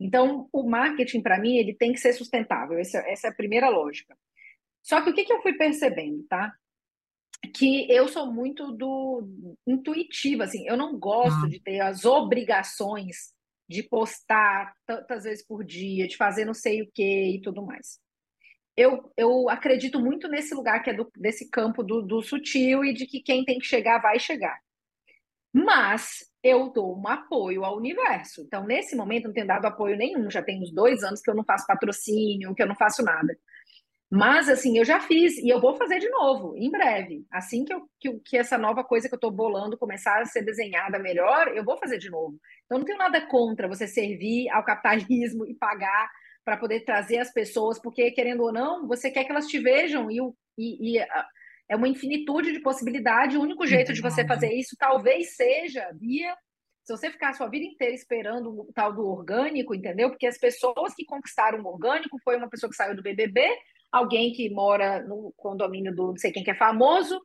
Então, 0.00 0.48
o 0.52 0.68
marketing, 0.68 1.22
para 1.22 1.38
mim, 1.38 1.56
ele 1.56 1.74
tem 1.74 1.92
que 1.92 2.00
ser 2.00 2.12
sustentável. 2.12 2.78
Essa, 2.78 2.98
essa, 3.06 3.28
é 3.28 3.30
a 3.30 3.34
primeira 3.34 3.68
lógica. 3.68 4.16
Só 4.82 5.02
que 5.02 5.10
o 5.10 5.14
que, 5.14 5.24
que 5.24 5.32
eu 5.32 5.42
fui 5.42 5.54
percebendo, 5.54 6.24
tá? 6.28 6.52
Que 7.54 7.90
eu 7.90 8.08
sou 8.08 8.32
muito 8.32 8.72
do 8.72 9.56
intuitiva, 9.66 10.44
assim. 10.44 10.66
Eu 10.66 10.76
não 10.76 10.98
gosto 10.98 11.44
ah. 11.44 11.48
de 11.48 11.60
ter 11.60 11.80
as 11.80 12.04
obrigações 12.04 13.34
de 13.68 13.82
postar 13.82 14.74
tantas 14.86 15.24
vezes 15.24 15.44
por 15.44 15.64
dia, 15.64 16.06
de 16.06 16.16
fazer 16.16 16.44
não 16.44 16.54
sei 16.54 16.82
o 16.82 16.90
que 16.92 17.36
e 17.36 17.40
tudo 17.40 17.64
mais 17.64 17.98
eu, 18.76 19.10
eu 19.16 19.48
acredito 19.48 19.98
muito 19.98 20.28
nesse 20.28 20.54
lugar 20.54 20.82
que 20.82 20.90
é 20.90 20.94
do, 20.94 21.10
desse 21.16 21.48
campo 21.50 21.82
do, 21.82 22.02
do 22.02 22.22
sutil 22.22 22.84
e 22.84 22.92
de 22.92 23.06
que 23.06 23.22
quem 23.22 23.44
tem 23.44 23.58
que 23.58 23.66
chegar 23.66 23.98
vai 24.00 24.18
chegar. 24.18 24.60
Mas 25.52 26.30
eu 26.42 26.68
dou 26.70 26.98
um 26.98 27.08
apoio 27.08 27.64
ao 27.64 27.78
universo. 27.78 28.42
Então, 28.42 28.66
nesse 28.66 28.94
momento, 28.94 29.24
não 29.24 29.32
tenho 29.32 29.46
dado 29.46 29.64
apoio 29.64 29.96
nenhum. 29.96 30.30
Já 30.30 30.42
tem 30.42 30.60
uns 30.60 30.70
dois 30.70 31.02
anos 31.02 31.22
que 31.22 31.30
eu 31.30 31.34
não 31.34 31.44
faço 31.44 31.66
patrocínio, 31.66 32.54
que 32.54 32.62
eu 32.62 32.66
não 32.66 32.76
faço 32.76 33.02
nada. 33.02 33.34
Mas, 34.10 34.48
assim, 34.48 34.78
eu 34.78 34.84
já 34.84 35.00
fiz 35.00 35.36
e 35.38 35.48
eu 35.48 35.60
vou 35.60 35.74
fazer 35.74 35.98
de 35.98 36.08
novo, 36.08 36.56
em 36.56 36.70
breve. 36.70 37.26
Assim 37.30 37.64
que, 37.64 37.74
eu, 37.74 37.88
que, 37.98 38.20
que 38.20 38.36
essa 38.36 38.56
nova 38.56 38.84
coisa 38.84 39.08
que 39.08 39.14
eu 39.14 39.18
estou 39.18 39.32
bolando 39.32 39.76
começar 39.76 40.20
a 40.20 40.24
ser 40.24 40.42
desenhada 40.42 40.98
melhor, 40.98 41.48
eu 41.48 41.64
vou 41.64 41.76
fazer 41.76 41.98
de 41.98 42.08
novo. 42.08 42.38
Então, 42.64 42.78
não 42.78 42.84
tenho 42.84 42.98
nada 42.98 43.26
contra 43.26 43.66
você 43.66 43.86
servir 43.86 44.48
ao 44.50 44.64
capitalismo 44.64 45.44
e 45.46 45.54
pagar 45.54 46.08
para 46.44 46.56
poder 46.56 46.84
trazer 46.84 47.18
as 47.18 47.32
pessoas, 47.32 47.80
porque, 47.80 48.12
querendo 48.12 48.44
ou 48.44 48.52
não, 48.52 48.86
você 48.86 49.10
quer 49.10 49.24
que 49.24 49.32
elas 49.32 49.48
te 49.48 49.58
vejam 49.58 50.08
e, 50.08 50.18
e, 50.56 50.98
e 50.98 51.06
é 51.68 51.74
uma 51.74 51.88
infinitude 51.88 52.52
de 52.52 52.60
possibilidade. 52.60 53.36
O 53.36 53.42
único 53.42 53.66
jeito 53.66 53.92
de 53.92 54.00
você 54.00 54.24
fazer 54.24 54.52
isso 54.52 54.76
talvez 54.78 55.34
seja 55.34 55.90
via. 55.98 56.32
Se 56.84 56.96
você 56.96 57.10
ficar 57.10 57.30
a 57.30 57.32
sua 57.32 57.48
vida 57.48 57.64
inteira 57.64 57.92
esperando 57.92 58.60
o 58.60 58.72
tal 58.72 58.92
do 58.92 59.04
orgânico, 59.04 59.74
entendeu? 59.74 60.08
Porque 60.08 60.28
as 60.28 60.38
pessoas 60.38 60.94
que 60.94 61.04
conquistaram 61.04 61.60
o 61.60 61.66
orgânico 61.66 62.16
foi 62.22 62.36
uma 62.36 62.48
pessoa 62.48 62.70
que 62.70 62.76
saiu 62.76 62.94
do 62.94 63.02
BBB, 63.02 63.50
alguém 63.96 64.32
que 64.32 64.50
mora 64.50 65.02
no 65.02 65.32
condomínio 65.36 65.94
do 65.94 66.08
não 66.08 66.16
sei 66.16 66.32
quem 66.32 66.44
que 66.44 66.50
é 66.50 66.56
famoso, 66.56 67.20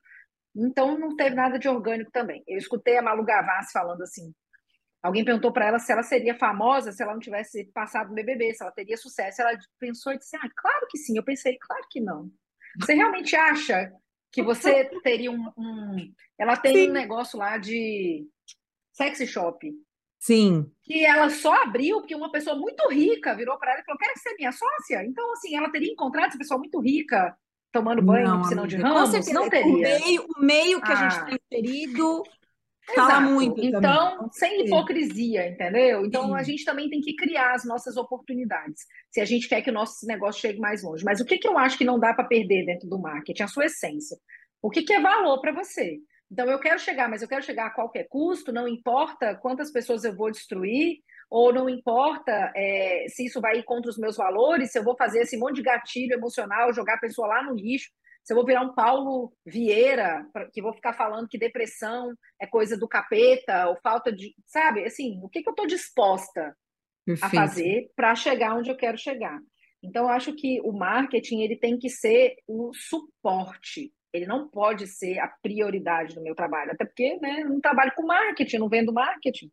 então 0.56 0.98
não 0.98 1.16
teve 1.16 1.36
nada 1.36 1.58
de 1.58 1.70
orgânico 1.70 2.12
também. 2.12 2.44
Eu 2.48 2.58
escutei 2.58 2.98
a 2.98 3.02
Malu 3.02 3.24
Gavassi 3.24 3.72
falando 3.72 4.02
assim, 4.02 4.34
Alguém 5.02 5.26
perguntou 5.26 5.52
para 5.52 5.66
ela 5.66 5.80
se 5.80 5.92
ela 5.92 6.04
seria 6.04 6.38
famosa 6.38 6.92
se 6.92 7.02
ela 7.02 7.14
não 7.14 7.20
tivesse 7.20 7.66
passado 7.74 8.10
no 8.10 8.16
BBB, 8.16 8.54
se 8.54 8.62
ela 8.62 8.72
teria 8.72 8.96
sucesso. 8.96 9.42
Ela 9.42 9.58
pensou 9.80 10.14
e 10.14 10.18
disse: 10.18 10.36
Ah, 10.36 10.50
claro 10.56 10.88
que 10.90 10.98
sim. 10.98 11.18
Eu 11.18 11.24
pensei, 11.24 11.58
claro 11.60 11.84
que 11.90 12.00
não. 12.00 12.30
Você 12.80 12.94
realmente 12.94 13.36
acha 13.36 13.92
que 14.32 14.44
você 14.44 14.86
teria 15.02 15.32
um. 15.32 15.52
um... 15.58 16.14
Ela 16.38 16.56
tem 16.56 16.76
sim. 16.76 16.90
um 16.90 16.94
negócio 16.94 17.40
lá 17.40 17.58
de 17.58 18.28
sexy 18.94 19.26
shop. 19.26 19.74
Sim. 20.22 20.72
Que 20.84 21.04
ela 21.04 21.32
só 21.32 21.64
abriu 21.64 21.98
porque 21.98 22.16
uma 22.16 22.32
pessoa 22.32 22.56
muito 22.56 22.88
rica 22.90 23.36
virou 23.36 23.58
para 23.58 23.72
ela 23.72 23.82
e 23.82 23.84
falou: 23.84 23.98
Quer 23.98 24.16
ser 24.18 24.36
minha 24.38 24.52
sócia? 24.52 25.04
Então, 25.04 25.34
assim, 25.34 25.56
ela 25.56 25.72
teria 25.72 25.92
encontrado 25.92 26.28
essa 26.30 26.38
pessoa 26.38 26.60
muito 26.60 26.80
rica 26.80 27.36
tomando 27.72 28.04
banho 28.04 28.28
não, 28.28 28.36
no 28.36 28.42
piscinão 28.44 28.68
de 28.68 28.78
ramos? 28.78 29.30
Não 29.34 29.50
teria. 29.50 29.74
O 29.74 29.80
meio, 29.80 30.26
o 30.38 30.46
meio 30.46 30.82
que 30.82 30.92
ah. 30.92 30.94
a 30.94 31.10
gente 31.10 31.20
ah. 31.20 31.26
tem 31.26 31.40
inserido 31.52 32.24
Fala 32.96 33.12
Exato. 33.14 33.32
muito. 33.32 33.64
Então, 33.64 33.82
também. 33.82 34.32
sem 34.34 34.66
hipocrisia, 34.66 35.48
entendeu? 35.48 36.06
Então, 36.06 36.28
Sim. 36.28 36.36
a 36.36 36.44
gente 36.44 36.66
também 36.66 36.90
tem 36.90 37.00
que 37.00 37.16
criar 37.16 37.54
as 37.54 37.64
nossas 37.64 37.96
oportunidades, 37.96 38.84
se 39.10 39.22
a 39.22 39.26
gente 39.26 39.48
quer 39.48 39.62
que 39.62 39.70
o 39.70 39.74
nosso 39.74 40.06
negócio 40.06 40.42
chegue 40.42 40.60
mais 40.60 40.84
longe. 40.84 41.04
Mas 41.04 41.20
o 41.20 41.26
que, 41.26 41.38
que 41.38 41.48
eu 41.48 41.58
acho 41.58 41.78
que 41.78 41.86
não 41.86 42.00
dá 42.00 42.14
para 42.14 42.26
perder 42.26 42.66
dentro 42.66 42.90
do 42.90 43.00
marketing? 43.00 43.44
A 43.44 43.48
sua 43.48 43.66
essência. 43.66 44.18
O 44.62 44.70
que, 44.70 44.82
que 44.82 44.94
é 44.94 45.00
valor 45.00 45.40
para 45.40 45.54
você? 45.54 46.00
Então, 46.32 46.50
eu 46.50 46.60
quero 46.60 46.80
chegar, 46.80 47.10
mas 47.10 47.22
eu 47.22 47.28
quero 47.28 47.44
chegar 47.44 47.68
a 47.68 47.74
qualquer 47.74 48.08
custo, 48.08 48.54
não 48.54 48.68
importa 48.68 49.36
quantas 49.36 49.72
pessoas 49.72 50.04
eu 50.04 50.16
vou 50.16 50.32
destruir, 50.32 51.00
ou 51.30 51.54
não 51.54 51.70
importa 51.70 52.52
é, 52.56 53.06
se 53.10 53.26
isso 53.26 53.42
vai 53.42 53.58
ir 53.58 53.64
contra 53.64 53.90
os 53.90 53.98
meus 53.98 54.16
valores, 54.16 54.72
se 54.72 54.80
eu 54.80 54.84
vou 54.84 54.96
fazer 54.96 55.22
esse 55.22 55.38
monte 55.38 55.56
de 55.56 55.64
gatilho 55.64 56.14
emocional, 56.14 56.74
jogar 56.74 56.96
a 56.96 57.00
pessoa 57.00 57.28
lá 57.28 57.44
no 57.44 57.56
lixo 57.56 57.90
se 58.24 58.34
eu 58.34 58.36
vou 58.36 58.46
virar 58.46 58.62
um 58.62 58.74
Paulo 58.74 59.34
Vieira, 59.46 60.26
que 60.54 60.62
vou 60.62 60.74
ficar 60.74 60.94
falando 60.94 61.28
que 61.28 61.40
depressão 61.40 62.14
é 62.40 62.46
coisa 62.46 62.78
do 62.78 62.88
capeta, 62.88 63.68
ou 63.68 63.78
falta 63.82 64.12
de. 64.12 64.36
Sabe? 64.46 64.86
Assim, 64.86 65.20
o 65.24 65.30
que, 65.30 65.42
que 65.42 65.50
eu 65.50 65.54
estou 65.54 65.66
disposta 65.66 66.56
a 67.22 67.30
fazer 67.30 67.90
para 67.96 68.14
chegar 68.16 68.56
onde 68.56 68.70
eu 68.70 68.78
quero 68.78 68.98
chegar? 68.98 69.40
Então, 69.84 70.04
eu 70.04 70.10
acho 70.10 70.36
que 70.36 70.62
o 70.62 70.72
marketing 70.72 71.42
ele 71.42 71.58
tem 71.58 71.80
que 71.80 71.90
ser 71.90 72.36
o 72.48 72.72
suporte. 72.74 73.92
Ele 74.14 74.26
não 74.26 74.48
pode 74.48 74.88
ser 74.88 75.20
a 75.20 75.28
prioridade 75.28 76.16
do 76.16 76.22
meu 76.22 76.36
trabalho, 76.36 76.72
até 76.72 76.86
porque 76.86 77.18
né, 77.22 77.42
eu 77.42 77.50
não 77.50 77.62
trabalho 77.62 77.94
com 77.96 78.06
marketing, 78.06 78.58
não 78.58 78.70
vendo 78.70 78.94
marketing. 78.94 79.52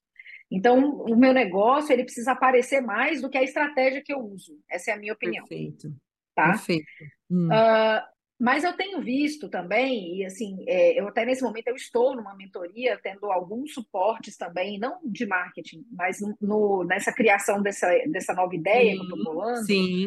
Então, 0.50 1.02
o 1.02 1.14
meu 1.14 1.32
negócio 1.32 1.92
ele 1.92 2.04
precisa 2.04 2.32
aparecer 2.32 2.80
mais 2.80 3.20
do 3.20 3.28
que 3.28 3.36
a 3.36 3.42
estratégia 3.42 4.02
que 4.02 4.12
eu 4.12 4.18
uso. 4.18 4.58
Essa 4.70 4.90
é 4.90 4.94
a 4.94 4.98
minha 4.98 5.12
opinião. 5.12 5.44
Perfeito. 5.46 5.92
Tá? 6.34 6.52
Perfeito. 6.52 6.86
Hum. 7.30 7.48
Uh, 7.48 8.18
mas 8.40 8.62
eu 8.62 8.72
tenho 8.72 9.02
visto 9.02 9.48
também, 9.48 10.18
e 10.18 10.24
assim, 10.24 10.64
é, 10.68 10.98
eu 10.98 11.08
até 11.08 11.24
nesse 11.24 11.42
momento 11.42 11.66
eu 11.66 11.74
estou 11.74 12.14
numa 12.14 12.36
mentoria, 12.36 12.98
tendo 13.02 13.26
alguns 13.26 13.74
suportes 13.74 14.36
também, 14.36 14.78
não 14.78 15.00
de 15.04 15.26
marketing, 15.26 15.84
mas 15.90 16.20
no, 16.20 16.36
no 16.40 16.84
nessa 16.84 17.12
criação 17.12 17.60
dessa, 17.60 17.88
dessa 18.06 18.32
nova 18.34 18.54
ideia 18.54 18.92
sim, 18.92 18.96
que 18.96 19.12
eu 19.12 19.16
estou 19.16 19.24
bolando. 19.24 19.66
Sim. 19.66 20.06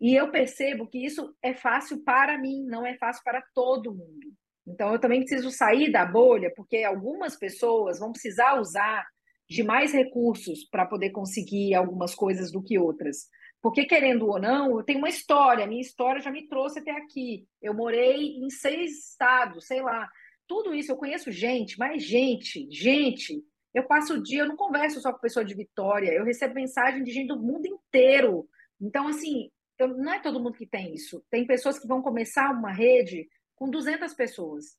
E 0.00 0.14
eu 0.14 0.30
percebo 0.30 0.86
que 0.86 1.04
isso 1.04 1.34
é 1.42 1.54
fácil 1.54 2.02
para 2.04 2.38
mim, 2.38 2.64
não 2.64 2.86
é 2.86 2.96
fácil 2.98 3.22
para 3.24 3.42
todo 3.54 3.94
mundo. 3.94 4.32
Então 4.66 4.92
eu 4.92 4.98
também 4.98 5.20
preciso 5.20 5.50
sair 5.50 5.90
da 5.90 6.04
bolha, 6.04 6.52
porque 6.54 6.82
algumas 6.82 7.36
pessoas 7.36 7.98
vão 7.98 8.12
precisar 8.12 8.60
usar 8.60 9.06
de 9.48 9.62
mais 9.62 9.92
recursos 9.92 10.64
para 10.68 10.86
poder 10.86 11.10
conseguir 11.10 11.74
algumas 11.74 12.14
coisas 12.14 12.50
do 12.50 12.62
que 12.62 12.78
outras. 12.78 13.28
Porque, 13.62 13.84
querendo 13.84 14.28
ou 14.28 14.40
não, 14.40 14.78
eu 14.78 14.84
tenho 14.84 14.98
uma 14.98 15.08
história, 15.08 15.66
minha 15.66 15.80
história 15.80 16.20
já 16.20 16.30
me 16.30 16.46
trouxe 16.46 16.78
até 16.78 16.90
aqui. 16.90 17.46
Eu 17.60 17.74
morei 17.74 18.36
em 18.38 18.50
seis 18.50 19.10
estados, 19.10 19.66
sei 19.66 19.80
lá. 19.80 20.08
Tudo 20.46 20.74
isso, 20.74 20.92
eu 20.92 20.96
conheço 20.96 21.32
gente, 21.32 21.78
mas 21.78 22.02
gente, 22.02 22.68
gente. 22.70 23.42
Eu 23.74 23.84
passo 23.84 24.14
o 24.14 24.22
dia, 24.22 24.42
eu 24.42 24.48
não 24.48 24.56
converso 24.56 25.00
só 25.00 25.12
com 25.12 25.18
pessoa 25.18 25.44
de 25.44 25.54
Vitória, 25.54 26.12
eu 26.12 26.24
recebo 26.24 26.54
mensagem 26.54 27.02
de 27.02 27.10
gente 27.10 27.28
do 27.28 27.40
mundo 27.40 27.66
inteiro. 27.66 28.48
Então, 28.80 29.08
assim, 29.08 29.50
eu, 29.78 29.88
não 29.88 30.12
é 30.12 30.20
todo 30.20 30.40
mundo 30.40 30.56
que 30.56 30.66
tem 30.66 30.94
isso. 30.94 31.24
Tem 31.30 31.46
pessoas 31.46 31.78
que 31.78 31.86
vão 31.86 32.02
começar 32.02 32.50
uma 32.50 32.72
rede 32.72 33.28
com 33.54 33.70
200 33.70 34.12
pessoas. 34.14 34.76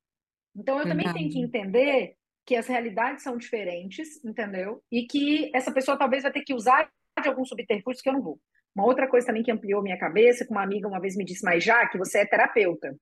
Então, 0.55 0.79
eu 0.79 0.85
Verdade. 0.85 1.05
também 1.05 1.13
tenho 1.13 1.31
que 1.31 1.39
entender 1.39 2.15
que 2.45 2.55
as 2.55 2.67
realidades 2.67 3.23
são 3.23 3.37
diferentes, 3.37 4.23
entendeu? 4.23 4.81
E 4.91 5.05
que 5.05 5.51
essa 5.53 5.71
pessoa 5.71 5.97
talvez 5.97 6.23
vai 6.23 6.31
ter 6.31 6.43
que 6.43 6.53
usar 6.53 6.89
de 7.21 7.27
alguns 7.27 7.49
subterfúgios 7.49 8.01
que 8.01 8.09
eu 8.09 8.13
não 8.13 8.21
vou. 8.21 8.39
Uma 8.75 8.85
outra 8.85 9.07
coisa 9.07 9.27
também 9.27 9.43
que 9.43 9.51
ampliou 9.51 9.81
minha 9.81 9.97
cabeça, 9.97 10.45
que 10.45 10.51
uma 10.51 10.63
amiga 10.63 10.87
uma 10.87 10.99
vez 10.99 11.15
me 11.15 11.25
disse, 11.25 11.43
mas 11.43 11.63
já 11.63 11.87
que 11.89 11.97
você 11.97 12.19
é 12.19 12.25
terapeuta, 12.25 12.95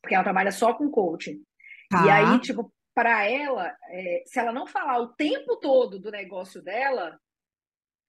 porque 0.00 0.14
ela 0.14 0.24
trabalha 0.24 0.50
só 0.50 0.74
com 0.74 0.90
coaching. 0.90 1.42
Tá. 1.90 2.04
E 2.04 2.10
aí, 2.10 2.40
tipo, 2.40 2.72
para 2.94 3.28
ela, 3.28 3.74
é, 3.90 4.22
se 4.26 4.38
ela 4.38 4.52
não 4.52 4.66
falar 4.66 4.98
o 4.98 5.14
tempo 5.14 5.56
todo 5.56 5.98
do 5.98 6.10
negócio 6.10 6.62
dela, 6.62 7.18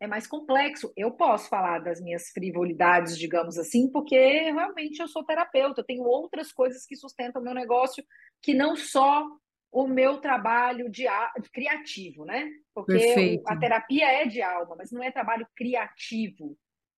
é 0.06 0.08
mais 0.08 0.26
complexo. 0.26 0.92
Eu 0.96 1.12
posso 1.12 1.50
falar 1.50 1.80
das 1.80 2.00
minhas 2.00 2.30
frivolidades, 2.30 3.18
digamos 3.18 3.58
assim, 3.58 3.90
porque 3.92 4.16
realmente 4.52 5.00
eu 5.00 5.08
sou 5.08 5.24
terapeuta, 5.24 5.82
eu 5.82 5.86
tenho 5.86 6.04
outras 6.04 6.52
coisas 6.52 6.86
que 6.86 6.96
sustentam 6.96 7.42
o 7.42 7.46
meu 7.46 7.54
negócio 7.54 8.04
que 8.42 8.54
não 8.54 8.76
só 8.76 9.28
o 9.72 9.88
meu 9.88 10.18
trabalho 10.22 10.90
de, 10.90 11.04
de 11.42 11.50
criativo, 11.52 12.24
né? 12.24 12.50
Porque 12.74 13.42
a 13.46 13.58
terapia 13.58 14.06
é 14.06 14.26
de 14.26 14.42
alma, 14.42 14.76
mas 14.78 14.92
não 14.92 15.04
é 15.04 15.12
trabalho 15.12 15.46
criativo, 15.54 16.58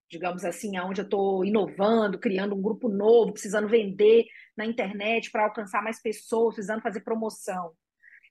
digamos 0.09 0.45
assim, 0.45 0.77
aonde 0.77 1.01
eu 1.01 1.05
estou 1.05 1.43
inovando, 1.43 2.19
criando 2.19 2.55
um 2.55 2.61
grupo 2.61 2.87
novo, 2.87 3.33
precisando 3.33 3.67
vender 3.67 4.25
na 4.55 4.65
internet 4.65 5.31
para 5.31 5.45
alcançar 5.45 5.81
mais 5.83 5.99
pessoas, 5.99 6.53
precisando 6.53 6.83
fazer 6.83 6.99
promoção. 6.99 7.71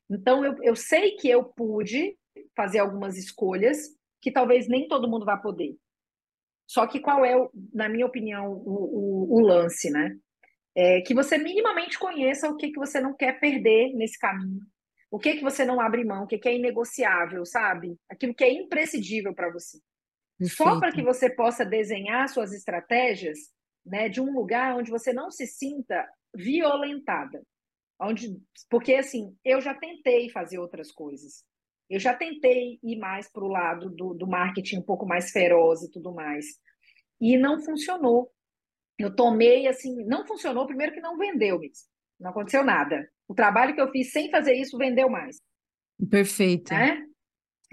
Então, 0.09 0.45
eu, 0.45 0.63
eu 0.63 0.77
sei 0.77 1.17
que 1.17 1.29
eu 1.29 1.43
pude 1.43 2.17
fazer 2.55 2.79
algumas 2.79 3.17
escolhas 3.17 3.97
que 4.27 4.33
talvez 4.33 4.67
nem 4.67 4.89
todo 4.89 5.09
mundo 5.09 5.25
vá 5.25 5.37
poder. 5.37 5.77
Só 6.67 6.85
que 6.85 6.99
qual 6.99 7.25
é, 7.25 7.33
na 7.73 7.89
minha 7.89 8.05
opinião, 8.05 8.51
o, 8.51 9.29
o, 9.31 9.37
o 9.37 9.41
lance, 9.41 9.89
né? 9.89 10.17
É 10.75 11.01
que 11.03 11.15
você 11.15 11.39
minimamente 11.39 11.97
conheça 11.97 12.51
o 12.51 12.57
que, 12.57 12.73
que 12.73 12.79
você 12.81 13.01
não 13.01 13.15
quer 13.15 13.39
perder 13.39 13.95
nesse 13.95 14.19
caminho. 14.19 14.63
O 15.13 15.21
que 15.21 15.37
que 15.37 15.45
você 15.45 15.65
não 15.65 15.81
abre 15.81 16.05
mão, 16.05 16.25
o 16.25 16.27
que, 16.27 16.39
que 16.39 16.49
é 16.49 16.57
inegociável, 16.57 17.47
sabe? 17.47 17.97
Aquilo 18.11 18.35
que 18.35 18.43
é 18.43 18.53
imprescindível 18.53 19.33
para 19.33 19.49
você. 19.49 19.79
Perfeito. 20.37 20.57
Só 20.57 20.81
para 20.81 20.91
que 20.91 21.05
você 21.05 21.31
possa 21.31 21.65
desenhar 21.65 22.29
suas 22.29 22.53
estratégias 22.53 23.39
né, 23.85 24.09
de 24.09 24.21
um 24.21 24.35
lugar 24.35 24.75
onde 24.75 24.91
você 24.91 25.13
não 25.13 25.31
se 25.31 25.47
sinta 25.47 26.05
violentada. 26.35 27.41
Onde, 28.01 28.37
porque 28.69 28.97
assim, 28.97 29.37
eu 29.45 29.61
já 29.61 29.73
tentei 29.73 30.29
fazer 30.31 30.59
outras 30.59 30.91
coisas. 30.91 31.45
Eu 31.89 32.01
já 32.01 32.15
tentei 32.15 32.79
ir 32.83 32.97
mais 32.99 33.31
para 33.31 33.45
o 33.45 33.49
lado 33.49 33.91
do, 33.91 34.15
do 34.15 34.27
marketing 34.27 34.79
um 34.79 34.83
pouco 34.83 35.07
mais 35.07 35.31
feroz 35.31 35.83
e 35.83 35.91
tudo 35.91 36.13
mais. 36.13 36.47
E 37.21 37.37
não 37.37 37.61
funcionou. 37.61 38.31
Eu 38.99 39.15
tomei 39.15 39.67
assim, 39.69 40.05
não 40.05 40.27
funcionou, 40.27 40.67
primeiro 40.67 40.93
que 40.93 41.01
não 41.01 41.17
vendeu 41.17 41.59
mesmo. 41.59 41.87
Não 42.19 42.31
aconteceu 42.31 42.65
nada. 42.65 43.09
O 43.29 43.35
trabalho 43.35 43.75
que 43.75 43.81
eu 43.81 43.91
fiz 43.91 44.11
sem 44.11 44.31
fazer 44.31 44.55
isso 44.55 44.79
vendeu 44.79 45.09
mais. 45.09 45.41
Perfeito. 46.11 46.73
Né? 46.73 47.05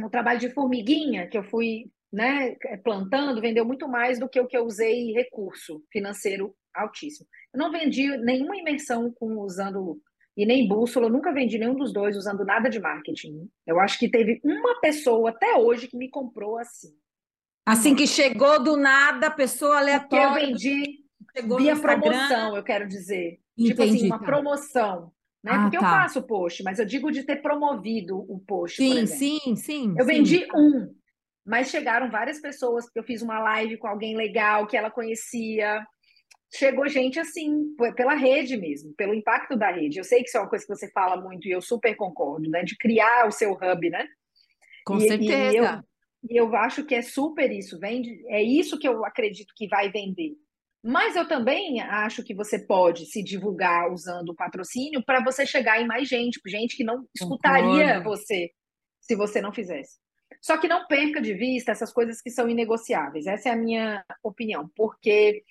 O 0.01 0.09
trabalho 0.09 0.39
de 0.39 0.49
formiguinha 0.49 1.27
que 1.27 1.37
eu 1.37 1.43
fui 1.43 1.91
né, 2.11 2.55
plantando 2.83 3.41
vendeu 3.41 3.65
muito 3.65 3.87
mais 3.87 4.19
do 4.19 4.29
que 4.29 4.39
o 4.39 4.47
que 4.47 4.55
eu 4.55 4.65
usei 4.65 5.11
recurso 5.13 5.83
financeiro 5.91 6.55
altíssimo. 6.73 7.27
Eu 7.53 7.59
não 7.59 7.71
vendi 7.71 8.15
nenhuma 8.17 8.57
imersão 8.57 9.11
com 9.11 9.39
usando 9.39 9.99
e 10.35 10.45
nem 10.45 10.67
bússola, 10.67 11.05
eu 11.05 11.11
nunca 11.11 11.31
vendi 11.31 11.57
nenhum 11.57 11.75
dos 11.75 11.93
dois 11.93 12.17
usando 12.17 12.43
nada 12.43 12.69
de 12.69 12.79
marketing. 12.79 13.47
Eu 13.65 13.79
acho 13.79 13.99
que 13.99 14.09
teve 14.09 14.41
uma 14.43 14.79
pessoa 14.79 15.29
até 15.29 15.55
hoje 15.55 15.87
que 15.87 15.97
me 15.97 16.09
comprou 16.09 16.57
assim. 16.57 16.89
Assim 17.65 17.95
que 17.95 18.07
chegou 18.07 18.61
do 18.61 18.75
nada, 18.75 19.31
pessoa 19.31 19.77
aleatória. 19.77 20.29
Porque 20.29 20.41
eu 20.41 20.47
vendi 20.47 21.03
via 21.57 21.75
promoção, 21.75 22.55
eu 22.55 22.63
quero 22.63 22.87
dizer. 22.87 23.39
Entendi, 23.57 23.69
tipo 23.69 23.83
assim, 23.83 24.05
uma 24.07 24.19
tá. 24.19 24.25
promoção. 24.25 25.11
Né? 25.43 25.51
Ah, 25.53 25.61
Porque 25.63 25.77
tá. 25.77 25.85
eu 25.85 25.89
faço 25.89 26.23
post, 26.23 26.63
mas 26.63 26.79
eu 26.79 26.85
digo 26.85 27.11
de 27.11 27.23
ter 27.23 27.41
promovido 27.41 28.17
o 28.17 28.39
post. 28.39 28.77
Sim, 28.77 29.05
sim, 29.05 29.55
sim. 29.55 29.93
Eu 29.97 30.05
sim. 30.05 30.11
vendi 30.11 30.47
um, 30.55 30.93
mas 31.45 31.69
chegaram 31.69 32.09
várias 32.09 32.39
pessoas, 32.39 32.85
porque 32.85 32.99
eu 32.99 33.03
fiz 33.03 33.21
uma 33.21 33.39
live 33.39 33.77
com 33.77 33.87
alguém 33.87 34.15
legal 34.15 34.65
que 34.65 34.77
ela 34.77 34.89
conhecia 34.89 35.85
chegou 36.53 36.87
gente 36.87 37.19
assim, 37.19 37.75
pela 37.95 38.13
rede 38.13 38.57
mesmo, 38.57 38.93
pelo 38.95 39.13
impacto 39.13 39.57
da 39.57 39.71
rede. 39.71 39.97
Eu 39.97 40.03
sei 40.03 40.21
que 40.21 40.29
isso 40.29 40.37
é 40.37 40.41
uma 40.41 40.49
coisa 40.49 40.65
que 40.65 40.75
você 40.75 40.89
fala 40.91 41.19
muito 41.19 41.47
e 41.47 41.51
eu 41.51 41.61
super 41.61 41.95
concordo, 41.95 42.49
né? 42.49 42.63
De 42.63 42.77
criar 42.77 43.27
o 43.27 43.31
seu 43.31 43.53
hub, 43.53 43.89
né? 43.89 44.07
Com 44.85 44.97
e, 44.97 45.07
certeza. 45.07 45.53
E 45.53 45.57
eu, 45.57 45.65
e 46.29 46.39
eu 46.39 46.55
acho 46.55 46.85
que 46.85 46.95
é 46.95 47.01
super 47.01 47.51
isso, 47.51 47.79
vende, 47.79 48.23
é 48.27 48.41
isso 48.41 48.77
que 48.77 48.87
eu 48.87 49.03
acredito 49.03 49.53
que 49.55 49.67
vai 49.67 49.91
vender. 49.91 50.33
Mas 50.85 51.15
eu 51.15 51.25
também 51.25 51.79
acho 51.79 52.23
que 52.23 52.35
você 52.35 52.59
pode 52.59 53.05
se 53.05 53.23
divulgar 53.23 53.89
usando 53.89 54.29
o 54.29 54.35
patrocínio 54.35 55.03
para 55.05 55.23
você 55.23 55.45
chegar 55.45 55.81
em 55.81 55.87
mais 55.87 56.09
gente, 56.09 56.41
gente 56.45 56.75
que 56.75 56.83
não 56.83 57.05
escutaria 57.15 57.99
Concordo. 57.99 58.03
você 58.03 58.51
se 58.99 59.15
você 59.15 59.41
não 59.41 59.53
fizesse. 59.53 59.97
Só 60.41 60.57
que 60.57 60.67
não 60.67 60.85
perca 60.87 61.21
de 61.21 61.33
vista 61.33 61.71
essas 61.71 61.91
coisas 61.91 62.21
que 62.21 62.29
são 62.29 62.49
inegociáveis. 62.49 63.25
Essa 63.25 63.49
é 63.49 63.51
a 63.53 63.55
minha 63.55 64.03
opinião, 64.21 64.69
porque 64.75 65.41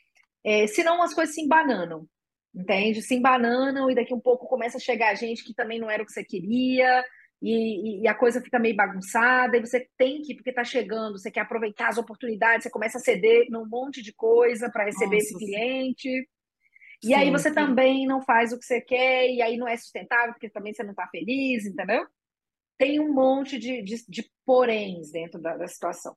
é, 0.44 0.66
senão 0.66 1.02
as 1.02 1.14
coisas 1.14 1.35
se 1.35 1.40
embananam, 1.40 2.06
entende? 2.55 3.02
Se 3.02 3.14
embananam 3.14 3.90
e 3.90 3.94
daqui 3.94 4.12
um 4.12 4.20
pouco 4.20 4.47
começa 4.47 4.77
a 4.77 4.81
chegar 4.81 5.14
gente 5.14 5.44
que 5.44 5.55
também 5.55 5.78
não 5.78 5.90
era 5.90 6.02
o 6.02 6.06
que 6.06 6.12
você 6.12 6.24
queria 6.24 7.05
e, 7.43 8.02
e 8.02 8.09
a 8.09 8.14
coisa 8.14 8.40
fica 8.40 8.59
meio 8.59 8.77
bagunçada 8.77 9.56
e 9.56 9.60
você 9.60 9.89
tem 9.98 10.23
que, 10.23 10.35
porque 10.35 10.51
está 10.51 10.62
chegando, 10.62 11.19
você 11.19 11.28
quer 11.28 11.40
aproveitar 11.40 11.89
as 11.89 11.98
oportunidades, 11.98 12.62
você 12.62 12.70
começa 12.70 12.98
a 12.98 13.01
ceder 13.01 13.47
num 13.51 13.66
monte 13.66 14.01
de 14.01 14.12
coisa 14.12 14.70
para 14.70 14.85
receber 14.85 15.16
Nossa, 15.16 15.27
esse 15.27 15.39
cliente. 15.39 16.09
E 17.02 17.09
sim, 17.09 17.14
aí 17.14 17.32
você 17.32 17.48
sim. 17.48 17.55
também 17.56 18.06
não 18.06 18.23
faz 18.23 18.52
o 18.52 18.59
que 18.59 18.64
você 18.64 18.81
quer, 18.81 19.28
e 19.28 19.43
aí 19.43 19.56
não 19.56 19.66
é 19.66 19.77
sustentável, 19.77 20.32
porque 20.35 20.48
também 20.48 20.73
você 20.73 20.85
não 20.85 20.93
está 20.93 21.09
feliz, 21.09 21.66
entendeu? 21.66 22.06
Tem 22.78 23.01
um 23.01 23.12
monte 23.12 23.59
de, 23.59 23.82
de, 23.82 24.05
de 24.09 24.31
poréns 24.47 25.10
dentro 25.10 25.40
da, 25.40 25.56
da 25.56 25.66
situação. 25.66 26.16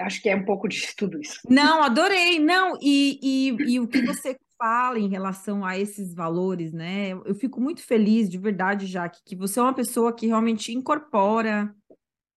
Acho 0.00 0.20
que 0.20 0.28
é 0.28 0.36
um 0.36 0.44
pouco 0.44 0.68
de 0.68 0.80
tudo 0.96 1.20
isso. 1.20 1.40
Não, 1.48 1.82
adorei. 1.82 2.38
Não, 2.38 2.76
e, 2.80 3.18
e, 3.22 3.74
e 3.74 3.80
o 3.80 3.86
que 3.86 4.02
você 4.02 4.36
fala 4.58 4.98
em 4.98 5.08
relação 5.08 5.64
a 5.64 5.78
esses 5.78 6.14
valores, 6.14 6.72
né? 6.72 7.10
Eu 7.12 7.34
fico 7.34 7.60
muito 7.60 7.82
feliz, 7.82 8.28
de 8.28 8.38
verdade, 8.38 8.86
Jaque, 8.86 9.20
que 9.24 9.36
você 9.36 9.58
é 9.58 9.62
uma 9.62 9.74
pessoa 9.74 10.12
que 10.12 10.26
realmente 10.26 10.72
incorpora 10.72 11.74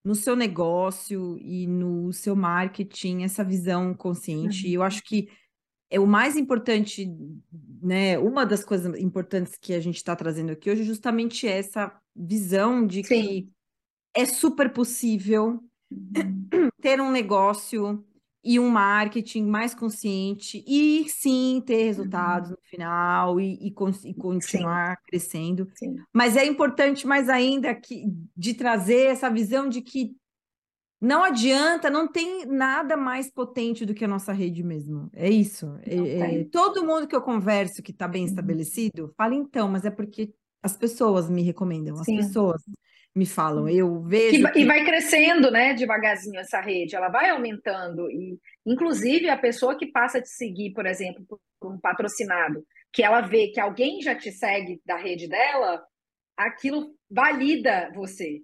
no 0.04 0.14
seu 0.14 0.34
negócio 0.34 1.38
e 1.38 1.66
no 1.66 2.12
seu 2.12 2.34
marketing 2.34 3.22
essa 3.22 3.44
visão 3.44 3.94
consciente. 3.94 4.64
Uhum. 4.64 4.70
E 4.70 4.74
eu 4.74 4.82
acho 4.82 5.02
que 5.02 5.28
é 5.90 5.98
o 5.98 6.06
mais 6.06 6.36
importante, 6.36 7.10
né? 7.82 8.18
Uma 8.18 8.46
das 8.46 8.64
coisas 8.64 8.98
importantes 8.98 9.58
que 9.60 9.74
a 9.74 9.80
gente 9.80 9.96
está 9.96 10.14
trazendo 10.14 10.52
aqui 10.52 10.70
hoje 10.70 10.82
é 10.82 10.84
justamente 10.84 11.46
essa 11.46 11.92
visão 12.14 12.86
de 12.86 13.02
Sim. 13.04 13.22
que 13.22 13.48
é 14.14 14.24
super 14.24 14.72
possível 14.72 15.62
ter 16.80 17.00
um 17.00 17.10
negócio 17.10 18.04
e 18.42 18.58
um 18.58 18.70
marketing 18.70 19.44
mais 19.44 19.74
consciente 19.74 20.64
e 20.66 21.06
sim 21.08 21.62
ter 21.64 21.84
resultados 21.84 22.50
uhum. 22.50 22.56
no 22.56 22.68
final 22.68 23.40
e, 23.40 23.58
e, 23.60 23.68
e 23.68 24.14
continuar 24.14 24.96
sim. 24.96 25.02
crescendo. 25.06 25.68
Sim. 25.74 25.96
Mas 26.12 26.36
é 26.36 26.46
importante 26.46 27.06
mais 27.06 27.28
ainda 27.28 27.74
que, 27.74 28.04
de 28.34 28.54
trazer 28.54 29.06
essa 29.06 29.28
visão 29.28 29.68
de 29.68 29.82
que 29.82 30.16
não 31.00 31.24
adianta, 31.24 31.88
não 31.88 32.06
tem 32.06 32.44
nada 32.44 32.94
mais 32.94 33.30
potente 33.30 33.86
do 33.86 33.94
que 33.94 34.04
a 34.04 34.08
nossa 34.08 34.32
rede 34.32 34.62
mesmo. 34.62 35.08
É 35.14 35.30
isso. 35.30 35.78
É, 35.82 36.40
é, 36.40 36.44
todo 36.44 36.84
mundo 36.84 37.06
que 37.06 37.16
eu 37.16 37.22
converso 37.22 37.82
que 37.82 37.90
está 37.90 38.06
bem 38.06 38.22
uhum. 38.22 38.28
estabelecido 38.28 39.12
fala 39.16 39.34
então, 39.34 39.68
mas 39.68 39.84
é 39.84 39.90
porque 39.90 40.32
as 40.62 40.76
pessoas 40.76 41.30
me 41.30 41.42
recomendam, 41.42 41.98
as 41.98 42.04
sim. 42.04 42.16
pessoas 42.16 42.62
me 43.14 43.26
falam. 43.26 43.68
Eu 43.68 44.02
vejo. 44.02 44.30
Que, 44.30 44.52
que... 44.52 44.60
E 44.60 44.64
vai 44.64 44.84
crescendo, 44.84 45.50
né, 45.50 45.74
devagarzinho 45.74 46.38
essa 46.40 46.60
rede, 46.60 46.94
ela 46.94 47.08
vai 47.08 47.30
aumentando. 47.30 48.10
E, 48.10 48.38
inclusive, 48.64 49.28
a 49.28 49.36
pessoa 49.36 49.76
que 49.76 49.86
passa 49.86 50.18
a 50.18 50.22
te 50.22 50.28
seguir, 50.28 50.72
por 50.72 50.86
exemplo, 50.86 51.24
por 51.60 51.72
um 51.72 51.78
patrocinado, 51.78 52.64
que 52.92 53.02
ela 53.02 53.20
vê 53.20 53.48
que 53.48 53.60
alguém 53.60 54.00
já 54.00 54.14
te 54.14 54.32
segue 54.32 54.80
da 54.84 54.96
rede 54.96 55.28
dela, 55.28 55.82
aquilo 56.36 56.94
valida 57.10 57.90
você. 57.94 58.40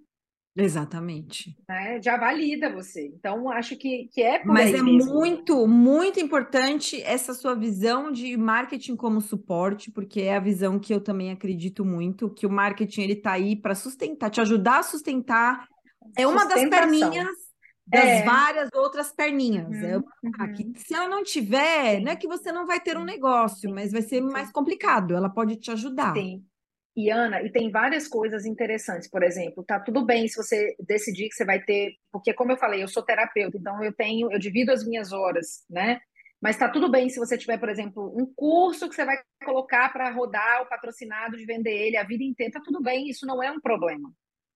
Exatamente. 0.57 1.55
Né? 1.69 2.01
Já 2.03 2.17
valida 2.17 2.73
você. 2.73 3.07
Então, 3.07 3.51
acho 3.51 3.77
que, 3.77 4.09
que 4.13 4.23
é 4.23 4.39
por 4.39 4.53
Mas 4.53 4.73
é 4.73 4.83
mesmo. 4.83 5.13
muito, 5.13 5.67
muito 5.67 6.19
importante 6.19 7.01
essa 7.03 7.35
sua 7.35 7.55
visão 7.55 8.11
de 8.11 8.37
marketing 8.37 8.97
como 8.97 9.21
suporte, 9.21 9.91
porque 9.91 10.23
é 10.23 10.37
a 10.37 10.41
visão 10.41 10.79
que 10.79 10.95
eu 10.95 11.01
também 11.01 11.31
acredito 11.31 11.85
muito, 11.85 12.31
que 12.31 12.47
o 12.47 12.51
marketing 12.51 13.03
ele 13.03 13.13
está 13.13 13.33
aí 13.33 13.55
para 13.55 13.75
sustentar, 13.75 14.31
te 14.31 14.41
ajudar 14.41 14.79
a 14.79 14.83
sustentar. 14.83 15.69
É 16.17 16.27
uma 16.27 16.47
das 16.47 16.67
perninhas 16.69 17.47
das 17.87 18.05
é. 18.05 18.25
várias 18.25 18.69
outras 18.75 19.13
perninhas. 19.13 19.69
Uhum, 19.69 19.85
é, 19.85 19.97
uhum. 19.97 20.73
Se 20.75 20.93
ela 20.93 21.09
não 21.09 21.23
tiver, 21.23 22.01
não 22.01 22.11
é 22.11 22.17
que 22.17 22.27
você 22.27 22.51
não 22.51 22.67
vai 22.67 22.81
ter 22.81 22.97
um 22.97 23.05
negócio, 23.05 23.71
mas 23.73 23.93
vai 23.93 24.03
ser 24.03 24.21
mais 24.21 24.51
complicado. 24.51 25.15
Ela 25.15 25.29
pode 25.29 25.55
te 25.57 25.71
ajudar. 25.71 26.13
Sim. 26.15 26.45
E 26.97 27.11
Ana, 27.11 27.43
e 27.43 27.53
tem 27.53 27.71
várias 27.71 28.09
coisas 28.09 28.47
interessantes, 28.47 29.09
por 29.09 29.23
exemplo, 29.23 29.63
tá 29.63 29.79
tudo 29.79 30.03
bem 30.03 30.27
se 30.27 30.37
você 30.37 30.75
decidir 30.81 31.29
que 31.29 31.35
você 31.35 31.45
vai 31.45 31.63
ter, 31.63 31.93
porque 32.11 32.33
como 32.33 32.53
eu 32.53 32.57
falei, 32.57 32.83
eu 32.83 32.89
sou 32.89 33.03
terapeuta, 33.03 33.59
então 33.59 33.85
eu 33.85 33.93
tenho, 33.93 34.33
eu 34.33 34.39
divido 34.39 34.73
as 34.73 34.83
minhas 34.87 35.13
horas, 35.13 35.63
né? 35.69 36.01
Mas 36.41 36.57
tá 36.57 36.71
tudo 36.71 36.91
bem 36.91 37.11
se 37.11 37.19
você 37.19 37.37
tiver, 37.37 37.59
por 37.59 37.69
exemplo, 37.69 38.13
um 38.19 38.33
curso 38.35 38.89
que 38.89 38.95
você 38.95 39.05
vai 39.05 39.17
colocar 39.45 39.93
para 39.93 40.11
rodar 40.11 40.63
o 40.63 40.69
patrocinado 40.69 41.37
de 41.37 41.45
vender 41.45 41.73
ele 41.73 41.99
a 41.99 42.05
vida 42.05 42.25
inteira, 42.25 42.53
tá 42.55 42.61
tudo 42.65 42.83
bem, 42.83 43.11
isso 43.11 43.27
não 43.27 43.43
é 43.43 43.51
um 43.51 43.61
problema. 43.61 44.11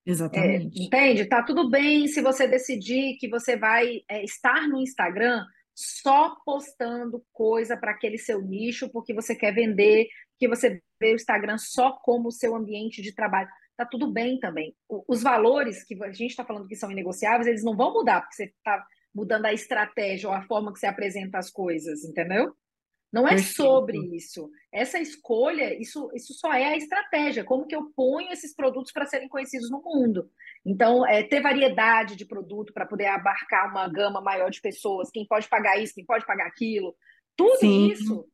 Exatamente. 0.06 0.80
É, 0.80 0.84
entende? 0.84 1.26
Tá 1.26 1.42
tudo 1.42 1.68
bem 1.68 2.06
se 2.06 2.22
você 2.22 2.46
decidir 2.46 3.18
que 3.18 3.28
você 3.28 3.54
vai 3.54 4.00
é, 4.08 4.24
estar 4.24 4.66
no 4.66 4.80
Instagram 4.80 5.44
só 5.74 6.36
postando 6.44 7.22
coisa 7.32 7.76
para 7.76 7.92
aquele 7.92 8.18
seu 8.18 8.40
nicho, 8.40 8.88
porque 8.90 9.14
você 9.14 9.34
quer 9.34 9.54
vender, 9.54 10.08
que 10.40 10.48
você 10.48 10.82
vê 10.98 11.12
o 11.12 11.16
Instagram 11.16 11.58
só 11.58 11.92
como 11.92 12.28
o 12.28 12.32
seu 12.32 12.56
ambiente 12.56 13.02
de 13.02 13.14
trabalho. 13.14 13.48
Tá 13.76 13.84
tudo 13.84 14.10
bem 14.10 14.40
também. 14.40 14.74
os 14.88 15.22
valores 15.22 15.84
que 15.84 16.02
a 16.02 16.12
gente 16.12 16.30
está 16.30 16.44
falando 16.44 16.66
que 16.66 16.74
são 16.74 16.90
inegociáveis, 16.90 17.46
eles 17.46 17.62
não 17.62 17.76
vão 17.76 17.92
mudar, 17.92 18.22
porque 18.22 18.36
você 18.36 18.44
está 18.44 18.84
mudando 19.14 19.44
a 19.46 19.52
estratégia 19.52 20.28
ou 20.28 20.34
a 20.34 20.42
forma 20.42 20.72
que 20.72 20.78
você 20.78 20.86
apresenta 20.86 21.38
as 21.38 21.50
coisas, 21.50 22.04
entendeu? 22.04 22.54
Não 23.12 23.26
é 23.26 23.38
sobre 23.38 23.98
isso. 24.14 24.48
Essa 24.72 24.98
escolha, 24.98 25.74
isso, 25.78 26.10
isso 26.14 26.32
só 26.32 26.52
é 26.54 26.66
a 26.66 26.76
estratégia. 26.76 27.44
Como 27.44 27.66
que 27.66 27.74
eu 27.74 27.90
ponho 27.94 28.32
esses 28.32 28.54
produtos 28.54 28.92
para 28.92 29.06
serem 29.06 29.28
conhecidos 29.28 29.68
no 29.68 29.82
mundo? 29.82 30.30
Então, 30.64 31.04
é, 31.06 31.22
ter 31.22 31.40
variedade 31.40 32.14
de 32.16 32.24
produto 32.24 32.72
para 32.72 32.86
poder 32.86 33.06
abarcar 33.06 33.68
uma 33.70 33.88
gama 33.88 34.20
maior 34.20 34.48
de 34.50 34.60
pessoas, 34.60 35.10
quem 35.10 35.26
pode 35.26 35.48
pagar 35.48 35.76
isso, 35.82 35.94
quem 35.94 36.04
pode 36.04 36.24
pagar 36.24 36.46
aquilo, 36.46 36.94
tudo 37.36 37.58
Sim. 37.58 37.88
isso 37.88 38.28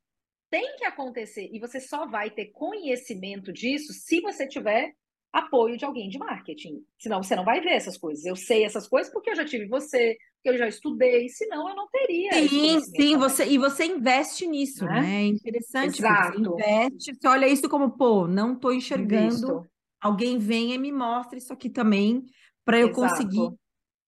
tem 0.51 0.77
que 0.77 0.85
acontecer. 0.85 1.49
E 1.53 1.59
você 1.59 1.81
só 1.81 2.07
vai 2.07 2.31
ter 2.31 2.47
conhecimento 2.47 3.53
disso 3.53 3.93
se 3.93 4.21
você 4.21 4.47
tiver 4.47 4.93
apoio 5.33 5.77
de 5.77 5.85
alguém 5.85 6.09
de 6.09 6.19
marketing. 6.19 6.83
Senão 6.99 7.23
você 7.23 7.37
não 7.37 7.45
vai 7.45 7.61
ver 7.61 7.73
essas 7.73 7.99
coisas. 7.99 8.25
Eu 8.25 8.37
sei 8.37 8.65
essas 8.65 8.89
coisas 8.89 9.13
porque 9.13 9.31
eu 9.31 9.37
já 9.37 9.45
tive 9.45 9.67
você, 9.67 10.17
porque 10.37 10.51
eu 10.51 10.59
já 10.59 10.69
estudei, 10.69 11.29
senão 11.29 11.69
eu 11.69 11.77
não 11.77 11.87
teria. 11.89 12.33
Sim, 12.33 12.81
sim, 12.81 13.17
você, 13.17 13.47
e 13.47 13.59
você 13.59 13.85
investe 13.85 14.47
nisso, 14.47 14.85
né? 14.85 15.01
né? 15.01 15.23
É 15.23 15.27
interessante. 15.27 15.99
Exato. 15.99 16.39
Você 16.39 16.49
investe, 16.49 17.15
você 17.15 17.29
olha 17.29 17.49
isso 17.49 17.69
como, 17.69 17.91
pô, 17.91 18.27
não 18.27 18.55
estou 18.55 18.73
enxergando. 18.73 19.27
Invisto. 19.27 19.67
Alguém 20.01 20.39
venha 20.39 20.75
e 20.75 20.79
me 20.79 20.93
mostre 20.93 21.39
isso 21.39 21.53
aqui 21.53 21.69
também 21.69 22.25
para 22.65 22.79
eu 22.79 22.91
Exato. 22.91 23.09
conseguir 23.09 23.51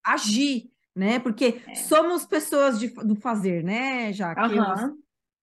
agir, 0.04 0.70
né? 0.94 1.18
Porque 1.18 1.60
é. 1.66 1.74
somos 1.74 2.24
pessoas 2.24 2.78
de, 2.78 2.88
do 2.88 3.14
fazer, 3.14 3.62
né, 3.62 4.12
Jaque? 4.12 4.40
Uhum. 4.40 4.98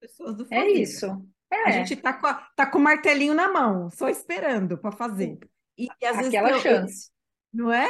Pessoas 0.05 0.35
do 0.35 0.43
é 0.43 0.47
fazer. 0.47 0.61
É 0.61 0.71
isso. 0.71 1.05
É. 1.51 1.63
A 1.63 1.71
gente 1.71 1.95
tá 1.95 2.13
com, 2.13 2.27
a, 2.27 2.33
tá 2.55 2.65
com 2.67 2.77
o 2.77 2.81
martelinho 2.81 3.33
na 3.33 3.51
mão, 3.51 3.89
só 3.89 4.07
esperando 4.07 4.77
para 4.77 4.91
fazer. 4.91 5.39
E, 5.75 5.87
e 5.99 6.05
às 6.05 6.27
Aquela 6.27 6.49
vezes, 6.49 6.63
chance. 6.63 7.11
Não 7.51 7.73
é? 7.73 7.89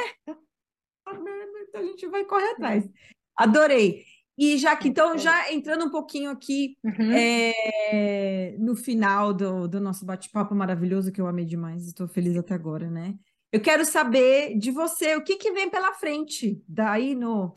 Então 1.68 1.80
a 1.80 1.84
gente 1.84 2.06
vai 2.06 2.24
correr 2.24 2.52
atrás. 2.52 2.88
Adorei. 3.36 4.04
E 4.38 4.56
já 4.56 4.74
que, 4.76 4.88
então, 4.88 5.16
já 5.18 5.52
entrando 5.52 5.84
um 5.84 5.90
pouquinho 5.90 6.30
aqui 6.30 6.76
uhum. 6.84 7.12
é, 7.12 8.56
no 8.58 8.74
final 8.74 9.32
do, 9.32 9.66
do 9.66 9.80
nosso 9.80 10.04
bate-papo 10.04 10.54
maravilhoso, 10.54 11.12
que 11.12 11.20
eu 11.20 11.26
amei 11.26 11.44
demais, 11.44 11.86
estou 11.86 12.06
feliz 12.08 12.36
até 12.36 12.54
agora, 12.54 12.90
né? 12.90 13.14
Eu 13.56 13.60
quero 13.62 13.86
saber 13.86 14.54
de 14.58 14.70
você 14.70 15.16
o 15.16 15.24
que, 15.24 15.36
que 15.36 15.50
vem 15.50 15.70
pela 15.70 15.94
frente 15.94 16.62
daí 16.68 17.14
no, 17.14 17.54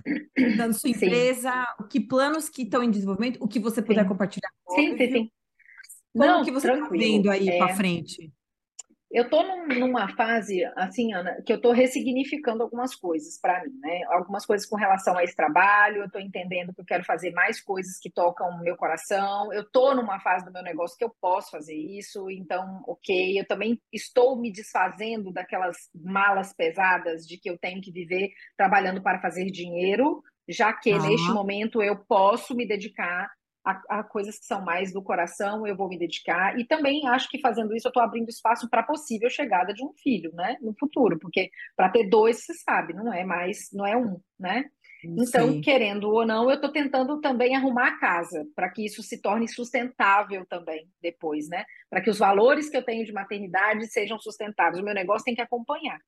na 0.56 0.72
sua 0.72 0.92
empresa, 0.92 1.52
sim. 1.52 1.88
que 1.90 2.00
planos 2.00 2.48
que 2.48 2.62
estão 2.62 2.82
em 2.82 2.90
desenvolvimento, 2.90 3.38
o 3.42 3.50
que 3.50 3.60
você 3.60 3.82
puder 3.82 4.04
sim. 4.04 4.08
compartilhar. 4.08 4.50
Sim, 4.70 4.98
sim, 4.98 5.12
sim. 5.12 5.32
Como 6.14 6.26
Não, 6.26 6.46
que 6.46 6.52
você 6.52 6.72
está 6.72 6.88
vendo 6.88 7.30
aí 7.30 7.50
é... 7.50 7.58
para 7.58 7.76
frente? 7.76 8.32
Eu 9.12 9.24
estou 9.24 9.44
num, 9.44 9.68
numa 9.80 10.08
fase, 10.16 10.64
assim, 10.76 11.14
Ana, 11.14 11.42
que 11.44 11.52
eu 11.52 11.56
estou 11.56 11.72
ressignificando 11.72 12.62
algumas 12.62 12.94
coisas 12.94 13.40
para 13.42 13.64
mim, 13.64 13.74
né? 13.80 14.04
Algumas 14.10 14.46
coisas 14.46 14.68
com 14.68 14.76
relação 14.76 15.18
a 15.18 15.24
esse 15.24 15.36
trabalho, 15.36 15.98
eu 15.98 16.06
estou 16.06 16.22
entendendo 16.22 16.74
que 16.74 16.82
eu 16.82 16.86
quero 16.86 17.04
fazer 17.04 17.32
mais 17.32 17.60
coisas 17.60 17.98
que 18.00 18.12
tocam 18.12 18.48
o 18.50 18.60
meu 18.62 18.78
coração. 18.78 19.52
Eu 19.52 19.64
estou 19.64 19.96
numa 19.96 20.20
fase 20.20 20.46
do 20.46 20.52
meu 20.52 20.62
negócio 20.62 20.96
que 20.96 21.04
eu 21.04 21.12
posso 21.20 21.50
fazer 21.50 21.76
isso, 21.76 22.30
então, 22.30 22.84
ok. 22.88 23.40
Eu 23.40 23.48
também 23.48 23.82
estou 23.92 24.40
me 24.40 24.52
desfazendo 24.52 25.34
daquelas 25.34 25.90
malas 25.96 26.54
pesadas 26.54 27.26
de 27.26 27.38
que 27.38 27.50
eu 27.50 27.58
tenho 27.58 27.82
que 27.82 27.92
viver 27.92 28.30
trabalhando 28.56 29.02
para 29.02 29.20
fazer 29.20 29.46
dinheiro, 29.50 30.22
já 30.48 30.72
que 30.72 30.92
ah. 30.92 31.00
neste 31.00 31.32
momento 31.32 31.82
eu 31.82 31.98
posso 31.98 32.56
me 32.56 32.68
dedicar 32.68 33.28
a, 33.70 34.00
a, 34.00 34.04
coisas 34.04 34.40
que 34.40 34.46
são 34.46 34.64
mais 34.64 34.92
do 34.92 35.02
coração, 35.02 35.66
eu 35.68 35.76
vou 35.76 35.88
me 35.88 35.98
dedicar. 35.98 36.58
E 36.60 36.66
também 36.66 37.08
acho 37.08 37.30
que 37.30 37.40
fazendo 37.40 37.76
isso 37.76 37.88
eu 37.88 37.90
estou 37.90 38.04
abrindo 38.04 38.30
espaço 38.30 38.70
para 38.70 38.82
a 38.82 38.86
possível 38.86 39.30
chegada 39.30 39.74
de 39.74 39.84
um 39.84 39.94
filho, 39.94 40.32
né? 40.34 40.58
No 40.62 40.74
futuro, 40.80 41.20
porque 41.20 41.50
para 41.76 41.90
ter 41.90 42.10
dois, 42.10 42.44
você 42.44 42.54
sabe, 42.54 42.94
não 42.94 43.14
é 43.14 43.24
mais, 43.24 43.70
não 43.74 43.86
é 43.86 43.96
um, 43.96 44.20
né? 44.40 44.66
Então, 45.04 45.54
Sim. 45.54 45.62
querendo 45.62 46.10
ou 46.10 46.26
não, 46.26 46.50
eu 46.50 46.56
estou 46.56 46.72
tentando 46.72 47.22
também 47.22 47.56
arrumar 47.56 47.88
a 47.88 48.00
casa 48.00 48.46
para 48.54 48.70
que 48.70 48.84
isso 48.84 49.02
se 49.02 49.22
torne 49.22 49.48
sustentável 49.48 50.46
também 50.46 50.90
depois, 51.02 51.48
né? 51.48 51.64
Para 51.90 52.02
que 52.02 52.10
os 52.10 52.18
valores 52.18 52.70
que 52.70 52.76
eu 52.76 52.84
tenho 52.84 53.06
de 53.06 53.14
maternidade 53.14 53.88
sejam 53.88 54.20
sustentáveis. 54.20 54.82
O 54.82 54.86
meu 54.86 54.94
negócio 54.94 55.24
tem 55.24 55.36
que 55.36 55.42
acompanhar. 55.42 56.00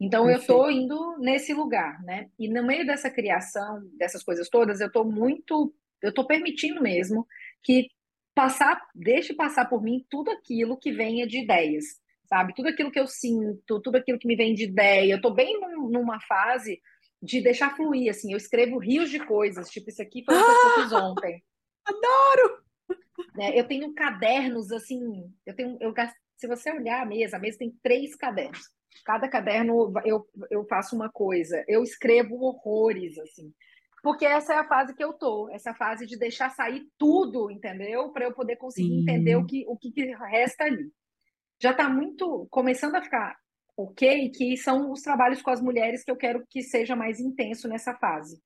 Então, 0.00 0.26
Perfeito. 0.26 0.50
eu 0.50 0.56
estou 0.56 0.70
indo 0.70 1.18
nesse 1.18 1.54
lugar, 1.54 2.02
né? 2.02 2.28
E 2.36 2.48
no 2.48 2.66
meio 2.66 2.84
dessa 2.84 3.08
criação, 3.08 3.80
dessas 3.96 4.24
coisas 4.24 4.48
todas, 4.48 4.80
eu 4.80 4.88
estou 4.88 5.04
muito 5.04 5.72
eu 6.02 6.10
estou 6.10 6.26
permitindo 6.26 6.82
mesmo 6.82 7.26
que 7.62 7.88
passar, 8.34 8.80
deixe 8.94 9.34
passar 9.34 9.66
por 9.66 9.82
mim 9.82 10.04
tudo 10.10 10.30
aquilo 10.30 10.76
que 10.76 10.90
venha 10.90 11.26
de 11.26 11.42
ideias, 11.42 11.84
sabe? 12.26 12.54
Tudo 12.54 12.68
aquilo 12.68 12.90
que 12.90 12.98
eu 12.98 13.06
sinto, 13.06 13.80
tudo 13.80 13.96
aquilo 13.96 14.18
que 14.18 14.26
me 14.26 14.36
vem 14.36 14.54
de 14.54 14.64
ideia. 14.64 15.12
Eu 15.12 15.16
estou 15.16 15.32
bem 15.32 15.60
num, 15.60 15.88
numa 15.88 16.20
fase 16.20 16.80
de 17.22 17.40
deixar 17.40 17.76
fluir, 17.76 18.10
assim. 18.10 18.32
Eu 18.32 18.36
escrevo 18.36 18.78
rios 18.78 19.10
de 19.10 19.20
coisas, 19.24 19.68
tipo, 19.70 19.90
isso 19.90 20.02
aqui 20.02 20.24
foi 20.24 20.34
o 20.34 20.44
que 20.44 20.66
eu 20.66 20.82
fiz 20.82 20.92
ontem. 20.92 21.42
Adoro! 21.84 22.62
É, 23.38 23.58
eu 23.58 23.66
tenho 23.66 23.94
cadernos, 23.94 24.72
assim, 24.72 25.00
eu 25.46 25.54
tenho, 25.54 25.78
eu, 25.80 25.94
se 26.36 26.46
você 26.46 26.70
olhar 26.70 27.02
a 27.02 27.06
mesa, 27.06 27.36
a 27.36 27.40
mesa 27.40 27.58
tem 27.58 27.70
três 27.82 28.16
cadernos. 28.16 28.60
Cada 29.04 29.28
caderno 29.28 29.92
eu, 30.04 30.26
eu 30.50 30.64
faço 30.66 30.94
uma 30.94 31.10
coisa. 31.10 31.64
Eu 31.66 31.82
escrevo 31.82 32.36
horrores, 32.42 33.18
assim 33.18 33.52
porque 34.02 34.26
essa 34.26 34.54
é 34.54 34.58
a 34.58 34.66
fase 34.66 34.94
que 34.94 35.02
eu 35.02 35.12
tô, 35.12 35.48
essa 35.50 35.72
fase 35.72 36.06
de 36.06 36.18
deixar 36.18 36.50
sair 36.50 36.84
tudo, 36.98 37.50
entendeu? 37.50 38.10
Para 38.10 38.24
eu 38.24 38.34
poder 38.34 38.56
conseguir 38.56 38.88
Sim. 38.88 39.02
entender 39.02 39.36
o 39.36 39.46
que, 39.46 39.64
o 39.68 39.76
que 39.76 39.92
resta 40.30 40.64
ali. 40.64 40.90
Já 41.60 41.70
está 41.70 41.88
muito 41.88 42.48
começando 42.50 42.96
a 42.96 43.02
ficar 43.02 43.36
ok, 43.76 44.30
que 44.30 44.56
são 44.56 44.90
os 44.90 45.00
trabalhos 45.00 45.40
com 45.40 45.50
as 45.50 45.60
mulheres 45.60 46.04
que 46.04 46.10
eu 46.10 46.16
quero 46.16 46.44
que 46.50 46.62
seja 46.62 46.96
mais 46.96 47.20
intenso 47.20 47.68
nessa 47.68 47.94
fase. 47.94 48.42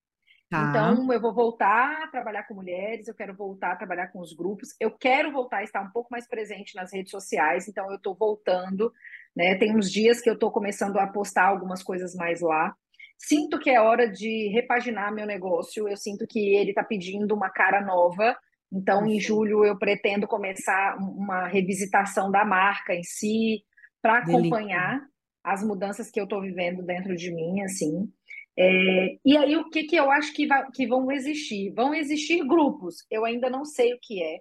Tá. 0.49 0.69
Então, 0.69 1.13
eu 1.13 1.21
vou 1.21 1.35
voltar 1.35 2.05
a 2.05 2.09
trabalhar 2.09 2.45
com 2.45 2.55
mulheres, 2.55 3.09
eu 3.09 3.15
quero 3.15 3.35
voltar 3.35 3.73
a 3.73 3.77
trabalhar 3.77 4.09
com 4.09 4.21
os 4.21 4.33
grupos, 4.33 4.77
eu 4.79 4.93
quero 4.93 5.33
voltar 5.33 5.59
a 5.59 5.65
estar 5.65 5.83
um 5.83 5.91
pouco 5.91 6.09
mais 6.11 6.29
presente 6.29 6.77
nas 6.77 6.93
redes 6.93 7.11
sociais, 7.11 7.67
então 7.67 7.91
eu 7.91 7.97
estou 7.97 8.15
voltando, 8.15 8.93
né? 9.35 9.57
Tem 9.57 9.75
uns 9.75 9.91
dias 9.91 10.21
que 10.21 10.31
eu 10.31 10.35
estou 10.35 10.53
começando 10.53 10.99
a 10.99 11.07
postar 11.07 11.47
algumas 11.47 11.83
coisas 11.83 12.15
mais 12.15 12.41
lá. 12.43 12.77
Sinto 13.19 13.59
que 13.59 13.71
é 13.71 13.81
hora 13.81 14.09
de 14.09 14.49
repaginar 14.49 15.13
meu 15.13 15.27
negócio, 15.27 15.89
eu 15.89 15.97
sinto 15.97 16.27
que 16.27 16.55
ele 16.55 16.71
está 16.71 16.85
pedindo 16.85 17.35
uma 17.35 17.51
cara 17.51 17.81
nova. 17.81 18.37
Então, 18.73 19.07
em 19.07 19.21
julho, 19.21 19.65
eu 19.65 19.79
pretendo 19.79 20.27
começar 20.27 20.97
uma 20.99 21.47
revisitação 21.47 22.31
da 22.31 22.45
marca 22.45 22.95
em 22.95 23.03
si, 23.03 23.65
para 24.07 24.19
acompanhar 24.19 25.01
as 25.43 25.65
mudanças 25.65 26.11
que 26.11 26.21
eu 26.21 26.25
estou 26.25 26.41
vivendo 26.41 26.83
dentro 26.83 27.17
de 27.17 27.33
mim, 27.33 27.61
assim. 27.63 28.09
É, 28.57 29.19
e 29.25 29.37
aí, 29.37 29.57
o 29.57 29.69
que, 29.69 29.85
que 29.85 29.97
eu 29.97 30.11
acho 30.11 30.33
que, 30.33 30.47
vai, 30.47 30.71
que 30.71 30.87
vão 30.87 31.11
existir? 31.11 31.73
Vão 31.75 31.93
existir 31.93 32.45
grupos, 32.47 33.05
eu 33.11 33.25
ainda 33.25 33.51
não 33.51 33.65
sei 33.65 33.95
o 33.95 33.99
que 34.01 34.23
é. 34.23 34.41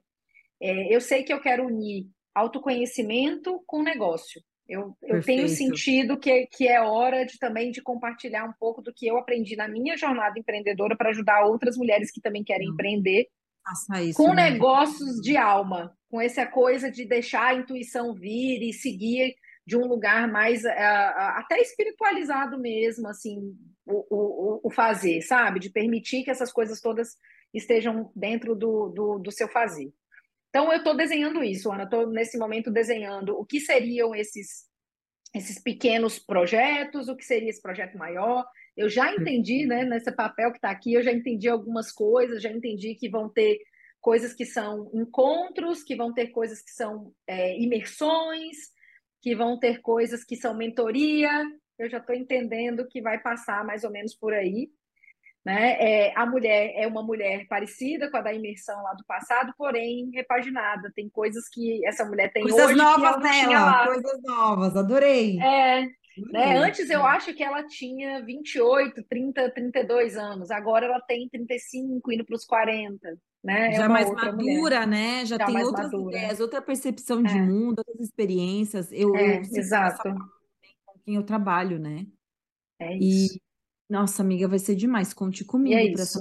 é 0.62 0.96
eu 0.96 1.02
sei 1.02 1.24
que 1.24 1.34
eu 1.34 1.42
quero 1.42 1.66
unir 1.66 2.08
autoconhecimento 2.34 3.62
com 3.66 3.82
negócio. 3.82 4.42
Eu, 4.68 4.98
eu 5.04 5.22
tenho 5.22 5.48
sentido 5.48 6.18
que, 6.18 6.48
que 6.48 6.68
é 6.68 6.82
hora 6.82 7.26
de 7.26 7.38
também 7.38 7.72
de 7.72 7.82
compartilhar 7.82 8.46
um 8.46 8.54
pouco 8.60 8.82
do 8.82 8.94
que 8.94 9.06
eu 9.06 9.18
aprendi 9.18 9.56
na 9.56 9.68
minha 9.68 9.96
jornada 9.96 10.40
empreendedora 10.40 10.96
para 10.96 11.10
ajudar 11.10 11.46
outras 11.46 11.78
mulheres 11.78 12.12
que 12.12 12.20
também 12.20 12.44
querem 12.44 12.70
hum. 12.70 12.74
empreender 12.74 13.28
isso, 14.02 14.18
com 14.18 14.34
né? 14.34 14.52
negócios 14.52 15.20
de 15.22 15.36
alma, 15.36 15.96
com 16.10 16.22
essa 16.22 16.46
coisa 16.46 16.92
de 16.92 17.06
deixar 17.06 17.48
a 17.48 17.56
intuição 17.56 18.14
vir 18.14 18.62
e 18.62 18.72
seguir 18.72 19.36
de 19.66 19.76
um 19.76 19.88
lugar 19.88 20.28
mais 20.32 20.64
uh, 20.64 20.70
até 20.70 21.60
espiritualizado 21.60 22.60
mesmo, 22.60 23.08
assim, 23.08 23.56
o, 23.86 24.06
o, 24.10 24.62
o 24.64 24.70
fazer, 24.70 25.22
sabe? 25.22 25.60
De 25.60 25.72
permitir 25.72 26.24
que 26.24 26.30
essas 26.30 26.52
coisas 26.52 26.80
todas 26.80 27.18
estejam 27.52 28.12
dentro 28.16 28.56
do, 28.56 28.90
do, 28.90 29.20
do 29.20 29.32
seu 29.32 29.48
fazer. 29.48 29.92
Então, 30.56 30.72
eu 30.72 30.78
estou 30.78 30.96
desenhando 30.96 31.44
isso, 31.44 31.70
Ana. 31.70 31.84
Estou, 31.84 32.08
nesse 32.08 32.38
momento, 32.38 32.72
desenhando 32.72 33.38
o 33.38 33.46
que 33.46 33.60
seriam 33.60 34.16
esses, 34.16 34.64
esses 35.36 35.62
pequenos 35.62 36.18
projetos, 36.18 37.10
o 37.10 37.16
que 37.18 37.26
seria 37.26 37.50
esse 37.50 37.62
projeto 37.62 37.98
maior. 37.98 38.46
Eu 38.78 38.88
já 38.88 39.14
entendi, 39.14 39.66
né, 39.66 39.84
nesse 39.84 40.10
papel 40.14 40.52
que 40.52 40.58
está 40.58 40.70
aqui, 40.70 40.94
eu 40.94 41.04
já 41.04 41.12
entendi 41.12 41.50
algumas 41.50 41.92
coisas, 41.92 42.42
já 42.42 42.50
entendi 42.50 42.96
que 42.96 43.10
vão 43.10 43.28
ter 43.28 43.60
coisas 44.00 44.34
que 44.34 44.46
são 44.46 44.90
encontros, 44.94 45.84
que 45.84 45.94
vão 45.94 46.14
ter 46.14 46.28
coisas 46.28 46.62
que 46.62 46.72
são 46.72 47.14
é, 47.28 47.60
imersões, 47.60 48.56
que 49.22 49.36
vão 49.36 49.60
ter 49.60 49.82
coisas 49.82 50.24
que 50.24 50.38
são 50.38 50.56
mentoria. 50.56 51.30
Eu 51.78 51.90
já 51.90 51.98
estou 51.98 52.16
entendendo 52.16 52.88
que 52.88 53.02
vai 53.02 53.22
passar 53.22 53.66
mais 53.66 53.84
ou 53.84 53.92
menos 53.92 54.16
por 54.16 54.34
aí. 54.34 54.70
Né? 55.46 55.74
É, 55.80 56.14
a 56.18 56.26
mulher 56.26 56.74
é 56.76 56.88
uma 56.88 57.04
mulher 57.04 57.46
parecida 57.48 58.10
com 58.10 58.18
a 58.18 58.22
da 58.22 58.34
imersão 58.34 58.82
lá 58.82 58.94
do 58.94 59.06
passado, 59.06 59.54
porém 59.56 60.10
repaginada. 60.12 60.92
Tem 60.96 61.08
coisas 61.08 61.48
que 61.48 61.86
essa 61.86 62.04
mulher 62.04 62.34
tem 62.34 62.42
coisas 62.42 62.66
hoje 62.66 62.76
novas 62.76 63.18
que 63.18 63.28
ela 63.28 63.48
nela, 63.48 63.86
coisas 63.86 64.24
novas, 64.24 64.76
adorei. 64.76 65.40
É, 65.40 65.88
né? 66.32 66.58
Antes 66.58 66.90
eu 66.90 67.06
acho 67.06 67.32
que 67.34 67.44
ela 67.44 67.62
tinha 67.68 68.24
28, 68.26 69.04
30, 69.04 69.52
32 69.52 70.18
anos. 70.18 70.50
Agora 70.50 70.88
ela 70.88 71.02
tem 71.02 71.30
35, 71.30 72.12
indo 72.12 72.26
para 72.26 72.36
os 72.36 72.46
40. 72.46 73.16
Né? 73.44 73.74
É 73.74 73.74
Já 73.74 73.86
é 73.86 73.88
mais 73.88 74.10
madura, 74.12 74.42
mulher. 74.42 74.88
né? 74.88 75.26
Já, 75.26 75.38
Já 75.38 75.46
tem 75.46 75.64
outras 75.64 75.92
madura. 75.92 76.18
ideias, 76.18 76.40
outra 76.40 76.62
percepção 76.62 77.22
de 77.22 77.38
é. 77.38 77.42
mundo, 77.42 77.84
outras 77.86 78.08
experiências. 78.08 78.92
Eu, 78.92 79.16
é, 79.16 79.38
eu 79.38 79.42
exato. 79.42 80.02
com 80.86 81.00
quem 81.06 81.16
eu 81.16 81.24
trabalho, 81.24 81.78
né? 81.78 82.08
É 82.80 82.96
isso. 82.96 83.40
Nossa, 83.90 84.22
amiga, 84.22 84.48
vai 84.48 84.60
ser 84.60 84.76
demais. 84.76 85.14
Conte 85.14 85.44
comigo 85.44 85.76
é 85.76 85.92
para 85.92 86.02
essa 86.02 86.20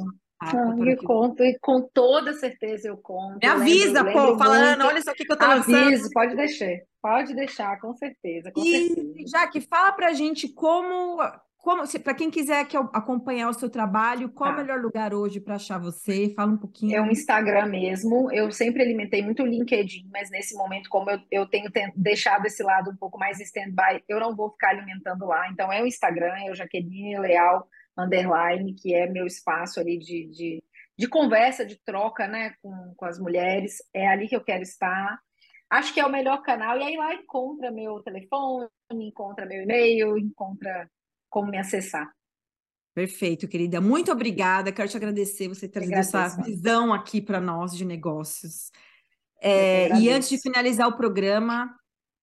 não, 0.52 0.86
eu 0.86 0.96
conto, 0.98 1.42
e 1.42 1.58
com 1.58 1.80
toda 1.80 2.34
certeza 2.34 2.88
eu 2.88 2.98
conto. 2.98 3.38
Me 3.40 3.46
avisa, 3.46 4.02
lembro, 4.02 4.12
pô, 4.12 4.20
lembro 4.20 4.38
falando, 4.38 4.78
muito. 4.78 4.86
olha 4.90 4.98
isso 4.98 5.10
aqui 5.10 5.24
que 5.24 5.32
eu 5.32 5.36
tô 5.38 5.44
Aviso, 5.44 5.70
lançando. 5.70 6.10
pode 6.12 6.36
deixar, 6.36 6.78
pode 7.00 7.34
deixar, 7.34 7.80
com 7.80 7.94
certeza. 7.94 8.52
Com 8.52 8.60
e, 8.62 8.88
certeza. 8.88 9.14
Jaque, 9.30 9.60
fala 9.62 9.92
pra 9.92 10.12
gente 10.12 10.48
como 10.48 11.22
para 12.02 12.14
quem 12.14 12.30
quiser 12.30 12.66
que 12.66 12.76
acompanhar 12.76 13.48
o 13.48 13.54
seu 13.54 13.70
trabalho, 13.70 14.28
qual 14.28 14.50
tá. 14.50 14.56
o 14.56 14.60
melhor 14.60 14.80
lugar 14.80 15.14
hoje 15.14 15.40
para 15.40 15.54
achar 15.54 15.78
você? 15.78 16.34
Fala 16.36 16.52
um 16.52 16.58
pouquinho. 16.58 16.94
É 16.94 17.00
o 17.00 17.10
Instagram 17.10 17.66
mesmo. 17.66 18.30
Eu 18.30 18.52
sempre 18.52 18.82
alimentei 18.82 19.22
muito 19.22 19.42
o 19.42 19.46
LinkedIn, 19.46 20.10
mas 20.12 20.30
nesse 20.30 20.54
momento, 20.54 20.90
como 20.90 21.10
eu, 21.10 21.18
eu 21.30 21.46
tenho 21.46 21.70
deixado 21.96 22.44
esse 22.44 22.62
lado 22.62 22.90
um 22.90 22.96
pouco 22.96 23.18
mais 23.18 23.40
stand-by, 23.40 24.04
eu 24.06 24.20
não 24.20 24.36
vou 24.36 24.50
ficar 24.50 24.70
alimentando 24.70 25.24
lá. 25.24 25.48
Então 25.48 25.72
é 25.72 25.82
o 25.82 25.86
Instagram, 25.86 26.34
é 26.36 26.50
o 26.50 26.54
Jaqueline 26.54 27.18
Leal 27.18 27.66
underline, 27.96 28.74
que 28.74 28.94
é 28.94 29.08
meu 29.08 29.26
espaço 29.26 29.80
ali 29.80 29.98
de, 29.98 30.28
de, 30.28 30.62
de 30.98 31.08
conversa, 31.08 31.64
de 31.64 31.80
troca 31.82 32.28
né, 32.28 32.54
com, 32.60 32.94
com 32.94 33.06
as 33.06 33.18
mulheres. 33.18 33.78
É 33.94 34.06
ali 34.06 34.28
que 34.28 34.36
eu 34.36 34.44
quero 34.44 34.62
estar. 34.62 35.18
Acho 35.70 35.94
que 35.94 36.00
é 36.00 36.04
o 36.04 36.12
melhor 36.12 36.42
canal. 36.42 36.76
E 36.78 36.82
aí 36.82 36.96
lá 36.96 37.14
encontra 37.14 37.70
meu 37.70 38.00
telefone, 38.00 38.68
encontra 38.92 39.46
meu 39.46 39.62
e-mail, 39.62 40.18
encontra 40.18 40.90
como 41.34 41.50
me 41.50 41.58
acessar. 41.58 42.08
Perfeito, 42.94 43.48
querida. 43.48 43.80
Muito 43.80 44.12
obrigada. 44.12 44.70
Quero 44.70 44.88
te 44.88 44.96
agradecer 44.96 45.48
você 45.48 45.66
ter 45.66 45.80
trazido 45.80 45.98
essa 45.98 46.28
visão 46.44 46.94
aqui 46.94 47.20
para 47.20 47.40
nós 47.40 47.76
de 47.76 47.84
negócios. 47.84 48.70
É, 49.42 49.88
e 49.98 50.08
antes 50.08 50.28
de 50.28 50.40
finalizar 50.40 50.86
o 50.86 50.96
programa, 50.96 51.74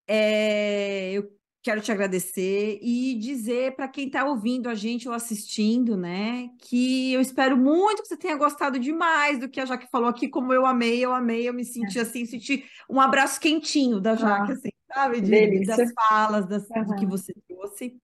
é, 0.08 1.12
eu 1.12 1.30
quero 1.62 1.82
te 1.82 1.92
agradecer 1.92 2.80
e 2.82 3.16
dizer 3.16 3.76
para 3.76 3.90
quem 3.90 4.08
está 4.08 4.24
ouvindo 4.24 4.70
a 4.70 4.74
gente 4.74 5.10
ou 5.10 5.14
assistindo, 5.14 5.98
né, 5.98 6.48
que 6.60 7.12
eu 7.12 7.20
espero 7.20 7.58
muito 7.58 8.02
que 8.02 8.08
você 8.08 8.18
tenha 8.18 8.38
gostado 8.38 8.80
demais 8.80 9.40
do 9.40 9.50
que 9.50 9.60
a 9.60 9.66
Jaque 9.66 9.92
falou 9.92 10.08
aqui, 10.08 10.30
como 10.30 10.54
eu 10.54 10.66
amei, 10.66 11.04
eu 11.04 11.14
amei, 11.14 11.48
eu 11.48 11.54
me 11.54 11.66
senti 11.66 12.00
é. 12.00 12.02
assim, 12.02 12.26
senti 12.26 12.64
um 12.90 13.00
abraço 13.00 13.40
quentinho 13.40 14.00
da 14.00 14.16
Jaque, 14.16 14.52
ah, 14.52 14.56
assim, 14.56 14.70
sabe, 14.92 15.22
de, 15.22 15.66
das 15.66 15.92
falas, 15.94 16.48
das, 16.48 16.68
uhum. 16.70 16.86
do 16.86 16.96
que 16.96 17.06
você 17.06 17.34
trouxe, 17.48 18.02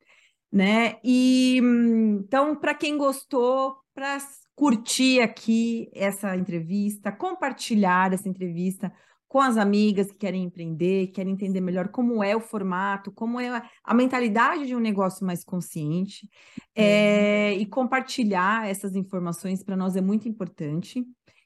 né, 0.51 0.97
e 1.03 1.57
então, 1.57 2.55
para 2.55 2.73
quem 2.73 2.97
gostou, 2.97 3.77
para 3.93 4.17
curtir 4.55 5.21
aqui 5.21 5.89
essa 5.93 6.35
entrevista, 6.35 7.11
compartilhar 7.11 8.13
essa 8.13 8.27
entrevista, 8.27 8.91
com 9.27 9.41
as 9.41 9.57
amigas 9.57 10.09
que 10.09 10.17
querem 10.17 10.43
empreender, 10.43 11.07
que 11.07 11.13
querem 11.13 11.33
entender 11.33 11.59
melhor 11.59 11.89
como 11.89 12.23
é 12.23 12.35
o 12.35 12.39
formato, 12.39 13.11
como 13.11 13.39
é 13.39 13.61
a 13.83 13.93
mentalidade 13.93 14.65
de 14.65 14.75
um 14.75 14.79
negócio 14.79 15.25
mais 15.25 15.43
consciente, 15.43 16.29
é, 16.73 17.53
e 17.53 17.65
compartilhar 17.65 18.67
essas 18.67 18.95
informações 18.95 19.63
para 19.63 19.75
nós 19.75 19.95
é 19.95 20.01
muito 20.01 20.29
importante. 20.29 21.03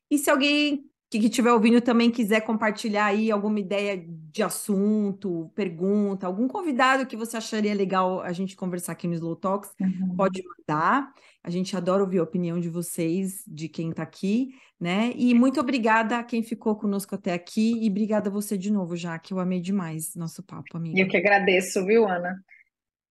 E 0.10 0.18
se 0.18 0.30
alguém 0.30 0.91
que 1.20 1.28
estiver 1.28 1.52
ouvindo 1.52 1.82
também 1.82 2.10
quiser 2.10 2.40
compartilhar 2.40 3.08
aí 3.08 3.30
alguma 3.30 3.60
ideia 3.60 4.02
de 4.08 4.42
assunto, 4.42 5.52
pergunta, 5.54 6.26
algum 6.26 6.48
convidado 6.48 7.06
que 7.06 7.18
você 7.18 7.36
acharia 7.36 7.74
legal 7.74 8.22
a 8.22 8.32
gente 8.32 8.56
conversar 8.56 8.94
aqui 8.94 9.08
no 9.08 9.14
Slow 9.14 9.36
Talks, 9.36 9.72
uhum. 9.78 10.16
pode 10.16 10.42
mandar. 10.42 11.12
A 11.44 11.50
gente 11.50 11.76
adora 11.76 12.02
ouvir 12.02 12.20
a 12.20 12.24
opinião 12.24 12.62
de 12.62 12.70
vocês, 12.70 13.44
de 13.46 13.68
quem 13.68 13.90
está 13.90 14.04
aqui, 14.04 14.54
né? 14.80 15.12
E 15.16 15.34
muito 15.34 15.60
obrigada 15.60 16.18
a 16.18 16.24
quem 16.24 16.42
ficou 16.42 16.78
conosco 16.78 17.14
até 17.14 17.34
aqui 17.34 17.84
e 17.84 17.90
obrigada 17.90 18.30
a 18.30 18.32
você 18.32 18.58
de 18.58 18.72
novo, 18.72 18.96
já 18.96 19.20
que 19.20 19.34
eu 19.34 19.40
amei 19.40 19.60
demais 19.60 20.16
nosso 20.16 20.42
papo, 20.42 20.78
amiga. 20.78 20.98
Eu 20.98 21.10
que 21.10 21.18
agradeço, 21.18 21.86
viu, 21.86 22.08
Ana? 22.08 22.42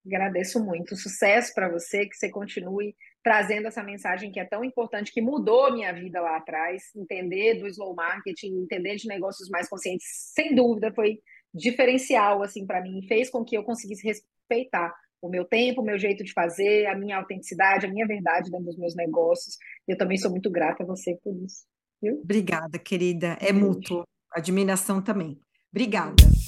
Agradeço 0.06 0.64
muito. 0.64 0.96
Sucesso 0.96 1.52
para 1.54 1.68
você, 1.68 2.06
que 2.06 2.16
você 2.16 2.30
continue 2.30 2.94
trazendo 3.22 3.66
essa 3.68 3.82
mensagem 3.82 4.30
que 4.30 4.40
é 4.40 4.44
tão 4.44 4.64
importante, 4.64 5.12
que 5.12 5.20
mudou 5.20 5.66
a 5.66 5.72
minha 5.72 5.92
vida 5.92 6.20
lá 6.20 6.36
atrás. 6.36 6.84
Entender 6.96 7.60
do 7.60 7.66
slow 7.66 7.94
marketing, 7.94 8.62
entender 8.62 8.96
de 8.96 9.08
negócios 9.08 9.48
mais 9.48 9.68
conscientes, 9.68 10.06
sem 10.34 10.54
dúvida, 10.54 10.92
foi 10.92 11.20
diferencial 11.52 12.42
assim 12.42 12.66
para 12.66 12.80
mim, 12.80 13.04
fez 13.08 13.28
com 13.28 13.44
que 13.44 13.56
eu 13.56 13.64
conseguisse 13.64 14.06
respeitar 14.06 14.94
o 15.20 15.28
meu 15.28 15.44
tempo, 15.44 15.82
o 15.82 15.84
meu 15.84 15.98
jeito 15.98 16.24
de 16.24 16.32
fazer, 16.32 16.86
a 16.86 16.96
minha 16.96 17.18
autenticidade, 17.18 17.86
a 17.86 17.90
minha 17.90 18.06
verdade 18.06 18.50
dentro 18.50 18.66
dos 18.66 18.78
meus 18.78 18.94
negócios. 18.96 19.56
Eu 19.86 19.98
também 19.98 20.16
sou 20.16 20.30
muito 20.30 20.50
grata 20.50 20.82
a 20.82 20.86
você 20.86 21.18
por 21.22 21.36
isso. 21.44 21.64
Viu? 22.00 22.20
Obrigada, 22.22 22.78
querida. 22.78 23.36
É 23.40 23.52
mútuo. 23.52 24.04
Admiração 24.32 25.02
também. 25.02 25.38
Obrigada. 25.70 26.39